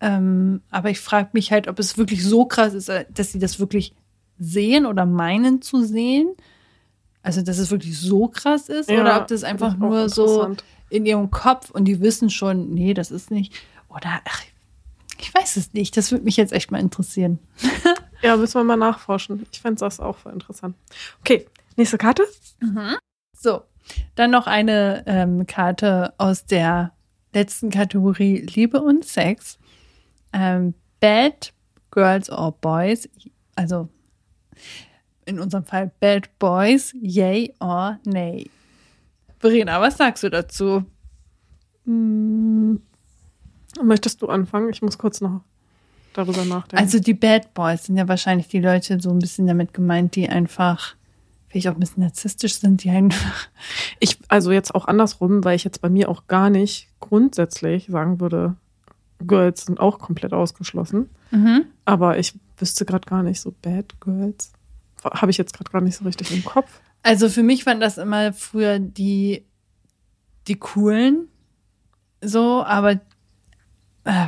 Ähm, 0.00 0.60
aber 0.70 0.90
ich 0.90 1.00
frage 1.00 1.30
mich 1.32 1.50
halt, 1.50 1.66
ob 1.66 1.78
es 1.78 1.96
wirklich 1.96 2.22
so 2.24 2.44
krass 2.44 2.74
ist, 2.74 2.88
äh, 2.88 3.06
dass 3.12 3.32
sie 3.32 3.38
das 3.38 3.58
wirklich 3.58 3.94
sehen 4.38 4.84
oder 4.84 5.06
meinen 5.06 5.62
zu 5.62 5.82
sehen. 5.82 6.28
Also, 7.22 7.40
dass 7.40 7.58
es 7.58 7.70
wirklich 7.70 7.98
so 7.98 8.28
krass 8.28 8.68
ist. 8.68 8.90
Ja, 8.90 9.00
oder 9.00 9.20
ob 9.22 9.28
das 9.28 9.44
einfach 9.44 9.74
auch 9.74 9.78
nur 9.78 10.08
so 10.10 10.54
in 10.90 11.06
ihrem 11.06 11.30
Kopf 11.30 11.70
und 11.70 11.86
die 11.86 12.00
wissen 12.00 12.28
schon, 12.28 12.74
nee, 12.74 12.92
das 12.92 13.10
ist 13.10 13.30
nicht. 13.30 13.54
Oder, 13.88 14.20
ach, 14.26 14.42
ich 15.18 15.32
weiß 15.34 15.56
es 15.56 15.72
nicht. 15.72 15.96
Das 15.96 16.12
würde 16.12 16.24
mich 16.24 16.36
jetzt 16.36 16.52
echt 16.52 16.70
mal 16.70 16.80
interessieren. 16.80 17.38
Ja, 18.24 18.38
müssen 18.38 18.58
wir 18.58 18.64
mal 18.64 18.76
nachforschen. 18.76 19.46
Ich 19.52 19.60
fände 19.60 19.80
das 19.80 20.00
auch 20.00 20.16
voll 20.16 20.32
interessant. 20.32 20.76
Okay, 21.20 21.46
nächste 21.76 21.98
Karte. 21.98 22.24
So, 23.36 23.62
dann 24.14 24.30
noch 24.30 24.46
eine 24.46 25.04
ähm, 25.06 25.46
Karte 25.46 26.14
aus 26.16 26.46
der 26.46 26.92
letzten 27.34 27.68
Kategorie 27.68 28.38
Liebe 28.38 28.80
und 28.80 29.04
Sex. 29.04 29.58
Ähm, 30.32 30.72
Bad 31.00 31.52
Girls 31.90 32.30
or 32.30 32.52
Boys, 32.52 33.10
also 33.56 33.90
in 35.26 35.38
unserem 35.38 35.66
Fall 35.66 35.92
Bad 36.00 36.38
Boys, 36.38 36.94
yay 36.98 37.54
or 37.60 37.98
nay. 38.04 38.48
Verena, 39.38 39.82
was 39.82 39.98
sagst 39.98 40.22
du 40.22 40.30
dazu? 40.30 40.84
Hm. 41.84 42.80
Möchtest 43.82 44.22
du 44.22 44.28
anfangen? 44.28 44.70
Ich 44.70 44.80
muss 44.80 44.96
kurz 44.96 45.20
noch 45.20 45.42
darüber 46.14 46.44
nachdenken. 46.44 46.82
Also 46.82 46.98
die 46.98 47.14
Bad 47.14 47.54
Boys 47.54 47.84
sind 47.84 47.96
ja 47.96 48.08
wahrscheinlich 48.08 48.48
die 48.48 48.60
Leute 48.60 49.00
so 49.00 49.10
ein 49.10 49.18
bisschen 49.18 49.46
damit 49.46 49.74
gemeint, 49.74 50.16
die 50.16 50.28
einfach 50.28 50.94
vielleicht 51.48 51.68
auch 51.68 51.74
ein 51.74 51.80
bisschen 51.80 52.02
narzisstisch 52.02 52.54
sind, 52.54 52.82
die 52.82 52.90
einfach 52.90 53.48
ich, 54.00 54.18
also 54.28 54.50
jetzt 54.52 54.74
auch 54.74 54.86
andersrum, 54.86 55.44
weil 55.44 55.56
ich 55.56 55.64
jetzt 55.64 55.80
bei 55.80 55.90
mir 55.90 56.08
auch 56.08 56.26
gar 56.26 56.50
nicht 56.50 56.88
grundsätzlich 57.00 57.86
sagen 57.86 58.20
würde, 58.20 58.56
Girls 59.26 59.66
sind 59.66 59.78
auch 59.78 59.98
komplett 59.98 60.32
ausgeschlossen. 60.32 61.10
mhm. 61.30 61.66
Aber 61.84 62.18
ich 62.18 62.34
wüsste 62.56 62.84
gerade 62.84 63.08
gar 63.08 63.22
nicht 63.22 63.40
so 63.40 63.54
Bad 63.62 64.00
Girls. 64.00 64.52
Habe 65.04 65.30
ich 65.30 65.38
jetzt 65.38 65.54
gerade 65.54 65.70
gar 65.70 65.80
nicht 65.80 65.96
so 65.96 66.04
richtig 66.04 66.32
im 66.32 66.44
Kopf. 66.44 66.80
Also 67.02 67.28
für 67.28 67.42
mich 67.42 67.66
waren 67.66 67.80
das 67.80 67.98
immer 67.98 68.32
früher 68.32 68.78
die, 68.78 69.44
die 70.48 70.56
coolen 70.56 71.28
so, 72.24 72.64
aber 72.64 73.00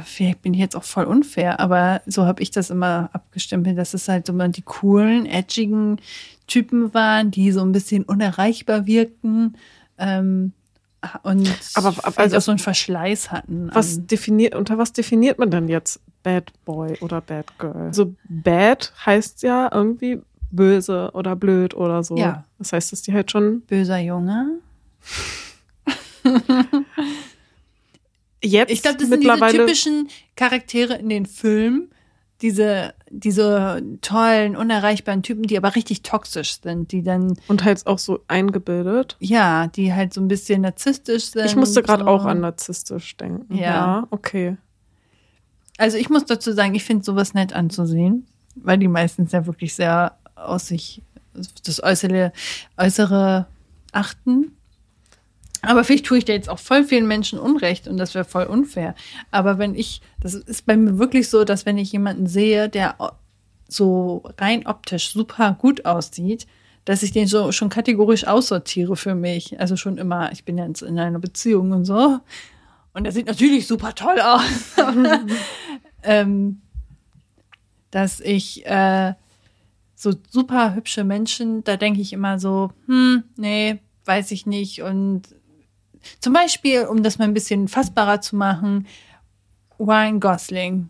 vielleicht 0.04 0.42
bin 0.42 0.54
ich 0.54 0.60
jetzt 0.60 0.74
auch 0.76 0.84
voll 0.84 1.04
unfair, 1.04 1.60
aber 1.60 2.00
so 2.06 2.24
habe 2.24 2.42
ich 2.42 2.50
das 2.50 2.70
immer 2.70 3.10
abgestempelt, 3.12 3.76
dass 3.76 3.92
es 3.94 4.08
halt 4.08 4.26
so 4.26 4.32
immer 4.32 4.48
die 4.48 4.62
coolen, 4.62 5.26
edgigen 5.26 6.00
Typen 6.46 6.94
waren, 6.94 7.30
die 7.30 7.52
so 7.52 7.60
ein 7.62 7.72
bisschen 7.72 8.04
unerreichbar 8.04 8.86
wirkten 8.86 9.56
ähm, 9.98 10.52
und 11.22 11.48
Aber- 11.74 11.92
vielleicht 11.92 12.18
also- 12.18 12.36
auch 12.38 12.40
so 12.42 12.50
einen 12.52 12.58
Verschleiß 12.58 13.30
hatten. 13.30 13.68
Was 13.72 14.06
definiert, 14.06 14.54
unter 14.54 14.78
was 14.78 14.92
definiert 14.92 15.38
man 15.38 15.50
denn 15.50 15.68
jetzt 15.68 16.00
Bad 16.22 16.52
Boy 16.64 16.96
oder 17.00 17.20
Bad 17.20 17.58
Girl? 17.58 17.86
Also 17.88 18.14
Bad 18.28 18.92
heißt 19.04 19.42
ja 19.42 19.68
irgendwie 19.72 20.20
böse 20.50 21.10
oder 21.12 21.36
blöd 21.36 21.74
oder 21.74 22.02
so. 22.02 22.16
Ja. 22.16 22.44
Das 22.58 22.72
heißt, 22.72 22.92
dass 22.92 23.02
die 23.02 23.12
halt 23.12 23.30
schon 23.30 23.60
böser 23.62 23.98
Junge. 23.98 24.58
jetzt 28.46 28.72
Ich 28.72 28.82
glaube, 28.82 28.98
das 28.98 29.08
sind 29.08 29.22
diese 29.22 29.46
typischen 29.48 30.08
Charaktere 30.36 30.94
in 30.94 31.08
den 31.08 31.26
Filmen, 31.26 31.90
diese, 32.42 32.94
diese 33.08 33.82
tollen, 34.02 34.56
unerreichbaren 34.56 35.22
Typen, 35.22 35.44
die 35.44 35.56
aber 35.56 35.74
richtig 35.74 36.02
toxisch 36.02 36.60
sind, 36.60 36.92
die 36.92 37.02
dann, 37.02 37.38
und 37.48 37.64
halt 37.64 37.86
auch 37.86 37.98
so 37.98 38.20
eingebildet. 38.28 39.16
ja, 39.20 39.68
die 39.68 39.94
halt 39.94 40.12
so 40.12 40.20
ein 40.20 40.28
bisschen 40.28 40.62
narzisstisch 40.62 41.30
sind. 41.30 41.46
Ich 41.46 41.56
musste 41.56 41.82
gerade 41.82 42.04
so. 42.04 42.10
auch 42.10 42.24
an 42.24 42.40
narzisstisch 42.40 43.16
denken. 43.16 43.54
Ja. 43.54 44.06
okay. 44.10 44.56
Also 45.78 45.98
ich 45.98 46.08
muss 46.08 46.24
dazu 46.24 46.52
sagen, 46.52 46.74
ich 46.74 46.84
finde 46.84 47.04
sowas 47.04 47.34
nett 47.34 47.52
anzusehen, 47.52 48.26
weil 48.54 48.78
die 48.78 48.88
meistens 48.88 49.32
ja 49.32 49.46
wirklich 49.46 49.74
sehr 49.74 50.16
aus 50.34 50.68
sich 50.68 51.02
das 51.64 51.82
Äußere, 51.82 52.32
Äußere 52.76 53.46
achten. 53.92 54.55
Aber 55.62 55.84
vielleicht 55.84 56.06
tue 56.06 56.18
ich 56.18 56.24
da 56.24 56.32
jetzt 56.32 56.48
auch 56.48 56.58
voll 56.58 56.84
vielen 56.84 57.06
Menschen 57.06 57.38
Unrecht 57.38 57.88
und 57.88 57.96
das 57.96 58.14
wäre 58.14 58.24
voll 58.24 58.44
unfair. 58.44 58.94
Aber 59.30 59.58
wenn 59.58 59.74
ich, 59.74 60.00
das 60.20 60.34
ist 60.34 60.66
bei 60.66 60.76
mir 60.76 60.98
wirklich 60.98 61.28
so, 61.28 61.44
dass 61.44 61.66
wenn 61.66 61.78
ich 61.78 61.92
jemanden 61.92 62.26
sehe, 62.26 62.68
der 62.68 62.96
so 63.68 64.22
rein 64.38 64.66
optisch 64.66 65.10
super 65.10 65.56
gut 65.58 65.84
aussieht, 65.84 66.46
dass 66.84 67.02
ich 67.02 67.10
den 67.10 67.26
so 67.26 67.50
schon 67.50 67.68
kategorisch 67.68 68.26
aussortiere 68.26 68.96
für 68.96 69.14
mich. 69.14 69.58
Also 69.58 69.76
schon 69.76 69.98
immer, 69.98 70.30
ich 70.32 70.44
bin 70.44 70.56
ja 70.56 70.64
in 70.64 70.98
einer 70.98 71.18
Beziehung 71.18 71.72
und 71.72 71.84
so. 71.84 72.20
Und 72.92 73.04
er 73.04 73.12
sieht 73.12 73.26
natürlich 73.26 73.66
super 73.66 73.94
toll 73.94 74.20
aus. 74.20 74.76
ähm, 76.04 76.60
dass 77.90 78.20
ich 78.20 78.64
äh, 78.66 79.14
so 79.96 80.12
super 80.30 80.74
hübsche 80.74 81.02
Menschen, 81.02 81.64
da 81.64 81.76
denke 81.76 82.00
ich 82.00 82.12
immer 82.12 82.38
so, 82.38 82.70
hm, 82.86 83.24
nee, 83.36 83.80
weiß 84.04 84.30
ich 84.30 84.46
nicht. 84.46 84.82
Und 84.82 85.22
zum 86.20 86.32
Beispiel, 86.32 86.84
um 86.84 87.02
das 87.02 87.18
mal 87.18 87.24
ein 87.24 87.34
bisschen 87.34 87.68
fassbarer 87.68 88.20
zu 88.20 88.36
machen, 88.36 88.86
Ryan 89.78 90.20
Gosling. 90.20 90.88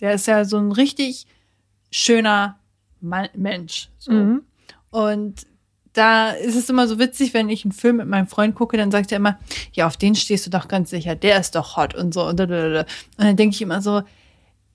Der 0.00 0.14
ist 0.14 0.26
ja 0.26 0.44
so 0.44 0.58
ein 0.58 0.72
richtig 0.72 1.26
schöner 1.90 2.58
Mann, 3.00 3.28
Mensch. 3.34 3.88
So. 3.98 4.12
Mhm. 4.12 4.42
Und 4.90 5.46
da 5.92 6.30
ist 6.30 6.56
es 6.56 6.68
immer 6.68 6.86
so 6.88 6.98
witzig, 6.98 7.32
wenn 7.32 7.48
ich 7.48 7.64
einen 7.64 7.72
Film 7.72 7.96
mit 7.96 8.08
meinem 8.08 8.26
Freund 8.26 8.54
gucke, 8.54 8.76
dann 8.76 8.90
sagt 8.90 9.12
er 9.12 9.16
immer, 9.16 9.38
ja, 9.72 9.86
auf 9.86 9.96
den 9.96 10.14
stehst 10.14 10.46
du 10.46 10.50
doch 10.50 10.68
ganz 10.68 10.90
sicher, 10.90 11.14
der 11.14 11.40
ist 11.40 11.54
doch 11.54 11.76
hot 11.76 11.94
und 11.94 12.12
so. 12.12 12.26
Und, 12.26 12.40
und 12.40 12.86
dann 13.16 13.36
denke 13.36 13.54
ich 13.54 13.62
immer 13.62 13.80
so, 13.80 14.02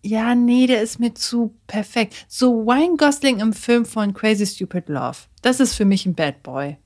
ja, 0.03 0.33
nee, 0.33 0.65
der 0.65 0.81
ist 0.81 0.99
mir 0.99 1.13
zu 1.13 1.53
perfekt. 1.67 2.25
So 2.27 2.65
Wine 2.65 2.97
Gosling 2.97 3.39
im 3.39 3.53
Film 3.53 3.85
von 3.85 4.13
Crazy 4.13 4.47
Stupid 4.47 4.89
Love. 4.89 5.17
Das 5.43 5.59
ist 5.59 5.75
für 5.75 5.85
mich 5.85 6.07
ein 6.07 6.15
Bad 6.15 6.41
Boy. 6.41 6.77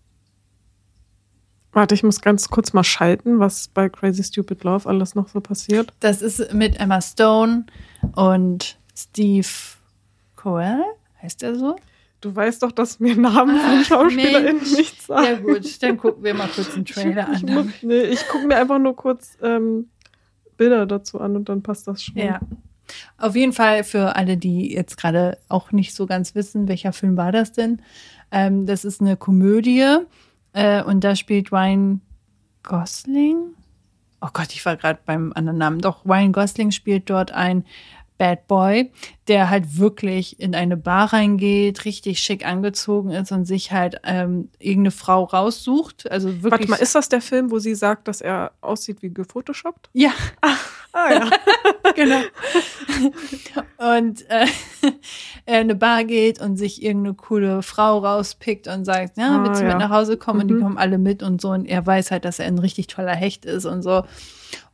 Warte, 1.76 1.94
ich 1.94 2.04
muss 2.04 2.22
ganz 2.22 2.48
kurz 2.48 2.72
mal 2.72 2.86
schalten, 2.86 3.40
was 3.40 3.68
bei 3.68 3.90
Crazy 3.90 4.24
Stupid 4.24 4.64
Love 4.64 4.88
alles 4.88 5.14
noch 5.14 5.28
so 5.28 5.42
passiert. 5.42 5.92
Das 6.00 6.22
ist 6.22 6.54
mit 6.54 6.80
Emma 6.80 7.02
Stone 7.02 7.66
und 8.16 8.80
Steve 8.96 9.46
Coel, 10.38 10.82
heißt 11.22 11.44
er 11.44 11.56
so? 11.56 11.76
Du 12.22 12.34
weißt 12.34 12.64
doch, 12.64 12.72
dass 12.72 13.02
mir 13.02 13.18
Namen 13.18 13.60
von 13.60 13.84
SchauspielerInnen 13.84 14.64
nichts 14.74 15.08
sagen. 15.08 15.26
Ja 15.26 15.36
gut, 15.36 15.84
dann 15.84 15.98
gucken 15.98 16.24
wir 16.24 16.34
mal 16.34 16.48
kurz 16.48 16.76
einen 16.76 16.86
Trailer 16.86 17.28
ich, 17.34 17.44
ich 17.44 17.50
an. 17.50 17.66
Muss, 17.66 17.74
nee, 17.82 18.04
ich 18.04 18.26
gucke 18.30 18.48
mir 18.48 18.56
einfach 18.56 18.80
nur 18.80 18.96
kurz 18.96 19.38
ähm, 19.44 19.90
Bilder 20.56 20.86
dazu 20.86 21.20
an 21.20 21.36
und 21.36 21.50
dann 21.50 21.62
passt 21.62 21.90
das 21.90 22.02
schon. 22.02 22.16
Ja. 22.16 22.40
Auf 23.18 23.36
jeden 23.36 23.52
Fall 23.52 23.84
für 23.84 24.16
alle, 24.16 24.38
die 24.38 24.74
jetzt 24.74 24.96
gerade 24.96 25.40
auch 25.50 25.74
nicht 25.74 25.94
so 25.94 26.06
ganz 26.06 26.36
wissen, 26.36 26.70
welcher 26.70 26.94
Film 26.94 27.18
war 27.18 27.34
das 27.34 27.52
denn? 27.52 27.82
Ähm, 28.32 28.66
das 28.66 28.86
ist 28.86 29.02
eine 29.02 29.18
Komödie 29.18 30.06
äh, 30.56 30.82
und 30.82 31.04
da 31.04 31.16
spielt 31.16 31.52
Ryan 31.52 32.02
Gosling. 32.64 33.54
Oh 34.22 34.30
Gott, 34.34 34.54
ich 34.54 34.66
war 34.66 34.76
gerade 34.78 35.00
beim 35.06 35.34
anderen 35.34 35.60
Namen. 35.60 35.82
Doch, 35.82 36.06
Ryan 36.06 36.32
Gosling 36.32 36.72
spielt 36.72 37.10
dort 37.10 37.32
ein 37.32 37.66
Bad 38.18 38.48
Boy, 38.48 38.92
der 39.28 39.50
halt 39.50 39.78
wirklich 39.78 40.40
in 40.40 40.56
eine 40.56 40.78
Bar 40.78 41.12
reingeht, 41.12 41.84
richtig 41.84 42.20
schick 42.20 42.46
angezogen 42.46 43.12
ist 43.12 43.32
und 43.32 43.46
sich 43.46 43.74
halt 43.74 44.00
ähm, 44.04 44.50
irgendeine 44.58 44.92
Frau 44.92 45.26
raussucht. 45.26 46.10
Also 46.10 46.30
wirklich. 46.30 46.52
Warte 46.52 46.68
mal, 46.70 46.78
ist 46.78 46.96
das 46.96 47.10
der 47.10 47.22
Film, 47.22 47.52
wo 47.52 47.60
sie 47.60 47.76
sagt, 47.76 48.08
dass 48.08 48.22
er 48.22 48.54
aussieht 48.62 49.02
wie 49.02 49.14
gefotoshoppt? 49.14 49.90
Ja. 49.92 50.12
Ah, 50.42 50.56
ah 50.96 51.14
ja. 51.14 51.30
genau. 51.96 52.22
und 53.98 54.30
äh, 54.30 54.48
er 55.46 55.62
in 55.62 55.70
eine 55.70 55.76
Bar 55.76 56.04
geht 56.06 56.42
und 56.42 56.58
sich 56.58 56.82
irgendeine 56.84 57.16
coole 57.16 57.62
Frau 57.62 58.00
rauspickt 58.00 58.68
und 58.68 58.86
sagt, 58.86 59.18
ja, 59.18 59.44
willst 59.44 59.62
du 59.62 59.66
ah, 59.66 59.70
ja. 59.70 59.74
mit 59.76 59.84
nach 59.84 59.92
Hause 59.92 60.18
kommen? 60.18 60.38
Mhm. 60.38 60.42
Und 60.42 60.48
die 60.48 60.54
mhm. 60.56 60.62
kommen 60.62 60.78
alle 60.78 60.98
mit 60.98 61.22
und 61.22 61.42
so. 61.42 61.50
Und 61.50 61.66
er 61.66 61.86
weiß 61.86 62.12
halt, 62.12 62.26
dass 62.26 62.40
er 62.40 62.48
ein 62.48 62.60
richtig 62.60 62.88
toller 62.88 63.16
Hecht 63.16 63.46
ist 63.46 63.66
und 63.66 63.82
so. 63.82 64.04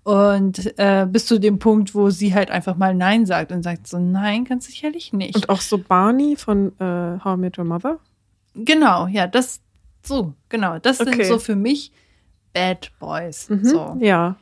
Und 0.04 0.80
äh, 0.80 1.06
bis 1.08 1.28
zu 1.28 1.40
dem 1.40 1.60
Punkt, 1.60 1.94
wo 1.94 2.10
sie 2.10 2.34
halt 2.34 2.50
einfach 2.50 2.76
mal 2.76 2.96
Nein 2.96 3.26
sagt 3.26 3.52
und 3.52 3.62
sagt 3.62 3.88
so, 3.88 4.00
nein, 4.00 4.46
ganz 4.46 4.66
sicherlich 4.66 5.14
nicht. 5.14 5.36
Und 5.36 5.50
auch 5.50 5.62
so 5.62 5.78
Barney 5.78 6.36
von 6.36 6.72
äh, 6.80 7.24
How 7.24 7.38
I 7.38 7.40
Met 7.40 7.58
Your 7.58 7.66
Mother? 7.66 8.00
Genau, 8.56 9.08
ja, 9.08 9.28
das 9.28 9.62
so, 10.04 10.34
genau. 10.50 10.80
Das 10.80 11.00
okay. 11.00 11.12
sind 11.12 11.26
so 11.26 11.40
für 11.40 11.56
mich 11.56 11.92
Bad 12.54 12.92
Boys. 13.00 13.50
Mhm, 13.50 13.66
so. 13.66 13.98
Ja. 14.00 14.38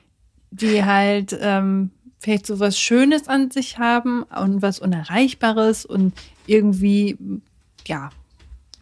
Die 0.51 0.83
halt 0.83 1.37
ähm, 1.39 1.91
vielleicht 2.19 2.45
so 2.45 2.59
was 2.59 2.77
Schönes 2.79 3.27
an 3.27 3.51
sich 3.51 3.77
haben 3.77 4.23
und 4.23 4.61
was 4.61 4.79
Unerreichbares 4.79 5.85
und 5.85 6.13
irgendwie, 6.47 7.17
ja, 7.87 8.09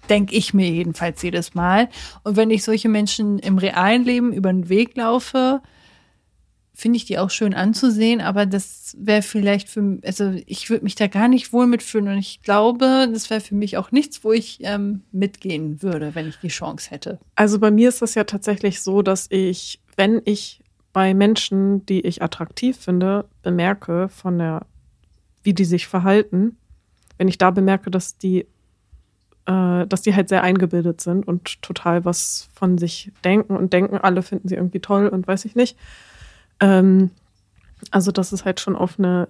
denke 0.09 0.35
ich 0.35 0.53
mir 0.53 0.69
jedenfalls 0.69 1.21
jedes 1.21 1.53
Mal. 1.53 1.89
Und 2.23 2.35
wenn 2.35 2.49
ich 2.49 2.63
solche 2.63 2.89
Menschen 2.89 3.39
im 3.39 3.57
realen 3.57 4.03
Leben 4.03 4.33
über 4.33 4.51
den 4.51 4.69
Weg 4.69 4.95
laufe, 4.95 5.61
finde 6.73 6.97
ich 6.97 7.05
die 7.05 7.17
auch 7.17 7.31
schön 7.31 7.55
anzusehen, 7.55 8.21
aber 8.21 8.45
das 8.45 8.95
wäre 8.99 9.23
vielleicht 9.23 9.67
für, 9.67 9.97
also 10.05 10.33
ich 10.45 10.69
würde 10.69 10.83
mich 10.83 10.93
da 10.93 11.07
gar 11.07 11.27
nicht 11.27 11.51
wohl 11.51 11.65
mitfühlen 11.65 12.07
und 12.07 12.19
ich 12.19 12.43
glaube, 12.43 13.09
das 13.11 13.31
wäre 13.31 13.41
für 13.41 13.55
mich 13.55 13.77
auch 13.77 13.91
nichts, 13.91 14.23
wo 14.23 14.31
ich 14.31 14.59
ähm, 14.61 15.01
mitgehen 15.11 15.81
würde, 15.81 16.13
wenn 16.13 16.29
ich 16.29 16.37
die 16.37 16.49
Chance 16.49 16.91
hätte. 16.91 17.19
Also 17.33 17.57
bei 17.57 17.71
mir 17.71 17.89
ist 17.89 18.03
das 18.03 18.13
ja 18.13 18.25
tatsächlich 18.25 18.81
so, 18.81 19.01
dass 19.01 19.25
ich, 19.31 19.79
wenn 19.95 20.21
ich 20.25 20.61
bei 20.97 21.13
Menschen, 21.13 21.85
die 21.85 22.01
ich 22.01 22.23
attraktiv 22.23 22.75
finde, 22.75 23.25
bemerke 23.43 24.09
von 24.09 24.39
der, 24.39 24.65
wie 25.43 25.53
die 25.53 25.63
sich 25.63 25.85
verhalten, 25.85 26.57
wenn 27.19 27.27
ich 27.27 27.37
da 27.37 27.51
bemerke, 27.51 27.91
dass 27.91 28.17
die 28.17 28.47
äh, 29.45 29.85
dass 29.85 30.01
die 30.01 30.15
halt 30.15 30.27
sehr 30.27 30.41
eingebildet 30.41 30.99
sind 30.99 31.27
und 31.27 31.61
total 31.61 32.03
was 32.03 32.49
von 32.51 32.79
sich 32.79 33.11
denken 33.23 33.55
und 33.55 33.73
denken, 33.73 33.99
alle 33.99 34.23
finden 34.23 34.47
sie 34.47 34.55
irgendwie 34.55 34.79
toll 34.79 35.07
und 35.07 35.27
weiß 35.27 35.45
ich 35.45 35.55
nicht, 35.55 35.77
ähm, 36.61 37.11
also, 37.91 38.11
dass 38.11 38.31
es 38.31 38.43
halt 38.43 38.59
schon 38.59 38.75
auf 38.75 38.97
eine 38.97 39.27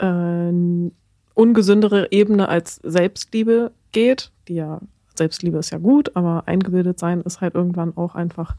äh, 0.00 0.90
ungesündere 1.32 2.08
Ebene 2.10 2.50
als 2.50 2.76
Selbstliebe 2.76 3.72
geht, 3.92 4.32
die 4.48 4.56
ja, 4.56 4.82
Selbstliebe 5.14 5.56
ist 5.56 5.70
ja 5.70 5.78
gut, 5.78 6.14
aber 6.14 6.42
eingebildet 6.44 6.98
sein 6.98 7.22
ist 7.22 7.40
halt 7.40 7.54
irgendwann 7.54 7.96
auch 7.96 8.14
einfach 8.14 8.54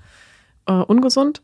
äh, 0.65 0.73
ungesund, 0.73 1.43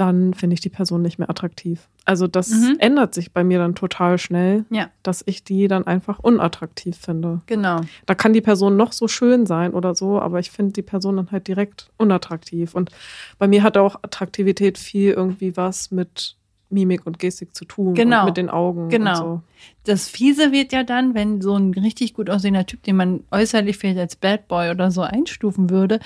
dann 0.00 0.32
finde 0.32 0.54
ich 0.54 0.60
die 0.60 0.68
Person 0.68 1.02
nicht 1.02 1.18
mehr 1.18 1.28
attraktiv. 1.28 1.88
Also 2.04 2.28
das 2.28 2.50
mhm. 2.50 2.76
ändert 2.78 3.14
sich 3.14 3.32
bei 3.32 3.42
mir 3.42 3.58
dann 3.58 3.74
total 3.74 4.16
schnell, 4.16 4.64
ja. 4.70 4.90
dass 5.02 5.24
ich 5.26 5.42
die 5.42 5.66
dann 5.66 5.86
einfach 5.86 6.20
unattraktiv 6.20 6.96
finde. 6.96 7.40
Genau. 7.46 7.80
Da 8.06 8.14
kann 8.14 8.32
die 8.32 8.40
Person 8.40 8.76
noch 8.76 8.92
so 8.92 9.08
schön 9.08 9.44
sein 9.44 9.74
oder 9.74 9.94
so, 9.94 10.20
aber 10.20 10.38
ich 10.38 10.52
finde 10.52 10.72
die 10.72 10.82
Person 10.82 11.16
dann 11.16 11.32
halt 11.32 11.48
direkt 11.48 11.90
unattraktiv. 11.96 12.74
Und 12.74 12.90
bei 13.38 13.48
mir 13.48 13.64
hat 13.64 13.76
auch 13.76 13.96
Attraktivität 13.96 14.78
viel 14.78 15.10
irgendwie 15.10 15.56
was 15.56 15.90
mit 15.90 16.36
Mimik 16.70 17.04
und 17.04 17.18
Gestik 17.18 17.56
zu 17.56 17.64
tun. 17.64 17.94
Genau. 17.94 18.20
Und 18.20 18.26
mit 18.26 18.36
den 18.36 18.50
Augen. 18.50 18.90
Genau. 18.90 19.16
So. 19.16 19.42
Das 19.84 20.08
Fiese 20.08 20.52
wird 20.52 20.72
ja 20.72 20.84
dann, 20.84 21.14
wenn 21.14 21.40
so 21.40 21.56
ein 21.56 21.74
richtig 21.74 22.14
gut 22.14 22.30
aussehender 22.30 22.66
Typ, 22.66 22.84
den 22.84 22.96
man 22.96 23.24
äußerlich 23.32 23.78
vielleicht 23.78 23.98
als 23.98 24.16
Bad 24.16 24.46
Boy 24.46 24.70
oder 24.70 24.92
so 24.92 25.02
einstufen 25.02 25.70
würde, 25.70 25.98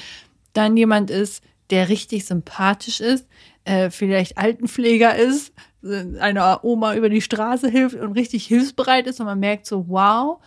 dann 0.55 0.76
jemand 0.76 1.11
ist, 1.11 1.43
der 1.72 1.88
richtig 1.88 2.26
sympathisch 2.26 3.00
ist, 3.00 3.26
äh, 3.64 3.88
vielleicht 3.88 4.36
Altenpfleger 4.36 5.16
ist, 5.16 5.54
äh, 5.82 6.18
einer 6.20 6.62
Oma 6.64 6.94
über 6.94 7.08
die 7.08 7.22
Straße 7.22 7.68
hilft 7.68 7.96
und 7.96 8.12
richtig 8.12 8.46
hilfsbereit 8.46 9.06
ist 9.06 9.20
und 9.20 9.26
man 9.26 9.40
merkt 9.40 9.64
so, 9.66 9.88
wow, 9.88 10.38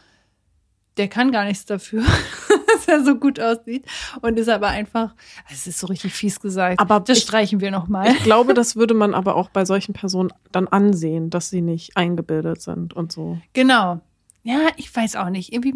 der 0.98 1.08
kann 1.08 1.32
gar 1.32 1.46
nichts 1.46 1.66
dafür, 1.66 2.04
dass 2.68 2.88
er 2.88 3.04
so 3.04 3.16
gut 3.16 3.40
aussieht 3.40 3.86
und 4.22 4.38
ist 4.38 4.50
aber 4.50 4.68
einfach, 4.68 5.16
es 5.52 5.66
ist 5.66 5.80
so 5.80 5.88
richtig 5.88 6.14
fies 6.14 6.40
gesagt, 6.40 6.80
aber 6.80 7.00
das 7.00 7.18
ich, 7.18 7.24
streichen 7.24 7.60
wir 7.60 7.72
nochmal. 7.72 8.12
Ich 8.12 8.24
glaube, 8.24 8.54
das 8.54 8.76
würde 8.76 8.94
man 8.94 9.16
aber 9.16 9.36
auch 9.36 9.50
bei 9.50 9.66
solchen 9.66 9.94
Personen 9.94 10.32
dann 10.52 10.68
ansehen, 10.68 11.32
dass 11.32 11.50
sie 11.50 11.62
nicht 11.62 11.98
eingebildet 11.98 12.62
sind 12.62 12.94
und 12.94 13.12
so. 13.12 13.40
Genau. 13.54 14.00
Ja, 14.44 14.60
ich 14.78 14.96
weiß 14.96 15.16
auch 15.16 15.32
nicht. 15.32 15.52
Irgendwie 15.52 15.74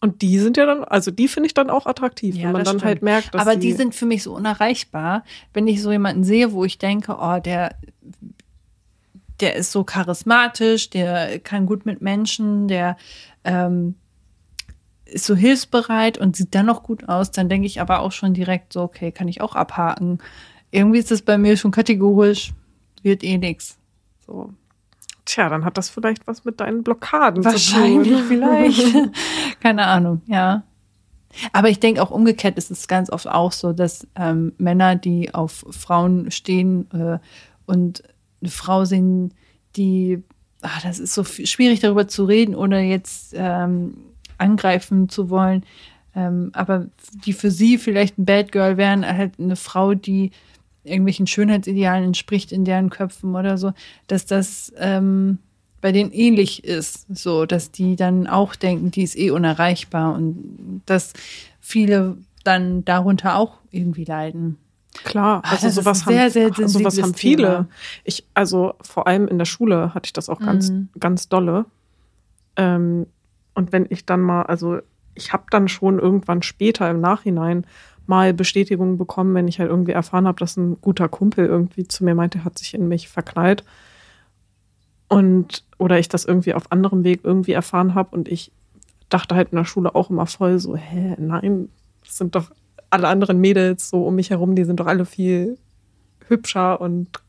und 0.00 0.22
die 0.22 0.38
sind 0.38 0.56
ja 0.56 0.66
dann, 0.66 0.84
also 0.84 1.10
die 1.10 1.28
finde 1.28 1.46
ich 1.46 1.54
dann 1.54 1.70
auch 1.70 1.86
attraktiv, 1.86 2.36
ja, 2.36 2.44
wenn 2.44 2.52
man 2.52 2.64
dann 2.64 2.78
stimmt. 2.78 2.84
halt 2.84 3.02
merkt, 3.02 3.34
dass 3.34 3.40
Aber 3.40 3.56
die, 3.56 3.68
die 3.68 3.72
sind 3.72 3.94
für 3.94 4.06
mich 4.06 4.22
so 4.22 4.34
unerreichbar, 4.34 5.24
wenn 5.52 5.66
ich 5.66 5.82
so 5.82 5.90
jemanden 5.90 6.22
sehe, 6.22 6.52
wo 6.52 6.64
ich 6.64 6.78
denke, 6.78 7.16
oh, 7.18 7.38
der, 7.40 7.74
der 9.40 9.56
ist 9.56 9.72
so 9.72 9.84
charismatisch, 9.84 10.90
der 10.90 11.38
kann 11.38 11.66
gut 11.66 11.86
mit 11.86 12.02
Menschen, 12.02 12.68
der 12.68 12.96
ähm, 13.44 13.94
ist 15.06 15.24
so 15.24 15.34
hilfsbereit 15.34 16.18
und 16.18 16.36
sieht 16.36 16.54
dann 16.54 16.66
noch 16.66 16.82
gut 16.82 17.08
aus, 17.08 17.30
dann 17.30 17.48
denke 17.48 17.66
ich 17.66 17.80
aber 17.80 18.00
auch 18.00 18.12
schon 18.12 18.34
direkt 18.34 18.72
so, 18.72 18.82
okay, 18.82 19.12
kann 19.12 19.28
ich 19.28 19.40
auch 19.40 19.54
abhaken. 19.54 20.18
Irgendwie 20.70 20.98
ist 20.98 21.10
das 21.10 21.22
bei 21.22 21.38
mir 21.38 21.56
schon 21.56 21.70
kategorisch, 21.70 22.52
wird 23.02 23.24
eh 23.24 23.38
nix. 23.38 23.78
So. 24.26 24.52
Tja, 25.26 25.48
dann 25.48 25.64
hat 25.64 25.76
das 25.76 25.90
vielleicht 25.90 26.26
was 26.26 26.44
mit 26.44 26.60
deinen 26.60 26.82
Blockaden 26.82 27.44
Wahrscheinlich, 27.44 28.08
zu 28.08 28.18
tun. 28.18 28.24
vielleicht. 28.28 28.96
Keine 29.60 29.86
Ahnung, 29.86 30.22
ja. 30.26 30.62
Aber 31.52 31.68
ich 31.68 31.80
denke 31.80 32.02
auch 32.02 32.10
umgekehrt 32.10 32.56
ist 32.56 32.70
es 32.70 32.88
ganz 32.88 33.10
oft 33.10 33.28
auch 33.28 33.52
so, 33.52 33.72
dass 33.72 34.06
ähm, 34.14 34.52
Männer, 34.56 34.96
die 34.96 35.34
auf 35.34 35.66
Frauen 35.70 36.30
stehen 36.30 36.88
äh, 36.92 37.18
und 37.66 38.02
eine 38.40 38.50
Frau 38.50 38.84
sehen, 38.84 39.34
die, 39.76 40.22
ach, 40.62 40.82
das 40.82 40.98
ist 40.98 41.12
so 41.12 41.24
schwierig 41.24 41.80
darüber 41.80 42.08
zu 42.08 42.24
reden 42.24 42.54
oder 42.54 42.80
jetzt 42.80 43.34
ähm, 43.36 43.98
angreifen 44.38 45.08
zu 45.08 45.28
wollen, 45.28 45.64
ähm, 46.14 46.50
aber 46.54 46.86
die 47.26 47.32
für 47.32 47.50
sie 47.50 47.78
vielleicht 47.78 48.18
ein 48.18 48.24
Bad 48.24 48.52
Girl 48.52 48.76
wären, 48.76 49.04
halt 49.04 49.38
eine 49.38 49.56
Frau, 49.56 49.94
die 49.94 50.30
irgendwelchen 50.86 51.26
Schönheitsidealen 51.26 52.04
entspricht 52.04 52.52
in 52.52 52.64
deren 52.64 52.90
Köpfen 52.90 53.34
oder 53.34 53.58
so, 53.58 53.72
dass 54.06 54.26
das 54.26 54.72
ähm, 54.78 55.38
bei 55.80 55.92
denen 55.92 56.12
ähnlich 56.12 56.64
ist, 56.64 57.06
so 57.14 57.46
dass 57.46 57.70
die 57.70 57.96
dann 57.96 58.26
auch 58.26 58.54
denken, 58.56 58.90
die 58.90 59.02
ist 59.02 59.16
eh 59.16 59.30
unerreichbar 59.30 60.14
und 60.14 60.82
dass 60.86 61.12
viele 61.60 62.16
dann 62.44 62.84
darunter 62.84 63.36
auch 63.36 63.58
irgendwie 63.70 64.04
leiden. 64.04 64.56
Klar, 65.04 65.42
Ah, 65.44 65.50
also 65.50 65.68
sowas 65.68 66.06
ein 66.06 66.30
sehr, 66.30 66.44
haben, 66.46 66.54
sehr 66.54 66.68
sowas 66.68 67.02
haben 67.02 67.12
viele. 67.14 67.42
Thema. 67.48 67.68
Ich, 68.04 68.24
also 68.32 68.74
vor 68.80 69.06
allem 69.06 69.28
in 69.28 69.36
der 69.36 69.44
Schule 69.44 69.92
hatte 69.94 70.06
ich 70.06 70.12
das 70.14 70.30
auch 70.30 70.38
ganz, 70.40 70.70
Mhm. 70.70 70.88
ganz 70.98 71.28
dolle. 71.28 71.66
Ähm, 72.56 73.06
und 73.54 73.72
wenn 73.72 73.86
ich 73.90 74.06
dann 74.06 74.20
mal, 74.20 74.42
also 74.44 74.78
ich 75.14 75.32
habe 75.32 75.44
dann 75.50 75.68
schon 75.68 75.98
irgendwann 75.98 76.42
später 76.42 76.90
im 76.90 77.00
Nachhinein 77.00 77.66
mal 78.08 78.34
Bestätigung 78.34 78.98
bekommen, 78.98 79.34
wenn 79.34 79.48
ich 79.48 79.58
halt 79.58 79.70
irgendwie 79.70 79.92
erfahren 79.92 80.26
habe, 80.26 80.38
dass 80.38 80.56
ein 80.56 80.80
guter 80.80 81.08
Kumpel 81.08 81.46
irgendwie 81.46 81.86
zu 81.86 82.04
mir 82.04 82.14
meinte, 82.14 82.44
hat 82.44 82.58
sich 82.58 82.74
in 82.74 82.88
mich 82.88 83.08
verknallt. 83.08 83.64
Und 85.08 85.64
oder 85.78 85.98
ich 85.98 86.08
das 86.08 86.24
irgendwie 86.24 86.54
auf 86.54 86.72
anderem 86.72 87.04
Weg 87.04 87.20
irgendwie 87.22 87.52
erfahren 87.52 87.94
habe 87.94 88.16
und 88.16 88.28
ich 88.28 88.50
dachte 89.08 89.36
halt 89.36 89.52
in 89.52 89.56
der 89.56 89.64
Schule 89.64 89.94
auch 89.94 90.10
immer 90.10 90.26
voll 90.26 90.58
so, 90.58 90.76
hä, 90.76 91.14
nein, 91.18 91.68
das 92.04 92.18
sind 92.18 92.34
doch 92.34 92.50
alle 92.90 93.08
anderen 93.08 93.40
Mädels 93.40 93.88
so 93.88 94.04
um 94.04 94.16
mich 94.16 94.30
herum, 94.30 94.54
die 94.54 94.64
sind 94.64 94.80
doch 94.80 94.86
alle 94.86 95.04
viel 95.04 95.58
hübscher 96.28 96.80
und 96.80 97.20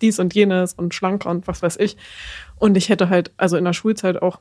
dies 0.00 0.18
und 0.18 0.34
jenes 0.34 0.74
und 0.74 0.94
schlanker 0.94 1.30
und 1.30 1.46
was 1.48 1.62
weiß 1.62 1.76
ich. 1.78 1.96
Und 2.58 2.76
ich 2.76 2.88
hätte 2.88 3.08
halt, 3.08 3.32
also 3.36 3.56
in 3.56 3.64
der 3.64 3.72
Schulzeit 3.72 4.20
auch, 4.22 4.40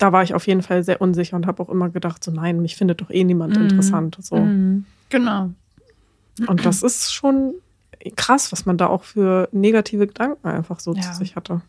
da 0.00 0.12
war 0.12 0.22
ich 0.22 0.34
auf 0.34 0.46
jeden 0.46 0.62
Fall 0.62 0.82
sehr 0.82 1.00
unsicher 1.00 1.36
und 1.36 1.46
habe 1.46 1.62
auch 1.62 1.68
immer 1.68 1.90
gedacht, 1.90 2.24
so 2.24 2.30
nein, 2.30 2.60
mich 2.60 2.74
findet 2.76 3.00
doch 3.00 3.10
eh 3.10 3.22
niemand 3.22 3.54
Mhm. 3.56 3.62
interessant. 3.62 4.16
So. 4.20 4.36
Mhm. 4.46 4.84
Genau. 5.10 5.50
Und 6.46 6.64
das 6.64 6.82
ist 6.82 7.12
schon 7.12 7.54
krass, 8.16 8.50
was 8.50 8.64
man 8.66 8.78
da 8.78 8.86
auch 8.86 9.04
für 9.04 9.48
negative 9.52 10.06
Gedanken 10.06 10.48
einfach 10.48 10.80
so 10.80 10.94
Ja. 10.94 11.02
zu 11.02 11.14
sich 11.18 11.36
hatte. 11.36 11.60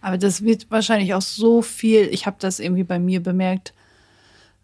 Aber 0.00 0.18
das 0.18 0.42
wird 0.42 0.70
wahrscheinlich 0.70 1.14
auch 1.14 1.22
so 1.22 1.62
viel, 1.62 2.02
ich 2.12 2.26
habe 2.26 2.36
das 2.38 2.60
irgendwie 2.60 2.84
bei 2.84 2.98
mir 3.00 3.20
bemerkt, 3.22 3.74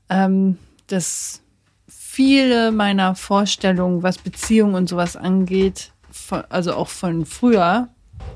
ähm, 0.09 0.57
dass 0.87 1.41
viele 1.89 2.71
meiner 2.71 3.15
Vorstellungen, 3.17 4.03
was 4.05 4.19
Beziehungen 4.19 4.75
und 4.77 4.89
sowas 4.89 5.17
angeht, 5.17 5.91
von, 6.13 6.43
also 6.49 6.75
auch 6.75 6.89
von 6.89 7.27
früher, 7.27 7.89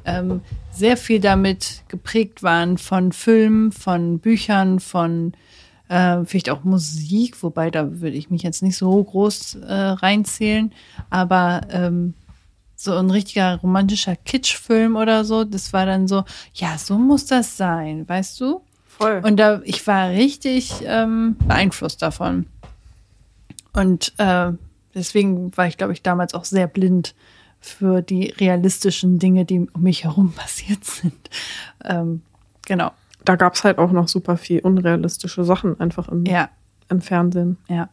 ähm, 0.04 0.40
sehr 0.70 0.96
viel 0.96 1.20
damit 1.20 1.84
geprägt 1.88 2.42
waren 2.42 2.78
von 2.78 3.12
Filmen, 3.12 3.72
von 3.72 4.18
Büchern, 4.18 4.80
von 4.80 5.32
äh, 5.88 6.24
vielleicht 6.24 6.50
auch 6.50 6.64
Musik, 6.64 7.42
wobei 7.42 7.70
da 7.70 8.00
würde 8.00 8.16
ich 8.16 8.30
mich 8.30 8.42
jetzt 8.42 8.62
nicht 8.62 8.76
so 8.76 9.02
groß 9.02 9.56
äh, 9.66 9.72
reinzählen, 9.72 10.72
aber 11.10 11.62
ähm, 11.70 12.14
so 12.76 12.92
ein 12.96 13.10
richtiger 13.10 13.56
romantischer 13.56 14.16
Kitschfilm 14.16 14.96
oder 14.96 15.24
so, 15.24 15.44
das 15.44 15.72
war 15.72 15.86
dann 15.86 16.08
so, 16.08 16.24
ja, 16.54 16.76
so 16.78 16.98
muss 16.98 17.26
das 17.26 17.56
sein, 17.56 18.08
weißt 18.08 18.40
du? 18.40 18.62
Voll. 18.86 19.20
Und 19.24 19.38
da, 19.38 19.60
ich 19.64 19.86
war 19.86 20.10
richtig 20.10 20.72
ähm, 20.84 21.36
beeinflusst 21.46 22.02
davon. 22.02 22.46
Und 23.72 24.12
äh, 24.18 24.52
deswegen 24.94 25.56
war 25.56 25.66
ich, 25.66 25.76
glaube 25.76 25.92
ich, 25.92 26.02
damals 26.02 26.34
auch 26.34 26.44
sehr 26.44 26.66
blind 26.66 27.14
für 27.64 28.02
die 28.02 28.26
realistischen 28.38 29.18
Dinge, 29.18 29.44
die 29.44 29.60
um 29.72 29.82
mich 29.82 30.04
herum 30.04 30.32
passiert 30.36 30.84
sind. 30.84 31.30
Ähm, 31.84 32.22
genau. 32.66 32.90
da 33.24 33.36
gab 33.36 33.54
es 33.54 33.64
halt 33.64 33.78
auch 33.78 33.90
noch 33.92 34.08
super 34.08 34.36
viel 34.36 34.60
unrealistische 34.60 35.44
Sachen 35.44 35.80
einfach 35.80 36.08
im, 36.08 36.24
Ja, 36.26 36.50
im 36.90 37.00
Fernsehen. 37.00 37.56
ja, 37.68 37.88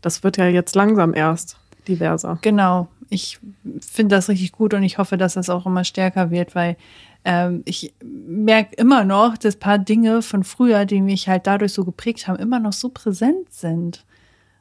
Das 0.00 0.24
wird 0.24 0.36
ja 0.38 0.46
jetzt 0.46 0.74
langsam 0.74 1.14
erst 1.14 1.58
diverser. 1.88 2.38
genau. 2.42 2.88
Ich 3.08 3.38
finde 3.80 4.16
das 4.16 4.28
richtig 4.28 4.50
gut 4.50 4.74
und 4.74 4.82
ich 4.82 4.98
hoffe, 4.98 5.16
dass 5.16 5.34
das 5.34 5.48
auch 5.48 5.64
immer 5.64 5.84
stärker 5.84 6.32
wird, 6.32 6.56
weil 6.56 6.76
ähm, 7.24 7.62
ich 7.64 7.94
merke 8.02 8.74
immer 8.74 9.04
noch, 9.04 9.36
dass 9.38 9.54
paar 9.54 9.78
Dinge 9.78 10.22
von 10.22 10.42
früher, 10.42 10.86
die 10.86 11.00
mich 11.00 11.28
halt 11.28 11.46
dadurch 11.46 11.72
so 11.72 11.84
geprägt 11.84 12.26
haben, 12.26 12.36
immer 12.40 12.58
noch 12.58 12.72
so 12.72 12.88
präsent 12.88 13.52
sind. 13.52 14.04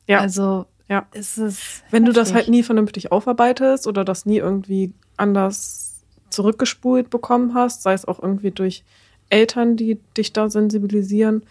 Ja. 0.05 0.19
Also 0.19 0.67
Ja. 0.87 1.05
es 1.13 1.37
ist 1.37 1.83
Wenn 1.89 2.05
du 2.05 2.11
das 2.11 2.33
halt 2.33 2.47
nie 2.47 2.63
vernünftig 2.63 3.11
aufarbeitest 3.11 3.87
oder 3.87 4.05
das 4.05 4.25
nie 4.25 4.37
irgendwie 4.37 4.93
anders 5.17 6.03
zurückgespult 6.29 7.09
bekommen 7.09 7.53
hast, 7.53 7.81
sei 7.81 7.93
es 7.93 8.05
auch 8.05 8.21
irgendwie 8.21 8.51
durch 8.51 8.83
Eltern, 9.29 9.77
die 9.77 9.99
dich 10.15 10.33
da 10.33 10.49
sensibilisieren, 10.49 11.43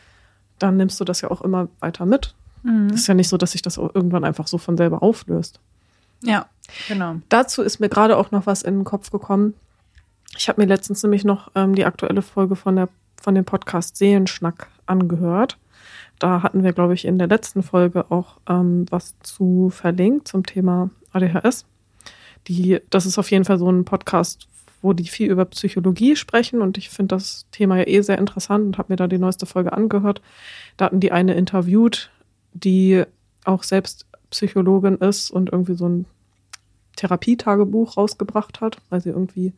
dann 0.58 0.76
nimmst 0.76 1.00
du 1.00 1.04
das 1.04 1.20
ja 1.20 1.30
auch 1.30 1.42
immer 1.42 1.68
weiter 1.80 2.06
mit. 2.06 2.34
Mhm. 2.62 2.88
Es 2.88 3.02
ist 3.02 3.06
ja 3.06 3.14
nicht 3.14 3.28
so, 3.28 3.36
dass 3.36 3.52
sich 3.52 3.62
das 3.62 3.76
irgendwann 3.76 4.24
einfach 4.24 4.46
so 4.46 4.58
von 4.58 4.76
selber 4.76 5.02
auflöst. 5.02 5.60
Ja, 6.22 6.46
genau. 6.88 7.16
Dazu 7.28 7.62
ist 7.62 7.80
mir 7.80 7.88
gerade 7.88 8.16
auch 8.16 8.30
noch 8.30 8.46
was 8.46 8.62
in 8.62 8.78
den 8.78 8.84
Kopf 8.84 9.10
gekommen. 9.10 9.54
Ich 10.36 10.48
habe 10.48 10.60
mir 10.60 10.66
letztens 10.66 11.02
nämlich 11.02 11.24
noch 11.24 11.50
ähm, 11.54 11.74
die 11.74 11.84
aktuelle 11.84 12.22
Folge 12.22 12.56
von, 12.56 12.76
der, 12.76 12.88
von 13.20 13.34
dem 13.34 13.44
Podcast 13.44 13.96
Seelenschnack 13.96 14.68
angehört. 14.86 15.58
Da 16.18 16.42
hatten 16.42 16.62
wir, 16.62 16.72
glaube 16.72 16.94
ich, 16.94 17.04
in 17.04 17.18
der 17.18 17.26
letzten 17.26 17.62
Folge 17.62 18.10
auch 18.10 18.38
ähm, 18.48 18.86
was 18.90 19.18
zu 19.20 19.70
verlinkt 19.70 20.28
zum 20.28 20.46
Thema 20.46 20.90
ADHS. 21.12 21.66
Die, 22.46 22.80
das 22.90 23.06
ist 23.06 23.18
auf 23.18 23.30
jeden 23.30 23.44
Fall 23.44 23.58
so 23.58 23.70
ein 23.70 23.84
Podcast, 23.84 24.48
wo 24.82 24.92
die 24.92 25.08
viel 25.08 25.30
über 25.30 25.46
Psychologie 25.46 26.14
sprechen 26.14 26.60
und 26.60 26.76
ich 26.76 26.90
finde 26.90 27.14
das 27.14 27.46
Thema 27.50 27.78
ja 27.78 27.86
eh 27.86 28.02
sehr 28.02 28.18
interessant 28.18 28.66
und 28.66 28.78
habe 28.78 28.92
mir 28.92 28.96
da 28.96 29.06
die 29.06 29.18
neueste 29.18 29.46
Folge 29.46 29.72
angehört. 29.72 30.20
Da 30.76 30.86
hatten 30.86 31.00
die 31.00 31.10
eine 31.10 31.34
interviewt, 31.34 32.10
die 32.52 33.02
auch 33.44 33.62
selbst 33.62 34.06
Psychologin 34.30 34.96
ist 34.96 35.30
und 35.30 35.50
irgendwie 35.50 35.74
so 35.74 35.88
ein 35.88 36.06
Therapietagebuch 36.96 37.96
rausgebracht 37.96 38.60
hat, 38.60 38.78
weil 38.90 39.00
sie 39.00 39.10
irgendwie 39.10 39.52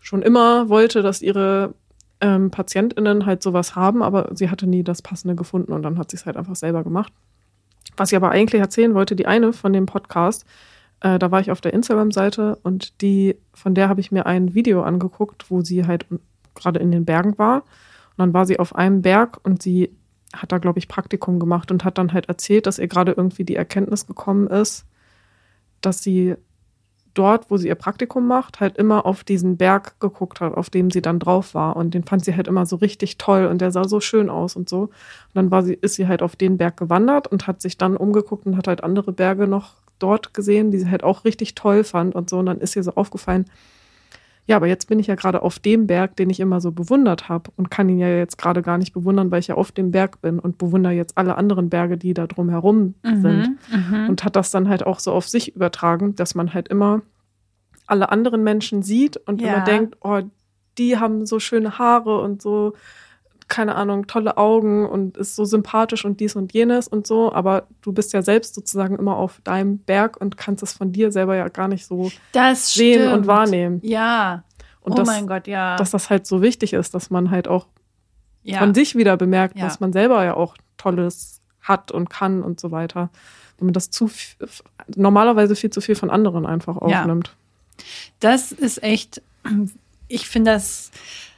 schon 0.00 0.22
immer 0.22 0.68
wollte, 0.68 1.02
dass 1.02 1.22
ihre 1.22 1.74
ähm, 2.20 2.50
PatientInnen 2.50 3.26
halt 3.26 3.42
sowas 3.42 3.76
haben, 3.76 4.02
aber 4.02 4.30
sie 4.34 4.50
hatte 4.50 4.66
nie 4.66 4.82
das 4.82 5.02
Passende 5.02 5.34
gefunden 5.34 5.72
und 5.72 5.82
dann 5.82 5.98
hat 5.98 6.10
sie 6.10 6.16
es 6.16 6.26
halt 6.26 6.36
einfach 6.36 6.56
selber 6.56 6.84
gemacht. 6.84 7.12
Was 7.96 8.12
ich 8.12 8.16
aber 8.16 8.30
eigentlich 8.30 8.60
erzählen 8.60 8.94
wollte, 8.94 9.16
die 9.16 9.26
eine 9.26 9.52
von 9.52 9.72
dem 9.72 9.86
Podcast, 9.86 10.44
äh, 11.00 11.18
da 11.18 11.30
war 11.30 11.40
ich 11.40 11.50
auf 11.50 11.60
der 11.60 11.74
Instagram-Seite 11.74 12.58
und 12.62 13.00
die, 13.02 13.36
von 13.54 13.74
der 13.74 13.88
habe 13.88 14.00
ich 14.00 14.12
mir 14.12 14.26
ein 14.26 14.54
Video 14.54 14.82
angeguckt, 14.82 15.50
wo 15.50 15.62
sie 15.62 15.86
halt 15.86 16.06
gerade 16.54 16.78
in 16.78 16.90
den 16.90 17.04
Bergen 17.04 17.38
war. 17.38 17.62
Und 18.10 18.18
dann 18.18 18.34
war 18.34 18.46
sie 18.46 18.58
auf 18.58 18.74
einem 18.74 19.02
Berg 19.02 19.40
und 19.42 19.62
sie 19.62 19.96
hat 20.34 20.52
da, 20.52 20.58
glaube 20.58 20.78
ich, 20.78 20.88
Praktikum 20.88 21.40
gemacht 21.40 21.70
und 21.70 21.84
hat 21.84 21.98
dann 21.98 22.12
halt 22.12 22.28
erzählt, 22.28 22.66
dass 22.66 22.78
ihr 22.78 22.88
gerade 22.88 23.12
irgendwie 23.12 23.44
die 23.44 23.56
Erkenntnis 23.56 24.06
gekommen 24.06 24.46
ist, 24.46 24.86
dass 25.80 26.02
sie 26.02 26.36
dort, 27.14 27.50
wo 27.50 27.56
sie 27.56 27.68
ihr 27.68 27.74
Praktikum 27.74 28.26
macht, 28.26 28.60
halt 28.60 28.76
immer 28.76 29.06
auf 29.06 29.24
diesen 29.24 29.56
Berg 29.56 29.98
geguckt 30.00 30.40
hat, 30.40 30.54
auf 30.54 30.70
dem 30.70 30.90
sie 30.90 31.02
dann 31.02 31.18
drauf 31.18 31.54
war. 31.54 31.76
Und 31.76 31.94
den 31.94 32.04
fand 32.04 32.24
sie 32.24 32.36
halt 32.36 32.48
immer 32.48 32.66
so 32.66 32.76
richtig 32.76 33.18
toll 33.18 33.46
und 33.46 33.60
der 33.60 33.72
sah 33.72 33.84
so 33.84 34.00
schön 34.00 34.30
aus 34.30 34.56
und 34.56 34.68
so. 34.68 34.82
Und 34.82 34.90
dann 35.34 35.50
war 35.50 35.62
sie, 35.62 35.74
ist 35.74 35.94
sie 35.94 36.08
halt 36.08 36.22
auf 36.22 36.36
den 36.36 36.58
Berg 36.58 36.76
gewandert 36.76 37.26
und 37.26 37.46
hat 37.46 37.60
sich 37.60 37.78
dann 37.78 37.96
umgeguckt 37.96 38.46
und 38.46 38.56
hat 38.56 38.68
halt 38.68 38.84
andere 38.84 39.12
Berge 39.12 39.46
noch 39.46 39.74
dort 39.98 40.34
gesehen, 40.34 40.70
die 40.70 40.78
sie 40.78 40.90
halt 40.90 41.04
auch 41.04 41.24
richtig 41.24 41.54
toll 41.54 41.84
fand 41.84 42.14
und 42.14 42.30
so. 42.30 42.38
Und 42.38 42.46
dann 42.46 42.60
ist 42.60 42.76
ihr 42.76 42.82
so 42.82 42.94
aufgefallen, 42.94 43.46
ja, 44.46 44.56
aber 44.56 44.66
jetzt 44.66 44.88
bin 44.88 44.98
ich 44.98 45.06
ja 45.06 45.14
gerade 45.14 45.42
auf 45.42 45.58
dem 45.60 45.86
Berg, 45.86 46.16
den 46.16 46.28
ich 46.30 46.40
immer 46.40 46.60
so 46.60 46.72
bewundert 46.72 47.28
habe 47.28 47.50
und 47.56 47.70
kann 47.70 47.88
ihn 47.88 47.98
ja 47.98 48.08
jetzt 48.08 48.36
gerade 48.36 48.62
gar 48.62 48.78
nicht 48.78 48.92
bewundern, 48.92 49.30
weil 49.30 49.38
ich 49.40 49.46
ja 49.48 49.54
auf 49.54 49.70
dem 49.70 49.90
Berg 49.92 50.20
bin 50.22 50.38
und 50.40 50.58
bewundere 50.58 50.92
jetzt 50.92 51.16
alle 51.16 51.36
anderen 51.36 51.68
Berge, 51.70 51.96
die 51.96 52.14
da 52.14 52.26
drumherum 52.26 52.94
sind 53.04 53.50
Mhm. 53.70 54.08
und 54.08 54.24
hat 54.24 54.34
das 54.36 54.50
dann 54.50 54.68
halt 54.68 54.84
auch 54.84 54.98
so 54.98 55.12
auf 55.12 55.28
sich 55.28 55.54
übertragen, 55.54 56.16
dass 56.16 56.34
man 56.34 56.52
halt 56.52 56.66
immer 56.68 57.02
alle 57.86 58.10
anderen 58.10 58.42
Menschen 58.42 58.82
sieht 58.82 59.16
und 59.18 59.40
Ja. 59.40 59.48
immer 59.54 59.64
denkt, 59.64 59.96
oh, 60.00 60.20
die 60.78 60.98
haben 60.98 61.26
so 61.26 61.38
schöne 61.38 61.78
Haare 61.78 62.20
und 62.20 62.40
so, 62.42 62.72
keine 63.50 63.74
Ahnung, 63.74 64.06
tolle 64.06 64.38
Augen 64.38 64.86
und 64.88 65.18
ist 65.18 65.36
so 65.36 65.44
sympathisch 65.44 66.04
und 66.06 66.20
dies 66.20 66.36
und 66.36 66.54
jenes 66.54 66.88
und 66.88 67.06
so, 67.06 67.32
aber 67.32 67.66
du 67.82 67.92
bist 67.92 68.14
ja 68.14 68.22
selbst 68.22 68.54
sozusagen 68.54 68.96
immer 68.96 69.16
auf 69.16 69.40
deinem 69.44 69.78
Berg 69.78 70.18
und 70.18 70.38
kannst 70.38 70.62
es 70.62 70.72
von 70.72 70.92
dir 70.92 71.12
selber 71.12 71.36
ja 71.36 71.48
gar 71.48 71.68
nicht 71.68 71.84
so 71.84 72.10
Das 72.32 72.72
sehen 72.72 73.00
stimmt. 73.00 73.12
und 73.14 73.26
wahrnehmen. 73.26 73.80
Ja. 73.82 74.44
Und 74.80 74.92
oh 74.92 74.94
das, 74.94 75.06
mein 75.06 75.26
Gott, 75.26 75.46
ja. 75.46 75.76
dass 75.76 75.90
das 75.90 76.08
halt 76.08 76.26
so 76.26 76.40
wichtig 76.40 76.72
ist, 76.72 76.94
dass 76.94 77.10
man 77.10 77.30
halt 77.30 77.48
auch 77.48 77.66
ja. 78.42 78.58
von 78.60 78.72
sich 78.72 78.94
wieder 78.96 79.16
bemerkt, 79.18 79.58
Ja. 79.58 79.64
dass 79.64 79.80
man 79.80 79.92
selber 79.92 80.24
ja 80.24 80.34
auch 80.34 80.56
Tolles 80.78 81.40
hat 81.60 81.92
und 81.92 82.08
kann 82.08 82.42
und 82.42 82.58
so 82.60 82.70
weiter. 82.70 83.10
Wenn 83.58 83.66
man 83.66 83.74
das 83.74 83.90
zu 83.90 84.10
normalerweise 84.96 85.54
viel 85.54 85.68
zu 85.70 85.82
viel 85.82 85.96
von 85.96 86.08
anderen 86.08 86.46
einfach 86.46 86.76
Ja. 86.88 87.00
aufnimmt. 87.00 87.34
Das 88.20 88.52
ist 88.52 88.82
echt, 88.82 89.20
ich 90.08 90.28
finde 90.28 90.52
das, 90.52 90.90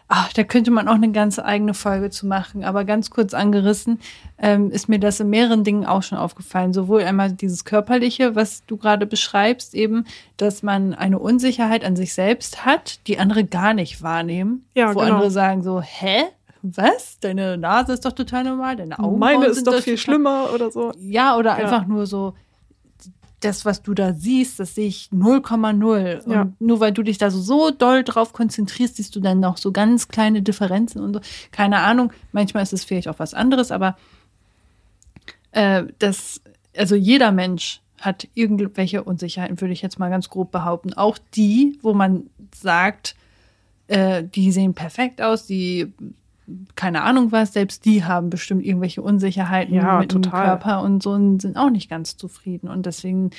ach, 0.08 0.32
da 0.32 0.44
könnte 0.44 0.70
man 0.70 0.88
auch 0.88 0.94
eine 0.94 1.10
ganze 1.12 1.44
eigene 1.44 1.74
Folge 1.74 2.10
zu 2.10 2.26
machen, 2.26 2.64
aber 2.64 2.84
ganz 2.84 3.10
kurz 3.10 3.34
angerissen 3.34 3.98
ähm, 4.38 4.70
ist 4.70 4.88
mir 4.88 4.98
das 4.98 5.20
in 5.20 5.30
mehreren 5.30 5.64
Dingen 5.64 5.86
auch 5.86 6.02
schon 6.02 6.18
aufgefallen. 6.18 6.72
Sowohl 6.72 7.02
einmal 7.02 7.32
dieses 7.32 7.64
Körperliche, 7.64 8.34
was 8.34 8.64
du 8.66 8.76
gerade 8.76 9.06
beschreibst, 9.06 9.74
eben, 9.74 10.04
dass 10.36 10.62
man 10.62 10.94
eine 10.94 11.18
Unsicherheit 11.18 11.84
an 11.84 11.96
sich 11.96 12.14
selbst 12.14 12.64
hat, 12.66 13.06
die 13.06 13.18
andere 13.18 13.44
gar 13.44 13.74
nicht 13.74 14.02
wahrnehmen. 14.02 14.66
Ja, 14.74 14.94
wo 14.94 15.00
genau. 15.00 15.14
andere 15.14 15.30
sagen 15.30 15.62
so, 15.62 15.80
hä? 15.80 16.24
Was? 16.62 17.18
Deine 17.20 17.56
Nase 17.58 17.92
ist 17.92 18.04
doch 18.04 18.12
total 18.12 18.44
normal, 18.44 18.76
deine 18.76 18.98
Augen 18.98 19.18
Meine 19.18 19.52
sind 19.52 19.66
ist 19.66 19.66
doch 19.66 19.82
viel 19.82 19.98
schlimmer 19.98 20.50
oder 20.54 20.70
so. 20.70 20.92
Ja, 21.00 21.36
oder 21.36 21.50
Ja. 21.50 21.64
einfach 21.64 21.86
nur 21.86 22.06
so, 22.06 22.34
das, 23.44 23.64
was 23.64 23.82
du 23.82 23.94
da 23.94 24.14
siehst, 24.14 24.58
das 24.60 24.74
sehe 24.74 24.88
ich 24.88 25.10
0,0. 25.12 26.30
Ja. 26.30 26.42
Und 26.42 26.60
nur 26.60 26.80
weil 26.80 26.92
du 26.92 27.02
dich 27.02 27.18
da 27.18 27.30
so, 27.30 27.40
so 27.40 27.70
doll 27.70 28.04
drauf 28.04 28.32
konzentrierst, 28.32 28.96
siehst 28.96 29.14
du 29.14 29.20
dann 29.20 29.40
noch 29.40 29.56
so 29.56 29.72
ganz 29.72 30.08
kleine 30.08 30.42
Differenzen 30.42 31.00
und 31.02 31.14
so. 31.14 31.20
Keine 31.50 31.80
Ahnung, 31.80 32.12
manchmal 32.32 32.62
ist 32.62 32.72
es 32.72 32.84
vielleicht 32.84 33.08
auch 33.08 33.18
was 33.18 33.34
anderes, 33.34 33.70
aber 33.70 33.96
äh, 35.52 35.84
das, 35.98 36.40
also 36.76 36.94
jeder 36.94 37.32
Mensch 37.32 37.80
hat 38.00 38.26
irgendwelche 38.34 39.04
Unsicherheiten, 39.04 39.60
würde 39.60 39.72
ich 39.72 39.82
jetzt 39.82 39.98
mal 39.98 40.10
ganz 40.10 40.28
grob 40.28 40.50
behaupten. 40.50 40.92
Auch 40.94 41.18
die, 41.34 41.78
wo 41.82 41.94
man 41.94 42.30
sagt, 42.52 43.14
äh, 43.86 44.24
die 44.24 44.50
sehen 44.50 44.74
perfekt 44.74 45.22
aus, 45.22 45.46
die 45.46 45.92
keine 46.74 47.02
Ahnung 47.02 47.32
was, 47.32 47.52
selbst 47.52 47.84
die 47.84 48.04
haben 48.04 48.30
bestimmt 48.30 48.64
irgendwelche 48.64 49.02
Unsicherheiten 49.02 49.74
Ja, 49.74 49.98
mit 49.98 50.10
total. 50.10 50.30
dem 50.30 50.46
Körper 50.46 50.82
und 50.82 51.02
so 51.02 51.10
und 51.12 51.40
sind 51.40 51.56
auch 51.56 51.70
nicht 51.70 51.88
ganz 51.88 52.16
zufrieden. 52.16 52.68
Und 52.68 52.86
deswegen 52.86 53.30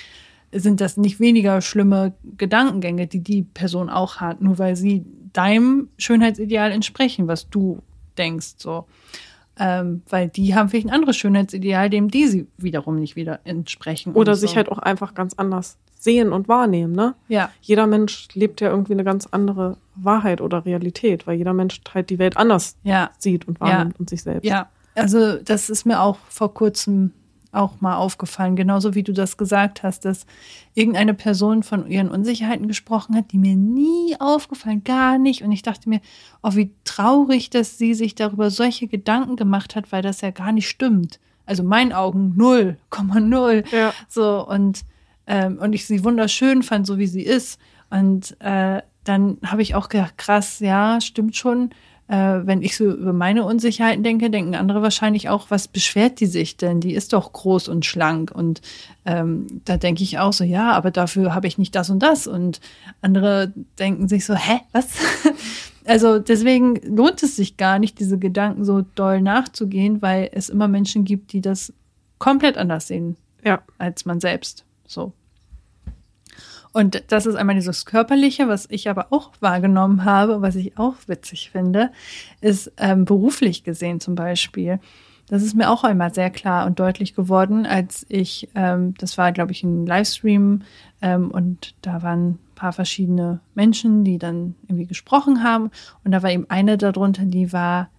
sind 0.51 0.81
das 0.81 0.97
nicht 0.97 1.19
weniger 1.19 1.61
schlimme 1.61 2.13
Gedankengänge, 2.37 3.07
die 3.07 3.19
die 3.19 3.43
Person 3.43 3.89
auch 3.89 4.17
hat, 4.17 4.41
nur 4.41 4.59
weil 4.59 4.75
sie 4.75 5.05
deinem 5.33 5.89
Schönheitsideal 5.97 6.71
entsprechen, 6.71 7.27
was 7.27 7.49
du 7.49 7.79
denkst, 8.17 8.55
so. 8.57 8.85
Ähm, 9.59 10.01
weil 10.09 10.29
die 10.29 10.55
haben 10.55 10.69
vielleicht 10.69 10.87
ein 10.87 10.93
anderes 10.93 11.15
Schönheitsideal, 11.15 11.89
dem 11.89 12.09
die 12.09 12.27
sie 12.27 12.47
wiederum 12.57 12.99
nicht 12.99 13.15
wieder 13.15 13.39
entsprechen. 13.43 14.13
Oder 14.13 14.31
und 14.31 14.37
sich 14.37 14.51
so. 14.51 14.55
halt 14.55 14.71
auch 14.71 14.79
einfach 14.79 15.13
ganz 15.13 15.35
anders 15.35 15.77
sehen 15.99 16.33
und 16.33 16.47
wahrnehmen, 16.47 16.93
ne? 16.93 17.15
Ja, 17.27 17.49
Jeder 17.61 17.87
Mensch 17.87 18.27
lebt 18.33 18.61
ja 18.61 18.69
irgendwie 18.69 18.93
eine 18.93 19.03
ganz 19.03 19.27
andere 19.31 19.77
Wahrheit 19.95 20.41
oder 20.41 20.65
Realität, 20.65 21.27
weil 21.27 21.37
jeder 21.37 21.53
Mensch 21.53 21.79
halt 21.93 22.09
die 22.09 22.19
Welt 22.19 22.35
anders 22.35 22.75
ja. 22.83 23.11
sieht 23.17 23.47
und 23.47 23.61
wahrnimmt 23.61 23.99
und 23.99 24.09
sich 24.09 24.23
selbst. 24.23 24.45
Ja, 24.45 24.69
also 24.95 25.37
das 25.37 25.69
ist 25.69 25.85
mir 25.85 26.01
auch 26.01 26.17
vor 26.29 26.53
kurzem 26.53 27.11
auch 27.53 27.81
mal 27.81 27.95
aufgefallen, 27.95 28.55
genauso 28.55 28.95
wie 28.95 29.03
du 29.03 29.13
das 29.13 29.37
gesagt 29.37 29.83
hast, 29.83 30.05
dass 30.05 30.25
irgendeine 30.73 31.13
Person 31.13 31.63
von 31.63 31.87
ihren 31.87 32.09
Unsicherheiten 32.09 32.67
gesprochen 32.67 33.15
hat, 33.15 33.31
die 33.31 33.37
mir 33.37 33.55
nie 33.55 34.15
aufgefallen, 34.19 34.83
gar 34.83 35.17
nicht. 35.17 35.43
Und 35.43 35.51
ich 35.51 35.61
dachte 35.61 35.89
mir, 35.89 36.01
oh, 36.41 36.55
wie 36.55 36.71
traurig, 36.83 37.49
dass 37.49 37.77
sie 37.77 37.93
sich 37.93 38.15
darüber 38.15 38.49
solche 38.49 38.87
Gedanken 38.87 39.35
gemacht 39.35 39.75
hat, 39.75 39.91
weil 39.91 40.01
das 40.01 40.21
ja 40.21 40.31
gar 40.31 40.51
nicht 40.51 40.67
stimmt. 40.67 41.19
Also 41.45 41.63
in 41.63 41.69
meinen 41.69 41.93
Augen 41.93 42.33
null, 42.35 42.77
Komma 42.89 43.19
null. 43.19 43.63
Ja. 43.71 43.93
So, 44.07 44.47
und, 44.47 44.83
ähm, 45.27 45.57
und 45.59 45.73
ich 45.73 45.85
sie 45.85 46.03
wunderschön 46.03 46.63
fand, 46.63 46.87
so 46.87 46.97
wie 46.97 47.07
sie 47.07 47.23
ist. 47.23 47.59
Und 47.89 48.35
äh, 48.39 48.81
dann 49.03 49.37
habe 49.45 49.61
ich 49.61 49.75
auch 49.75 49.89
gedacht, 49.89 50.17
krass, 50.17 50.59
ja, 50.59 51.01
stimmt 51.01 51.35
schon. 51.35 51.71
Äh, 52.13 52.45
wenn 52.45 52.61
ich 52.61 52.77
so 52.77 52.91
über 52.91 53.11
meine 53.11 53.43
Unsicherheiten 53.43 54.03
denke, 54.03 54.29
denken 54.29 54.53
andere 54.53 54.83
wahrscheinlich 54.83 55.29
auch, 55.29 55.49
was 55.49 55.67
beschwert 55.67 56.19
die 56.19 56.27
sich 56.27 56.57
denn? 56.57 56.79
Die 56.79 56.93
ist 56.93 57.11
doch 57.11 57.33
groß 57.33 57.69
und 57.69 57.87
schlank. 57.87 58.29
Und 58.29 58.61
ähm, 59.03 59.47
da 59.65 59.77
denke 59.77 60.03
ich 60.03 60.19
auch 60.19 60.31
so, 60.31 60.43
ja, 60.43 60.73
aber 60.73 60.91
dafür 60.91 61.33
habe 61.33 61.47
ich 61.47 61.57
nicht 61.57 61.73
das 61.73 61.89
und 61.89 62.03
das. 62.03 62.27
Und 62.27 62.59
andere 63.01 63.51
denken 63.79 64.07
sich 64.07 64.25
so, 64.25 64.35
hä, 64.35 64.59
was? 64.71 64.89
Also 65.85 66.17
deswegen 66.17 66.75
lohnt 66.95 67.21
es 67.23 67.35
sich 67.35 67.57
gar 67.57 67.77
nicht, 67.77 67.99
diese 67.99 68.17
Gedanken 68.17 68.63
so 68.63 68.85
doll 68.95 69.19
nachzugehen, 69.19 70.01
weil 70.01 70.29
es 70.31 70.47
immer 70.47 70.69
Menschen 70.69 71.03
gibt, 71.03 71.33
die 71.33 71.41
das 71.41 71.73
komplett 72.19 72.57
anders 72.57 72.87
sehen 72.87 73.17
Ja. 73.43 73.61
als 73.79 74.05
man 74.05 74.21
selbst. 74.21 74.63
So. 74.87 75.11
Und 76.73 77.03
das 77.09 77.27
ist 77.27 77.35
einmal 77.35 77.55
dieses 77.55 77.85
Körperliche, 77.85 78.47
was 78.47 78.67
ich 78.69 78.89
aber 78.89 79.07
auch 79.11 79.31
wahrgenommen 79.39 80.05
habe, 80.05 80.41
was 80.41 80.55
ich 80.55 80.77
auch 80.77 80.95
witzig 81.05 81.51
finde, 81.51 81.91
ist 82.41 82.71
ähm, 82.77 83.05
beruflich 83.05 83.63
gesehen 83.63 83.99
zum 83.99 84.15
Beispiel. 84.15 84.79
Das 85.27 85.43
ist 85.43 85.55
mir 85.55 85.69
auch 85.69 85.83
einmal 85.83 86.13
sehr 86.13 86.31
klar 86.31 86.65
und 86.65 86.79
deutlich 86.79 87.15
geworden, 87.15 87.65
als 87.65 88.05
ich, 88.09 88.49
ähm, 88.55 88.95
das 88.97 89.17
war, 89.17 89.31
glaube 89.31 89.51
ich, 89.51 89.63
ein 89.63 89.85
Livestream 89.85 90.63
ähm, 91.01 91.31
und 91.31 91.75
da 91.81 92.01
waren 92.01 92.31
ein 92.31 92.39
paar 92.55 92.73
verschiedene 92.73 93.39
Menschen, 93.53 94.03
die 94.03 94.17
dann 94.17 94.55
irgendwie 94.63 94.87
gesprochen 94.87 95.43
haben 95.43 95.69
und 96.03 96.11
da 96.11 96.23
war 96.23 96.31
eben 96.31 96.49
eine 96.49 96.77
darunter, 96.77 97.23
die 97.23 97.53
war 97.53 97.89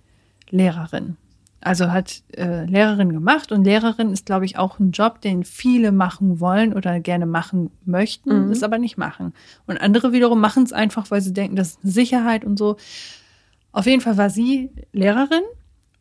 Lehrerin. 0.50 1.16
Also 1.64 1.90
hat 1.90 2.22
äh, 2.36 2.64
Lehrerin 2.66 3.12
gemacht 3.12 3.50
und 3.50 3.64
Lehrerin 3.64 4.10
ist, 4.12 4.26
glaube 4.26 4.44
ich, 4.44 4.58
auch 4.58 4.78
ein 4.78 4.90
Job, 4.90 5.20
den 5.22 5.44
viele 5.44 5.92
machen 5.92 6.38
wollen 6.38 6.74
oder 6.74 7.00
gerne 7.00 7.26
machen 7.26 7.70
möchten, 7.86 8.46
Mhm. 8.46 8.52
es 8.52 8.62
aber 8.62 8.78
nicht 8.78 8.98
machen. 8.98 9.32
Und 9.66 9.78
andere 9.80 10.12
wiederum 10.12 10.40
machen 10.40 10.62
es 10.64 10.72
einfach, 10.74 11.10
weil 11.10 11.22
sie 11.22 11.32
denken, 11.32 11.56
das 11.56 11.68
ist 11.70 11.78
eine 11.82 11.92
Sicherheit 11.92 12.44
und 12.44 12.58
so. 12.58 12.76
Auf 13.72 13.86
jeden 13.86 14.02
Fall 14.02 14.16
war 14.18 14.30
sie 14.30 14.70
Lehrerin 14.92 15.42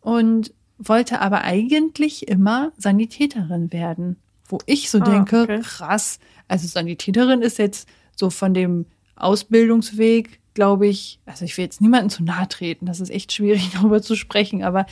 und 0.01 0.53
wollte 0.77 1.21
aber 1.21 1.43
eigentlich 1.43 2.27
immer 2.27 2.71
Sanitäterin 2.77 3.71
werden. 3.71 4.17
Wo 4.49 4.57
ich 4.65 4.89
so 4.91 4.99
Ah, 4.99 5.05
denke, 5.05 5.43
okay. 5.43 5.59
krass, 5.63 6.19
also 6.49 6.67
Sanitäterin 6.67 7.41
ist 7.41 7.57
jetzt 7.57 7.87
so 8.15 8.29
von 8.29 8.53
dem 8.53 8.85
Ausbildungsweg, 9.15 10.39
glaube 10.53 10.87
ich, 10.87 11.19
also 11.25 11.45
ich 11.45 11.57
will 11.57 11.65
jetzt 11.65 11.81
niemandem 11.81 12.09
zu 12.09 12.23
nahe 12.23 12.47
treten, 12.47 12.85
das 12.85 12.99
ist 12.99 13.09
echt 13.09 13.31
schwierig 13.33 13.71
darüber 13.73 14.01
zu 14.01 14.15
sprechen, 14.15 14.63
aber 14.63 14.85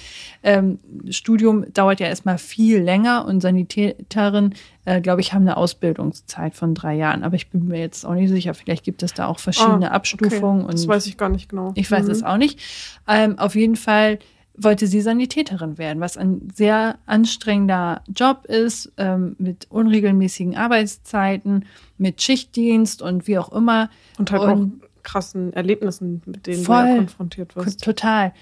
ähm, 0.43 0.79
Studium 1.09 1.71
dauert 1.73 1.99
ja 1.99 2.07
erstmal 2.07 2.37
viel 2.37 2.79
länger 2.81 3.25
und 3.25 3.41
Sanitäterin, 3.41 4.53
äh, 4.85 5.01
glaube 5.01 5.21
ich, 5.21 5.33
haben 5.33 5.43
eine 5.43 5.57
Ausbildungszeit 5.57 6.55
von 6.55 6.73
drei 6.73 6.95
Jahren. 6.95 7.23
Aber 7.23 7.35
ich 7.35 7.49
bin 7.49 7.67
mir 7.67 7.79
jetzt 7.79 8.05
auch 8.05 8.13
nicht 8.15 8.29
sicher, 8.29 8.53
vielleicht 8.53 8.83
gibt 8.83 9.03
es 9.03 9.13
da 9.13 9.27
auch 9.27 9.39
verschiedene 9.39 9.91
Ah, 9.91 9.95
Abstufungen. 9.95 10.63
Okay. 10.63 10.71
Das 10.71 10.87
weiß 10.87 11.05
ich 11.07 11.17
gar 11.17 11.29
nicht 11.29 11.49
genau. 11.49 11.71
ich 11.75 11.89
weiß 11.91 12.05
Mhm. 12.05 12.11
es 12.11 12.23
auch 12.23 12.37
nicht. 12.37 12.59
Ähm, 13.07 13.37
auf 13.37 13.55
jeden 13.55 13.75
Fall 13.75 14.19
wollte 14.57 14.85
sie 14.85 15.01
Sanitäterin 15.01 15.77
werden, 15.77 16.01
was 16.01 16.17
ein 16.17 16.49
sehr 16.53 16.97
anstrengender 17.05 18.01
Job 18.13 18.45
ist, 18.45 18.91
ähm, 18.97 19.35
mit 19.39 19.67
unregelmäßigen 19.69 20.55
Arbeitszeiten, 20.57 21.65
mit 21.97 22.21
Schichtdienst 22.21 23.01
und 23.01 23.27
wie 23.27 23.37
auch 23.37 23.51
immer. 23.51 23.89
Und 24.19 24.31
halt 24.31 24.41
Und- 24.41 24.49
auch 24.83 24.87
krassen 25.03 25.53
Erlebnissen, 25.53 26.21
mit 26.25 26.47
denen 26.47 26.63
Voll. 26.63 26.83
du 26.83 26.89
ja 26.89 26.95
konfrontiert 26.97 27.55
wirst. 27.55 27.83
Total. 27.83 28.33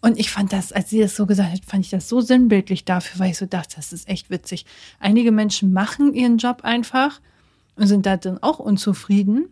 Und 0.00 0.18
ich 0.18 0.30
fand 0.30 0.52
das, 0.52 0.72
als 0.72 0.90
sie 0.90 1.00
das 1.00 1.16
so 1.16 1.26
gesagt 1.26 1.52
hat, 1.52 1.64
fand 1.64 1.84
ich 1.84 1.90
das 1.90 2.08
so 2.08 2.20
sinnbildlich 2.20 2.84
dafür, 2.84 3.20
weil 3.20 3.30
ich 3.30 3.38
so 3.38 3.46
dachte, 3.46 3.76
das 3.76 3.92
ist 3.92 4.08
echt 4.08 4.30
witzig. 4.30 4.66
Einige 5.00 5.32
Menschen 5.32 5.72
machen 5.72 6.14
ihren 6.14 6.38
Job 6.38 6.60
einfach 6.62 7.20
und 7.76 7.86
sind 7.86 8.06
da 8.06 8.16
dann 8.16 8.42
auch 8.42 8.58
unzufrieden. 8.58 9.48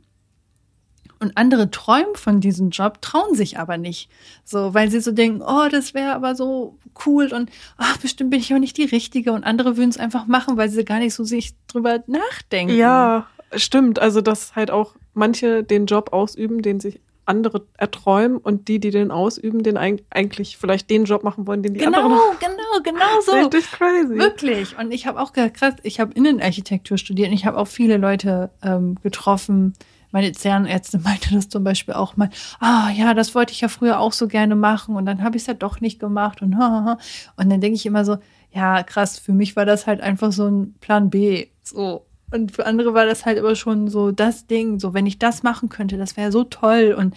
Und 1.21 1.37
andere 1.37 1.71
träumen 1.71 2.15
von 2.17 2.41
diesem 2.41 2.71
Job, 2.71 3.01
trauen 3.01 3.35
sich 3.35 3.59
aber 3.59 3.79
nicht. 3.79 4.11
So, 4.45 4.75
weil 4.75 4.91
sie 4.91 5.01
so 5.01 5.11
denken, 5.11 5.43
oh, 5.43 5.69
das 5.71 5.95
wäre 5.95 6.13
aber 6.13 6.35
so 6.35 6.79
cool 7.07 7.33
und 7.33 7.51
ach, 7.77 7.97
bestimmt 7.99 8.31
bin 8.31 8.41
ich 8.41 8.53
auch 8.53 8.59
nicht 8.59 8.77
die 8.77 8.85
Richtige. 8.85 9.33
Und 9.33 9.45
andere 9.45 9.77
würden 9.77 9.91
es 9.91 9.97
einfach 9.97 10.27
machen, 10.27 10.57
weil 10.57 10.69
sie 10.69 10.85
gar 10.85 10.99
nicht 10.99 11.15
so 11.15 11.25
sich 11.25 11.55
drüber 11.67 12.05
nachdenken. 12.07 12.77
Ja, 12.77 13.27
stimmt. 13.57 13.99
Also, 13.99 14.21
dass 14.21 14.55
halt 14.57 14.71
auch 14.71 14.95
manche 15.15 15.63
den 15.65 15.87
Job 15.87 16.13
ausüben, 16.13 16.63
den 16.63 16.81
sich 16.81 17.01
andere 17.27 17.67
erträumen 17.79 18.37
und 18.37 18.69
die, 18.69 18.79
die 18.81 18.91
den 18.91 19.11
ausüben, 19.11 19.63
den 19.63 19.79
eig- 19.79 20.03
eigentlich 20.11 20.59
vielleicht 20.59 20.91
den 20.91 21.05
Job 21.05 21.25
machen 21.25 21.47
wollen, 21.47 21.63
den 21.63 21.73
die 21.73 21.81
Genau, 21.81 22.03
anderen 22.03 22.21
genau, 22.39 22.83
genau 22.83 23.21
so. 23.25 23.33
Richtig 23.33 23.71
crazy. 23.73 24.19
Wirklich. 24.19 24.77
Und 24.79 24.93
ich 24.93 25.07
habe 25.07 25.19
auch 25.21 25.33
krass, 25.33 25.75
ich 25.85 26.01
habe 26.01 26.13
Innenarchitektur 26.13 26.99
studiert 26.99 27.29
und 27.29 27.35
ich 27.35 27.47
habe 27.47 27.57
auch 27.57 27.67
viele 27.69 27.97
Leute 27.97 28.51
ähm, 28.63 28.97
getroffen. 29.03 29.73
Meine 30.13 30.33
Zahnärztin 30.33 31.01
meinte 31.05 31.33
das 31.35 31.49
zum 31.49 31.65
Beispiel 31.65 31.95
auch 31.95 32.17
mal, 32.19 32.29
ah 32.61 32.91
ja, 32.91 33.15
das 33.15 33.35
wollte 33.35 33.53
ich 33.55 33.63
ja 33.63 33.69
früher 33.69 34.01
auch 34.01 34.13
so 34.13 34.29
gerne 34.29 34.55
machen 34.55 34.95
und 34.95 35.07
dann 35.07 35.23
habe 35.23 35.37
ich 35.39 35.45
es 35.45 35.47
ja 35.47 35.55
doch 35.55 35.81
nicht 35.81 35.99
gemacht 35.99 36.43
und. 36.43 36.53
Und 36.55 37.51
dann 37.51 37.61
denke 37.63 37.77
ich 37.77 37.87
immer 37.87 38.05
so, 38.05 38.19
ja, 38.53 38.83
krass, 38.83 39.19
für 39.19 39.33
mich 39.33 39.57
war 39.57 39.65
das 39.65 39.87
halt 39.87 40.03
einfach 40.03 40.31
so 40.31 40.47
ein 40.47 40.75
Plan 40.81 41.09
B. 41.09 41.47
So. 41.63 42.05
Und 42.35 42.51
für 42.51 42.67
andere 42.67 42.95
war 42.95 43.07
das 43.07 43.25
halt 43.25 43.39
aber 43.39 43.55
schon 43.55 43.89
so 43.89 44.11
das 44.11 44.47
Ding, 44.49 44.81
so 44.81 44.93
wenn 44.93 45.07
ich 45.07 45.21
das 45.21 45.45
machen 45.45 45.69
könnte, 45.69 45.97
das 45.97 46.17
wäre 46.17 46.33
so 46.33 46.43
toll. 46.43 46.95
Und 46.99 47.15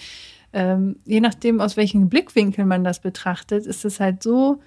ähm, 0.54 0.98
je 1.06 1.22
nachdem, 1.22 1.60
aus 1.60 1.76
welchem 1.76 2.08
Blickwinkel 2.08 2.66
man 2.66 2.84
das 2.84 3.02
betrachtet, 3.02 3.66
ist 3.66 3.84
es 3.84 4.00
halt 4.00 4.22
so 4.22 4.62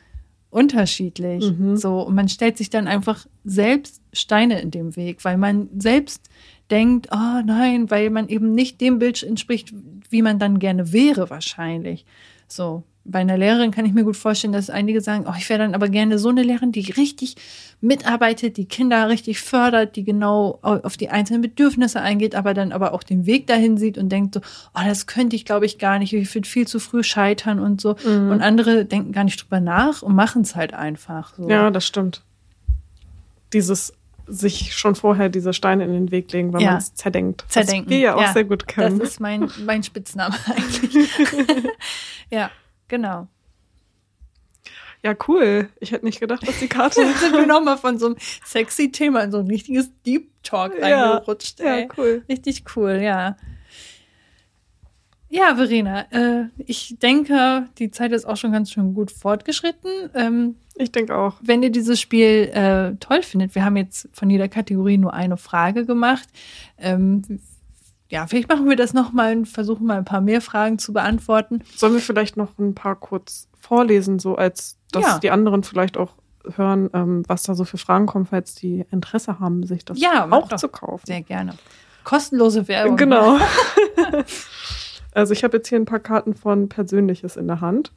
unterschiedlich. 0.50 1.52
Mhm. 1.52 1.76
So, 1.76 2.00
und 2.02 2.16
man 2.16 2.28
stellt 2.28 2.58
sich 2.58 2.68
dann 2.68 2.88
einfach 2.88 3.26
selbst 3.44 4.02
Steine 4.12 4.60
in 4.60 4.72
dem 4.72 4.96
Weg, 4.96 5.24
weil 5.24 5.38
man 5.38 5.68
selbst 5.78 6.28
denkt, 6.70 7.08
oh 7.12 7.40
nein, 7.44 7.88
weil 7.90 8.10
man 8.10 8.28
eben 8.28 8.52
nicht 8.52 8.80
dem 8.80 8.98
Bild 8.98 9.22
entspricht, 9.22 9.72
wie 10.08 10.22
man 10.22 10.40
dann 10.40 10.58
gerne 10.58 10.92
wäre, 10.92 11.30
wahrscheinlich. 11.30 12.04
So. 12.48 12.82
Bei 13.10 13.18
einer 13.20 13.36
Lehrerin 13.36 13.70
kann 13.72 13.84
ich 13.86 13.92
mir 13.92 14.04
gut 14.04 14.16
vorstellen, 14.16 14.52
dass 14.52 14.70
einige 14.70 15.00
sagen, 15.00 15.24
oh, 15.28 15.32
ich 15.36 15.48
wäre 15.48 15.58
dann 15.58 15.74
aber 15.74 15.88
gerne 15.88 16.18
so 16.18 16.28
eine 16.28 16.42
Lehrerin, 16.42 16.70
die 16.72 16.90
richtig 16.92 17.36
mitarbeitet, 17.80 18.56
die 18.56 18.66
Kinder 18.66 19.08
richtig 19.08 19.40
fördert, 19.40 19.96
die 19.96 20.04
genau 20.04 20.58
au- 20.62 20.80
auf 20.82 20.96
die 20.96 21.08
einzelnen 21.08 21.42
Bedürfnisse 21.42 22.00
eingeht, 22.00 22.34
aber 22.34 22.54
dann 22.54 22.72
aber 22.72 22.92
auch 22.94 23.02
den 23.02 23.26
Weg 23.26 23.46
dahin 23.46 23.78
sieht 23.78 23.98
und 23.98 24.10
denkt 24.10 24.34
so, 24.34 24.40
oh, 24.74 24.80
das 24.84 25.06
könnte 25.06 25.34
ich 25.34 25.44
glaube 25.44 25.66
ich 25.66 25.78
gar 25.78 25.98
nicht, 25.98 26.12
ich 26.12 26.34
würde 26.34 26.48
viel 26.48 26.66
zu 26.68 26.78
früh 26.78 27.02
scheitern 27.02 27.58
und 27.58 27.80
so. 27.80 27.96
Mhm. 28.06 28.30
Und 28.30 28.42
andere 28.42 28.84
denken 28.84 29.12
gar 29.12 29.24
nicht 29.24 29.42
drüber 29.42 29.60
nach 29.60 30.02
und 30.02 30.14
machen 30.14 30.42
es 30.42 30.54
halt 30.54 30.72
einfach. 30.74 31.34
So. 31.36 31.48
Ja, 31.48 31.70
das 31.70 31.86
stimmt. 31.86 32.22
Dieses 33.52 33.92
sich 34.32 34.76
schon 34.76 34.94
vorher 34.94 35.28
diese 35.28 35.52
Steine 35.52 35.84
in 35.84 35.92
den 35.92 36.10
Weg 36.12 36.30
legen, 36.32 36.52
weil 36.52 36.62
Ja. 36.62 36.68
man 36.72 36.78
es 36.78 36.94
zerdenkt. 36.94 37.44
Zerdenken. 37.48 37.86
Was 37.86 37.90
wir 37.90 37.98
ja 37.98 38.14
auch 38.14 38.20
Ja, 38.22 38.32
sehr 38.32 38.44
gut 38.44 38.68
können. 38.68 39.00
Das 39.00 39.08
ist 39.10 39.20
mein, 39.20 39.50
mein 39.64 39.82
Spitzname 39.82 40.36
eigentlich. 40.46 41.08
ja, 42.30 42.48
genau. 42.90 43.26
ja, 45.02 45.14
cool. 45.28 45.70
Ich 45.80 45.92
hätte 45.92 46.04
nicht 46.04 46.20
gedacht, 46.20 46.46
dass 46.46 46.58
die 46.58 46.68
Karte. 46.68 47.00
Jetzt 47.00 47.20
sind 47.20 47.32
wir 47.32 47.46
nochmal 47.46 47.78
von 47.78 47.98
so 47.98 48.06
einem 48.06 48.16
sexy 48.44 48.92
Thema 48.92 49.22
in 49.22 49.32
so 49.32 49.38
ein 49.38 49.46
richtiges 49.46 49.90
Deep 50.04 50.28
Talk 50.42 50.78
Ja, 50.78 51.12
reingerutscht. 51.12 51.58
ja, 51.60 51.86
cool. 51.96 52.22
Richtig 52.28 52.64
cool, 52.76 53.00
ja. 53.02 53.36
Ja, 55.32 55.54
Verena, 55.54 56.06
äh, 56.10 56.48
ich 56.66 56.96
denke, 57.00 57.68
die 57.78 57.92
Zeit 57.92 58.10
ist 58.10 58.24
auch 58.24 58.36
schon 58.36 58.50
ganz 58.50 58.72
schön 58.72 58.94
gut 58.94 59.12
fortgeschritten. 59.12 60.10
Ähm, 60.14 60.56
Ich 60.76 60.90
denke 60.90 61.16
auch. 61.16 61.36
Wenn 61.40 61.62
ihr 61.62 61.70
dieses 61.70 62.00
Spiel 62.00 62.50
äh, 62.52 62.96
toll 62.98 63.22
findet, 63.22 63.54
wir 63.54 63.64
haben 63.64 63.76
jetzt 63.76 64.08
von 64.12 64.28
jeder 64.28 64.48
Kategorie 64.48 64.98
nur 64.98 65.14
eine 65.14 65.36
Frage 65.36 65.86
gemacht. 65.86 66.28
Ähm, 66.78 67.22
ja, 68.10 68.26
vielleicht 68.26 68.48
machen 68.48 68.68
wir 68.68 68.76
das 68.76 68.92
nochmal 68.92 69.36
und 69.36 69.46
versuchen 69.46 69.86
mal 69.86 69.96
ein 69.98 70.04
paar 70.04 70.20
mehr 70.20 70.40
Fragen 70.42 70.78
zu 70.78 70.92
beantworten. 70.92 71.62
Sollen 71.76 71.94
wir 71.94 72.00
vielleicht 72.00 72.36
noch 72.36 72.58
ein 72.58 72.74
paar 72.74 72.96
kurz 72.96 73.48
vorlesen, 73.58 74.18
so 74.18 74.34
als 74.34 74.76
dass 74.92 75.04
Ja. 75.04 75.18
die 75.20 75.30
anderen 75.30 75.62
vielleicht 75.62 75.96
auch 75.96 76.14
hören, 76.56 76.90
ähm, 76.92 77.22
was 77.28 77.44
da 77.44 77.54
so 77.54 77.64
für 77.64 77.78
Fragen 77.78 78.06
kommen, 78.06 78.26
falls 78.26 78.54
die 78.54 78.84
Interesse 78.90 79.38
haben, 79.40 79.64
sich 79.64 79.84
das 79.84 80.00
Ja, 80.00 80.26
auch 80.30 80.48
doch. 80.48 80.56
zu 80.58 80.68
kaufen. 80.68 81.06
Sehr 81.06 81.22
gerne. 81.22 81.54
Kostenlose 82.04 82.66
Werbung. 82.66 82.96
Genau. 82.96 83.38
also 85.14 85.32
ich 85.32 85.44
habe 85.44 85.58
jetzt 85.58 85.68
hier 85.68 85.78
ein 85.78 85.84
paar 85.84 85.98
Karten 86.00 86.34
von 86.34 86.68
Persönliches 86.68 87.36
in 87.36 87.46
der 87.46 87.60
Hand. 87.60 87.92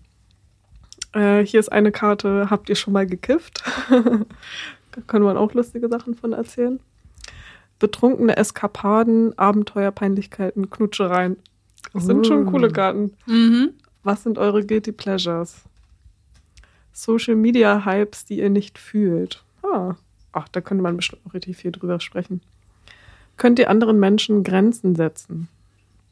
Äh, 1.13 1.45
hier 1.45 1.59
ist 1.59 1.71
eine 1.71 1.91
Karte, 1.91 2.47
habt 2.49 2.69
ihr 2.69 2.75
schon 2.75 2.93
mal 2.93 3.05
gekifft? 3.05 3.63
da 3.89 5.01
können 5.07 5.25
wir 5.25 5.39
auch 5.39 5.53
lustige 5.53 5.87
Sachen 5.89 6.15
von 6.15 6.33
erzählen. 6.33 6.79
Betrunkene 7.83 8.37
Eskapaden, 8.37 9.37
Abenteuer, 9.37 9.91
Peinlichkeiten, 9.91 10.69
Knutschereien. 10.69 11.35
Das 11.91 12.05
sind 12.05 12.25
schon 12.25 12.47
Uh. 12.47 12.51
coole 12.51 12.71
Karten. 12.71 13.11
Mhm. 13.25 13.71
Was 14.03 14.23
sind 14.23 14.37
eure 14.37 14.65
Guilty 14.65 14.93
Pleasures? 14.93 15.63
Social 16.93 17.35
Media 17.35 17.83
Hypes, 17.85 18.23
die 18.23 18.39
ihr 18.39 18.49
nicht 18.49 18.77
fühlt. 18.77 19.43
Ah. 19.63 19.95
Ach, 20.31 20.47
da 20.47 20.61
könnte 20.61 20.81
man 20.81 20.95
bestimmt 20.95 21.23
auch 21.27 21.33
richtig 21.33 21.57
viel 21.57 21.73
drüber 21.73 21.99
sprechen. 21.99 22.39
Könnt 23.35 23.59
ihr 23.59 23.69
anderen 23.69 23.99
Menschen 23.99 24.45
Grenzen 24.45 24.95
setzen? 24.95 25.49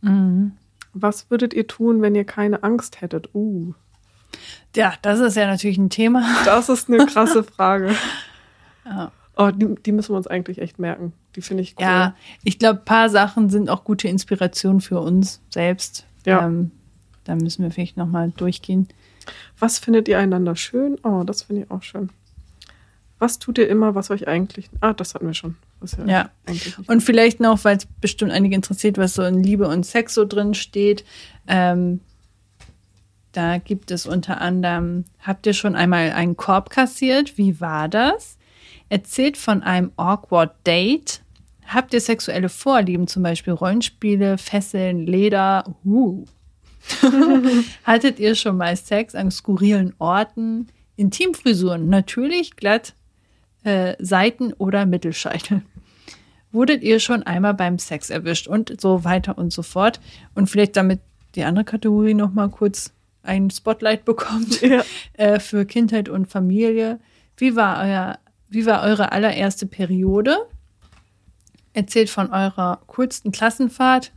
Mhm. 0.02 0.52
Was 0.93 1.30
würdet 1.31 1.53
ihr 1.53 1.68
tun, 1.68 2.02
wenn 2.02 2.15
ihr 2.15 2.26
keine 2.26 2.64
Angst 2.64 2.99
hättet? 2.99 3.30
Uh, 3.34 3.73
Ja, 4.76 4.95
das 5.03 5.22
ist 5.22 5.38
ja 5.38 5.48
natürlich 5.48 5.77
ein 5.77 5.89
Thema. 5.89 6.22
das 6.43 6.68
ist 6.68 6.89
eine 6.89 7.06
krasse 7.06 7.43
Frage. 7.56 7.95
Ja. 8.84 9.14
Oh, 9.38 9.52
die, 9.52 9.73
die 9.76 9.93
müssen 9.93 10.11
wir 10.11 10.18
uns 10.18 10.27
eigentlich 10.27 10.57
echt 10.60 10.77
merken. 10.77 11.14
Die 11.36 11.41
finde 11.41 11.64
ich 11.64 11.76
cool. 11.78 11.86
Ja, 11.86 12.16
ich 12.44 12.60
glaube, 12.60 12.80
ein 12.80 12.86
paar 12.86 13.10
Sachen 13.10 13.49
sind 13.49 13.70
auch 13.70 13.84
gute 13.84 14.08
Inspiration 14.08 14.82
für 14.82 14.99
uns 14.99 15.41
selbst. 15.49 16.06
Ja. 16.26 16.45
Ähm, 16.45 16.72
da 17.24 17.36
müssen 17.36 17.64
wir 17.64 17.72
vielleicht 17.72 17.98
nochmal 17.98 18.32
durchgehen. 18.36 18.88
Was 19.60 19.80
findet 19.80 20.08
ihr 20.08 20.20
einander 20.20 20.56
schön? 20.56 20.98
Oh, 21.03 21.24
das 21.24 21.44
finde 21.44 21.64
ich 21.64 21.72
auch 21.72 21.84
schön. 21.84 22.10
Was 23.20 23.38
tut 23.38 23.60
ihr 23.60 23.70
immer, 23.70 23.94
was 23.94 24.10
euch 24.10 24.28
eigentlich. 24.28 24.70
Ah, 24.80 24.94
das 24.94 25.14
hatten 25.14 25.28
wir 25.28 25.36
schon. 25.36 25.56
Ja, 26.08 26.08
Ja. 26.08 26.32
Und 26.88 27.02
vielleicht 27.02 27.40
noch, 27.40 27.64
weil 27.64 27.78
es 27.78 27.86
bestimmt 27.86 28.32
einige 28.32 28.56
interessiert, 28.56 28.98
was 28.98 29.14
so 29.14 29.24
in 29.24 29.44
Liebe 29.44 29.68
und 29.68 29.86
Sex 29.86 30.16
so 30.16 30.26
drin 30.26 30.53
steht. 30.53 31.06
Ähm, 31.48 32.02
da 33.32 33.60
gibt 33.60 33.91
es 33.91 34.08
unter 34.08 34.41
anderem, 34.41 35.06
habt 35.20 35.45
ihr 35.45 35.53
schon 35.53 35.76
einmal 35.76 36.12
einen 36.12 36.36
Korb 36.36 36.70
kassiert? 36.70 37.38
Wie 37.38 37.62
war 37.62 37.88
das? 37.88 38.38
Erzählt 38.91 39.38
von 39.38 39.63
einem 39.63 39.93
awkward 39.95 40.51
Date. 40.68 41.22
Habt 41.65 41.93
ihr 41.93 42.01
sexuelle 42.01 42.49
Vorlieben, 42.49 43.07
zum 43.07 43.23
Beispiel 43.23 43.53
Rollenspiele, 43.53 44.38
Fesseln, 44.38 45.07
Leder? 45.07 45.63
Uh. 45.85 46.26
Hattet 47.85 48.19
ihr 48.19 48.35
schon 48.35 48.57
mal 48.57 48.76
Sex 48.76 49.15
an 49.15 49.31
skurrilen 49.31 49.93
Orten? 49.97 50.68
Intimfrisuren, 50.97 51.88
natürlich 51.88 52.57
glatt, 52.57 52.93
äh, 53.63 53.95
Seiten 53.97 54.51
oder 54.51 54.85
Mittelscheitel. 54.85 55.61
Wurdet 56.51 56.84
ihr 56.84 56.99
schon 56.99 57.23
einmal 57.23 57.53
beim 57.53 57.80
Sex 57.80 58.09
erwischt 58.09 58.49
und 58.49 58.81
so 58.81 59.05
weiter 59.05 59.38
und 59.38 59.53
so 59.53 59.63
fort? 59.63 60.01
Und 60.35 60.49
vielleicht 60.49 60.76
damit 60.76 60.99
die 61.35 61.45
andere 61.45 61.63
Kategorie 61.63 62.13
noch 62.13 62.34
mal 62.34 62.49
kurz 62.49 62.91
ein 63.23 63.49
Spotlight 63.51 64.03
bekommt 64.03 64.61
Ja. 64.61 64.84
äh, 65.13 65.39
für 65.39 65.63
Kindheit 65.65 66.09
und 66.09 66.26
Familie. 66.27 66.99
Wie 67.38 67.55
war 67.55 67.81
euer, 67.85 68.19
wie 68.52 68.65
war 68.65 68.84
eure 68.84 69.11
allererste 69.14 69.65
Periode? 69.65 70.38
Erzählt 71.73 72.10
von 72.10 72.32
eurer 72.32 72.82
coolsten 72.88 73.32
Klassenfahrt. 73.32 74.11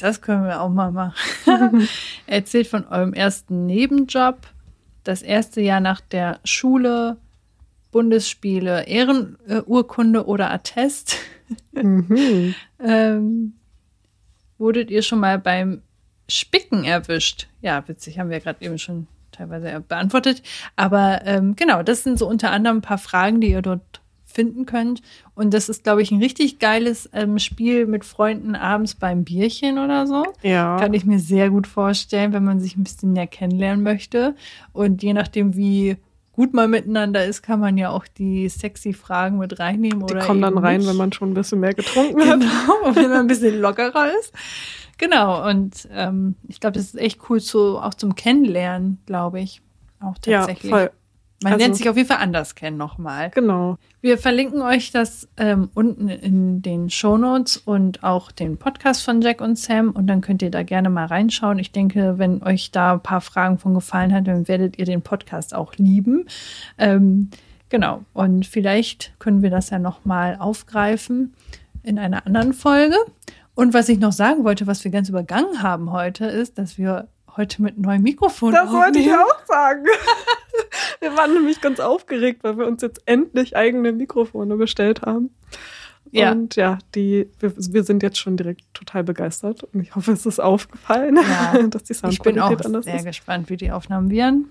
Das 0.00 0.20
können 0.20 0.44
wir 0.44 0.60
auch 0.60 0.70
mal 0.70 0.92
machen. 0.92 1.88
Erzählt 2.26 2.68
von 2.68 2.86
eurem 2.86 3.12
ersten 3.12 3.66
Nebenjob. 3.66 4.38
Das 5.02 5.22
erste 5.22 5.60
Jahr 5.60 5.80
nach 5.80 6.00
der 6.00 6.38
Schule. 6.44 7.16
Bundesspiele, 7.90 8.86
Ehrenurkunde 8.86 10.26
oder 10.26 10.50
Attest. 10.50 11.16
Mhm. 11.72 12.54
Ähm, 12.86 13.54
wurdet 14.58 14.90
ihr 14.90 15.00
schon 15.00 15.20
mal 15.20 15.38
beim 15.38 15.80
Spicken 16.28 16.84
erwischt? 16.84 17.48
Ja, 17.62 17.82
witzig, 17.88 18.18
haben 18.18 18.28
wir 18.28 18.40
gerade 18.40 18.62
eben 18.62 18.78
schon 18.78 19.06
teilweise 19.34 19.82
beantwortet. 19.86 20.42
Aber 20.76 21.20
ähm, 21.24 21.56
genau, 21.56 21.82
das 21.82 22.02
sind 22.02 22.18
so 22.18 22.28
unter 22.28 22.50
anderem 22.50 22.78
ein 22.78 22.82
paar 22.82 22.98
Fragen, 22.98 23.40
die 23.40 23.50
ihr 23.50 23.62
dort 23.62 24.00
finden 24.34 24.66
könnt. 24.66 25.00
Und 25.34 25.54
das 25.54 25.68
ist, 25.68 25.84
glaube 25.84 26.02
ich, 26.02 26.10
ein 26.10 26.20
richtig 26.20 26.58
geiles 26.58 27.08
ähm, 27.12 27.38
Spiel 27.38 27.86
mit 27.86 28.04
Freunden 28.04 28.56
abends 28.56 28.94
beim 28.94 29.24
Bierchen 29.24 29.78
oder 29.78 30.06
so. 30.06 30.24
Ja. 30.42 30.76
Kann 30.78 30.92
ich 30.92 31.04
mir 31.04 31.20
sehr 31.20 31.50
gut 31.50 31.66
vorstellen, 31.66 32.32
wenn 32.32 32.44
man 32.44 32.60
sich 32.60 32.76
ein 32.76 32.84
bisschen 32.84 33.12
näher 33.12 33.26
kennenlernen 33.26 33.82
möchte. 33.82 34.34
Und 34.72 35.02
je 35.02 35.12
nachdem, 35.12 35.56
wie 35.56 35.96
gut 36.32 36.52
man 36.52 36.70
miteinander 36.70 37.24
ist, 37.24 37.42
kann 37.42 37.60
man 37.60 37.78
ja 37.78 37.90
auch 37.90 38.06
die 38.06 38.48
sexy 38.48 38.92
Fragen 38.92 39.38
mit 39.38 39.58
reinnehmen. 39.60 40.06
Die 40.06 40.14
oder 40.14 40.26
kommen 40.26 40.42
dann 40.42 40.58
rein, 40.58 40.78
nicht. 40.78 40.88
wenn 40.88 40.96
man 40.96 41.12
schon 41.12 41.30
ein 41.30 41.34
bisschen 41.34 41.60
mehr 41.60 41.74
getrunken 41.74 42.28
hat. 42.28 42.40
Genau, 42.40 42.94
wenn 42.94 43.10
man 43.10 43.20
ein 43.20 43.26
bisschen 43.28 43.60
lockerer 43.60 44.10
ist. 44.18 44.32
Genau, 44.98 45.48
und 45.48 45.88
ähm, 45.92 46.36
ich 46.48 46.60
glaube, 46.60 46.74
das 46.76 46.86
ist 46.86 46.96
echt 46.98 47.20
cool 47.28 47.40
zu, 47.40 47.78
auch 47.78 47.94
zum 47.94 48.14
Kennenlernen, 48.14 48.98
glaube 49.06 49.40
ich. 49.40 49.60
Auch 50.00 50.14
Ja, 50.26 50.40
tatsächlich. 50.40 50.70
voll. 50.70 50.90
Man 51.42 51.54
Also- 51.54 51.64
lernt 51.64 51.76
sich 51.76 51.88
auf 51.90 51.96
jeden 51.96 52.08
Fall 52.08 52.18
anders 52.18 52.54
kennen 52.54 52.76
nochmal. 52.78 53.30
Genau. 53.30 53.76
Wir 54.00 54.16
verlinken 54.18 54.62
euch 54.62 54.92
das 54.92 55.28
ähm, 55.36 55.68
unten 55.74 56.08
in 56.08 56.62
den 56.62 56.88
Shownotes 56.88 57.56
und 57.58 58.02
auch 58.02 58.30
den 58.30 58.56
Podcast 58.56 59.04
von 59.04 59.20
Jack 59.20 59.40
und 59.42 59.58
Sam 59.58 59.90
und 59.90 60.06
dann 60.06 60.20
könnt 60.20 60.40
ihr 60.42 60.50
da 60.50 60.62
gerne 60.62 60.88
mal 60.90 61.06
reinschauen. 61.06 61.58
Ich 61.58 61.72
denke, 61.72 62.18
wenn 62.18 62.42
euch 62.42 62.70
da 62.70 62.94
ein 62.94 63.00
paar 63.00 63.20
Fragen 63.20 63.58
von 63.58 63.74
gefallen 63.74 64.14
hat, 64.14 64.26
dann 64.26 64.48
werdet 64.48 64.78
ihr 64.78 64.84
den 64.86 65.02
Podcast 65.02 65.54
auch 65.54 65.74
lieben. 65.76 66.26
Ähm, 66.78 67.30
genau. 67.68 68.02
Und 68.14 68.46
vielleicht 68.46 69.12
können 69.18 69.42
wir 69.42 69.50
das 69.50 69.68
ja 69.70 69.78
nochmal 69.78 70.36
aufgreifen 70.38 71.34
in 71.82 71.98
einer 71.98 72.26
anderen 72.26 72.54
Folge. 72.54 72.96
Und 73.54 73.72
was 73.74 73.88
ich 73.88 73.98
noch 73.98 74.12
sagen 74.12 74.44
wollte, 74.44 74.66
was 74.66 74.82
wir 74.84 74.90
ganz 74.90 75.08
übergangen 75.08 75.62
haben 75.62 75.92
heute, 75.92 76.26
ist, 76.26 76.58
dass 76.58 76.76
wir 76.78 77.08
heute 77.36 77.62
mit 77.62 77.78
neuen 77.78 78.02
Mikrofonen 78.02 78.54
Das 78.54 78.70
wollte 78.72 78.98
ich 78.98 79.06
aufnehmen. 79.06 79.22
auch 79.22 79.46
sagen. 79.46 79.84
Wir 81.00 81.16
waren 81.16 81.34
nämlich 81.34 81.60
ganz 81.60 81.80
aufgeregt, 81.80 82.44
weil 82.44 82.56
wir 82.56 82.66
uns 82.66 82.80
jetzt 82.80 83.02
endlich 83.06 83.56
eigene 83.56 83.92
Mikrofone 83.92 84.56
bestellt 84.56 85.02
haben. 85.02 85.30
Ja. 86.12 86.30
Und 86.32 86.54
ja, 86.56 86.78
die, 86.94 87.28
wir, 87.40 87.52
wir 87.56 87.82
sind 87.84 88.02
jetzt 88.02 88.18
schon 88.18 88.36
direkt 88.36 88.62
total 88.72 89.02
begeistert. 89.04 89.64
Und 89.64 89.80
ich 89.80 89.94
hoffe, 89.96 90.12
es 90.12 90.24
ist 90.24 90.38
aufgefallen, 90.40 91.16
Ja. 91.16 91.60
dass 91.68 91.82
die 91.84 91.92
Ich 91.92 92.00
bin 92.20 92.38
auch 92.38 92.48
Soundqualität 92.48 92.66
anders 92.66 92.84
sehr 92.84 92.96
ist. 92.96 93.04
gespannt, 93.04 93.50
wie 93.50 93.56
die 93.56 93.72
Aufnahmen 93.72 94.10
werden. 94.10 94.48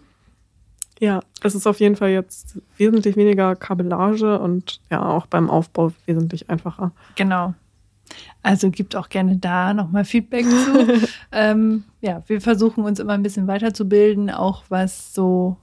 Ja, 1.00 1.22
es 1.42 1.56
ist 1.56 1.66
auf 1.66 1.80
jeden 1.80 1.96
Fall 1.96 2.10
jetzt 2.10 2.60
wesentlich 2.78 3.16
weniger 3.16 3.56
Kabellage 3.56 4.38
und 4.40 4.80
ja, 4.92 5.02
auch 5.04 5.26
beim 5.26 5.50
Aufbau 5.50 5.92
wesentlich 6.06 6.50
einfacher. 6.50 6.92
Genau. 7.16 7.54
Also 8.41 8.72
gibt 8.72 8.95
auch 8.95 9.10
gerne 9.10 9.38
da 9.38 9.73
nochmal 9.73 10.06
Feedback 10.06 10.45
zu. 10.45 11.07
ähm, 11.31 11.84
ja, 12.02 12.23
wir 12.27 12.41
versuchen 12.41 12.84
uns 12.84 12.99
immer 12.99 13.14
ein 13.14 13.23
bisschen 13.23 13.48
weiterzubilden, 13.48 14.30
auch 14.30 14.64
was 14.69 15.14
so 15.14 15.57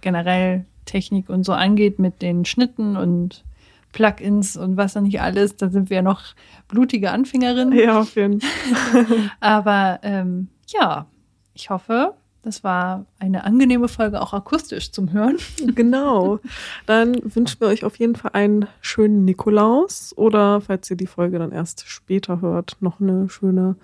generell 0.00 0.64
Technik 0.84 1.28
und 1.28 1.44
so 1.44 1.52
angeht 1.52 1.98
mit 1.98 2.22
den 2.22 2.44
Schnitten 2.44 2.96
und 2.96 3.44
Plugins 3.92 4.56
und 4.56 4.76
was 4.76 4.92
da 4.92 5.00
nicht 5.00 5.20
alles. 5.20 5.56
Da 5.56 5.70
sind 5.70 5.90
wir 5.90 6.02
noch 6.02 6.22
blutige 6.68 7.10
Anfängerinnen. 7.10 7.78
Ja, 7.78 8.00
auf 8.00 8.14
jeden 8.16 8.40
Fall. 8.40 9.06
Aber 9.40 10.00
ähm, 10.02 10.48
ja, 10.68 11.06
ich 11.54 11.70
hoffe, 11.70 12.14
das 12.46 12.62
war 12.62 13.04
eine 13.18 13.42
angenehme 13.42 13.88
Folge, 13.88 14.22
auch 14.22 14.32
akustisch 14.32 14.92
zum 14.92 15.12
Hören. 15.12 15.36
Genau. 15.74 16.38
Dann 16.86 17.20
wünschen 17.34 17.60
wir 17.60 17.66
euch 17.66 17.84
auf 17.84 17.96
jeden 17.96 18.14
Fall 18.14 18.30
einen 18.34 18.66
schönen 18.80 19.24
Nikolaus 19.24 20.14
oder, 20.16 20.60
falls 20.60 20.88
ihr 20.88 20.96
die 20.96 21.08
Folge 21.08 21.40
dann 21.40 21.50
erst 21.50 21.88
später 21.88 22.40
hört, 22.40 22.76
noch 22.78 23.00
eine 23.00 23.28
schöne 23.28 23.74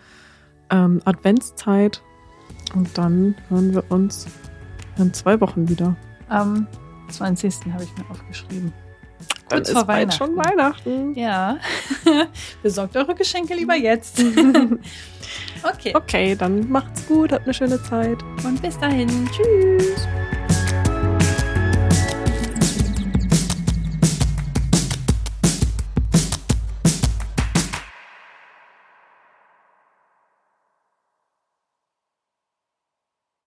ähm, 0.70 1.02
Adventszeit. 1.04 2.02
Und 2.76 2.96
dann 2.96 3.34
hören 3.48 3.74
wir 3.74 3.90
uns 3.90 4.26
in 4.96 5.12
zwei 5.12 5.40
Wochen 5.40 5.68
wieder. 5.68 5.96
Am 6.28 6.68
20. 7.08 7.72
habe 7.72 7.82
ich 7.82 7.96
mir 7.96 8.08
aufgeschrieben. 8.10 8.72
Dann 9.52 9.62
ist 9.62 9.86
bald 9.86 10.14
schon 10.14 10.36
Weihnachten. 10.36 11.14
Ja. 11.14 11.58
Besorgt 12.62 12.96
eure 12.96 13.14
Geschenke 13.14 13.54
lieber 13.54 13.74
jetzt. 13.74 14.20
okay. 15.62 15.92
Okay, 15.94 16.36
dann 16.36 16.68
macht's 16.70 17.06
gut, 17.06 17.32
habt 17.32 17.44
eine 17.44 17.54
schöne 17.54 17.82
Zeit. 17.82 18.18
Und 18.44 18.60
bis 18.62 18.78
dahin. 18.78 19.28
Tschüss. 19.30 20.06